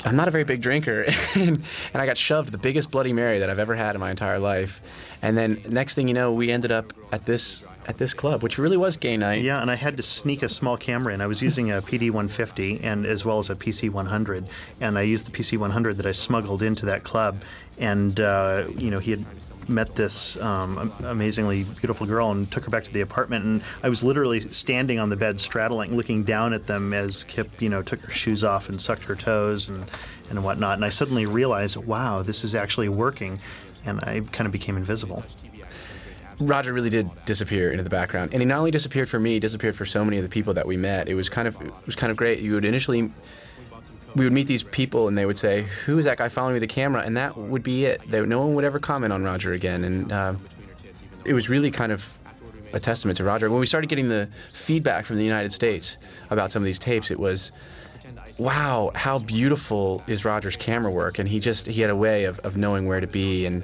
I'm 0.04 0.16
not 0.16 0.28
a 0.28 0.30
very 0.30 0.44
big 0.44 0.62
drinker, 0.62 1.04
and, 1.34 1.62
and 1.92 2.02
I 2.02 2.06
got 2.06 2.16
shoved 2.16 2.52
the 2.52 2.58
biggest 2.58 2.90
Bloody 2.90 3.12
Mary 3.12 3.38
that 3.38 3.50
I've 3.50 3.58
ever 3.58 3.74
had 3.74 3.94
in 3.94 4.00
my 4.00 4.10
entire 4.10 4.38
life. 4.38 4.80
And 5.22 5.36
then 5.36 5.62
next 5.68 5.94
thing 5.94 6.08
you 6.08 6.14
know, 6.14 6.32
we 6.32 6.50
ended 6.50 6.72
up 6.72 6.92
at 7.12 7.26
this 7.26 7.62
at 7.86 7.98
this 7.98 8.12
club, 8.14 8.42
which 8.42 8.58
really 8.58 8.76
was 8.76 8.96
gay 8.96 9.16
night. 9.16 9.42
Yeah, 9.42 9.60
and 9.60 9.70
I 9.70 9.74
had 9.74 9.96
to 9.96 10.02
sneak 10.02 10.42
a 10.42 10.48
small 10.48 10.76
camera 10.76 11.14
in. 11.14 11.20
I 11.20 11.26
was 11.26 11.42
using 11.42 11.70
a 11.70 11.80
PD 11.80 12.10
150 12.10 12.80
and 12.82 13.06
as 13.06 13.24
well 13.24 13.38
as 13.38 13.50
a 13.50 13.54
PC 13.54 13.90
100, 13.90 14.46
and 14.80 14.98
I 14.98 15.02
used 15.02 15.26
the 15.26 15.32
PC 15.32 15.58
100 15.58 15.96
that 15.96 16.06
I 16.06 16.12
smuggled 16.12 16.62
into 16.62 16.86
that 16.86 17.04
club. 17.04 17.42
And 17.78 18.20
uh, 18.20 18.66
you 18.76 18.90
know, 18.90 18.98
he 18.98 19.10
had 19.12 19.24
met 19.70 19.94
this 19.94 20.38
um, 20.40 20.92
amazingly 21.04 21.64
beautiful 21.64 22.06
girl 22.06 22.30
and 22.30 22.50
took 22.50 22.64
her 22.64 22.70
back 22.70 22.84
to 22.84 22.92
the 22.92 23.00
apartment. 23.00 23.44
And 23.44 23.62
I 23.82 23.88
was 23.88 24.02
literally 24.02 24.40
standing 24.52 24.98
on 24.98 25.08
the 25.08 25.16
bed, 25.16 25.40
straddling, 25.40 25.96
looking 25.96 26.24
down 26.24 26.52
at 26.52 26.66
them 26.66 26.92
as 26.92 27.24
Kip, 27.24 27.62
you 27.62 27.68
know, 27.68 27.82
took 27.82 28.00
her 28.00 28.10
shoes 28.10 28.44
off 28.44 28.68
and 28.68 28.80
sucked 28.80 29.04
her 29.04 29.16
toes 29.16 29.68
and 29.68 29.90
and 30.28 30.44
whatnot. 30.44 30.74
And 30.74 30.84
I 30.84 30.90
suddenly 30.90 31.26
realized, 31.26 31.76
wow, 31.76 32.22
this 32.22 32.44
is 32.44 32.54
actually 32.54 32.88
working. 32.88 33.40
And 33.84 33.98
I 34.04 34.20
kind 34.32 34.46
of 34.46 34.52
became 34.52 34.76
invisible. 34.76 35.24
Roger 36.38 36.72
really 36.72 36.90
did 36.90 37.10
disappear 37.26 37.70
into 37.70 37.82
the 37.82 37.90
background, 37.90 38.32
and 38.32 38.40
he 38.40 38.46
not 38.46 38.58
only 38.58 38.70
disappeared 38.70 39.10
for 39.10 39.20
me, 39.20 39.34
he 39.34 39.40
disappeared 39.40 39.76
for 39.76 39.84
so 39.84 40.04
many 40.04 40.16
of 40.16 40.22
the 40.22 40.28
people 40.30 40.54
that 40.54 40.66
we 40.66 40.76
met. 40.76 41.06
It 41.06 41.14
was 41.14 41.28
kind 41.28 41.46
of 41.46 41.60
it 41.60 41.86
was 41.86 41.94
kind 41.94 42.10
of 42.10 42.16
great. 42.16 42.38
You 42.38 42.54
would 42.54 42.64
initially 42.64 43.12
we 44.14 44.24
would 44.24 44.32
meet 44.32 44.46
these 44.46 44.62
people, 44.62 45.08
and 45.08 45.16
they 45.16 45.26
would 45.26 45.38
say, 45.38 45.66
"Who 45.86 45.98
is 45.98 46.04
that 46.04 46.18
guy 46.18 46.28
following 46.28 46.54
me 46.54 46.60
with 46.60 46.68
the 46.68 46.74
camera?" 46.74 47.02
And 47.02 47.16
that 47.16 47.36
would 47.36 47.62
be 47.62 47.84
it. 47.84 48.02
They, 48.08 48.24
no 48.24 48.40
one 48.40 48.54
would 48.54 48.64
ever 48.64 48.78
comment 48.78 49.12
on 49.12 49.22
Roger 49.22 49.52
again, 49.52 49.84
and 49.84 50.12
uh, 50.12 50.34
it 51.24 51.34
was 51.34 51.48
really 51.48 51.70
kind 51.70 51.92
of 51.92 52.18
a 52.72 52.80
testament 52.80 53.16
to 53.18 53.24
Roger. 53.24 53.50
When 53.50 53.60
we 53.60 53.66
started 53.66 53.88
getting 53.88 54.08
the 54.08 54.28
feedback 54.52 55.04
from 55.04 55.16
the 55.16 55.24
United 55.24 55.52
States 55.52 55.96
about 56.30 56.52
some 56.52 56.62
of 56.62 56.66
these 56.66 56.78
tapes, 56.78 57.10
it 57.10 57.18
was. 57.18 57.52
Wow, 58.38 58.90
how 58.94 59.18
beautiful 59.18 60.02
is 60.06 60.24
Roger's 60.24 60.56
camera 60.56 60.90
work? 60.90 61.18
And 61.18 61.28
he 61.28 61.40
just 61.40 61.66
he 61.66 61.82
had 61.82 61.90
a 61.90 61.96
way 61.96 62.24
of, 62.24 62.38
of 62.38 62.56
knowing 62.56 62.86
where 62.86 62.98
to 62.98 63.06
be 63.06 63.44
and 63.44 63.62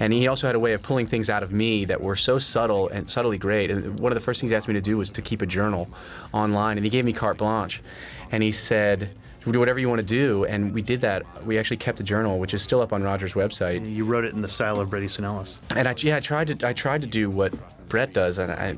and 0.00 0.12
he 0.12 0.28
also 0.28 0.46
had 0.46 0.54
a 0.54 0.60
way 0.60 0.74
of 0.74 0.82
pulling 0.82 1.06
things 1.06 1.28
out 1.28 1.42
of 1.42 1.52
me 1.52 1.84
that 1.86 2.00
were 2.00 2.16
so 2.16 2.38
subtle 2.38 2.88
and 2.88 3.10
subtly 3.10 3.38
great. 3.38 3.70
And 3.70 3.98
one 3.98 4.12
of 4.12 4.16
the 4.16 4.20
first 4.20 4.40
things 4.40 4.50
he 4.50 4.56
asked 4.56 4.68
me 4.68 4.74
to 4.74 4.80
do 4.80 4.96
was 4.96 5.10
to 5.10 5.22
keep 5.22 5.42
a 5.42 5.46
journal 5.46 5.88
online. 6.32 6.78
And 6.78 6.84
he 6.84 6.90
gave 6.90 7.04
me 7.04 7.12
carte 7.12 7.38
blanche. 7.38 7.82
And 8.30 8.42
he 8.42 8.52
said, 8.52 9.10
do 9.44 9.58
whatever 9.58 9.78
you 9.78 9.88
want 9.88 10.00
to 10.00 10.06
do. 10.06 10.44
And 10.44 10.74
we 10.74 10.82
did 10.82 11.00
that. 11.02 11.24
We 11.46 11.58
actually 11.58 11.78
kept 11.78 12.00
a 12.00 12.02
journal, 12.02 12.38
which 12.38 12.54
is 12.54 12.62
still 12.62 12.80
up 12.80 12.92
on 12.92 13.02
Roger's 13.02 13.34
website. 13.34 13.90
You 13.90 14.04
wrote 14.04 14.24
it 14.24 14.34
in 14.34 14.42
the 14.42 14.48
style 14.48 14.80
of 14.80 14.90
Bret 14.90 15.02
Easton 15.02 15.24
Ellis. 15.24 15.60
And 15.74 15.88
I, 15.88 15.94
yeah, 15.98 16.16
I 16.16 16.20
tried 16.20 16.58
to 16.58 16.68
I 16.68 16.72
tried 16.72 17.00
to 17.02 17.06
do 17.06 17.30
what 17.30 17.54
Bret 17.88 18.12
does, 18.12 18.38
and 18.38 18.52
I, 18.52 18.76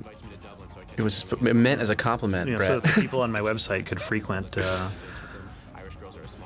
it 0.97 1.03
was 1.03 1.24
meant 1.41 1.81
as 1.81 1.91
a 1.91 1.97
compliment. 1.97 2.49
you 2.49 2.53
know, 2.55 2.59
Bret. 2.59 2.69
so 2.69 2.81
that 2.81 2.95
the 2.95 3.01
people 3.01 3.23
on 3.23 3.32
my 3.32 3.41
website 3.41 3.87
could 3.87 4.01
frequent 4.01 4.57
uh, 4.59 4.89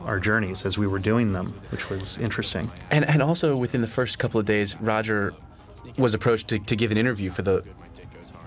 our 0.00 0.20
journeys 0.20 0.64
as 0.64 0.78
we 0.78 0.86
were 0.86 0.98
doing 0.98 1.32
them, 1.32 1.52
which 1.70 1.90
was 1.90 2.18
interesting. 2.18 2.70
And 2.90 3.04
and 3.06 3.22
also 3.22 3.56
within 3.56 3.80
the 3.80 3.88
first 3.88 4.18
couple 4.18 4.38
of 4.40 4.46
days, 4.46 4.80
Roger 4.80 5.34
was 5.98 6.14
approached 6.14 6.48
to, 6.48 6.58
to 6.58 6.76
give 6.76 6.90
an 6.90 6.98
interview 6.98 7.30
for 7.30 7.42
the 7.42 7.64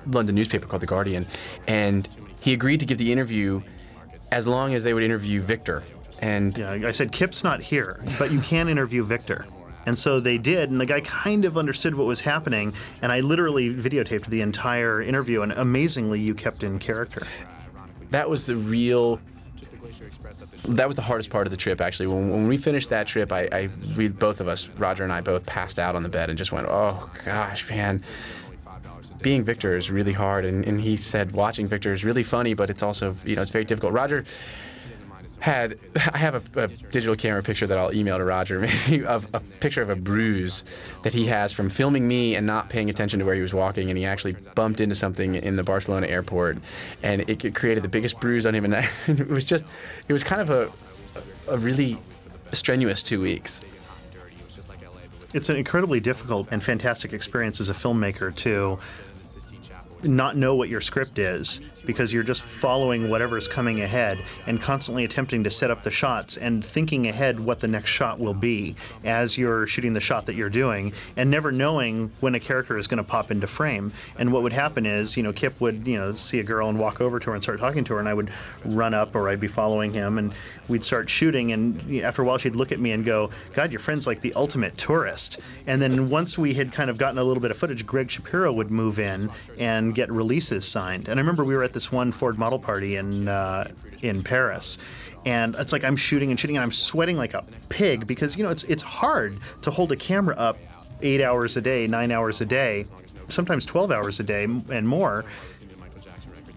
London 0.08 0.36
newspaper 0.36 0.68
called 0.68 0.82
The 0.82 0.88
Guardian, 0.88 1.28
and 1.68 2.08
he 2.40 2.54
agreed 2.54 2.80
to 2.80 2.86
give 2.86 2.98
the 2.98 3.12
interview 3.12 3.62
as 4.32 4.48
long 4.48 4.74
as 4.74 4.84
they 4.84 4.94
would 4.94 5.04
interview 5.04 5.40
Victor. 5.42 5.84
And 6.22 6.58
yeah, 6.58 6.72
I 6.72 6.92
said 6.92 7.12
Kip's 7.12 7.44
not 7.44 7.62
here, 7.62 8.00
but 8.18 8.32
you 8.32 8.42
can 8.42 8.68
interview 8.70 9.04
Victor. 9.04 9.46
And 9.86 9.98
so 9.98 10.20
they 10.20 10.38
did, 10.38 10.70
and 10.70 10.82
the 10.82 10.86
guy 10.86 11.00
kind 11.02 11.46
of 11.46 11.58
understood 11.58 11.96
what 11.96 12.08
was 12.08 12.20
happening, 12.20 12.74
and 13.02 13.10
I 13.10 13.22
literally 13.22 13.70
videotaped 13.74 14.26
the 14.26 14.42
entire 14.42 15.02
interview, 15.02 15.44
and 15.44 15.54
amazingly, 15.54 16.20
you 16.20 16.36
kept 16.36 16.64
in 16.64 16.78
character. 16.78 17.26
that 18.12 18.30
was 18.30 18.48
the 18.48 18.58
real 18.58 19.20
that 20.70 20.88
was 20.88 20.96
the 20.96 21.02
hardest 21.02 21.30
part 21.30 21.48
of 21.48 21.52
the 21.52 21.58
trip 21.58 21.80
actually 21.80 22.08
when, 22.08 22.30
when 22.30 22.48
we 22.48 22.58
finished 22.58 22.90
that 22.90 23.08
trip 23.08 23.32
I, 23.32 23.48
I 23.52 23.70
we 23.96 24.10
both 24.10 24.42
of 24.42 24.48
us 24.48 24.68
roger 24.70 25.04
and 25.04 25.14
i 25.14 25.22
both 25.22 25.46
passed 25.46 25.80
out 25.80 25.96
on 25.96 26.04
the 26.04 26.10
bed 26.10 26.30
and 26.30 26.38
just 26.38 26.52
went 26.52 26.68
oh 26.70 27.10
gosh 27.26 27.70
man 27.70 28.04
being 29.28 29.44
victor 29.44 29.76
is 29.76 29.92
really 29.92 30.14
hard 30.14 30.46
and, 30.46 30.64
and 30.64 30.80
he 30.80 30.96
said 30.96 31.34
watching 31.34 31.68
victor 31.68 31.92
is 31.92 32.06
really 32.06 32.24
funny 32.24 32.54
but 32.54 32.70
it's 32.70 32.82
also 32.82 33.14
you 33.26 33.36
know 33.36 33.42
it's 33.42 33.52
very 33.52 33.66
difficult 33.66 33.92
roger 33.92 34.24
had 35.40 35.78
I 36.14 36.18
have 36.18 36.36
a, 36.36 36.64
a 36.64 36.68
digital 36.68 37.16
camera 37.16 37.44
picture 37.44 37.68
that 37.68 37.78
I'll 37.78 37.94
email 37.94 38.18
to 38.18 38.24
Roger, 38.24 38.60
maybe 38.88 39.06
of 39.06 39.28
a 39.34 39.40
picture 39.40 39.82
of 39.82 39.90
a 39.90 39.96
bruise 39.96 40.66
that 41.04 41.14
he 41.14 41.26
has 41.28 41.52
from 41.52 41.70
filming 41.70 42.08
me 42.08 42.36
and 42.36 42.48
not 42.48 42.70
paying 42.70 42.90
attention 42.90 43.20
to 43.20 43.26
where 43.26 43.36
he 43.36 43.42
was 43.42 43.54
walking, 43.54 43.90
and 43.90 43.98
he 43.98 44.06
actually 44.06 44.36
bumped 44.56 44.82
into 44.82 44.96
something 44.96 45.36
in 45.36 45.56
the 45.56 45.64
Barcelona 45.64 46.08
airport, 46.08 46.58
and 47.04 47.30
it 47.30 47.54
created 47.54 47.84
the 47.84 47.90
biggest 47.90 48.20
bruise 48.20 48.46
on 48.46 48.56
him, 48.56 48.66
and 48.66 48.74
it 49.20 49.28
was 49.28 49.46
just, 49.46 49.64
it 50.08 50.14
was 50.14 50.24
kind 50.24 50.42
of 50.42 50.50
a, 50.50 50.72
a 51.50 51.58
really 51.58 52.00
strenuous 52.52 53.04
two 53.04 53.22
weeks. 53.22 53.62
It's 55.34 55.50
an 55.50 55.58
incredibly 55.58 56.00
difficult 56.00 56.48
and 56.52 56.64
fantastic 56.64 57.14
experience 57.14 57.60
as 57.60 57.70
a 57.70 57.74
filmmaker 57.74 58.34
to 58.38 58.80
not 60.04 60.36
know 60.38 60.56
what 60.56 60.70
your 60.70 60.82
script 60.82 61.20
is 61.20 61.62
because 61.88 62.14
you're 62.14 62.22
just 62.22 62.44
following 62.44 63.10
whatever's 63.10 63.48
coming 63.48 63.82
ahead 63.82 64.20
and 64.46 64.62
constantly 64.62 65.06
attempting 65.06 65.44
to 65.46 65.50
set 65.50 65.72
up 65.72 65.82
the 65.82 65.90
shots 65.90 66.38
and 66.38 66.64
thinking 66.64 67.08
ahead 67.08 67.40
what 67.40 67.60
the 67.62 67.68
next 67.68 67.90
shot 67.90 68.20
will 68.20 68.34
be 68.34 68.76
as 69.06 69.38
you're 69.38 69.66
shooting 69.66 69.94
the 69.94 70.02
shot 70.02 70.26
that 70.28 70.36
you're 70.36 70.50
doing 70.50 70.94
and 71.16 71.32
never 71.32 71.52
knowing 71.52 72.12
when 72.20 72.36
a 72.36 72.40
character 72.40 72.78
is 72.78 72.86
going 72.86 73.02
to 73.02 73.10
pop 73.10 73.32
into 73.32 73.48
frame. 73.48 73.92
And 74.20 74.32
what 74.32 74.44
would 74.44 74.54
happen 74.54 74.86
is, 74.86 75.18
you 75.18 75.24
know, 75.24 75.34
Kip 75.34 75.60
would, 75.62 75.88
you 75.88 75.98
know, 75.98 76.12
see 76.12 76.40
a 76.40 76.44
girl 76.44 76.70
and 76.70 76.78
walk 76.78 77.02
over 77.02 77.20
to 77.20 77.30
her 77.30 77.34
and 77.34 77.42
start 77.42 77.60
talking 77.60 77.84
to 77.86 77.94
her 77.94 78.00
and 78.00 78.10
I 78.10 78.14
would 78.14 78.30
run 78.66 78.94
up 78.94 79.16
or 79.16 79.30
I'd 79.30 79.40
be 79.40 79.48
following 79.48 79.94
him 79.94 80.18
and 80.18 80.34
we'd 80.68 80.84
start 80.84 81.10
shooting 81.10 81.54
and 81.54 82.04
after 82.04 82.22
a 82.22 82.26
while 82.26 82.38
she'd 82.38 82.56
look 82.56 82.74
at 82.74 82.80
me 82.80 82.92
and 82.92 83.06
go, 83.06 83.30
"God, 83.54 83.72
your 83.72 83.80
friend's 83.80 84.06
like 84.06 84.20
the 84.20 84.34
ultimate 84.34 84.78
tourist." 84.78 85.40
And 85.66 85.82
then 85.82 86.10
once 86.10 86.38
we 86.38 86.54
had 86.54 86.74
kind 86.74 86.90
of 86.90 86.98
gotten 86.98 87.18
a 87.18 87.24
little 87.24 87.42
bit 87.42 87.52
of 87.52 87.58
footage, 87.58 87.86
Greg 87.86 88.12
Shapiro 88.12 88.52
would 88.52 88.70
move 88.70 89.00
in 89.00 89.30
and 89.58 89.96
get 89.96 90.12
releases 90.12 90.66
signed. 90.66 91.08
And 91.08 91.20
I 91.20 91.22
remember 91.22 91.46
we 91.46 91.56
were 91.56 91.64
at 91.64 91.77
this 91.78 91.92
one 91.92 92.12
Ford 92.12 92.40
model 92.40 92.58
party 92.58 92.96
in 92.96 93.28
uh, 93.28 93.70
in 94.02 94.24
Paris. 94.24 94.80
And 95.26 95.56
it's 95.60 95.72
like 95.72 95.84
I'm 95.84 95.96
shooting 95.96 96.32
and 96.32 96.40
shooting 96.40 96.58
and 96.58 96.64
I'm 96.64 96.72
sweating 96.72 97.18
like 97.18 97.36
a 97.36 97.44
pig 97.70 98.08
because 98.08 98.36
you 98.36 98.44
know 98.44 98.50
it's 98.50 98.64
it's 98.64 98.82
hard 98.82 99.38
to 99.62 99.70
hold 99.70 99.92
a 99.92 99.96
camera 99.96 100.36
up 100.38 100.58
8 101.04 101.22
hours 101.22 101.56
a 101.56 101.62
day, 101.62 101.86
9 101.86 102.12
hours 102.12 102.42
a 102.42 102.46
day, 102.46 102.86
sometimes 103.30 103.64
12 103.64 103.92
hours 103.92 104.20
a 104.20 104.24
day 104.24 104.46
and 104.46 104.88
more 104.88 105.24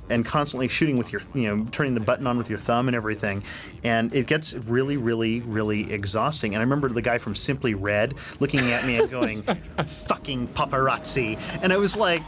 and 0.09 0.25
constantly 0.25 0.67
shooting 0.67 0.97
with 0.97 1.13
your, 1.13 1.23
you 1.35 1.43
know, 1.43 1.65
turning 1.71 1.95
the 1.95 2.01
button 2.01 2.27
on 2.27 2.37
with 2.37 2.51
your 2.51 2.59
thumb 2.59 2.89
and 2.89 2.97
everything. 2.97 3.45
And 3.85 4.13
it 4.13 4.27
gets 4.27 4.55
really, 4.55 4.97
really, 4.97 5.41
really 5.43 5.93
exhausting. 5.93 6.55
And 6.55 6.61
I 6.61 6.65
remember 6.65 6.89
the 6.89 7.03
guy 7.03 7.19
from 7.19 7.35
Simply 7.35 7.75
Red 7.75 8.15
looking 8.41 8.61
at 8.61 8.85
me 8.87 8.99
and 8.99 9.09
going, 9.11 9.43
fucking 10.07 10.49
paparazzi. 10.49 11.39
And 11.63 11.73
I 11.73 11.77
was 11.77 11.97
like, 11.97 12.23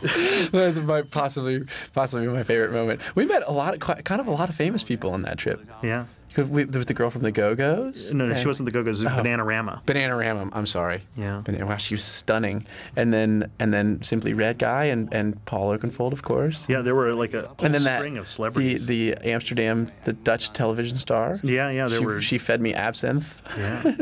that 0.52 0.82
might 0.86 1.10
possibly 1.10 1.64
possibly 1.92 2.26
be 2.26 2.32
my 2.32 2.42
favorite 2.42 2.72
moment. 2.72 3.00
We 3.14 3.26
met 3.26 3.42
a 3.46 3.52
lot 3.52 3.74
of 3.74 3.80
kind 4.04 4.20
of 4.20 4.26
a 4.26 4.30
lot 4.32 4.48
of 4.48 4.54
famous 4.54 4.82
people 4.82 5.12
on 5.12 5.22
that 5.22 5.38
trip. 5.38 5.60
Yeah. 5.82 6.06
We- 6.36 6.62
There 6.62 6.78
was 6.78 6.86
the 6.86 6.94
girl 6.94 7.10
from 7.10 7.22
the 7.22 7.32
Go 7.32 7.56
Go's. 7.56 8.14
No, 8.14 8.24
no, 8.26 8.36
she 8.36 8.46
wasn't 8.46 8.66
the 8.66 8.70
Go 8.70 8.84
Go's. 8.84 9.02
Was 9.02 9.12
oh. 9.12 9.16
Bananarama. 9.16 9.84
Bananarama. 9.84 10.50
I'm 10.52 10.64
sorry. 10.64 11.02
Yeah. 11.16 11.42
Ban- 11.44 11.66
wow, 11.66 11.76
she 11.76 11.94
was 11.94 12.04
stunning. 12.04 12.66
And 12.94 13.12
then 13.12 13.50
and 13.58 13.74
then 13.74 14.00
Simply 14.02 14.32
Red 14.32 14.56
Guy 14.58 14.84
and, 14.84 15.12
and 15.12 15.44
Paul 15.44 15.76
Oakenfold, 15.76 16.12
of 16.12 16.22
course. 16.22 16.68
Yeah, 16.68 16.82
there 16.82 16.94
were 16.94 17.12
like 17.14 17.34
a 17.34 17.42
whole 17.48 17.56
and 17.64 17.74
then 17.74 17.82
that, 17.82 17.98
string 17.98 18.16
of 18.16 18.28
celebrities. 18.28 18.86
The 18.86 19.10
the 19.16 19.28
Amsterdam, 19.30 19.90
the 20.04 20.12
Dutch 20.12 20.52
television 20.52 20.98
star. 20.98 21.40
Yeah, 21.42 21.68
yeah, 21.70 21.88
there 21.88 21.98
she, 21.98 22.04
were- 22.06 22.20
She 22.20 22.38
fed 22.38 22.60
me 22.60 22.74
absinthe. 22.74 23.42
Yeah. 23.58 23.94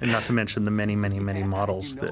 and 0.00 0.12
not 0.12 0.24
to 0.24 0.32
mention 0.32 0.64
the 0.64 0.72
many, 0.72 0.96
many, 0.96 1.20
many 1.20 1.44
models 1.44 1.94
that. 1.96 2.10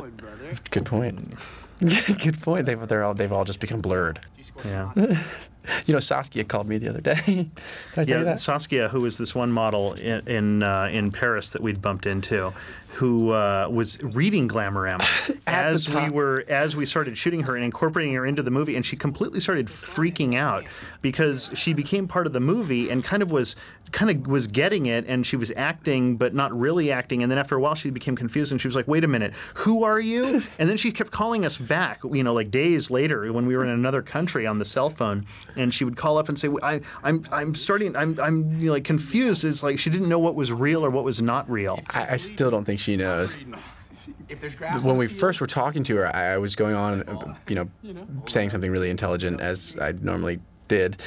Good 0.71 0.85
point. 0.87 1.35
Good 2.21 2.41
point. 2.41 2.67
They've 2.67 2.89
they're 2.89 3.03
all 3.03 3.15
they've 3.15 3.33
all 3.33 3.45
just 3.45 3.61
become 3.61 3.81
blurred. 3.81 4.21
Yeah. 4.65 4.93
you 5.87 5.93
know, 5.93 5.99
Saskia 5.99 6.45
called 6.45 6.69
me 6.69 6.79
the 6.79 6.89
other 6.89 7.01
day. 7.01 7.15
Did 7.27 7.51
I 7.93 7.95
tell 7.95 8.09
yeah, 8.09 8.19
you 8.19 8.25
that? 8.25 8.41
Saskia, 8.41 8.89
who 8.89 9.01
was 9.01 9.19
this 9.19 9.35
one 9.35 9.51
model 9.51 9.95
in 9.95 10.27
in, 10.29 10.63
uh, 10.63 10.89
in 10.91 11.11
Paris 11.11 11.51
that 11.51 11.63
we'd 11.63 11.83
bumped 11.83 12.07
into, 12.07 12.53
who 12.95 13.31
uh, 13.31 13.69
was 13.71 14.01
reading 14.03 14.49
Glamorama 14.49 15.39
as 15.47 15.93
we 15.93 16.11
were 16.11 16.45
as 16.49 16.77
we 16.77 16.87
started 16.87 17.19
shooting 17.19 17.43
her 17.43 17.57
and 17.57 17.65
incorporating 17.65 18.15
her 18.15 18.25
into 18.25 18.43
the 18.43 18.51
movie, 18.51 18.77
and 18.77 18.87
she 18.87 18.97
completely 18.97 19.41
started 19.41 19.67
freaking 19.67 20.35
out 20.35 20.65
because 21.03 21.51
she 21.55 21.73
became 21.73 22.07
part 22.07 22.27
of 22.27 22.33
the 22.33 22.41
movie 22.41 22.91
and 22.91 23.03
kind 23.03 23.23
of 23.23 23.33
was 23.33 23.57
kind 23.93 24.11
of 24.11 24.27
was 24.27 24.47
getting 24.47 24.87
it, 24.87 25.07
and 25.07 25.27
she 25.27 25.37
was 25.37 25.53
acting 25.57 26.17
but 26.17 26.35
not 26.35 26.57
really 26.59 26.93
acting, 26.93 27.23
and 27.23 27.31
then 27.31 27.39
after 27.39 27.57
a 27.57 27.61
while 27.61 27.75
she 27.75 27.91
became 27.91 28.17
confused 28.17 28.53
and 28.53 28.61
she 28.61 28.69
was 28.69 28.77
like, 28.77 28.87
"Wait 28.87 29.03
a 29.03 29.09
minute, 29.09 29.33
who 29.55 29.83
are 29.83 30.01
you?" 30.01 30.43
and 30.59 30.69
then 30.69 30.77
she 30.77 30.93
kept 30.93 31.11
calling 31.11 31.45
us 31.45 31.59
back, 31.59 32.01
you 32.05 32.23
know, 32.23 32.33
like 32.33 32.51
days 32.51 32.91
later 32.91 33.33
when 33.33 33.47
we 33.47 33.57
were 33.57 33.65
in 33.65 33.71
another 33.71 34.03
country 34.03 34.47
on 34.47 34.59
the 34.59 34.65
cell 34.65 34.91
phone, 34.91 35.27
and 35.57 35.75
she 35.75 35.85
would 35.85 35.97
call 35.97 36.17
up 36.17 36.29
and 36.29 36.39
say, 36.39 36.49
I, 36.63 36.81
"I'm 37.03 37.25
I'm 37.33 37.55
starting, 37.55 37.97
I'm 37.97 38.19
I'm 38.21 38.59
you 38.61 38.67
know, 38.67 38.73
like 38.73 38.85
confused." 38.85 39.45
It's 39.45 39.63
like 39.65 39.81
she 39.81 39.91
didn't 39.91 40.09
know 40.09 40.21
what 40.21 40.37
was 40.37 40.53
real 40.53 40.85
or 40.85 40.91
what 40.91 41.05
was 41.05 41.21
not 41.21 41.51
real. 41.51 41.81
I, 41.91 42.13
I 42.13 42.17
still 42.17 42.51
don't 42.51 42.65
think 42.65 42.79
she 42.84 42.84
knows. 42.97 43.39
If 44.29 44.41
there's 44.41 44.55
grass 44.55 44.85
When 44.85 44.97
we 44.97 45.07
first 45.07 45.41
were 45.41 45.47
talking 45.47 45.83
to 45.85 45.97
her, 45.97 46.15
I 46.15 46.35
I 46.35 46.39
was 46.39 46.57
going 46.57 46.75
on, 46.75 47.03
uh, 47.03 47.35
you 47.49 47.55
know, 47.55 47.69
saying 48.27 48.51
something 48.51 48.71
really 48.71 48.91
intelligent 48.91 49.41
as 49.41 49.75
I 49.81 49.93
normally 49.93 50.41
did. 50.69 51.01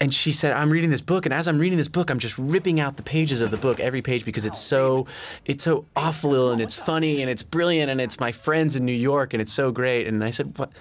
And 0.00 0.12
she 0.12 0.32
said, 0.32 0.52
I'm 0.52 0.70
reading 0.70 0.90
this 0.90 1.00
book, 1.00 1.24
and 1.24 1.32
as 1.32 1.46
I'm 1.46 1.58
reading 1.58 1.78
this 1.78 1.88
book, 1.88 2.10
I'm 2.10 2.18
just 2.18 2.36
ripping 2.36 2.80
out 2.80 2.96
the 2.96 3.02
pages 3.02 3.40
of 3.40 3.50
the 3.50 3.56
book, 3.56 3.78
every 3.78 4.02
page, 4.02 4.24
because 4.24 4.44
it's 4.44 4.58
so, 4.58 5.06
it's 5.44 5.62
so 5.62 5.86
awful, 5.94 6.50
and 6.50 6.60
it's 6.60 6.74
funny, 6.74 7.22
and 7.22 7.30
it's 7.30 7.44
brilliant, 7.44 7.90
and 7.90 8.00
it's 8.00 8.18
my 8.18 8.32
friends 8.32 8.74
in 8.74 8.84
New 8.84 8.92
York, 8.92 9.32
and 9.32 9.40
it's 9.40 9.52
so 9.52 9.70
great. 9.70 10.08
And 10.08 10.24
I 10.24 10.30
said, 10.30 10.58
what? 10.58 10.72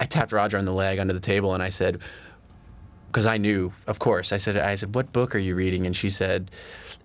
I 0.00 0.04
tapped 0.04 0.32
Roger 0.32 0.58
on 0.58 0.64
the 0.64 0.72
leg 0.72 0.98
under 0.98 1.14
the 1.14 1.20
table, 1.20 1.54
and 1.54 1.62
I 1.62 1.68
said, 1.68 2.02
because 3.06 3.24
I 3.24 3.38
knew, 3.38 3.72
of 3.86 3.98
course. 3.98 4.32
I 4.32 4.38
said, 4.38 4.56
I 4.56 4.74
said, 4.74 4.94
what 4.94 5.12
book 5.12 5.34
are 5.34 5.38
you 5.38 5.54
reading? 5.54 5.86
And 5.86 5.96
she 5.96 6.10
said, 6.10 6.50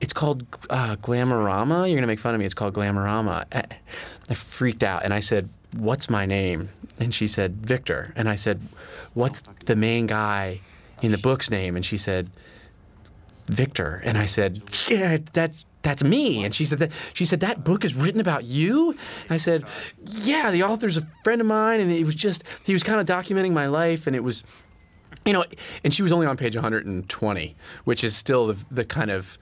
it's 0.01 0.13
called 0.13 0.45
uh, 0.69 0.97
Glamorama. 0.97 1.87
You're 1.87 1.95
gonna 1.95 2.07
make 2.07 2.19
fun 2.19 2.33
of 2.33 2.39
me. 2.39 2.45
It's 2.45 2.53
called 2.53 2.73
Glamorama. 2.73 3.45
I, 3.53 3.63
I 4.29 4.33
freaked 4.33 4.83
out, 4.83 5.03
and 5.03 5.13
I 5.13 5.21
said, 5.21 5.49
what's 5.73 6.09
my 6.09 6.25
name? 6.25 6.69
And 6.99 7.13
she 7.13 7.27
said, 7.27 7.65
Victor. 7.65 8.13
And 8.15 8.27
I 8.27 8.35
said, 8.35 8.59
what's 9.13 9.41
the 9.65 9.75
main 9.75 10.07
guy 10.07 10.59
in 11.01 11.11
the 11.11 11.17
book's 11.17 11.49
name? 11.49 11.75
And 11.75 11.85
she 11.85 11.97
said, 11.97 12.29
Victor. 13.47 14.01
And 14.03 14.17
I 14.17 14.25
said, 14.25 14.61
yeah, 14.87 15.17
that's 15.33 15.65
that's 15.81 16.03
me. 16.03 16.43
And 16.43 16.53
she 16.53 16.65
said 16.65 16.79
that 16.79 16.91
she 17.13 17.25
said 17.25 17.39
that 17.39 17.63
book 17.63 17.83
is 17.83 17.95
written 17.95 18.21
about 18.21 18.43
you. 18.43 18.95
I 19.29 19.37
said, 19.37 19.65
yeah, 20.05 20.51
the 20.51 20.63
author's 20.63 20.97
a 20.97 21.01
friend 21.23 21.41
of 21.41 21.47
mine, 21.47 21.79
and 21.79 21.91
it 21.91 22.05
was 22.05 22.15
just 22.15 22.43
he 22.65 22.73
was 22.73 22.83
kind 22.83 22.99
of 22.99 23.05
documenting 23.05 23.51
my 23.51 23.67
life, 23.67 24.07
and 24.07 24.15
it 24.15 24.23
was, 24.23 24.43
you 25.25 25.33
know, 25.33 25.43
and 25.83 25.93
she 25.93 26.03
was 26.03 26.11
only 26.11 26.27
on 26.27 26.37
page 26.37 26.55
120, 26.55 27.55
which 27.83 28.03
is 28.03 28.15
still 28.15 28.47
the, 28.47 28.65
the 28.69 28.85
kind 28.85 29.11
of 29.11 29.37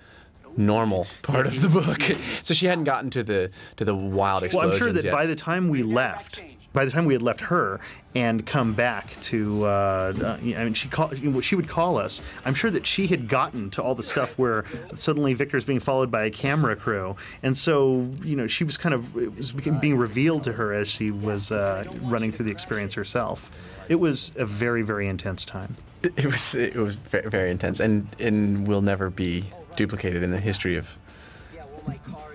normal 0.59 1.07
part 1.21 1.47
of 1.47 1.61
the 1.61 1.69
book. 1.69 2.01
So 2.43 2.53
she 2.53 2.65
hadn't 2.65 2.85
gotten 2.85 3.09
to 3.11 3.23
the 3.23 3.51
to 3.77 3.85
the 3.85 3.95
wild 3.95 4.43
explosions. 4.43 4.53
Well, 4.53 4.69
explosions 4.69 4.81
I'm 4.81 4.87
sure 4.87 4.93
that 4.93 5.03
yet. 5.05 5.13
by 5.13 5.25
the 5.25 5.35
time 5.35 5.69
we 5.69 5.83
left, 5.83 6.43
by 6.73 6.85
the 6.85 6.91
time 6.91 7.05
we 7.05 7.13
had 7.13 7.21
left 7.21 7.41
her 7.41 7.79
and 8.15 8.45
come 8.45 8.73
back 8.73 9.19
to, 9.21 9.65
uh, 9.65 10.13
uh, 10.19 10.37
I 10.39 10.63
mean, 10.63 10.73
she 10.73 10.87
call, 10.87 11.11
she 11.41 11.55
would 11.55 11.67
call 11.67 11.97
us. 11.97 12.21
I'm 12.45 12.53
sure 12.53 12.71
that 12.71 12.85
she 12.85 13.07
had 13.07 13.27
gotten 13.27 13.69
to 13.71 13.83
all 13.83 13.95
the 13.95 14.03
stuff 14.03 14.37
where 14.37 14.65
suddenly 14.95 15.33
Victor's 15.33 15.65
being 15.65 15.79
followed 15.79 16.11
by 16.11 16.25
a 16.25 16.31
camera 16.31 16.75
crew, 16.75 17.15
and 17.43 17.57
so 17.57 18.09
you 18.23 18.35
know 18.35 18.47
she 18.47 18.63
was 18.63 18.77
kind 18.77 18.95
of 18.95 19.15
it 19.17 19.35
was 19.35 19.51
being 19.51 19.97
revealed 19.97 20.43
to 20.45 20.53
her 20.53 20.73
as 20.73 20.87
she 20.87 21.11
was 21.11 21.51
uh, 21.51 21.83
running 22.03 22.31
through 22.31 22.45
the 22.45 22.51
experience 22.51 22.93
herself. 22.93 23.51
It 23.89 23.99
was 23.99 24.31
a 24.35 24.45
very 24.45 24.81
very 24.81 25.07
intense 25.07 25.45
time. 25.45 25.75
It 26.03 26.25
was 26.25 26.55
it 26.55 26.75
was 26.75 26.95
very, 26.95 27.29
very 27.29 27.51
intense, 27.51 27.79
and 27.79 28.07
and 28.19 28.67
will 28.67 28.81
never 28.81 29.09
be 29.09 29.45
duplicated 29.75 30.23
in 30.23 30.31
the 30.31 30.39
history 30.39 30.75
of 30.75 30.97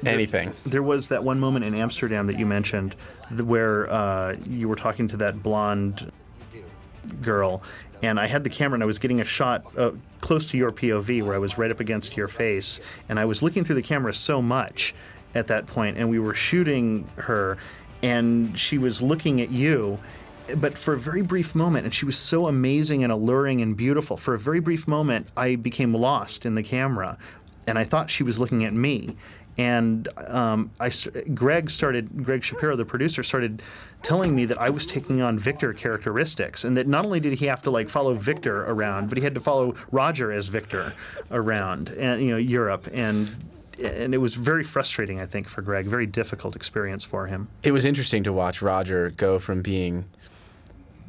anything. 0.05 0.52
There 0.66 0.82
was 0.82 1.09
that 1.09 1.24
one 1.24 1.39
moment 1.39 1.65
in 1.65 1.74
Amsterdam 1.74 2.27
that 2.27 2.39
you 2.39 2.47
mentioned, 2.47 2.97
where 3.31 3.90
uh, 3.90 4.36
you 4.47 4.69
were 4.69 4.77
talking 4.77 5.09
to 5.09 5.16
that 5.19 5.43
blonde 5.43 6.11
girl, 7.23 7.62
and 8.02 8.19
I 8.19 8.27
had 8.27 8.44
the 8.44 8.51
camera 8.51 8.74
and 8.74 8.82
I 8.82 8.86
was 8.86 8.98
getting 8.98 9.20
a 9.20 9.24
shot 9.24 9.65
uh, 9.77 9.93
close 10.20 10.47
to 10.48 10.56
your 10.56 10.73
POV 10.73 11.23
where 11.24 11.35
I 11.35 11.39
was 11.39 11.59
right 11.59 11.70
up 11.70 11.81
against 11.81 12.16
your 12.16 12.28
face, 12.28 12.81
and 13.09 13.19
I 13.19 13.24
was 13.24 13.43
looking 13.43 13.65
through 13.65 13.77
the 13.77 13.82
camera 13.82 14.12
so 14.15 14.43
much 14.43 14.94
at 15.35 15.47
that 15.48 15.66
point, 15.66 15.97
and 15.98 16.09
we 16.09 16.19
were 16.19 16.35
shooting 16.35 17.09
her, 17.16 17.59
and 18.02 18.56
she 18.59 18.78
was 18.78 19.02
looking 19.02 19.40
at 19.40 19.51
you. 19.51 19.98
But 20.57 20.77
for 20.77 20.95
a 20.95 20.99
very 20.99 21.23
brief 21.23 21.55
moment, 21.55 21.85
and 21.85 21.95
she 21.95 22.05
was 22.05 22.19
so 22.19 22.47
amazing 22.47 23.03
and 23.03 23.12
alluring 23.12 23.61
and 23.62 23.77
beautiful. 23.77 24.16
For 24.16 24.35
a 24.35 24.39
very 24.39 24.61
brief 24.61 24.87
moment, 24.87 25.29
I 25.37 25.57
became 25.57 25.95
lost 25.95 26.45
in 26.45 26.55
the 26.55 26.62
camera, 26.62 27.16
and 27.66 27.79
I 27.79 27.85
thought 27.85 28.11
she 28.11 28.23
was 28.23 28.39
looking 28.39 28.65
at 28.65 28.75
me 28.75 29.16
and 29.57 30.09
um, 30.29 30.71
I, 30.81 30.91
Greg 31.33 31.71
started, 31.71 32.25
Greg 32.25 32.43
Shapiro, 32.43 32.75
the 32.77 32.85
producer, 32.85 33.23
started 33.23 33.62
telling 34.03 34.35
me 34.35 34.45
that 34.47 34.59
I 34.59 34.71
was 34.71 34.85
taking 34.85 35.23
on 35.23 35.39
Victor 35.39 35.73
characteristics, 35.73 36.65
and 36.65 36.77
that 36.77 36.87
not 36.87 37.05
only 37.05 37.21
did 37.21 37.35
he 37.35 37.47
have 37.47 37.62
to 37.62 37.71
like 37.71 37.89
follow 37.89 38.15
Victor 38.15 38.65
around, 38.65 39.09
but 39.09 39.19
he 39.19 39.25
had 39.25 39.35
to 39.35 39.41
follow 39.41 39.75
Roger 39.93 40.33
as 40.33 40.49
Victor 40.49 40.93
around, 41.31 41.91
and 41.91 42.21
you 42.23 42.31
know 42.31 42.37
Europe, 42.37 42.89
and 42.93 43.29
and 43.83 44.15
it 44.15 44.19
was 44.19 44.35
very 44.35 44.62
frustrating, 44.62 45.21
I 45.21 45.27
think, 45.27 45.49
for 45.49 45.62
Greg. 45.62 45.87
Very 45.87 46.07
difficult 46.07 46.55
experience 46.55 47.03
for 47.03 47.27
him. 47.27 47.49
It 47.62 47.73
was 47.73 47.85
interesting 47.85 48.23
to 48.25 48.33
watch 48.33 48.62
Roger 48.62 49.11
go 49.11 49.39
from 49.39 49.62
being 49.62 50.05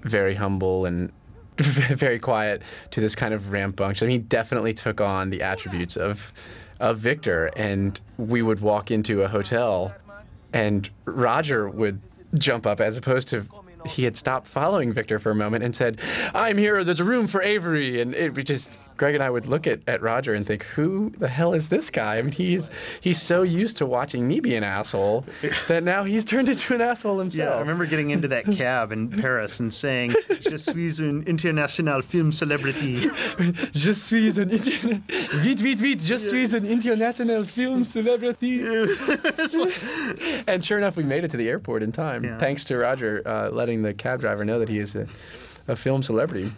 very 0.05 0.35
humble 0.35 0.85
and 0.85 1.11
very 1.57 2.19
quiet 2.19 2.61
to 2.91 3.01
this 3.01 3.15
kind 3.15 3.33
of 3.33 3.51
rambunctious. 3.51 4.03
I 4.03 4.07
mean, 4.07 4.21
he 4.21 4.27
definitely 4.27 4.73
took 4.73 5.01
on 5.01 5.29
the 5.29 5.41
attributes 5.41 5.97
of 5.97 6.33
of 6.79 6.97
Victor, 6.97 7.49
and 7.55 7.99
we 8.17 8.41
would 8.41 8.59
walk 8.59 8.91
into 8.91 9.23
a 9.23 9.29
hotel, 9.29 9.95
and 10.51 10.89
Roger 11.05 11.69
would 11.69 12.01
jump 12.37 12.67
up 12.67 12.81
as 12.81 12.97
opposed 12.97 13.29
to 13.29 13.45
he 13.85 14.03
had 14.03 14.17
stopped 14.17 14.47
following 14.47 14.91
Victor 14.91 15.19
for 15.19 15.31
a 15.31 15.35
moment 15.35 15.63
and 15.63 15.75
said, 15.75 15.99
"I'm 16.33 16.57
here. 16.57 16.83
There's 16.83 16.99
a 16.99 17.05
room 17.05 17.27
for 17.27 17.41
Avary." 17.41 18.01
And 18.01 18.13
it 18.13 18.33
just 18.43 18.77
Greg 18.97 19.13
and 19.15 19.23
I 19.23 19.29
would 19.29 19.45
look 19.45 19.67
at, 19.67 19.79
at 19.87 20.01
Roger 20.01 20.33
and 20.33 20.45
think, 20.47 20.63
"Who 20.75 21.11
the 21.17 21.27
hell 21.27 21.53
is 21.53 21.69
this 21.69 21.89
guy?" 21.89 22.17
I 22.17 22.21
mean, 22.21 22.31
he's 22.31 22.69
he's 23.01 23.21
so 23.21 23.43
used 23.43 23.77
to 23.77 23.85
watching 23.85 24.27
me 24.27 24.39
be 24.39 24.55
an 24.55 24.63
asshole 24.63 25.25
that 25.67 25.83
now 25.83 26.03
he's 26.05 26.23
turned 26.25 26.47
into 26.49 26.73
an 26.73 26.81
asshole 26.81 27.19
himself. 27.19 27.49
Yeah, 27.49 27.55
I 27.55 27.59
remember 27.59 27.85
getting 27.85 28.11
into 28.11 28.27
that 28.29 28.45
cab 28.57 28.91
in 28.91 29.09
Paris 29.09 29.59
and 29.59 29.73
saying, 29.73 30.13
"Je 30.41 30.57
suis 30.57 30.99
un 31.01 31.23
international 31.27 32.01
film 32.01 32.31
celebrity." 32.31 32.99
Je 33.73 33.93
suis 33.93 34.37
un 34.39 34.49
interna- 34.49 35.01
vite, 35.43 35.59
vite, 35.59 35.79
vite. 35.79 36.01
Je 36.01 36.17
suis 36.17 36.53
un 36.53 36.65
international 36.65 37.43
film 37.43 37.83
celebrity. 37.83 38.63
and 40.47 40.63
sure 40.63 40.77
enough, 40.77 40.95
we 40.95 41.03
made 41.03 41.23
it 41.23 41.31
to 41.31 41.37
the 41.37 41.49
airport 41.49 41.83
in 41.83 41.91
time, 41.91 42.23
Yeah. 42.23 42.37
thanks 42.37 42.63
to 42.65 42.77
Roger 42.77 43.21
uh, 43.25 43.49
letting 43.49 43.81
the 43.83 43.93
cab 43.93 44.19
driver 44.19 44.45
know 44.45 44.59
that 44.59 44.69
he 44.69 44.79
is 44.79 44.95
a, 44.95 45.07
a 45.67 45.75
film 45.75 46.03
celebrity. 46.03 46.51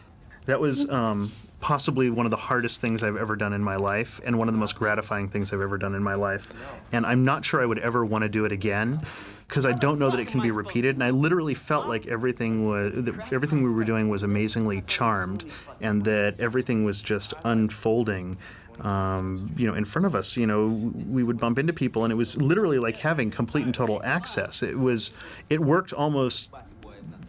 That 0.45 0.59
was 0.59 0.89
um, 0.89 1.31
possibly 1.59 2.09
one 2.09 2.25
of 2.25 2.29
the 2.29 2.37
hardest 2.37 2.81
things 2.81 3.01
I've 3.01 3.17
ever 3.17 3.35
done 3.35 3.53
in 3.53 3.63
my 3.63 3.75
life, 3.75 4.21
and 4.25 4.37
one 4.37 4.47
of 4.47 4.53
the 4.53 4.59
most 4.59 4.75
gratifying 4.75 5.27
things 5.27 5.51
I've 5.51 5.61
ever 5.61 5.77
done 5.77 5.95
in 5.95 6.03
my 6.03 6.13
life. 6.13 6.53
And 6.91 7.05
I'm 7.05 7.25
not 7.25 7.43
sure 7.43 7.61
I 7.61 7.65
would 7.65 7.79
ever 7.79 8.05
want 8.05 8.23
to 8.23 8.29
do 8.29 8.45
it 8.45 8.51
again, 8.51 8.99
because 9.47 9.65
I 9.65 9.71
don't 9.71 9.97
know 9.97 10.11
that 10.11 10.19
it 10.19 10.27
can 10.27 10.41
be 10.41 10.51
repeated. 10.51 10.95
And 10.95 11.03
I 11.03 11.09
literally 11.09 11.55
felt 11.55 11.87
like 11.87 12.07
everything 12.07 12.67
was, 12.67 13.09
everything 13.31 13.63
we 13.63 13.71
were 13.71 13.85
doing 13.85 14.09
was 14.09 14.23
amazingly 14.23 14.83
charmed, 14.87 15.45
and 15.81 16.03
that 16.03 16.39
everything 16.39 16.85
was 16.85 17.01
just 17.01 17.33
unfolding. 17.43 18.37
Um, 18.81 19.51
you 19.57 19.65
know, 19.65 19.73
in 19.73 19.85
front 19.85 20.05
of 20.05 20.13
us, 20.13 20.37
you 20.37 20.45
know, 20.45 20.67
we 21.07 21.23
would 21.23 21.39
bump 21.39 21.57
into 21.57 21.73
people, 21.73 22.03
and 22.03 22.11
it 22.11 22.15
was 22.15 22.39
literally 22.39 22.77
like 22.77 22.97
having 22.97 23.31
complete 23.31 23.65
and 23.65 23.73
total 23.73 23.99
access. 24.03 24.61
It 24.61 24.77
was, 24.77 25.13
it 25.49 25.59
worked 25.59 25.93
almost 25.93 26.49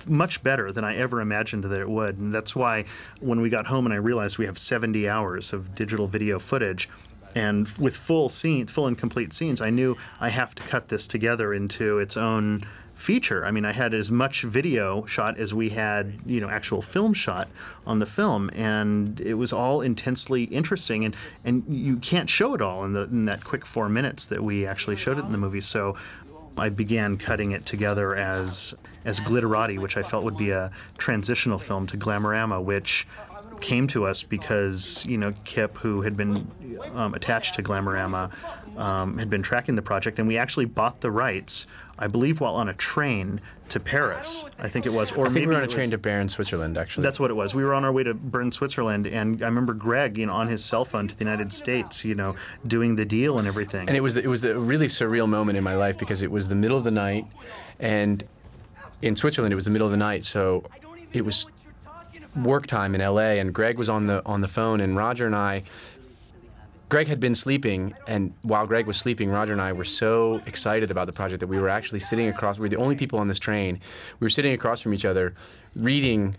much 0.06 0.42
better 0.42 0.72
than 0.72 0.84
I 0.84 0.96
ever 0.96 1.20
imagined 1.20 1.64
that 1.64 1.80
it 1.80 1.88
would. 1.88 2.18
And 2.18 2.32
that's 2.32 2.54
why 2.54 2.84
when 3.20 3.40
we 3.40 3.50
got 3.50 3.66
home 3.66 3.86
and 3.86 3.92
I 3.92 3.98
realized 3.98 4.38
we 4.38 4.46
have 4.46 4.58
70 4.58 5.08
hours 5.08 5.52
of 5.52 5.74
digital 5.74 6.06
video 6.06 6.38
footage 6.38 6.88
and 7.34 7.68
with 7.78 7.96
full 7.96 8.28
scenes, 8.28 8.70
full 8.70 8.86
and 8.86 8.98
complete 8.98 9.32
scenes, 9.32 9.60
I 9.60 9.70
knew 9.70 9.96
I 10.20 10.28
have 10.28 10.54
to 10.56 10.62
cut 10.64 10.88
this 10.88 11.06
together 11.06 11.52
into 11.52 11.98
its 11.98 12.16
own 12.16 12.64
feature. 12.94 13.46
I 13.46 13.52
mean, 13.52 13.64
I 13.64 13.70
had 13.70 13.94
as 13.94 14.10
much 14.10 14.42
video 14.42 15.06
shot 15.06 15.38
as 15.38 15.54
we 15.54 15.68
had, 15.68 16.14
you 16.26 16.40
know, 16.40 16.48
actual 16.48 16.82
film 16.82 17.14
shot 17.14 17.48
on 17.86 18.00
the 18.00 18.06
film, 18.06 18.50
and 18.54 19.20
it 19.20 19.34
was 19.34 19.52
all 19.52 19.82
intensely 19.82 20.44
interesting. 20.44 21.04
And 21.04 21.14
and 21.44 21.64
you 21.68 21.98
can't 21.98 22.28
show 22.28 22.54
it 22.54 22.60
all 22.60 22.84
in 22.84 22.92
the 22.92 23.02
in 23.02 23.26
that 23.26 23.44
quick 23.44 23.64
four 23.64 23.88
minutes 23.88 24.26
that 24.26 24.42
we 24.42 24.66
actually 24.66 24.96
showed 24.96 25.18
it 25.18 25.24
in 25.24 25.32
the 25.32 25.38
movie. 25.38 25.60
So. 25.60 25.96
I 26.56 26.70
began 26.70 27.18
cutting 27.18 27.52
it 27.52 27.66
together 27.66 28.16
as 28.16 28.74
as 29.08 29.20
Glitterati, 29.20 29.78
which 29.78 29.96
I 29.96 30.02
felt 30.02 30.22
would 30.24 30.36
be 30.36 30.50
a 30.50 30.70
transitional 30.98 31.58
film 31.58 31.86
to 31.86 31.96
Glamorama, 31.96 32.62
which 32.62 33.06
came 33.62 33.86
to 33.88 34.04
us 34.04 34.22
because 34.22 35.04
you 35.06 35.16
know 35.16 35.32
Kip, 35.44 35.78
who 35.78 36.02
had 36.02 36.16
been 36.16 36.46
um, 36.92 37.14
attached 37.14 37.54
to 37.54 37.62
Glamorama, 37.62 38.30
um, 38.76 39.16
had 39.18 39.30
been 39.30 39.42
tracking 39.42 39.74
the 39.76 39.82
project, 39.82 40.18
and 40.18 40.28
we 40.28 40.36
actually 40.36 40.66
bought 40.66 41.00
the 41.00 41.10
rights, 41.10 41.66
I 41.98 42.06
believe, 42.06 42.38
while 42.40 42.54
on 42.54 42.68
a 42.68 42.74
train 42.74 43.40
to 43.70 43.80
Paris. 43.80 44.44
I 44.58 44.68
think 44.68 44.84
it 44.84 44.92
was, 44.92 45.10
or 45.12 45.22
I 45.22 45.24
think 45.24 45.34
maybe 45.34 45.46
we 45.46 45.54
were 45.54 45.62
on 45.62 45.64
a 45.64 45.66
train 45.66 45.84
was- 45.84 45.90
to 45.92 45.98
Bern, 45.98 46.28
Switzerland, 46.28 46.76
actually. 46.76 47.02
that's 47.02 47.18
what 47.18 47.30
it 47.30 47.34
was. 47.34 47.54
We 47.54 47.64
were 47.64 47.74
on 47.74 47.84
our 47.86 47.92
way 47.92 48.02
to 48.02 48.12
Bern, 48.14 48.52
Switzerland, 48.52 49.06
and 49.06 49.42
I 49.42 49.46
remember 49.46 49.72
Greg, 49.72 50.18
you 50.18 50.26
know, 50.26 50.34
on 50.34 50.48
his 50.48 50.62
cell 50.62 50.84
phone 50.84 51.08
to 51.08 51.16
the 51.16 51.24
United 51.24 51.50
States, 51.52 52.04
you 52.04 52.14
know, 52.14 52.36
doing 52.66 52.96
the 52.96 53.06
deal 53.06 53.38
and 53.38 53.48
everything. 53.48 53.88
And 53.88 53.96
it 53.96 54.02
was 54.02 54.18
it 54.18 54.26
was 54.28 54.44
a 54.44 54.58
really 54.58 54.86
surreal 54.88 55.28
moment 55.28 55.56
in 55.56 55.64
my 55.64 55.74
life 55.74 55.98
because 55.98 56.20
it 56.20 56.30
was 56.30 56.48
the 56.48 56.54
middle 56.54 56.76
of 56.76 56.84
the 56.84 56.90
night, 56.90 57.24
and 57.80 58.22
in 59.02 59.16
Switzerland 59.16 59.52
it 59.52 59.56
was 59.56 59.64
the 59.64 59.70
middle 59.70 59.86
of 59.86 59.90
the 59.90 59.98
night, 59.98 60.24
so 60.24 60.64
it 61.12 61.24
was 61.24 61.46
work 62.36 62.66
time 62.66 62.94
in 62.94 63.00
L.A. 63.00 63.38
and 63.38 63.54
Greg 63.54 63.78
was 63.78 63.88
on 63.88 64.06
the 64.06 64.22
on 64.26 64.40
the 64.40 64.48
phone, 64.48 64.80
and 64.80 64.96
Roger 64.96 65.26
and 65.26 65.36
I. 65.36 65.62
Greg 66.88 67.06
had 67.06 67.20
been 67.20 67.34
sleeping, 67.34 67.94
and 68.06 68.32
while 68.40 68.66
Greg 68.66 68.86
was 68.86 68.96
sleeping, 68.96 69.28
Roger 69.28 69.52
and 69.52 69.60
I 69.60 69.72
were 69.72 69.84
so 69.84 70.40
excited 70.46 70.90
about 70.90 71.06
the 71.06 71.12
project 71.12 71.40
that 71.40 71.46
we 71.46 71.58
were 71.58 71.68
actually 71.68 71.98
sitting 71.98 72.28
across. 72.28 72.58
We 72.58 72.62
were 72.62 72.70
the 72.70 72.76
only 72.76 72.96
people 72.96 73.18
on 73.18 73.28
this 73.28 73.38
train. 73.38 73.78
We 74.20 74.24
were 74.24 74.30
sitting 74.30 74.54
across 74.54 74.80
from 74.80 74.94
each 74.94 75.04
other, 75.04 75.34
reading 75.76 76.36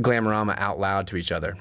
Glamorama 0.00 0.58
out 0.58 0.80
loud 0.80 1.06
to 1.08 1.16
each 1.16 1.30
other 1.30 1.56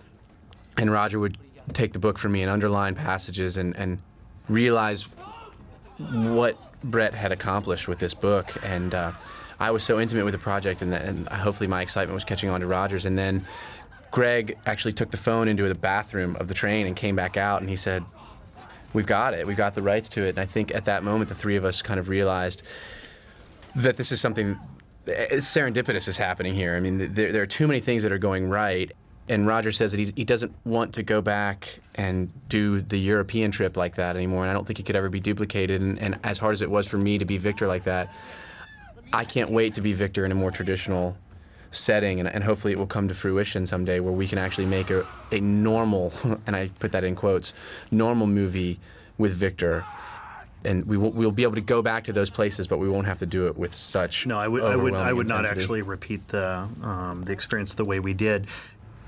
and 0.77 0.91
Roger 0.91 1.19
would 1.19 1.38
take 1.73 1.93
the 1.93 1.99
book 1.99 2.18
from 2.18 2.31
me 2.31 2.41
and 2.41 2.51
underline 2.51 2.95
passages 2.95 3.57
and, 3.57 3.76
and 3.76 3.99
realize 4.47 5.03
what 5.97 6.57
Bret 6.84 7.14
had 7.14 7.31
accomplished 7.31 7.88
with 7.88 7.99
this 7.99 8.14
book. 8.14 8.51
And 8.64 8.93
uh, 8.93 9.11
I 9.59 9.71
was 9.71 9.84
so 9.84 9.99
intimate 9.99 10.23
with 10.23 10.34
the 10.34 10.39
project, 10.39 10.81
and, 10.81 10.93
and 10.93 11.27
hopefully 11.29 11.67
my 11.67 11.81
excitement 11.81 12.13
was 12.13 12.23
catching 12.23 12.49
on 12.49 12.61
to 12.61 12.67
Roger's. 12.67 13.05
And 13.05 13.17
then 13.17 13.45
Greg 14.11 14.57
actually 14.65 14.93
took 14.93 15.11
the 15.11 15.17
phone 15.17 15.47
into 15.47 15.67
the 15.67 15.75
bathroom 15.75 16.35
of 16.35 16.47
the 16.47 16.53
train 16.53 16.85
and 16.85 16.95
came 16.95 17.15
back 17.15 17.38
out, 17.38 17.61
and 17.61 17.69
he 17.69 17.75
said, 17.75 18.03
We've 18.93 19.05
got 19.05 19.34
it. 19.34 19.45
We've 19.45 19.57
got 19.57 19.75
the 19.75 19.81
rights 19.81 20.09
to 20.09 20.23
it. 20.23 20.29
And 20.29 20.39
I 20.39 20.45
think 20.45 20.73
at 20.73 20.85
that 20.85 21.03
moment, 21.03 21.29
the 21.29 21.35
three 21.35 21.55
of 21.55 21.65
us 21.65 21.81
kind 21.81 21.99
of 21.99 22.07
realized 22.09 22.63
that 23.75 23.97
this 23.97 24.11
is 24.11 24.21
something 24.21 24.57
eh, 25.07 25.35
serendipitous 25.35 26.07
is 26.07 26.17
happening 26.17 26.55
here. 26.55 26.75
I 26.75 26.79
mean, 26.79 27.13
there, 27.13 27.31
there 27.31 27.41
are 27.41 27.47
too 27.47 27.67
many 27.67 27.79
things 27.79 28.03
that 28.03 28.11
are 28.11 28.17
going 28.17 28.49
right. 28.49 28.91
And 29.29 29.45
Roger 29.45 29.73
says 29.73 29.91
that 29.91 29.99
he, 29.99 30.13
he 30.15 30.23
doesn't 30.23 30.55
want 30.65 30.93
to 30.93 31.03
go 31.03 31.21
back 31.21 31.79
and 31.95 32.31
do 32.47 32.79
the 32.79 32.97
European 32.97 33.51
trip 33.51 33.75
like 33.75 33.95
that 33.95 34.15
anymore. 34.15 34.43
And 34.43 34.49
I 34.49 34.53
don't 34.53 34.65
think 34.65 34.79
it 34.79 34.85
could 34.85 34.95
ever 34.95 35.09
be 35.09 35.19
duplicated. 35.19 35.81
And, 35.81 35.99
and 35.99 36.17
as 36.23 36.39
hard 36.39 36.53
as 36.53 36.61
it 36.61 36.71
was 36.71 36.88
for 36.88 36.97
me 36.97 37.17
to 37.17 37.25
be 37.25 37.38
Victor 37.38 37.67
like 37.67 37.84
that, 37.84 38.11
I 39.13 39.25
can't 39.25 39.49
wait 39.49 39.73
to 39.75 39.81
be 39.81 39.93
Victor 39.93 40.25
in 40.25 40.31
a 40.31 40.35
more 40.35 40.51
traditional 40.51 41.17
setting. 41.71 42.19
And, 42.19 42.29
and 42.29 42.43
hopefully 42.43 42.73
it 42.73 42.77
will 42.77 42.88
come 42.88 43.07
to 43.07 43.15
fruition 43.15 43.65
someday 43.65 43.99
where 43.99 44.13
we 44.13 44.27
can 44.27 44.38
actually 44.38 44.65
make 44.65 44.89
a, 44.89 45.05
a 45.31 45.39
normal, 45.39 46.13
and 46.47 46.55
I 46.55 46.69
put 46.79 46.91
that 46.91 47.03
in 47.03 47.15
quotes, 47.15 47.53
normal 47.91 48.27
movie 48.27 48.79
with 49.17 49.34
Victor. 49.34 49.85
And 50.63 50.85
we 50.85 50.97
will, 50.97 51.11
we'll 51.11 51.31
be 51.31 51.43
able 51.43 51.55
to 51.55 51.61
go 51.61 51.81
back 51.81 52.03
to 52.05 52.13
those 52.13 52.29
places, 52.29 52.67
but 52.67 52.77
we 52.79 52.89
won't 52.89 53.07
have 53.07 53.19
to 53.19 53.25
do 53.25 53.47
it 53.47 53.57
with 53.57 53.73
such 53.73 54.25
No, 54.25 54.38
I 54.38 54.47
would, 54.47 54.63
I 54.63 54.75
would, 54.75 54.93
I 54.93 55.13
would 55.13 55.29
not 55.29 55.45
actually 55.45 55.81
repeat 55.81 56.27
the 56.27 56.67
um, 56.81 57.23
the 57.23 57.31
experience 57.31 57.73
the 57.75 57.85
way 57.85 57.99
we 57.99 58.13
did. 58.13 58.47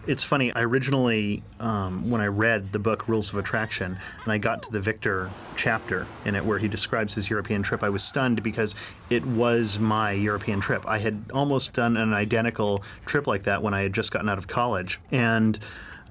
It's 0.08 0.24
funny. 0.24 0.52
I 0.54 0.62
originally, 0.62 1.44
um, 1.60 2.10
when 2.10 2.22
I 2.22 2.28
read 2.28 2.72
the 2.72 2.80
book 2.80 3.08
Rules 3.08 3.32
of 3.32 3.38
Attraction, 3.38 3.98
and 4.24 4.34
I 4.34 4.38
got 4.38 4.64
to 4.64 4.72
the 4.72 4.82
Victor 4.82 5.30
chapter 5.56 6.08
in 6.26 6.36
it 6.36 6.44
where 6.44 6.58
he 6.58 6.68
describes 6.68 7.14
his 7.14 7.30
European 7.30 7.62
trip, 7.62 7.84
I 7.84 7.90
was 7.90 8.04
stunned 8.04 8.42
because 8.42 8.76
it 9.10 9.24
was 9.26 9.78
my 9.78 10.12
European 10.12 10.62
trip. 10.62 10.84
I 10.88 10.98
had 10.98 11.24
almost 11.34 11.74
done 11.74 11.98
an 11.98 12.14
identical 12.14 12.84
trip 13.06 13.28
like 13.28 13.44
that 13.44 13.62
when 13.62 13.74
I 13.74 13.82
had 13.82 13.94
just 13.94 14.12
gotten 14.12 14.30
out 14.30 14.38
of 14.38 14.48
college, 14.48 15.00
and 15.12 15.60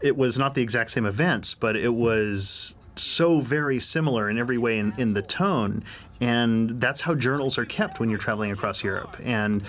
it 0.01 0.17
was 0.17 0.39
not 0.39 0.55
the 0.55 0.63
exact 0.63 0.91
same 0.91 1.07
events, 1.07 1.55
but 1.55 1.75
it 1.75 1.93
was 1.93 2.77
so 2.95 3.41
very 3.41 3.81
similar 3.81 4.29
in 4.29 4.39
every 4.39 4.59
way 4.59 4.79
in, 4.79 4.93
in 4.99 5.15
the 5.15 5.23
tone. 5.23 5.83
And 6.21 6.81
that's 6.81 7.01
how 7.01 7.15
journals 7.15 7.59
are 7.59 7.65
kept 7.65 8.01
when 8.01 8.11
you're 8.11 8.19
traveling 8.19 8.51
across 8.51 8.83
Europe. 8.83 9.17
And 9.23 9.63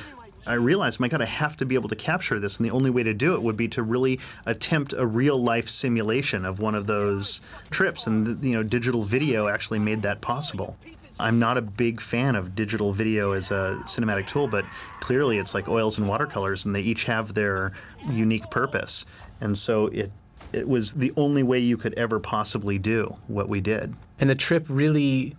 I 0.48 0.54
realized, 0.54 1.00
my 1.00 1.08
God, 1.08 1.22
I 1.22 1.26
have 1.26 1.58
to 1.58 1.66
be 1.66 1.76
able 1.76 1.90
to 1.90 1.96
capture 1.96 2.40
this. 2.40 2.58
And 2.58 2.66
the 2.66 2.72
only 2.72 2.90
way 2.90 3.04
to 3.04 3.14
do 3.14 3.34
it 3.36 3.42
would 3.42 3.58
be 3.58 3.68
to 3.70 3.84
really 3.84 4.20
attempt 4.46 4.94
a 4.94 5.06
real 5.06 5.42
life 5.42 5.70
simulation 5.70 6.46
of 6.46 6.60
one 6.60 6.76
of 6.76 6.88
those 6.88 7.42
trips. 7.70 8.08
And, 8.08 8.44
you 8.44 8.54
know, 8.54 8.64
digital 8.64 9.04
video 9.04 9.48
actually 9.48 9.80
made 9.80 10.02
that 10.04 10.22
possible. 10.22 10.78
I'm 11.20 11.38
not 11.38 11.58
a 11.58 11.62
big 11.62 12.00
fan 12.00 12.36
of 12.36 12.56
digital 12.56 12.94
video 12.94 13.34
as 13.34 13.52
a 13.52 13.78
cinematic 13.84 14.28
tool, 14.28 14.48
but 14.48 14.66
clearly 15.02 15.38
it's 15.38 15.54
like 15.54 15.68
oils 15.68 15.98
and 15.98 16.08
watercolors, 16.08 16.66
and 16.66 16.74
they 16.74 16.82
each 16.82 17.04
have 17.06 17.34
their 17.34 17.74
unique 18.10 18.50
purpose. 18.50 19.06
And 19.42 19.58
so 19.58 19.88
it 19.88 20.12
it 20.54 20.68
was 20.68 20.94
the 20.94 21.14
only 21.16 21.44
way 21.44 21.60
you 21.60 21.78
could 21.78 21.94
ever 21.94 22.20
possibly 22.20 22.78
do 22.78 23.16
what 23.28 23.50
we 23.50 23.62
did. 23.62 23.94
And 24.20 24.30
the 24.30 24.36
trip 24.36 24.66
really, 24.68 25.36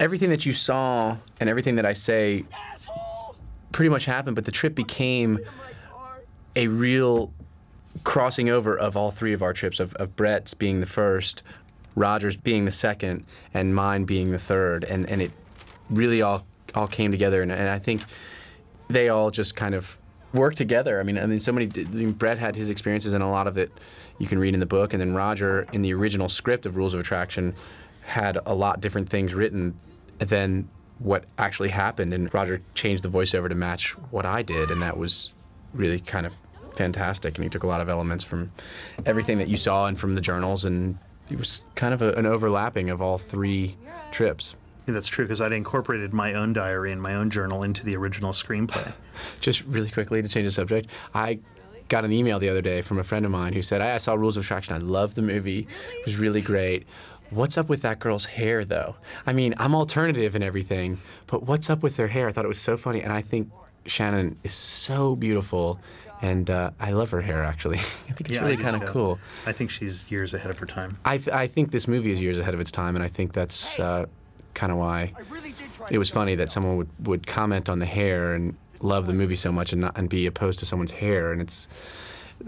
everything 0.00 0.30
that 0.30 0.44
you 0.44 0.52
saw 0.52 1.16
and 1.40 1.48
everything 1.48 1.76
that 1.76 1.86
I 1.86 1.92
say 1.92 2.44
pretty 3.72 3.88
much 3.88 4.04
happened, 4.04 4.36
but 4.36 4.44
the 4.44 4.52
trip 4.52 4.74
became 4.74 5.38
a 6.54 6.68
real 6.68 7.32
crossing 8.04 8.48
over 8.48 8.78
of 8.78 8.96
all 8.96 9.10
three 9.10 9.32
of 9.32 9.42
our 9.42 9.52
trips, 9.52 9.80
of, 9.80 9.94
of 9.94 10.16
Bret's 10.16 10.54
being 10.54 10.80
the 10.80 10.86
first, 10.86 11.42
Roger's 11.94 12.36
being 12.36 12.64
the 12.64 12.70
second, 12.70 13.24
and 13.52 13.74
mine 13.74 14.04
being 14.04 14.30
the 14.30 14.38
third. 14.38 14.84
And, 14.84 15.08
and 15.08 15.20
it 15.22 15.32
really 15.90 16.22
all, 16.22 16.46
all 16.74 16.86
came 16.86 17.10
together. 17.10 17.42
And, 17.42 17.50
and 17.52 17.68
I 17.68 17.78
think 17.78 18.02
they 18.88 19.08
all 19.08 19.30
just 19.30 19.56
kind 19.56 19.74
of 19.74 19.98
worked 20.32 20.58
together. 20.58 21.00
I 21.00 21.02
mean, 21.02 21.18
I 21.18 21.26
mean, 21.26 21.40
so 21.40 21.52
many. 21.52 21.68
I 21.74 21.82
mean, 21.88 22.12
Brett 22.12 22.38
had 22.38 22.56
his 22.56 22.70
experiences, 22.70 23.14
and 23.14 23.22
a 23.22 23.28
lot 23.28 23.46
of 23.46 23.56
it 23.56 23.72
you 24.18 24.26
can 24.26 24.38
read 24.38 24.54
in 24.54 24.60
the 24.60 24.66
book. 24.66 24.92
And 24.92 25.00
then 25.00 25.14
Roger, 25.14 25.66
in 25.72 25.82
the 25.82 25.94
original 25.94 26.28
script 26.28 26.66
of 26.66 26.76
Rules 26.76 26.94
of 26.94 27.00
Attraction, 27.00 27.54
had 28.02 28.38
a 28.46 28.54
lot 28.54 28.80
different 28.80 29.08
things 29.08 29.34
written 29.34 29.74
than 30.18 30.68
what 30.98 31.24
actually 31.38 31.70
happened. 31.70 32.12
And 32.14 32.32
Roger 32.32 32.62
changed 32.74 33.02
the 33.02 33.08
voiceover 33.08 33.48
to 33.48 33.54
match 33.54 33.92
what 34.10 34.26
I 34.26 34.42
did, 34.42 34.70
and 34.70 34.82
that 34.82 34.96
was 34.96 35.34
really 35.72 36.00
kind 36.00 36.26
of 36.26 36.34
fantastic. 36.74 37.36
And 37.36 37.44
he 37.44 37.50
took 37.50 37.62
a 37.62 37.66
lot 37.66 37.80
of 37.80 37.88
elements 37.88 38.24
from 38.24 38.52
everything 39.04 39.38
that 39.38 39.48
you 39.48 39.56
saw 39.56 39.86
and 39.86 39.98
from 39.98 40.14
the 40.14 40.20
journals, 40.20 40.64
and 40.64 40.98
it 41.30 41.38
was 41.38 41.64
kind 41.74 41.92
of 41.92 42.02
a, 42.02 42.12
an 42.14 42.26
overlapping 42.26 42.90
of 42.90 43.02
all 43.02 43.18
three 43.18 43.76
trips. 44.10 44.54
Yeah, 44.86 44.94
that's 44.94 45.08
true 45.08 45.24
because 45.24 45.40
I'd 45.40 45.52
incorporated 45.52 46.12
my 46.12 46.34
own 46.34 46.52
diary 46.52 46.92
and 46.92 47.02
my 47.02 47.14
own 47.14 47.28
journal 47.28 47.64
into 47.64 47.84
the 47.84 47.96
original 47.96 48.32
screenplay. 48.32 48.92
Just 49.40 49.64
really 49.64 49.90
quickly 49.90 50.22
to 50.22 50.28
change 50.28 50.46
the 50.46 50.52
subject, 50.52 50.90
I 51.12 51.40
got 51.88 52.04
an 52.04 52.12
email 52.12 52.38
the 52.38 52.48
other 52.48 52.62
day 52.62 52.82
from 52.82 52.98
a 52.98 53.04
friend 53.04 53.24
of 53.24 53.30
mine 53.30 53.52
who 53.52 53.62
said, 53.62 53.80
I 53.80 53.98
saw 53.98 54.14
Rules 54.14 54.36
of 54.36 54.44
Attraction. 54.44 54.74
I 54.74 54.78
love 54.78 55.14
the 55.14 55.22
movie. 55.22 55.66
It 55.98 56.04
was 56.04 56.16
really 56.16 56.40
great. 56.40 56.86
What's 57.30 57.58
up 57.58 57.68
with 57.68 57.82
that 57.82 57.98
girl's 57.98 58.26
hair, 58.26 58.64
though? 58.64 58.96
I 59.26 59.32
mean, 59.32 59.54
I'm 59.58 59.74
alternative 59.74 60.34
and 60.34 60.44
everything, 60.44 60.98
but 61.26 61.42
what's 61.42 61.68
up 61.68 61.82
with 61.82 61.96
their 61.96 62.08
hair? 62.08 62.28
I 62.28 62.32
thought 62.32 62.44
it 62.44 62.48
was 62.48 62.60
so 62.60 62.76
funny. 62.76 63.02
And 63.02 63.12
I 63.12 63.20
think 63.22 63.50
Shannyn 63.86 64.36
is 64.44 64.54
so 64.54 65.16
beautiful. 65.16 65.80
And 66.22 66.48
uh, 66.48 66.70
I 66.80 66.92
love 66.92 67.10
her 67.10 67.20
hair, 67.20 67.42
actually. 67.44 67.76
I 67.78 67.80
think 68.12 68.22
it's 68.22 68.34
Yeah, 68.36 68.42
really 68.42 68.56
kind 68.56 68.74
of 68.76 68.82
too. 68.82 68.88
cool. 68.92 69.18
I 69.46 69.52
think 69.52 69.70
she's 69.70 70.10
years 70.10 70.32
ahead 70.34 70.50
of 70.50 70.58
her 70.58 70.66
time. 70.66 70.96
I, 71.04 71.18
th- 71.18 71.28
I 71.28 71.46
think 71.46 71.72
this 71.72 71.86
movie 71.86 72.10
is 72.10 72.22
years 72.22 72.38
ahead 72.38 72.54
of 72.54 72.60
its 72.60 72.70
time, 72.70 72.94
and 72.94 73.04
I 73.04 73.08
think 73.08 73.32
that's 73.34 73.78
uh, 73.78 74.06
kind 74.54 74.72
of 74.72 74.78
why 74.78 75.12
it 75.90 75.98
was 75.98 76.08
funny 76.08 76.34
that 76.36 76.50
someone 76.50 76.76
would, 76.78 76.88
would 77.04 77.26
comment 77.26 77.68
on 77.68 77.80
the 77.80 77.86
hair 77.86 78.32
and 78.34 78.56
love 78.80 79.06
the 79.06 79.12
movie 79.12 79.36
so 79.36 79.52
much 79.52 79.72
and 79.72 79.82
not 79.82 79.98
and 79.98 80.08
be 80.08 80.26
opposed 80.26 80.58
to 80.60 80.66
someone's 80.66 80.92
hair. 80.92 81.32
And 81.32 81.42
it's, 81.42 81.68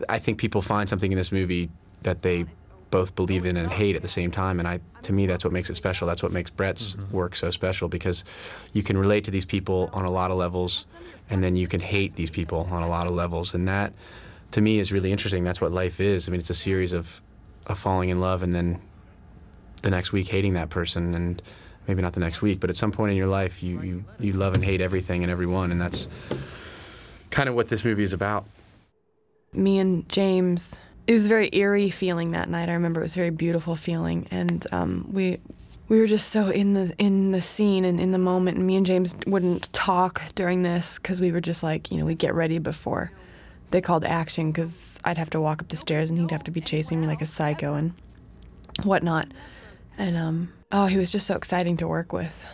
I 0.09 0.18
think 0.18 0.38
people 0.38 0.62
find 0.62 0.88
something 0.88 1.12
in 1.12 1.18
this 1.18 1.30
movie 1.30 1.68
that 2.02 2.22
they 2.22 2.46
both 2.90 3.15
believe 3.15 3.44
in 3.44 3.56
and 3.56 3.70
hate 3.70 3.97
at 3.97 4.02
the 4.02 4.09
same 4.09 4.31
time. 4.31 4.59
And 4.59 4.69
I, 4.69 4.81
to 5.02 5.12
me, 5.12 5.27
that's 5.27 5.44
what 5.44 5.52
makes 5.52 5.70
it 5.70 5.74
special. 5.74 6.06
That's 6.06 6.23
what 6.23 6.32
makes 6.32 6.51
Bret's 6.51 6.94
mm-hmm. 6.94 7.16
work 7.16 7.36
so 7.36 7.51
special 7.51 7.89
because 7.89 8.24
you 8.73 8.82
can 8.82 8.97
relate 8.97 9.24
to 9.24 9.31
these 9.31 9.44
people 9.44 9.90
on 9.93 10.05
a 10.05 10.10
lot 10.10 10.31
of 10.31 10.36
levels, 10.36 10.86
and 11.31 11.43
then 11.43 11.56
you 11.56 11.66
can 11.66 11.81
hate 11.81 12.16
these 12.16 12.31
people 12.31 12.69
on 12.70 12.82
a 12.82 12.89
lot 12.89 13.06
of 13.06 13.15
levels. 13.15 13.55
And 13.55 13.69
that, 13.69 13.93
to 14.52 14.60
me, 14.60 14.78
is 14.78 14.93
really 14.93 15.12
interesting. 15.12 15.44
That's 15.44 15.60
what 15.60 15.73
life 15.73 16.01
is. 16.01 16.28
I 16.28 16.32
mean, 16.32 16.40
it's 16.40 16.51
a 16.51 16.55
series 16.55 16.93
of, 16.93 17.20
of 17.66 17.78
falling 17.78 18.09
in 18.09 18.20
love 18.20 18.43
and 18.43 18.52
then 18.52 18.81
the 19.82 19.90
next 19.90 20.12
week 20.12 20.28
hating 20.28 20.55
that 20.55 20.70
person 20.70 21.15
and 21.15 21.43
maybe 21.86 22.02
not 22.02 22.12
the 22.12 22.20
next 22.20 22.43
week, 22.43 22.60
but 22.60 22.69
at 22.70 22.77
some 22.77 22.93
point 22.93 23.10
in 23.10 23.16
your 23.16 23.28
life 23.28 23.62
you, 23.62 23.81
you, 23.82 24.05
you 24.19 24.32
love 24.32 24.55
and 24.55 24.65
hate 24.65 24.81
everything 24.81 25.23
and 25.23 25.31
everyone 25.31 25.70
and 25.70 25.81
that's 25.81 26.09
kind 27.31 27.48
of 27.48 27.55
what 27.55 27.69
this 27.69 27.85
movie 27.85 28.02
is 28.02 28.12
about. 28.12 28.47
me 29.52 29.78
and 29.78 30.09
James, 30.09 30.81
it 31.09 31.12
was 31.12 31.24
a 31.24 31.28
very 31.28 31.48
eerie 31.52 31.89
feeling 31.89 32.32
that 32.32 32.51
night. 32.51 32.68
I 32.68 32.74
remember 32.74 33.01
it 33.01 33.05
was 33.05 33.16
a 33.16 33.20
very 33.20 33.30
beautiful 33.30 33.74
feeling, 33.74 34.28
and 34.30 34.64
um, 34.70 35.09
we 35.10 35.39
we 35.89 35.98
were 35.98 36.06
just 36.06 36.28
so 36.28 36.51
in 36.51 36.74
the 36.74 36.94
in 36.98 37.32
the 37.32 37.40
scene 37.40 37.86
and 37.86 37.98
in 37.98 38.12
the 38.12 38.18
moment 38.18 38.59
and 38.59 38.66
me 38.66 38.76
and 38.76 38.85
James 38.85 39.16
wouldn't 39.26 39.72
talk 39.72 40.22
during 40.35 40.62
this 40.62 40.98
cuz 40.98 41.18
we 41.20 41.32
were 41.32 41.40
just 41.40 41.62
like, 41.62 41.90
you 41.90 41.97
know, 41.97 42.05
we'd 42.05 42.18
get 42.18 42.35
ready 42.35 42.59
before 42.59 43.10
they 43.70 43.80
called 43.80 44.05
action 44.05 44.52
cuz 44.52 45.01
I'd 45.02 45.16
have 45.16 45.30
to 45.30 45.40
walk 45.40 45.62
up 45.62 45.68
the 45.68 45.76
stairs 45.76 46.10
and 46.10 46.18
he'd 46.18 46.30
have 46.30 46.44
to 46.44 46.51
be 46.51 46.60
chasing 46.60 47.01
me 47.01 47.06
like 47.06 47.22
a 47.22 47.26
psycho 47.26 47.74
and 47.74 47.94
whatnot. 48.82 49.28
And 49.97 50.14
um 50.16 50.52
oh, 50.70 50.86
he 50.86 50.98
was 50.98 51.10
just 51.10 51.26
so 51.26 51.35
exciting 51.36 51.78
to 51.78 51.89
work 51.89 52.12
with, 52.12 52.44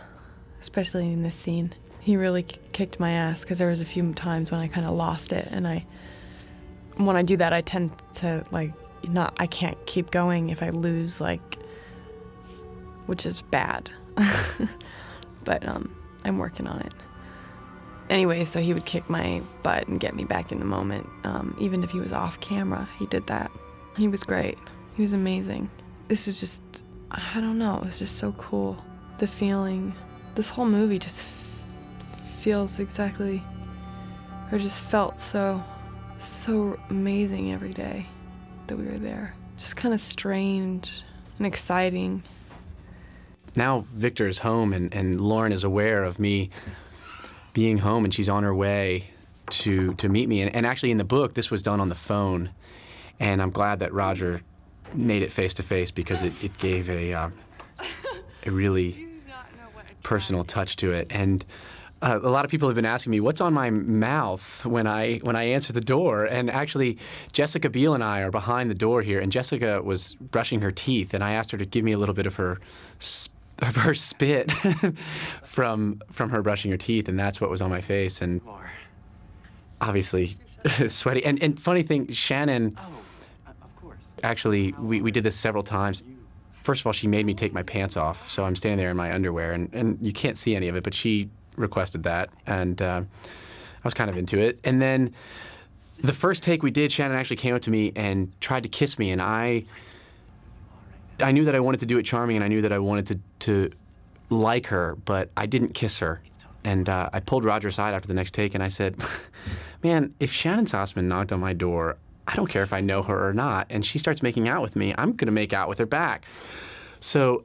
especially 0.61 1.11
in 1.11 1.23
this 1.23 1.35
scene. 1.35 1.73
He 1.99 2.15
really 2.15 2.43
kicked 2.71 3.01
my 3.01 3.11
ass 3.11 3.43
cuz 3.43 3.57
there 3.57 3.67
was 3.67 3.81
a 3.81 3.85
few 3.85 4.13
times 4.13 4.49
when 4.49 4.61
I 4.61 4.69
kind 4.69 4.87
of 4.87 4.93
lost 4.93 5.33
it 5.33 5.49
and 5.51 5.67
I 5.67 5.85
when 6.97 7.15
I 7.15 7.23
do 7.23 7.37
that 7.37 7.53
I 7.53 7.61
tend 7.61 7.91
to 8.15 8.45
like 8.51 8.73
not 9.07 9.35
I 9.37 9.47
can't 9.47 9.77
keep 9.85 10.11
going 10.11 10.49
if 10.49 10.63
I 10.63 10.69
lose 10.69 11.21
like 11.21 11.59
which 13.05 13.25
is 13.25 13.41
bad. 13.43 13.89
but 15.43 15.67
um, 15.67 15.95
I'm 16.23 16.37
working 16.37 16.67
on 16.67 16.79
it. 16.81 16.93
Anyway, 18.09 18.43
so 18.43 18.59
he 18.59 18.73
would 18.73 18.85
kick 18.85 19.09
my 19.09 19.41
butt 19.63 19.87
and 19.87 19.99
get 19.99 20.15
me 20.15 20.23
back 20.23 20.51
in 20.51 20.59
the 20.59 20.65
moment. 20.65 21.07
Um, 21.23 21.55
even 21.59 21.83
if 21.83 21.91
he 21.91 21.99
was 21.99 22.13
off 22.13 22.39
camera, 22.39 22.87
he 22.99 23.05
did 23.07 23.25
that. 23.27 23.51
He 23.97 24.07
was 24.07 24.23
great. 24.23 24.59
He 24.95 25.01
was 25.01 25.13
amazing. 25.13 25.69
This 26.07 26.27
is 26.27 26.39
just, 26.39 26.61
I 27.11 27.41
don't 27.41 27.57
know, 27.57 27.77
it 27.77 27.85
was 27.85 27.99
just 27.99 28.17
so 28.17 28.31
cool. 28.33 28.77
The 29.17 29.27
feeling, 29.27 29.93
this 30.35 30.49
whole 30.49 30.65
movie 30.65 30.99
just 30.99 31.25
f- 31.25 32.29
feels 32.29 32.79
exactly, 32.79 33.41
or 34.51 34.59
just 34.59 34.83
felt 34.83 35.19
so, 35.19 35.63
so 36.19 36.79
amazing 36.89 37.51
every 37.51 37.73
day 37.73 38.05
that 38.67 38.77
we 38.77 38.85
were 38.85 38.97
there. 38.97 39.33
Just 39.57 39.75
kind 39.75 39.93
of 39.93 40.01
strange 40.01 41.03
and 41.37 41.47
exciting 41.47 42.23
now 43.55 43.85
Victor 43.93 44.27
is 44.27 44.39
home 44.39 44.73
and, 44.73 44.93
and 44.93 45.21
Lauren 45.21 45.51
is 45.51 45.63
aware 45.63 46.03
of 46.03 46.19
me 46.19 46.49
being 47.53 47.79
home 47.79 48.03
and 48.03 48.13
she's 48.13 48.29
on 48.29 48.43
her 48.43 48.53
way 48.53 49.11
to 49.49 49.93
to 49.95 50.09
meet 50.09 50.27
me. 50.27 50.41
And, 50.41 50.53
and 50.55 50.65
actually 50.65 50.91
in 50.91 50.97
the 50.97 51.05
book 51.05 51.33
this 51.33 51.49
was 51.49 51.63
done 51.63 51.79
on 51.79 51.89
the 51.89 51.95
phone. 51.95 52.51
And 53.19 53.41
I'm 53.41 53.51
glad 53.51 53.79
that 53.79 53.93
Roger 53.93 54.41
made 54.93 55.21
it 55.21 55.31
face 55.31 55.53
to 55.55 55.63
face 55.63 55.91
because 55.91 56.23
it, 56.23 56.33
it 56.43 56.57
gave 56.57 56.89
a 56.89 57.13
uh, 57.13 57.29
a 58.45 58.51
really 58.51 59.07
personal 60.03 60.43
touch 60.43 60.75
to 60.77 60.91
it. 60.91 61.07
And 61.09 61.45
uh, 62.05 62.19
a 62.21 62.29
lot 62.29 62.45
of 62.45 62.51
people 62.51 62.69
have 62.69 62.75
been 62.75 62.85
asking 62.85 63.09
me 63.09 63.19
what's 63.19 63.41
on 63.41 63.51
my 63.51 63.71
mouth 63.71 64.63
when 64.65 64.85
I 64.85 65.17
when 65.23 65.35
I 65.35 65.45
answer 65.45 65.73
the 65.73 65.81
door. 65.81 66.25
And 66.25 66.51
actually, 66.51 66.99
Jessica 67.33 67.69
Biel 67.69 67.95
and 67.95 68.03
I 68.03 68.21
are 68.21 68.29
behind 68.29 68.69
the 68.69 68.75
door 68.75 69.01
here. 69.01 69.19
And 69.19 69.31
Jessica 69.31 69.81
was 69.81 70.13
brushing 70.13 70.61
her 70.61 70.71
teeth, 70.71 71.13
and 71.15 71.23
I 71.23 71.31
asked 71.31 71.51
her 71.51 71.57
to 71.57 71.65
give 71.65 71.83
me 71.83 71.93
a 71.93 71.97
little 71.97 72.13
bit 72.13 72.27
of 72.27 72.35
her 72.35 72.59
sp- 73.01 73.33
of 73.59 73.77
her 73.77 73.95
spit 73.95 74.51
from 75.43 76.01
from 76.11 76.29
her 76.29 76.43
brushing 76.43 76.69
her 76.69 76.77
teeth, 76.77 77.09
and 77.09 77.19
that's 77.19 77.41
what 77.41 77.49
was 77.49 77.61
on 77.61 77.71
my 77.71 77.81
face. 77.81 78.21
And 78.21 78.39
obviously, 79.81 80.37
sweaty. 80.87 81.25
And 81.25 81.41
and 81.41 81.59
funny 81.59 81.81
thing, 81.81 82.07
Shannyn. 82.07 82.77
Actually, 84.23 84.73
we, 84.79 85.01
we 85.01 85.11
did 85.11 85.23
this 85.23 85.35
several 85.35 85.61
times. 85.61 86.03
First 86.49 86.81
of 86.81 86.87
all, 86.87 86.93
she 86.93 87.07
made 87.07 87.27
me 87.27 87.35
take 87.35 87.53
my 87.53 87.61
pants 87.61 87.95
off, 87.95 88.27
so 88.27 88.43
I'm 88.43 88.55
standing 88.55 88.79
there 88.79 88.89
in 88.89 88.97
my 88.97 89.13
underwear, 89.13 89.51
and, 89.51 89.71
and 89.71 89.99
you 90.01 90.13
can't 90.13 90.35
see 90.35 90.55
any 90.55 90.67
of 90.67 90.75
it, 90.75 90.83
but 90.83 90.95
she 90.95 91.29
requested 91.55 92.03
that, 92.03 92.29
and 92.45 92.81
uh, 92.81 93.03
I 93.03 93.87
was 93.87 93.93
kind 93.93 94.09
of 94.09 94.17
into 94.17 94.39
it. 94.39 94.59
And 94.63 94.81
then 94.81 95.13
the 95.99 96.13
first 96.13 96.43
take 96.43 96.63
we 96.63 96.71
did, 96.71 96.91
Shannyn 96.91 97.15
actually 97.15 97.37
came 97.37 97.55
up 97.55 97.61
to 97.63 97.71
me 97.71 97.91
and 97.95 98.31
tried 98.41 98.63
to 98.63 98.69
kiss 98.69 98.99
me, 98.99 99.11
and 99.11 99.21
I 99.21 99.65
I 101.21 101.31
knew 101.31 101.45
that 101.45 101.55
I 101.55 101.59
wanted 101.59 101.79
to 101.81 101.85
do 101.85 101.97
it 101.97 102.03
charming, 102.03 102.35
and 102.35 102.43
I 102.43 102.47
knew 102.47 102.61
that 102.61 102.71
I 102.71 102.79
wanted 102.79 103.05
to 103.07 103.19
to 103.39 103.71
like 104.29 104.67
her, 104.67 104.97
but 105.05 105.29
I 105.37 105.45
didn't 105.45 105.73
kiss 105.73 105.99
her. 105.99 106.21
And 106.63 106.89
uh, 106.89 107.11
I 107.13 107.19
pulled 107.19 107.45
Roger 107.45 107.67
aside 107.67 107.93
after 107.93 108.07
the 108.07 108.15
next 108.15 108.33
take, 108.33 108.55
and 108.55 108.63
I 108.63 108.69
said, 108.69 108.95
"Man, 109.83 110.13
if 110.19 110.31
Shannyn 110.31 110.65
Sossamon 110.65 111.03
knocked 111.05 111.31
on 111.31 111.39
my 111.39 111.53
door, 111.53 111.97
I 112.27 112.35
don't 112.35 112.47
care 112.47 112.63
if 112.63 112.73
I 112.73 112.81
know 112.81 113.03
her 113.03 113.27
or 113.27 113.33
not, 113.33 113.67
and 113.69 113.85
she 113.85 113.99
starts 113.99 114.23
making 114.23 114.47
out 114.47 114.61
with 114.61 114.75
me, 114.75 114.93
I'm 114.97 115.13
gonna 115.13 115.31
make 115.31 115.53
out 115.53 115.69
with 115.69 115.77
her 115.77 115.85
back." 115.85 116.25
So 116.99 117.43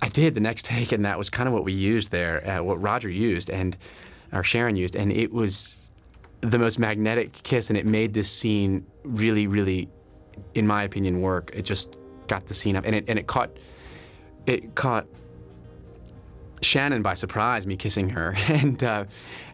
I 0.00 0.08
did 0.08 0.34
the 0.34 0.40
next 0.40 0.64
take, 0.66 0.92
and 0.92 1.04
that 1.04 1.18
was 1.18 1.30
kind 1.30 1.46
of 1.48 1.52
what 1.52 1.64
we 1.64 1.72
used 1.72 2.10
there, 2.10 2.46
uh, 2.48 2.62
what 2.62 2.80
Roger 2.80 3.08
used, 3.08 3.50
and 3.50 3.76
or 4.32 4.44
Sharon 4.44 4.76
used, 4.76 4.94
and 4.94 5.10
it 5.10 5.32
was 5.32 5.78
the 6.40 6.58
most 6.58 6.78
magnetic 6.78 7.32
kiss, 7.42 7.70
and 7.70 7.76
it 7.76 7.86
made 7.86 8.14
this 8.14 8.30
scene 8.30 8.86
really, 9.04 9.46
really, 9.46 9.88
in 10.54 10.66
my 10.66 10.82
opinion, 10.82 11.20
work. 11.20 11.50
It 11.54 11.62
just 11.62 11.96
got 12.26 12.46
the 12.46 12.54
scene 12.54 12.76
up, 12.76 12.84
and 12.86 12.94
it 12.94 13.04
and 13.08 13.18
it 13.18 13.26
caught 13.26 13.50
it 14.46 14.74
caught 14.74 15.06
Shannyn 16.62 17.02
by 17.02 17.14
surprise, 17.14 17.66
me 17.66 17.76
kissing 17.76 18.10
her, 18.10 18.34
and 18.48 18.82
uh, 18.82 19.04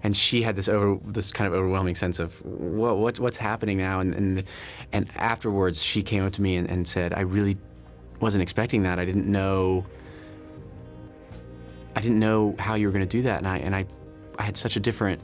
and 0.03 0.17
she 0.17 0.43
had 0.43 0.57
this 0.57 0.69
over 0.69 0.99
this 1.05 1.31
kind 1.31 1.47
of 1.47 1.55
overwhelming 1.55 1.95
sense 1.95 2.19
of 2.19 2.45
what, 2.45 2.99
what 2.99 3.21
what's 3.21 3.39
happening 3.39 3.79
now, 3.79 4.01
and 4.01 4.15
and 4.15 4.45
and 4.93 5.09
afterwards 5.17 5.83
she 5.83 6.03
came 6.03 6.25
up 6.25 6.33
to 6.35 6.43
me 6.43 6.57
and, 6.57 6.69
and 6.69 6.87
said, 6.87 7.13
I 7.13 7.21
really 7.21 7.57
wasn't 8.21 8.43
expecting 8.43 8.83
that. 8.85 8.99
I 8.99 9.05
didn't 9.05 9.31
know. 9.31 9.85
I 11.97 12.01
didn't 12.01 12.19
know 12.19 12.55
how 12.59 12.75
you 12.75 12.87
were 12.87 12.93
going 12.93 13.07
to 13.07 13.17
do 13.17 13.23
that, 13.23 13.39
and 13.39 13.49
I 13.49 13.59
and 13.59 13.75
I, 13.75 13.87
I 14.39 14.43
had 14.43 14.57
such 14.57 14.77
a 14.77 14.81
different 14.81 15.21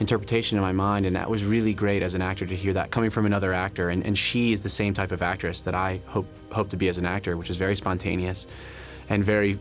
interpretation 0.00 0.58
in 0.58 0.62
my 0.62 0.72
mind, 0.72 1.06
and 1.06 1.14
that 1.16 1.30
was 1.30 1.44
really 1.44 1.72
great 1.72 2.02
as 2.02 2.14
an 2.14 2.22
actor 2.22 2.46
to 2.46 2.56
hear 2.56 2.72
that 2.72 2.90
coming 2.90 3.10
from 3.10 3.26
another 3.26 3.52
actor. 3.52 3.90
And, 3.90 4.04
and 4.04 4.18
she 4.18 4.52
is 4.52 4.62
the 4.62 4.68
same 4.68 4.92
type 4.92 5.12
of 5.12 5.22
actress 5.22 5.60
that 5.62 5.74
I 5.74 6.00
hope 6.06 6.26
hope 6.50 6.68
to 6.70 6.76
be 6.76 6.88
as 6.88 6.98
an 6.98 7.06
actor, 7.06 7.36
which 7.36 7.50
is 7.50 7.56
very 7.56 7.76
spontaneous 7.76 8.46
and 9.08 9.24
very 9.24 9.58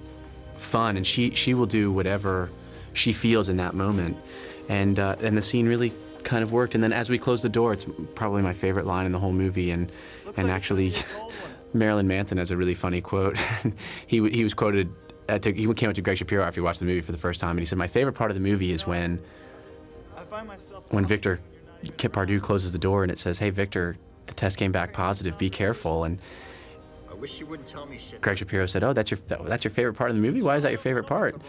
fun. 0.58 0.98
And 0.98 1.06
she 1.06 1.32
she 1.32 1.54
will 1.54 1.66
do 1.66 1.92
whatever 1.92 2.50
she 2.94 3.14
feels 3.14 3.50
in 3.50 3.58
that 3.58 3.74
moment, 3.74 4.18
and 4.70 5.00
uh, 5.00 5.16
and 5.22 5.38
the 5.38 5.42
scene 5.42 5.68
really 5.68 5.94
kind 6.24 6.44
of 6.44 6.52
worked. 6.52 6.76
And 6.76 6.84
then 6.84 6.94
as 6.94 7.10
we 7.10 7.18
close 7.18 7.42
the 7.42 7.50
door, 7.50 7.74
it's 7.74 7.86
probably 8.16 8.42
my 8.42 8.54
favorite 8.54 8.86
line 8.86 9.06
in 9.06 9.12
the 9.12 9.20
whole 9.20 9.34
movie, 9.34 9.72
and 9.72 9.92
and 10.38 10.50
actually. 10.50 10.94
Marilyn 11.76 12.08
Manson 12.08 12.38
has 12.38 12.52
a 12.52 12.56
really 12.56 12.76
funny 12.76 13.02
quote. 13.02 13.36
he, 14.06 14.30
he 14.30 14.44
was 14.44 14.54
quoted, 14.54 14.94
to, 15.28 15.52
he 15.52 15.72
came 15.74 15.90
up 15.90 15.96
to 15.96 16.02
Greg 16.02 16.18
Shapiro 16.18 16.44
after 16.44 16.62
he 16.62 16.64
watched 16.64 16.80
the 16.80 16.86
movie 16.86 17.02
for 17.02 17.12
the 17.12 17.18
first 17.18 17.40
time, 17.40 17.52
and 17.52 17.60
he 17.60 17.66
said, 17.66 17.78
My 17.78 17.88
favorite 17.88 18.14
part 18.14 18.32
of 18.32 18.36
the 18.36 18.42
movie 18.42 18.72
is 18.72 18.86
when 18.86 19.20
when 20.90 21.06
Victor 21.06 21.40
Kip 21.98 22.14
Pardue 22.14 22.40
closes 22.40 22.72
the 22.72 22.80
door 22.80 23.04
and 23.04 23.12
it 23.12 23.20
says, 23.20 23.40
"Hey, 23.40 23.50
Victor, 23.50 23.96
the 24.28 24.34
test 24.34 24.58
came 24.58 24.72
back 24.72 24.94
positive. 24.94 25.38
Be 25.38 25.50
careful." 25.50 26.06
And 26.06 26.20
I 27.10 27.14
wish 27.14 27.40
you 27.40 27.46
wouldn't 27.46 27.68
tell 27.68 27.86
me 27.86 27.98
shit. 27.98 28.22
Greg 28.22 28.38
Shapiro 28.38 28.66
said, 28.66 28.84
"Oh, 28.84 28.94
that's 28.94 29.12
your 29.12 29.20
that's 29.44 29.64
your 29.64 29.72
favorite 29.72 29.94
part 29.94 30.10
of 30.10 30.16
the 30.16 30.22
movie. 30.22 30.42
Why 30.42 30.56
is 30.56 30.64
that 30.64 30.72
your 30.72 30.80
favorite 30.80 31.08
part?" 31.08 31.40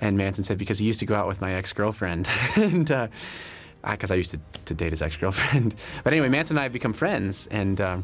And 0.00 0.16
Manson 0.16 0.44
said, 0.44 0.58
"Because 0.58 0.78
he 0.78 0.86
used 0.86 1.00
to 1.00 1.06
go 1.06 1.14
out 1.14 1.26
with 1.26 1.40
my 1.40 1.54
ex-girlfriend, 1.54 2.28
and 2.56 3.10
because 3.88 4.10
I 4.10 4.14
used 4.14 4.32
to, 4.32 4.40
to 4.66 4.74
date 4.74 4.92
his 4.92 5.02
ex-girlfriend." 5.02 5.74
but 6.04 6.12
anyway, 6.12 6.28
Manson 6.28 6.56
and 6.56 6.60
I 6.60 6.64
have 6.64 6.72
become 6.72 6.92
friends, 6.92 7.46
and 7.48 7.80
uh, 7.80 7.98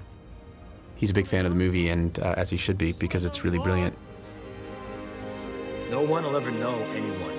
he's 0.97 1.11
a 1.11 1.15
big 1.15 1.27
fan 1.27 1.45
of 1.45 1.53
the 1.53 1.59
movie, 1.59 1.89
and 1.89 2.19
uh, 2.21 2.35
as 2.37 2.51
he 2.51 2.57
should 2.57 2.79
be, 2.79 2.93
because 2.93 3.25
it's 3.25 3.45
really 3.45 3.59
brilliant. 3.59 3.97
No 5.93 6.01
one 6.01 6.25
will 6.25 6.37
ever 6.39 6.51
know 6.51 6.81
anyone. 6.95 7.37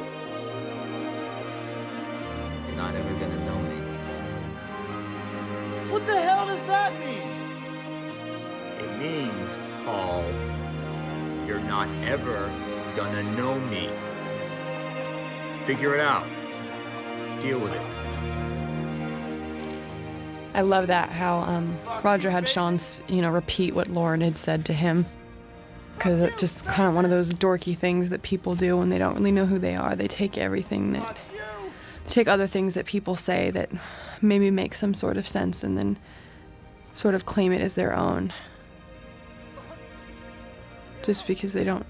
You're 2.68 2.78
not 2.78 2.94
ever 2.94 3.14
gonna 3.16 3.44
know 3.46 3.60
me. 3.64 3.80
What 5.92 6.06
the 6.06 6.22
hell 6.22 6.46
does 6.46 6.64
that 6.66 6.94
mean? 7.00 7.28
It 8.78 9.00
means, 9.00 9.58
Paul, 9.84 10.24
you're 11.48 11.62
not 11.62 11.90
ever 12.06 12.54
gonna 12.96 13.24
know 13.36 13.60
me. 13.60 13.90
Figure 15.66 15.96
it 15.96 16.02
out. 16.02 16.28
Deal 17.42 17.58
with 17.58 17.74
it. 17.74 17.88
I 20.54 20.62
love 20.62 20.86
that 20.86 21.10
how 21.10 21.40
um, 21.40 21.76
Roger 22.04 22.30
had 22.30 22.48
Sean's, 22.48 23.02
you 23.08 23.24
know, 23.24 23.32
repeat 23.32 23.74
what 23.74 23.88
Lauren 23.88 24.22
had 24.22 24.38
said 24.38 24.64
to 24.66 24.74
him, 24.74 25.08
because 26.04 26.22
it's 26.22 26.42
just 26.42 26.66
kind 26.66 26.90
of 26.90 26.94
one 26.94 27.06
of 27.06 27.12
those 27.12 27.34
dorky 27.34 27.78
things 27.78 28.10
that 28.10 28.24
people 28.24 28.56
do 28.56 28.76
when 28.76 28.90
they 28.90 28.98
don't 28.98 29.16
really 29.16 29.32
know 29.32 29.46
who 29.46 29.58
they 29.58 29.74
are. 29.74 29.96
They 29.96 30.10
take 30.10 30.38
everything 30.38 30.92
that, 30.92 31.18
take 32.10 32.28
other 32.28 32.46
things 32.46 32.74
that 32.74 32.86
people 32.86 33.16
say 33.16 33.52
that 33.52 33.70
maybe 34.22 34.52
make 34.52 34.76
some 34.76 34.94
sort 34.94 35.16
of 35.16 35.26
sense, 35.26 35.64
and 35.64 35.78
then 35.78 35.98
sort 36.94 37.16
of 37.16 37.26
claim 37.26 37.54
it 37.54 37.62
as 37.62 37.76
their 37.76 37.96
own, 37.96 38.34
just 41.04 41.26
because 41.26 41.54
they 41.54 41.64
don't, 41.64 41.86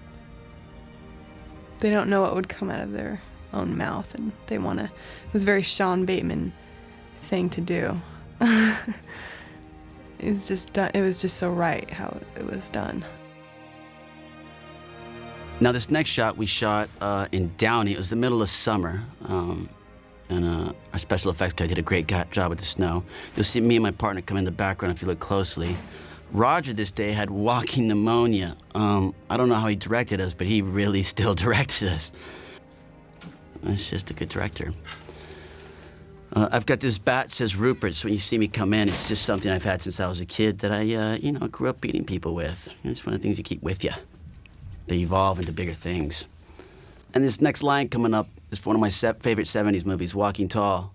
they 1.79 1.89
don't 1.89 2.07
know 2.07 2.21
what 2.21 2.35
would 2.35 2.47
come 2.47 2.69
out 2.69 2.81
of 2.81 2.91
their 2.91 3.19
own 3.51 3.75
mouth, 3.75 4.13
and 4.13 4.31
they 4.45 4.59
want 4.59 4.77
to. 4.77 4.85
It 4.85 5.33
was 5.33 5.41
a 5.41 5.47
very 5.47 5.63
Sean 5.63 6.05
Bateman 6.05 6.53
thing 7.23 7.49
to 7.49 7.61
do. 7.61 7.99
it's 10.19 10.47
just 10.47 10.71
done. 10.73 10.91
It 10.93 11.01
was 11.01 11.19
just 11.19 11.37
so 11.37 11.49
right 11.51 11.89
how 11.89 12.19
it 12.35 12.45
was 12.45 12.69
done. 12.69 13.03
Now, 15.63 15.71
this 15.71 15.89
next 15.89 16.09
shot 16.09 16.35
we 16.35 16.45
shot 16.45 16.89
uh, 16.99 17.29
in 17.31 17.53
Downey. 17.55 17.93
It 17.93 17.97
was 17.97 18.09
the 18.09 18.17
middle 18.17 18.41
of 18.41 18.49
summer. 18.49 19.01
Um, 19.29 19.69
and 20.27 20.43
uh, 20.43 20.73
our 20.91 20.99
special 20.99 21.31
effects 21.31 21.53
guy 21.53 21.67
did 21.67 21.77
a 21.77 21.81
great 21.81 22.05
job 22.05 22.49
with 22.49 22.59
the 22.59 22.65
snow. 22.65 23.05
You'll 23.33 23.45
see 23.45 23.61
me 23.61 23.77
and 23.77 23.83
my 23.83 23.91
partner 23.91 24.21
come 24.21 24.35
in 24.35 24.43
the 24.43 24.51
background 24.51 24.93
if 24.93 25.01
you 25.01 25.07
look 25.07 25.21
closely. 25.21 25.77
Roger 26.33 26.73
this 26.73 26.91
day 26.91 27.13
had 27.13 27.29
walking 27.29 27.87
pneumonia. 27.87 28.57
Um, 28.75 29.15
I 29.29 29.37
don't 29.37 29.47
know 29.47 29.55
how 29.55 29.67
he 29.67 29.77
directed 29.77 30.19
us, 30.19 30.33
but 30.33 30.47
he 30.47 30.61
really 30.61 31.01
still 31.13 31.33
directed 31.33 31.87
us. 31.87 32.11
That's 33.61 33.89
just 33.89 34.11
a 34.11 34.13
good 34.13 34.27
director. 34.27 34.73
Uh, 36.33 36.49
I've 36.51 36.65
got 36.65 36.81
this 36.81 36.97
bat 36.97 37.31
says 37.31 37.55
Rupert, 37.55 37.95
so 37.95 38.07
when 38.07 38.13
you 38.13 38.19
see 38.19 38.37
me 38.37 38.49
come 38.49 38.73
in, 38.73 38.89
it's 38.89 39.07
just 39.07 39.23
something 39.23 39.49
I've 39.49 39.63
had 39.63 39.81
since 39.81 40.01
I 40.01 40.07
was 40.07 40.19
a 40.19 40.25
kid 40.25 40.59
that 40.59 40.73
I, 40.73 40.93
uh, 40.93 41.15
you 41.21 41.31
know, 41.31 41.47
grew 41.47 41.69
up 41.69 41.79
beating 41.79 42.03
people 42.03 42.35
with. 42.35 42.67
It's 42.83 43.05
one 43.05 43.15
of 43.15 43.21
the 43.21 43.23
things 43.23 43.37
you 43.37 43.45
keep 43.45 43.63
with 43.63 43.81
you. 43.85 43.91
They 44.87 44.97
evolve 44.97 45.39
into 45.39 45.51
bigger 45.51 45.73
things. 45.73 46.27
And 47.13 47.23
this 47.23 47.41
next 47.41 47.63
line 47.63 47.89
coming 47.89 48.13
up 48.13 48.27
is 48.51 48.65
one 48.65 48.75
of 48.75 48.81
my 48.81 48.89
se- 48.89 49.13
favorite 49.19 49.47
70s 49.47 49.85
movies, 49.85 50.15
Walking 50.15 50.47
Tall. 50.47 50.93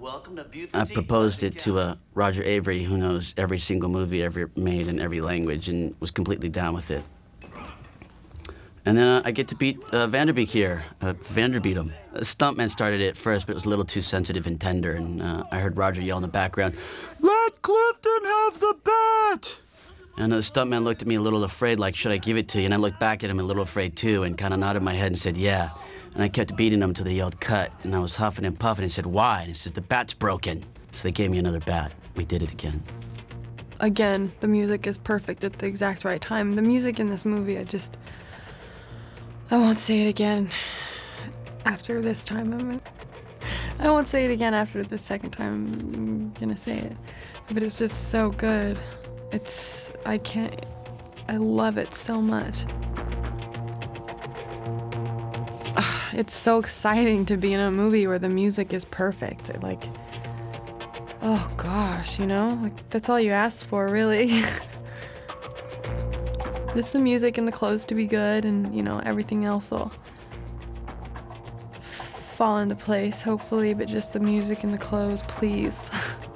Welcome 0.00 0.36
to 0.36 0.46
I 0.72 0.84
proposed 0.84 1.42
it 1.42 1.58
to 1.60 1.78
uh, 1.78 1.96
Roger 2.14 2.42
Avary, 2.42 2.82
who 2.82 2.96
knows 2.96 3.34
every 3.36 3.58
single 3.58 3.90
movie 3.90 4.22
ever 4.22 4.50
made 4.56 4.88
in 4.88 4.98
every 5.00 5.20
language 5.20 5.68
and 5.68 5.94
was 6.00 6.10
completely 6.10 6.48
down 6.48 6.74
with 6.74 6.90
it. 6.90 7.04
And 8.86 8.96
then 8.96 9.06
uh, 9.06 9.22
I 9.24 9.32
get 9.32 9.48
to 9.48 9.54
beat 9.54 9.78
uh, 9.92 10.06
Van 10.06 10.28
Der 10.28 10.32
Beek 10.32 10.48
here, 10.48 10.82
uh, 11.02 11.12
Vanderbeat 11.12 11.76
him. 11.76 11.92
Stuntman 12.14 12.70
started 12.70 13.02
it 13.02 13.18
first, 13.18 13.46
but 13.46 13.52
it 13.52 13.54
was 13.56 13.66
a 13.66 13.68
little 13.68 13.84
too 13.84 14.00
sensitive 14.00 14.46
and 14.46 14.58
tender, 14.58 14.92
and 14.92 15.20
uh, 15.20 15.44
I 15.52 15.58
heard 15.58 15.76
Roger 15.76 16.00
yell 16.00 16.16
in 16.16 16.22
the 16.22 16.28
background, 16.28 16.74
Let 17.20 17.60
Clifton 17.60 18.24
have 18.24 18.60
the 18.60 18.76
bat! 18.82 19.60
And 20.18 20.32
the 20.32 20.38
stuntman 20.38 20.82
looked 20.82 21.00
at 21.00 21.06
me 21.06 21.14
a 21.14 21.20
little 21.20 21.44
afraid, 21.44 21.78
like, 21.78 21.94
should 21.94 22.10
I 22.10 22.16
give 22.16 22.36
it 22.36 22.48
to 22.48 22.58
you? 22.58 22.64
And 22.64 22.74
I 22.74 22.76
looked 22.76 22.98
back 22.98 23.22
at 23.22 23.30
him 23.30 23.38
a 23.38 23.42
little 23.44 23.62
afraid 23.62 23.96
too, 23.96 24.24
and 24.24 24.36
kind 24.36 24.52
of 24.52 24.58
nodded 24.58 24.82
my 24.82 24.92
head 24.92 25.06
and 25.06 25.18
said, 25.18 25.36
yeah. 25.36 25.70
And 26.14 26.24
I 26.24 26.28
kept 26.28 26.56
beating 26.56 26.82
him 26.82 26.92
till 26.92 27.04
they 27.04 27.14
yelled, 27.14 27.38
cut. 27.40 27.70
And 27.84 27.94
I 27.94 28.00
was 28.00 28.16
huffing 28.16 28.44
and 28.44 28.58
puffing 28.58 28.82
and 28.82 28.90
said, 28.90 29.06
why? 29.06 29.40
And 29.40 29.48
he 29.48 29.54
says, 29.54 29.72
the 29.72 29.80
bat's 29.80 30.14
broken. 30.14 30.64
So 30.90 31.06
they 31.06 31.12
gave 31.12 31.30
me 31.30 31.38
another 31.38 31.60
bat. 31.60 31.92
We 32.16 32.24
did 32.24 32.42
it 32.42 32.50
again. 32.50 32.82
Again, 33.78 34.32
the 34.40 34.48
music 34.48 34.88
is 34.88 34.98
perfect 34.98 35.44
at 35.44 35.60
the 35.60 35.66
exact 35.66 36.04
right 36.04 36.20
time. 36.20 36.50
The 36.50 36.62
music 36.62 36.98
in 36.98 37.10
this 37.10 37.24
movie, 37.24 37.56
I 37.56 37.62
just. 37.62 37.96
I 39.52 39.56
won't 39.56 39.78
say 39.78 40.02
it 40.02 40.08
again 40.08 40.50
after 41.64 42.02
this 42.02 42.24
time. 42.24 42.52
I'm, 42.52 42.80
I 43.78 43.88
won't 43.88 44.08
say 44.08 44.24
it 44.24 44.32
again 44.32 44.52
after 44.52 44.82
the 44.82 44.98
second 44.98 45.30
time 45.30 45.92
I'm 45.94 46.32
gonna 46.32 46.56
say 46.56 46.78
it. 46.78 46.96
But 47.48 47.62
it's 47.62 47.78
just 47.78 48.10
so 48.10 48.30
good. 48.30 48.78
It's. 49.32 49.90
I 50.04 50.18
can't. 50.18 50.54
I 51.28 51.36
love 51.36 51.76
it 51.78 51.92
so 51.92 52.22
much. 52.22 52.64
It's 56.14 56.34
so 56.34 56.58
exciting 56.58 57.26
to 57.26 57.36
be 57.36 57.52
in 57.52 57.60
a 57.60 57.70
movie 57.70 58.06
where 58.08 58.18
the 58.18 58.28
music 58.28 58.72
is 58.72 58.84
perfect. 58.84 59.62
Like, 59.62 59.84
oh 61.22 61.48
gosh, 61.56 62.18
you 62.18 62.26
know? 62.26 62.58
Like, 62.60 62.90
that's 62.90 63.08
all 63.08 63.20
you 63.20 63.30
asked 63.30 63.66
for, 63.66 63.88
really. 63.88 64.26
Just 66.74 66.92
the 66.92 66.98
music 66.98 67.38
and 67.38 67.46
the 67.46 67.52
clothes 67.52 67.84
to 67.84 67.94
be 67.94 68.04
good, 68.04 68.44
and, 68.44 68.74
you 68.74 68.82
know, 68.82 69.00
everything 69.04 69.44
else 69.44 69.70
will 69.70 69.92
fall 71.80 72.58
into 72.58 72.74
place, 72.74 73.22
hopefully, 73.22 73.74
but 73.74 73.86
just 73.88 74.12
the 74.12 74.20
music 74.20 74.64
and 74.64 74.72
the 74.72 74.78
clothes, 74.78 75.22
please. 75.22 75.90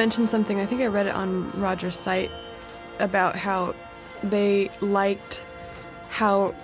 mentioned 0.00 0.30
something, 0.30 0.58
I 0.58 0.64
think 0.64 0.80
I 0.80 0.86
read 0.86 1.04
it 1.04 1.14
on 1.14 1.52
Roger's 1.60 1.94
site, 1.94 2.30
about 3.00 3.36
how 3.36 3.74
they 4.22 4.70
liked 4.80 5.44
how 6.08 6.54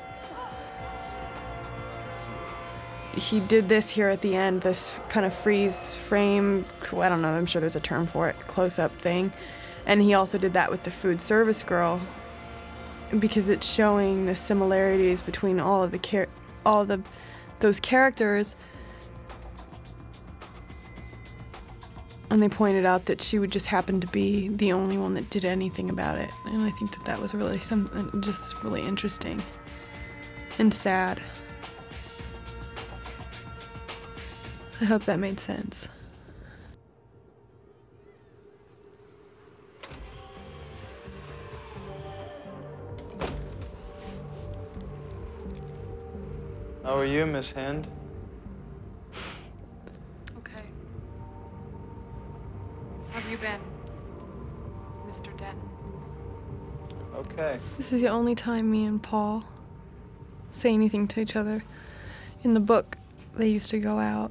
he 3.14 3.40
did 3.40 3.68
this 3.68 3.90
here 3.90 4.08
at 4.08 4.22
the 4.22 4.34
end, 4.34 4.62
this 4.62 4.98
kind 5.10 5.26
of 5.26 5.34
freeze 5.34 5.96
frame, 5.96 6.64
I 6.94 7.10
don't 7.10 7.20
know, 7.20 7.28
I'm 7.28 7.44
sure 7.44 7.60
there's 7.60 7.76
a 7.76 7.80
term 7.80 8.06
for 8.06 8.26
it, 8.30 8.36
close 8.46 8.78
up 8.78 8.92
thing. 8.92 9.34
And 9.84 10.00
he 10.00 10.14
also 10.14 10.38
did 10.38 10.54
that 10.54 10.70
with 10.70 10.84
the 10.84 10.90
food 10.90 11.20
service 11.20 11.62
girl 11.62 12.00
because 13.18 13.50
it's 13.50 13.70
showing 13.70 14.24
the 14.24 14.34
similarities 14.34 15.20
between 15.20 15.60
all 15.60 15.82
of 15.82 15.90
the 15.90 15.98
char- 15.98 16.28
all 16.64 16.86
the 16.86 17.02
those 17.58 17.80
characters. 17.80 18.56
And 22.28 22.42
they 22.42 22.48
pointed 22.48 22.84
out 22.84 23.06
that 23.06 23.22
she 23.22 23.38
would 23.38 23.50
just 23.50 23.68
happen 23.68 24.00
to 24.00 24.06
be 24.08 24.48
the 24.48 24.72
only 24.72 24.98
one 24.98 25.14
that 25.14 25.30
did 25.30 25.44
anything 25.44 25.88
about 25.88 26.18
it. 26.18 26.30
And 26.46 26.62
I 26.62 26.70
think 26.70 26.92
that 26.92 27.04
that 27.06 27.20
was 27.20 27.34
really 27.34 27.58
something 27.60 28.20
just 28.20 28.62
really 28.62 28.82
interesting 28.82 29.42
and 30.58 30.72
sad. 30.74 31.20
I 34.80 34.84
hope 34.84 35.04
that 35.04 35.18
made 35.18 35.40
sense. 35.40 35.88
How 46.82 46.98
are 46.98 47.04
you, 47.04 47.24
Miss 47.26 47.50
Hand? 47.52 47.88
Have 53.26 53.32
you 53.32 53.38
been, 53.38 53.60
Mr. 55.08 55.36
Denton? 55.36 55.68
Okay. 57.16 57.58
This 57.76 57.92
is 57.92 58.00
the 58.00 58.06
only 58.06 58.36
time 58.36 58.70
me 58.70 58.84
and 58.84 59.02
Paul 59.02 59.44
say 60.52 60.72
anything 60.72 61.08
to 61.08 61.20
each 61.20 61.34
other. 61.34 61.64
In 62.44 62.54
the 62.54 62.60
book, 62.60 62.96
they 63.34 63.48
used 63.48 63.68
to 63.70 63.80
go 63.80 63.98
out 63.98 64.30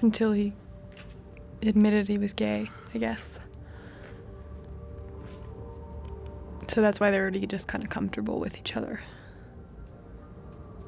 until 0.00 0.30
he 0.30 0.52
admitted 1.60 2.06
he 2.06 2.18
was 2.18 2.32
gay, 2.32 2.70
I 2.94 2.98
guess. 2.98 3.40
So 6.68 6.80
that's 6.80 7.00
why 7.00 7.10
they're 7.10 7.22
already 7.22 7.44
just 7.48 7.66
kind 7.66 7.82
of 7.82 7.90
comfortable 7.90 8.38
with 8.38 8.58
each 8.58 8.76
other. 8.76 9.00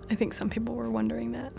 I 0.08 0.14
think 0.14 0.32
some 0.32 0.48
people 0.48 0.76
were 0.76 0.90
wondering 0.90 1.32
that. 1.32 1.52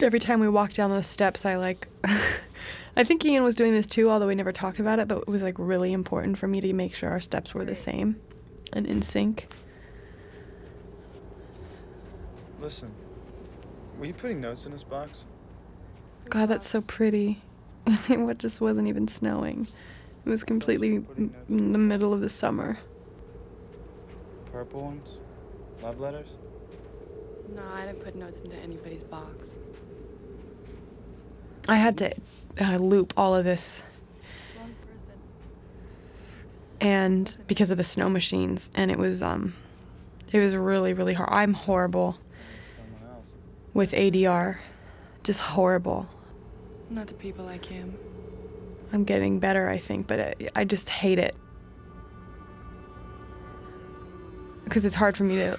Every 0.00 0.18
time 0.18 0.40
we 0.40 0.48
walked 0.48 0.76
down 0.76 0.90
those 0.90 1.06
steps, 1.06 1.44
I 1.46 1.56
like. 1.56 1.88
I 2.96 3.02
think 3.02 3.24
Ian 3.24 3.42
was 3.42 3.54
doing 3.54 3.72
this 3.72 3.86
too, 3.86 4.10
although 4.10 4.26
we 4.26 4.34
never 4.34 4.52
talked 4.52 4.78
about 4.78 4.98
it, 4.98 5.08
but 5.08 5.18
it 5.18 5.28
was 5.28 5.42
like 5.42 5.54
really 5.58 5.92
important 5.92 6.38
for 6.38 6.46
me 6.46 6.60
to 6.60 6.72
make 6.72 6.94
sure 6.94 7.10
our 7.10 7.20
steps 7.20 7.54
were 7.54 7.64
the 7.64 7.74
same 7.74 8.20
and 8.72 8.86
in 8.86 9.02
sync. 9.02 9.48
Listen, 12.60 12.90
were 13.98 14.06
you 14.06 14.14
putting 14.14 14.40
notes 14.40 14.66
in 14.66 14.72
this 14.72 14.84
box? 14.84 15.26
God, 16.30 16.48
that's 16.48 16.66
so 16.66 16.80
pretty. 16.80 17.42
it 17.86 18.38
just 18.38 18.60
wasn't 18.60 18.88
even 18.88 19.08
snowing. 19.08 19.66
It 20.24 20.28
was 20.28 20.42
completely 20.42 20.96
m- 20.96 21.34
in 21.48 21.72
the 21.72 21.78
middle 21.78 22.12
of 22.12 22.20
the 22.20 22.28
summer. 22.28 22.78
Purple 24.50 24.82
ones? 24.82 25.18
Love 25.82 26.00
letters? 26.00 26.28
No, 27.54 27.62
I 27.74 27.84
didn't 27.86 28.02
put 28.02 28.14
notes 28.14 28.40
into 28.40 28.56
anybody's 28.56 29.02
box. 29.02 29.56
I 31.68 31.76
had 31.76 31.98
to 31.98 32.14
uh, 32.60 32.76
loop 32.76 33.12
all 33.16 33.34
of 33.34 33.44
this. 33.44 33.82
And 36.80 37.36
because 37.46 37.70
of 37.70 37.78
the 37.78 37.84
snow 37.84 38.10
machines, 38.10 38.70
and 38.74 38.90
it 38.90 38.98
was 38.98 39.22
um, 39.22 39.54
it 40.32 40.38
was 40.38 40.54
really 40.54 40.92
really 40.92 41.14
hard. 41.14 41.30
I'm 41.32 41.54
horrible 41.54 42.18
with 43.72 43.92
ADR, 43.92 44.58
just 45.22 45.40
horrible. 45.40 46.08
Not 46.90 47.08
to 47.08 47.14
people 47.14 47.44
like 47.44 47.64
him. 47.64 47.96
I'm 48.92 49.04
getting 49.04 49.40
better, 49.40 49.68
I 49.68 49.78
think, 49.78 50.06
but 50.06 50.20
I, 50.20 50.34
I 50.54 50.64
just 50.64 50.88
hate 50.88 51.18
it. 51.18 51.34
Because 54.62 54.84
it's 54.84 54.94
hard 54.94 55.16
for 55.16 55.24
me 55.24 55.36
to 55.36 55.58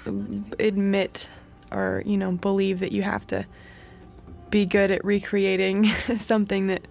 admit 0.60 1.28
or, 1.72 2.02
you 2.06 2.18
know, 2.18 2.32
believe 2.32 2.80
that 2.80 2.92
you 2.92 3.02
have 3.02 3.28
to 3.28 3.46
be 4.56 4.66
good 4.66 4.90
at 4.90 5.04
recreating 5.04 5.84
something 6.16 6.68
that 6.68 6.88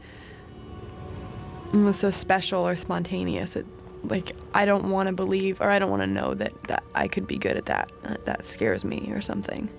was 1.72 1.96
so 1.96 2.10
special 2.10 2.60
or 2.60 2.76
spontaneous. 2.76 3.56
It, 3.56 3.64
like, 4.02 4.32
I 4.52 4.66
don't 4.66 4.90
want 4.90 5.06
to 5.06 5.14
believe 5.14 5.62
or 5.62 5.70
I 5.70 5.78
don't 5.78 5.88
want 5.88 6.02
to 6.02 6.06
know 6.06 6.34
that, 6.34 6.52
that 6.64 6.84
I 6.94 7.08
could 7.08 7.26
be 7.26 7.38
good 7.38 7.56
at 7.56 7.64
that. 7.64 7.90
Uh, 8.04 8.16
That 8.26 8.44
scares 8.44 8.84
me 8.84 9.10
or 9.12 9.22
something. 9.22 9.70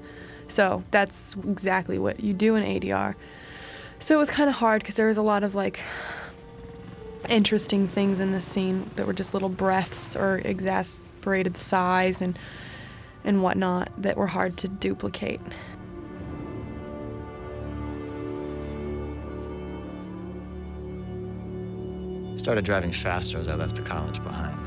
So 0.48 0.82
that's 0.90 1.36
exactly 1.36 2.00
what 2.00 2.22
you 2.22 2.34
do 2.34 2.56
in 2.56 2.64
ADR. 2.64 3.14
So 4.00 4.16
it 4.16 4.18
was 4.18 4.32
kind 4.32 4.50
of 4.50 4.56
hard 4.56 4.82
because 4.82 4.96
there 4.96 5.08
was 5.08 5.18
a 5.18 5.22
lot 5.22 5.44
of 5.44 5.54
like 5.54 5.80
interesting 7.30 7.88
things 7.88 8.20
in 8.20 8.32
this 8.32 8.46
scene 8.46 8.90
that 8.96 9.06
were 9.06 9.14
just 9.14 9.36
little 9.36 9.50
breaths 9.50 10.16
or 10.16 10.42
exasperated 10.44 11.56
sighs 11.56 12.20
and 12.20 12.38
and 13.24 13.42
whatnot 13.42 13.90
that 13.98 14.18
were 14.18 14.28
hard 14.28 14.56
to 14.56 14.68
duplicate. 14.68 15.42
Started 22.38 22.66
driving 22.66 22.92
faster 22.92 23.38
as 23.38 23.48
I 23.48 23.56
left 23.56 23.76
the 23.76 23.82
college 23.82 24.24
behind. 24.24 24.58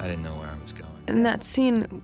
I 0.00 0.08
didn't 0.08 0.22
know 0.22 0.34
where 0.34 0.48
I 0.48 0.60
was 0.60 0.72
going. 0.72 0.90
In 1.08 1.22
that 1.22 1.44
scene, 1.44 2.02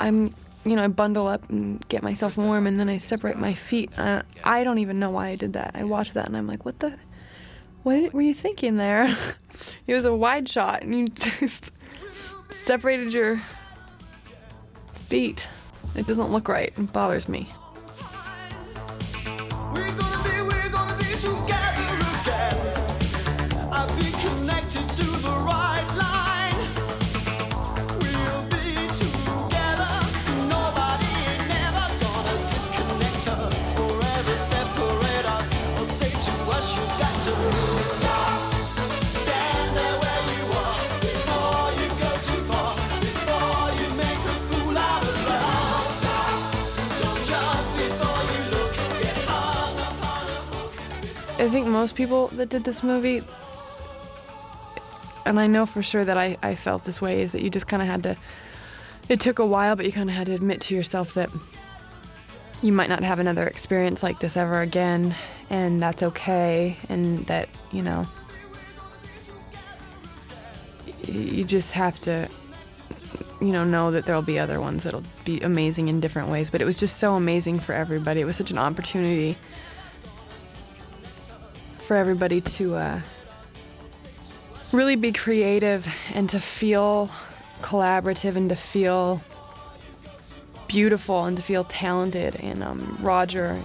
I'm, 0.00 0.34
you 0.64 0.76
know, 0.76 0.84
I 0.84 0.88
bundle 0.88 1.26
up 1.26 1.48
and 1.48 1.86
get 1.88 2.02
myself 2.02 2.36
warm, 2.36 2.66
and 2.66 2.78
then 2.78 2.88
I 2.88 2.98
separate 2.98 3.38
my 3.38 3.54
feet. 3.54 3.96
Uh, 3.98 4.22
I 4.44 4.64
don't 4.64 4.78
even 4.78 4.98
know 4.98 5.10
why 5.10 5.28
I 5.28 5.36
did 5.36 5.54
that. 5.54 5.72
I 5.74 5.84
watched 5.84 6.14
that, 6.14 6.26
and 6.26 6.36
I'm 6.36 6.46
like, 6.46 6.64
what 6.64 6.78
the, 6.80 6.94
what 7.82 8.12
were 8.12 8.22
you 8.22 8.34
thinking 8.34 8.76
there? 8.76 9.14
it 9.86 9.94
was 9.94 10.06
a 10.06 10.14
wide 10.14 10.48
shot, 10.48 10.82
and 10.82 10.94
you 10.94 11.06
just 11.06 11.72
separated 12.50 13.12
your 13.12 13.40
feet. 14.94 15.46
It 15.94 16.06
doesn't 16.06 16.30
look 16.30 16.48
right. 16.48 16.72
It 16.76 16.92
bothers 16.92 17.28
me. 17.28 17.48
I 51.38 51.48
think 51.48 51.66
most 51.68 51.94
people 51.94 52.28
that 52.28 52.48
did 52.48 52.64
this 52.64 52.82
movie, 52.82 53.22
and 55.24 55.38
I 55.38 55.46
know 55.46 55.66
for 55.66 55.82
sure 55.82 56.04
that 56.04 56.18
I, 56.18 56.36
I 56.42 56.56
felt 56.56 56.84
this 56.84 57.00
way, 57.00 57.22
is 57.22 57.32
that 57.32 57.42
you 57.42 57.48
just 57.48 57.68
kind 57.68 57.80
of 57.80 57.88
had 57.88 58.02
to, 58.02 58.16
it 59.08 59.20
took 59.20 59.38
a 59.38 59.46
while, 59.46 59.76
but 59.76 59.86
you 59.86 59.92
kind 59.92 60.08
of 60.10 60.16
had 60.16 60.26
to 60.26 60.34
admit 60.34 60.60
to 60.62 60.74
yourself 60.74 61.14
that 61.14 61.30
you 62.60 62.72
might 62.72 62.88
not 62.88 63.04
have 63.04 63.20
another 63.20 63.46
experience 63.46 64.02
like 64.02 64.18
this 64.18 64.36
ever 64.36 64.60
again, 64.60 65.14
and 65.48 65.80
that's 65.80 66.02
okay, 66.02 66.76
and 66.88 67.24
that, 67.26 67.48
you 67.70 67.82
know, 67.82 68.04
you 71.06 71.44
just 71.44 71.72
have 71.72 72.00
to, 72.00 72.28
you 73.40 73.52
know, 73.52 73.64
know 73.64 73.92
that 73.92 74.04
there'll 74.06 74.22
be 74.22 74.40
other 74.40 74.60
ones 74.60 74.82
that'll 74.82 75.04
be 75.24 75.40
amazing 75.40 75.86
in 75.86 76.00
different 76.00 76.28
ways, 76.28 76.50
but 76.50 76.60
it 76.60 76.64
was 76.64 76.76
just 76.76 76.96
so 76.96 77.14
amazing 77.14 77.60
for 77.60 77.72
everybody. 77.72 78.20
It 78.20 78.24
was 78.24 78.36
such 78.36 78.50
an 78.50 78.58
opportunity 78.58 79.38
for 81.88 81.96
everybody 81.96 82.42
to 82.42 82.74
uh, 82.74 83.00
really 84.72 84.94
be 84.94 85.10
creative 85.10 85.88
and 86.12 86.28
to 86.28 86.38
feel 86.38 87.08
collaborative 87.62 88.36
and 88.36 88.50
to 88.50 88.54
feel 88.54 89.22
beautiful 90.66 91.24
and 91.24 91.38
to 91.38 91.42
feel 91.42 91.64
talented. 91.64 92.36
And 92.40 92.62
um, 92.62 92.98
Roger 93.00 93.58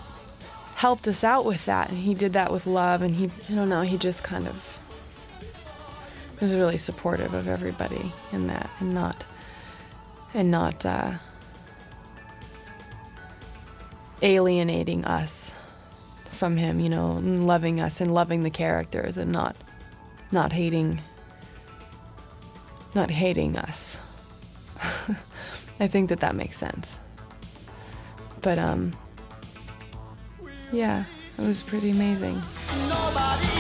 helped 0.75 1.05
us 1.09 1.25
out 1.25 1.43
with 1.43 1.65
that, 1.65 1.89
and 1.89 1.97
he 1.97 2.13
did 2.13 2.31
that 2.31 2.49
with 2.49 2.65
love. 2.65 3.01
And 3.01 3.13
he, 3.13 3.29
I 3.49 3.55
don't 3.55 3.67
know, 3.67 3.81
he 3.81 3.97
just 3.97 4.23
kind 4.23 4.47
of 4.47 4.79
was 6.39 6.55
really 6.55 6.77
supportive 6.77 7.33
of 7.33 7.49
everybody 7.49 8.13
in 8.31 8.47
that, 8.47 8.69
and 8.79 8.93
not, 8.93 9.25
and 10.33 10.49
not 10.49 10.85
uh, 10.85 11.15
alienating 14.21 15.03
us 15.03 15.53
from 16.43 16.57
him, 16.57 16.81
you 16.81 16.89
know, 16.89 17.11
and 17.11 17.47
loving 17.47 17.79
us 17.79 18.01
and 18.01 18.13
loving 18.13 18.43
the 18.43 18.49
characters 18.49 19.15
and 19.15 19.31
not 19.31 19.55
not 20.29 20.51
hating 20.51 20.99
not 22.93 23.09
hating 23.09 23.55
us. 23.55 23.97
I 25.79 25.87
think 25.87 26.09
that 26.09 26.19
that 26.19 26.35
makes 26.35 26.57
sense. 26.57 26.97
But 28.41 28.59
um 28.59 28.91
yeah, 30.73 31.05
it 31.37 31.47
was 31.47 31.61
pretty 31.61 31.91
amazing. 31.91 32.41
Nobody 32.89 33.53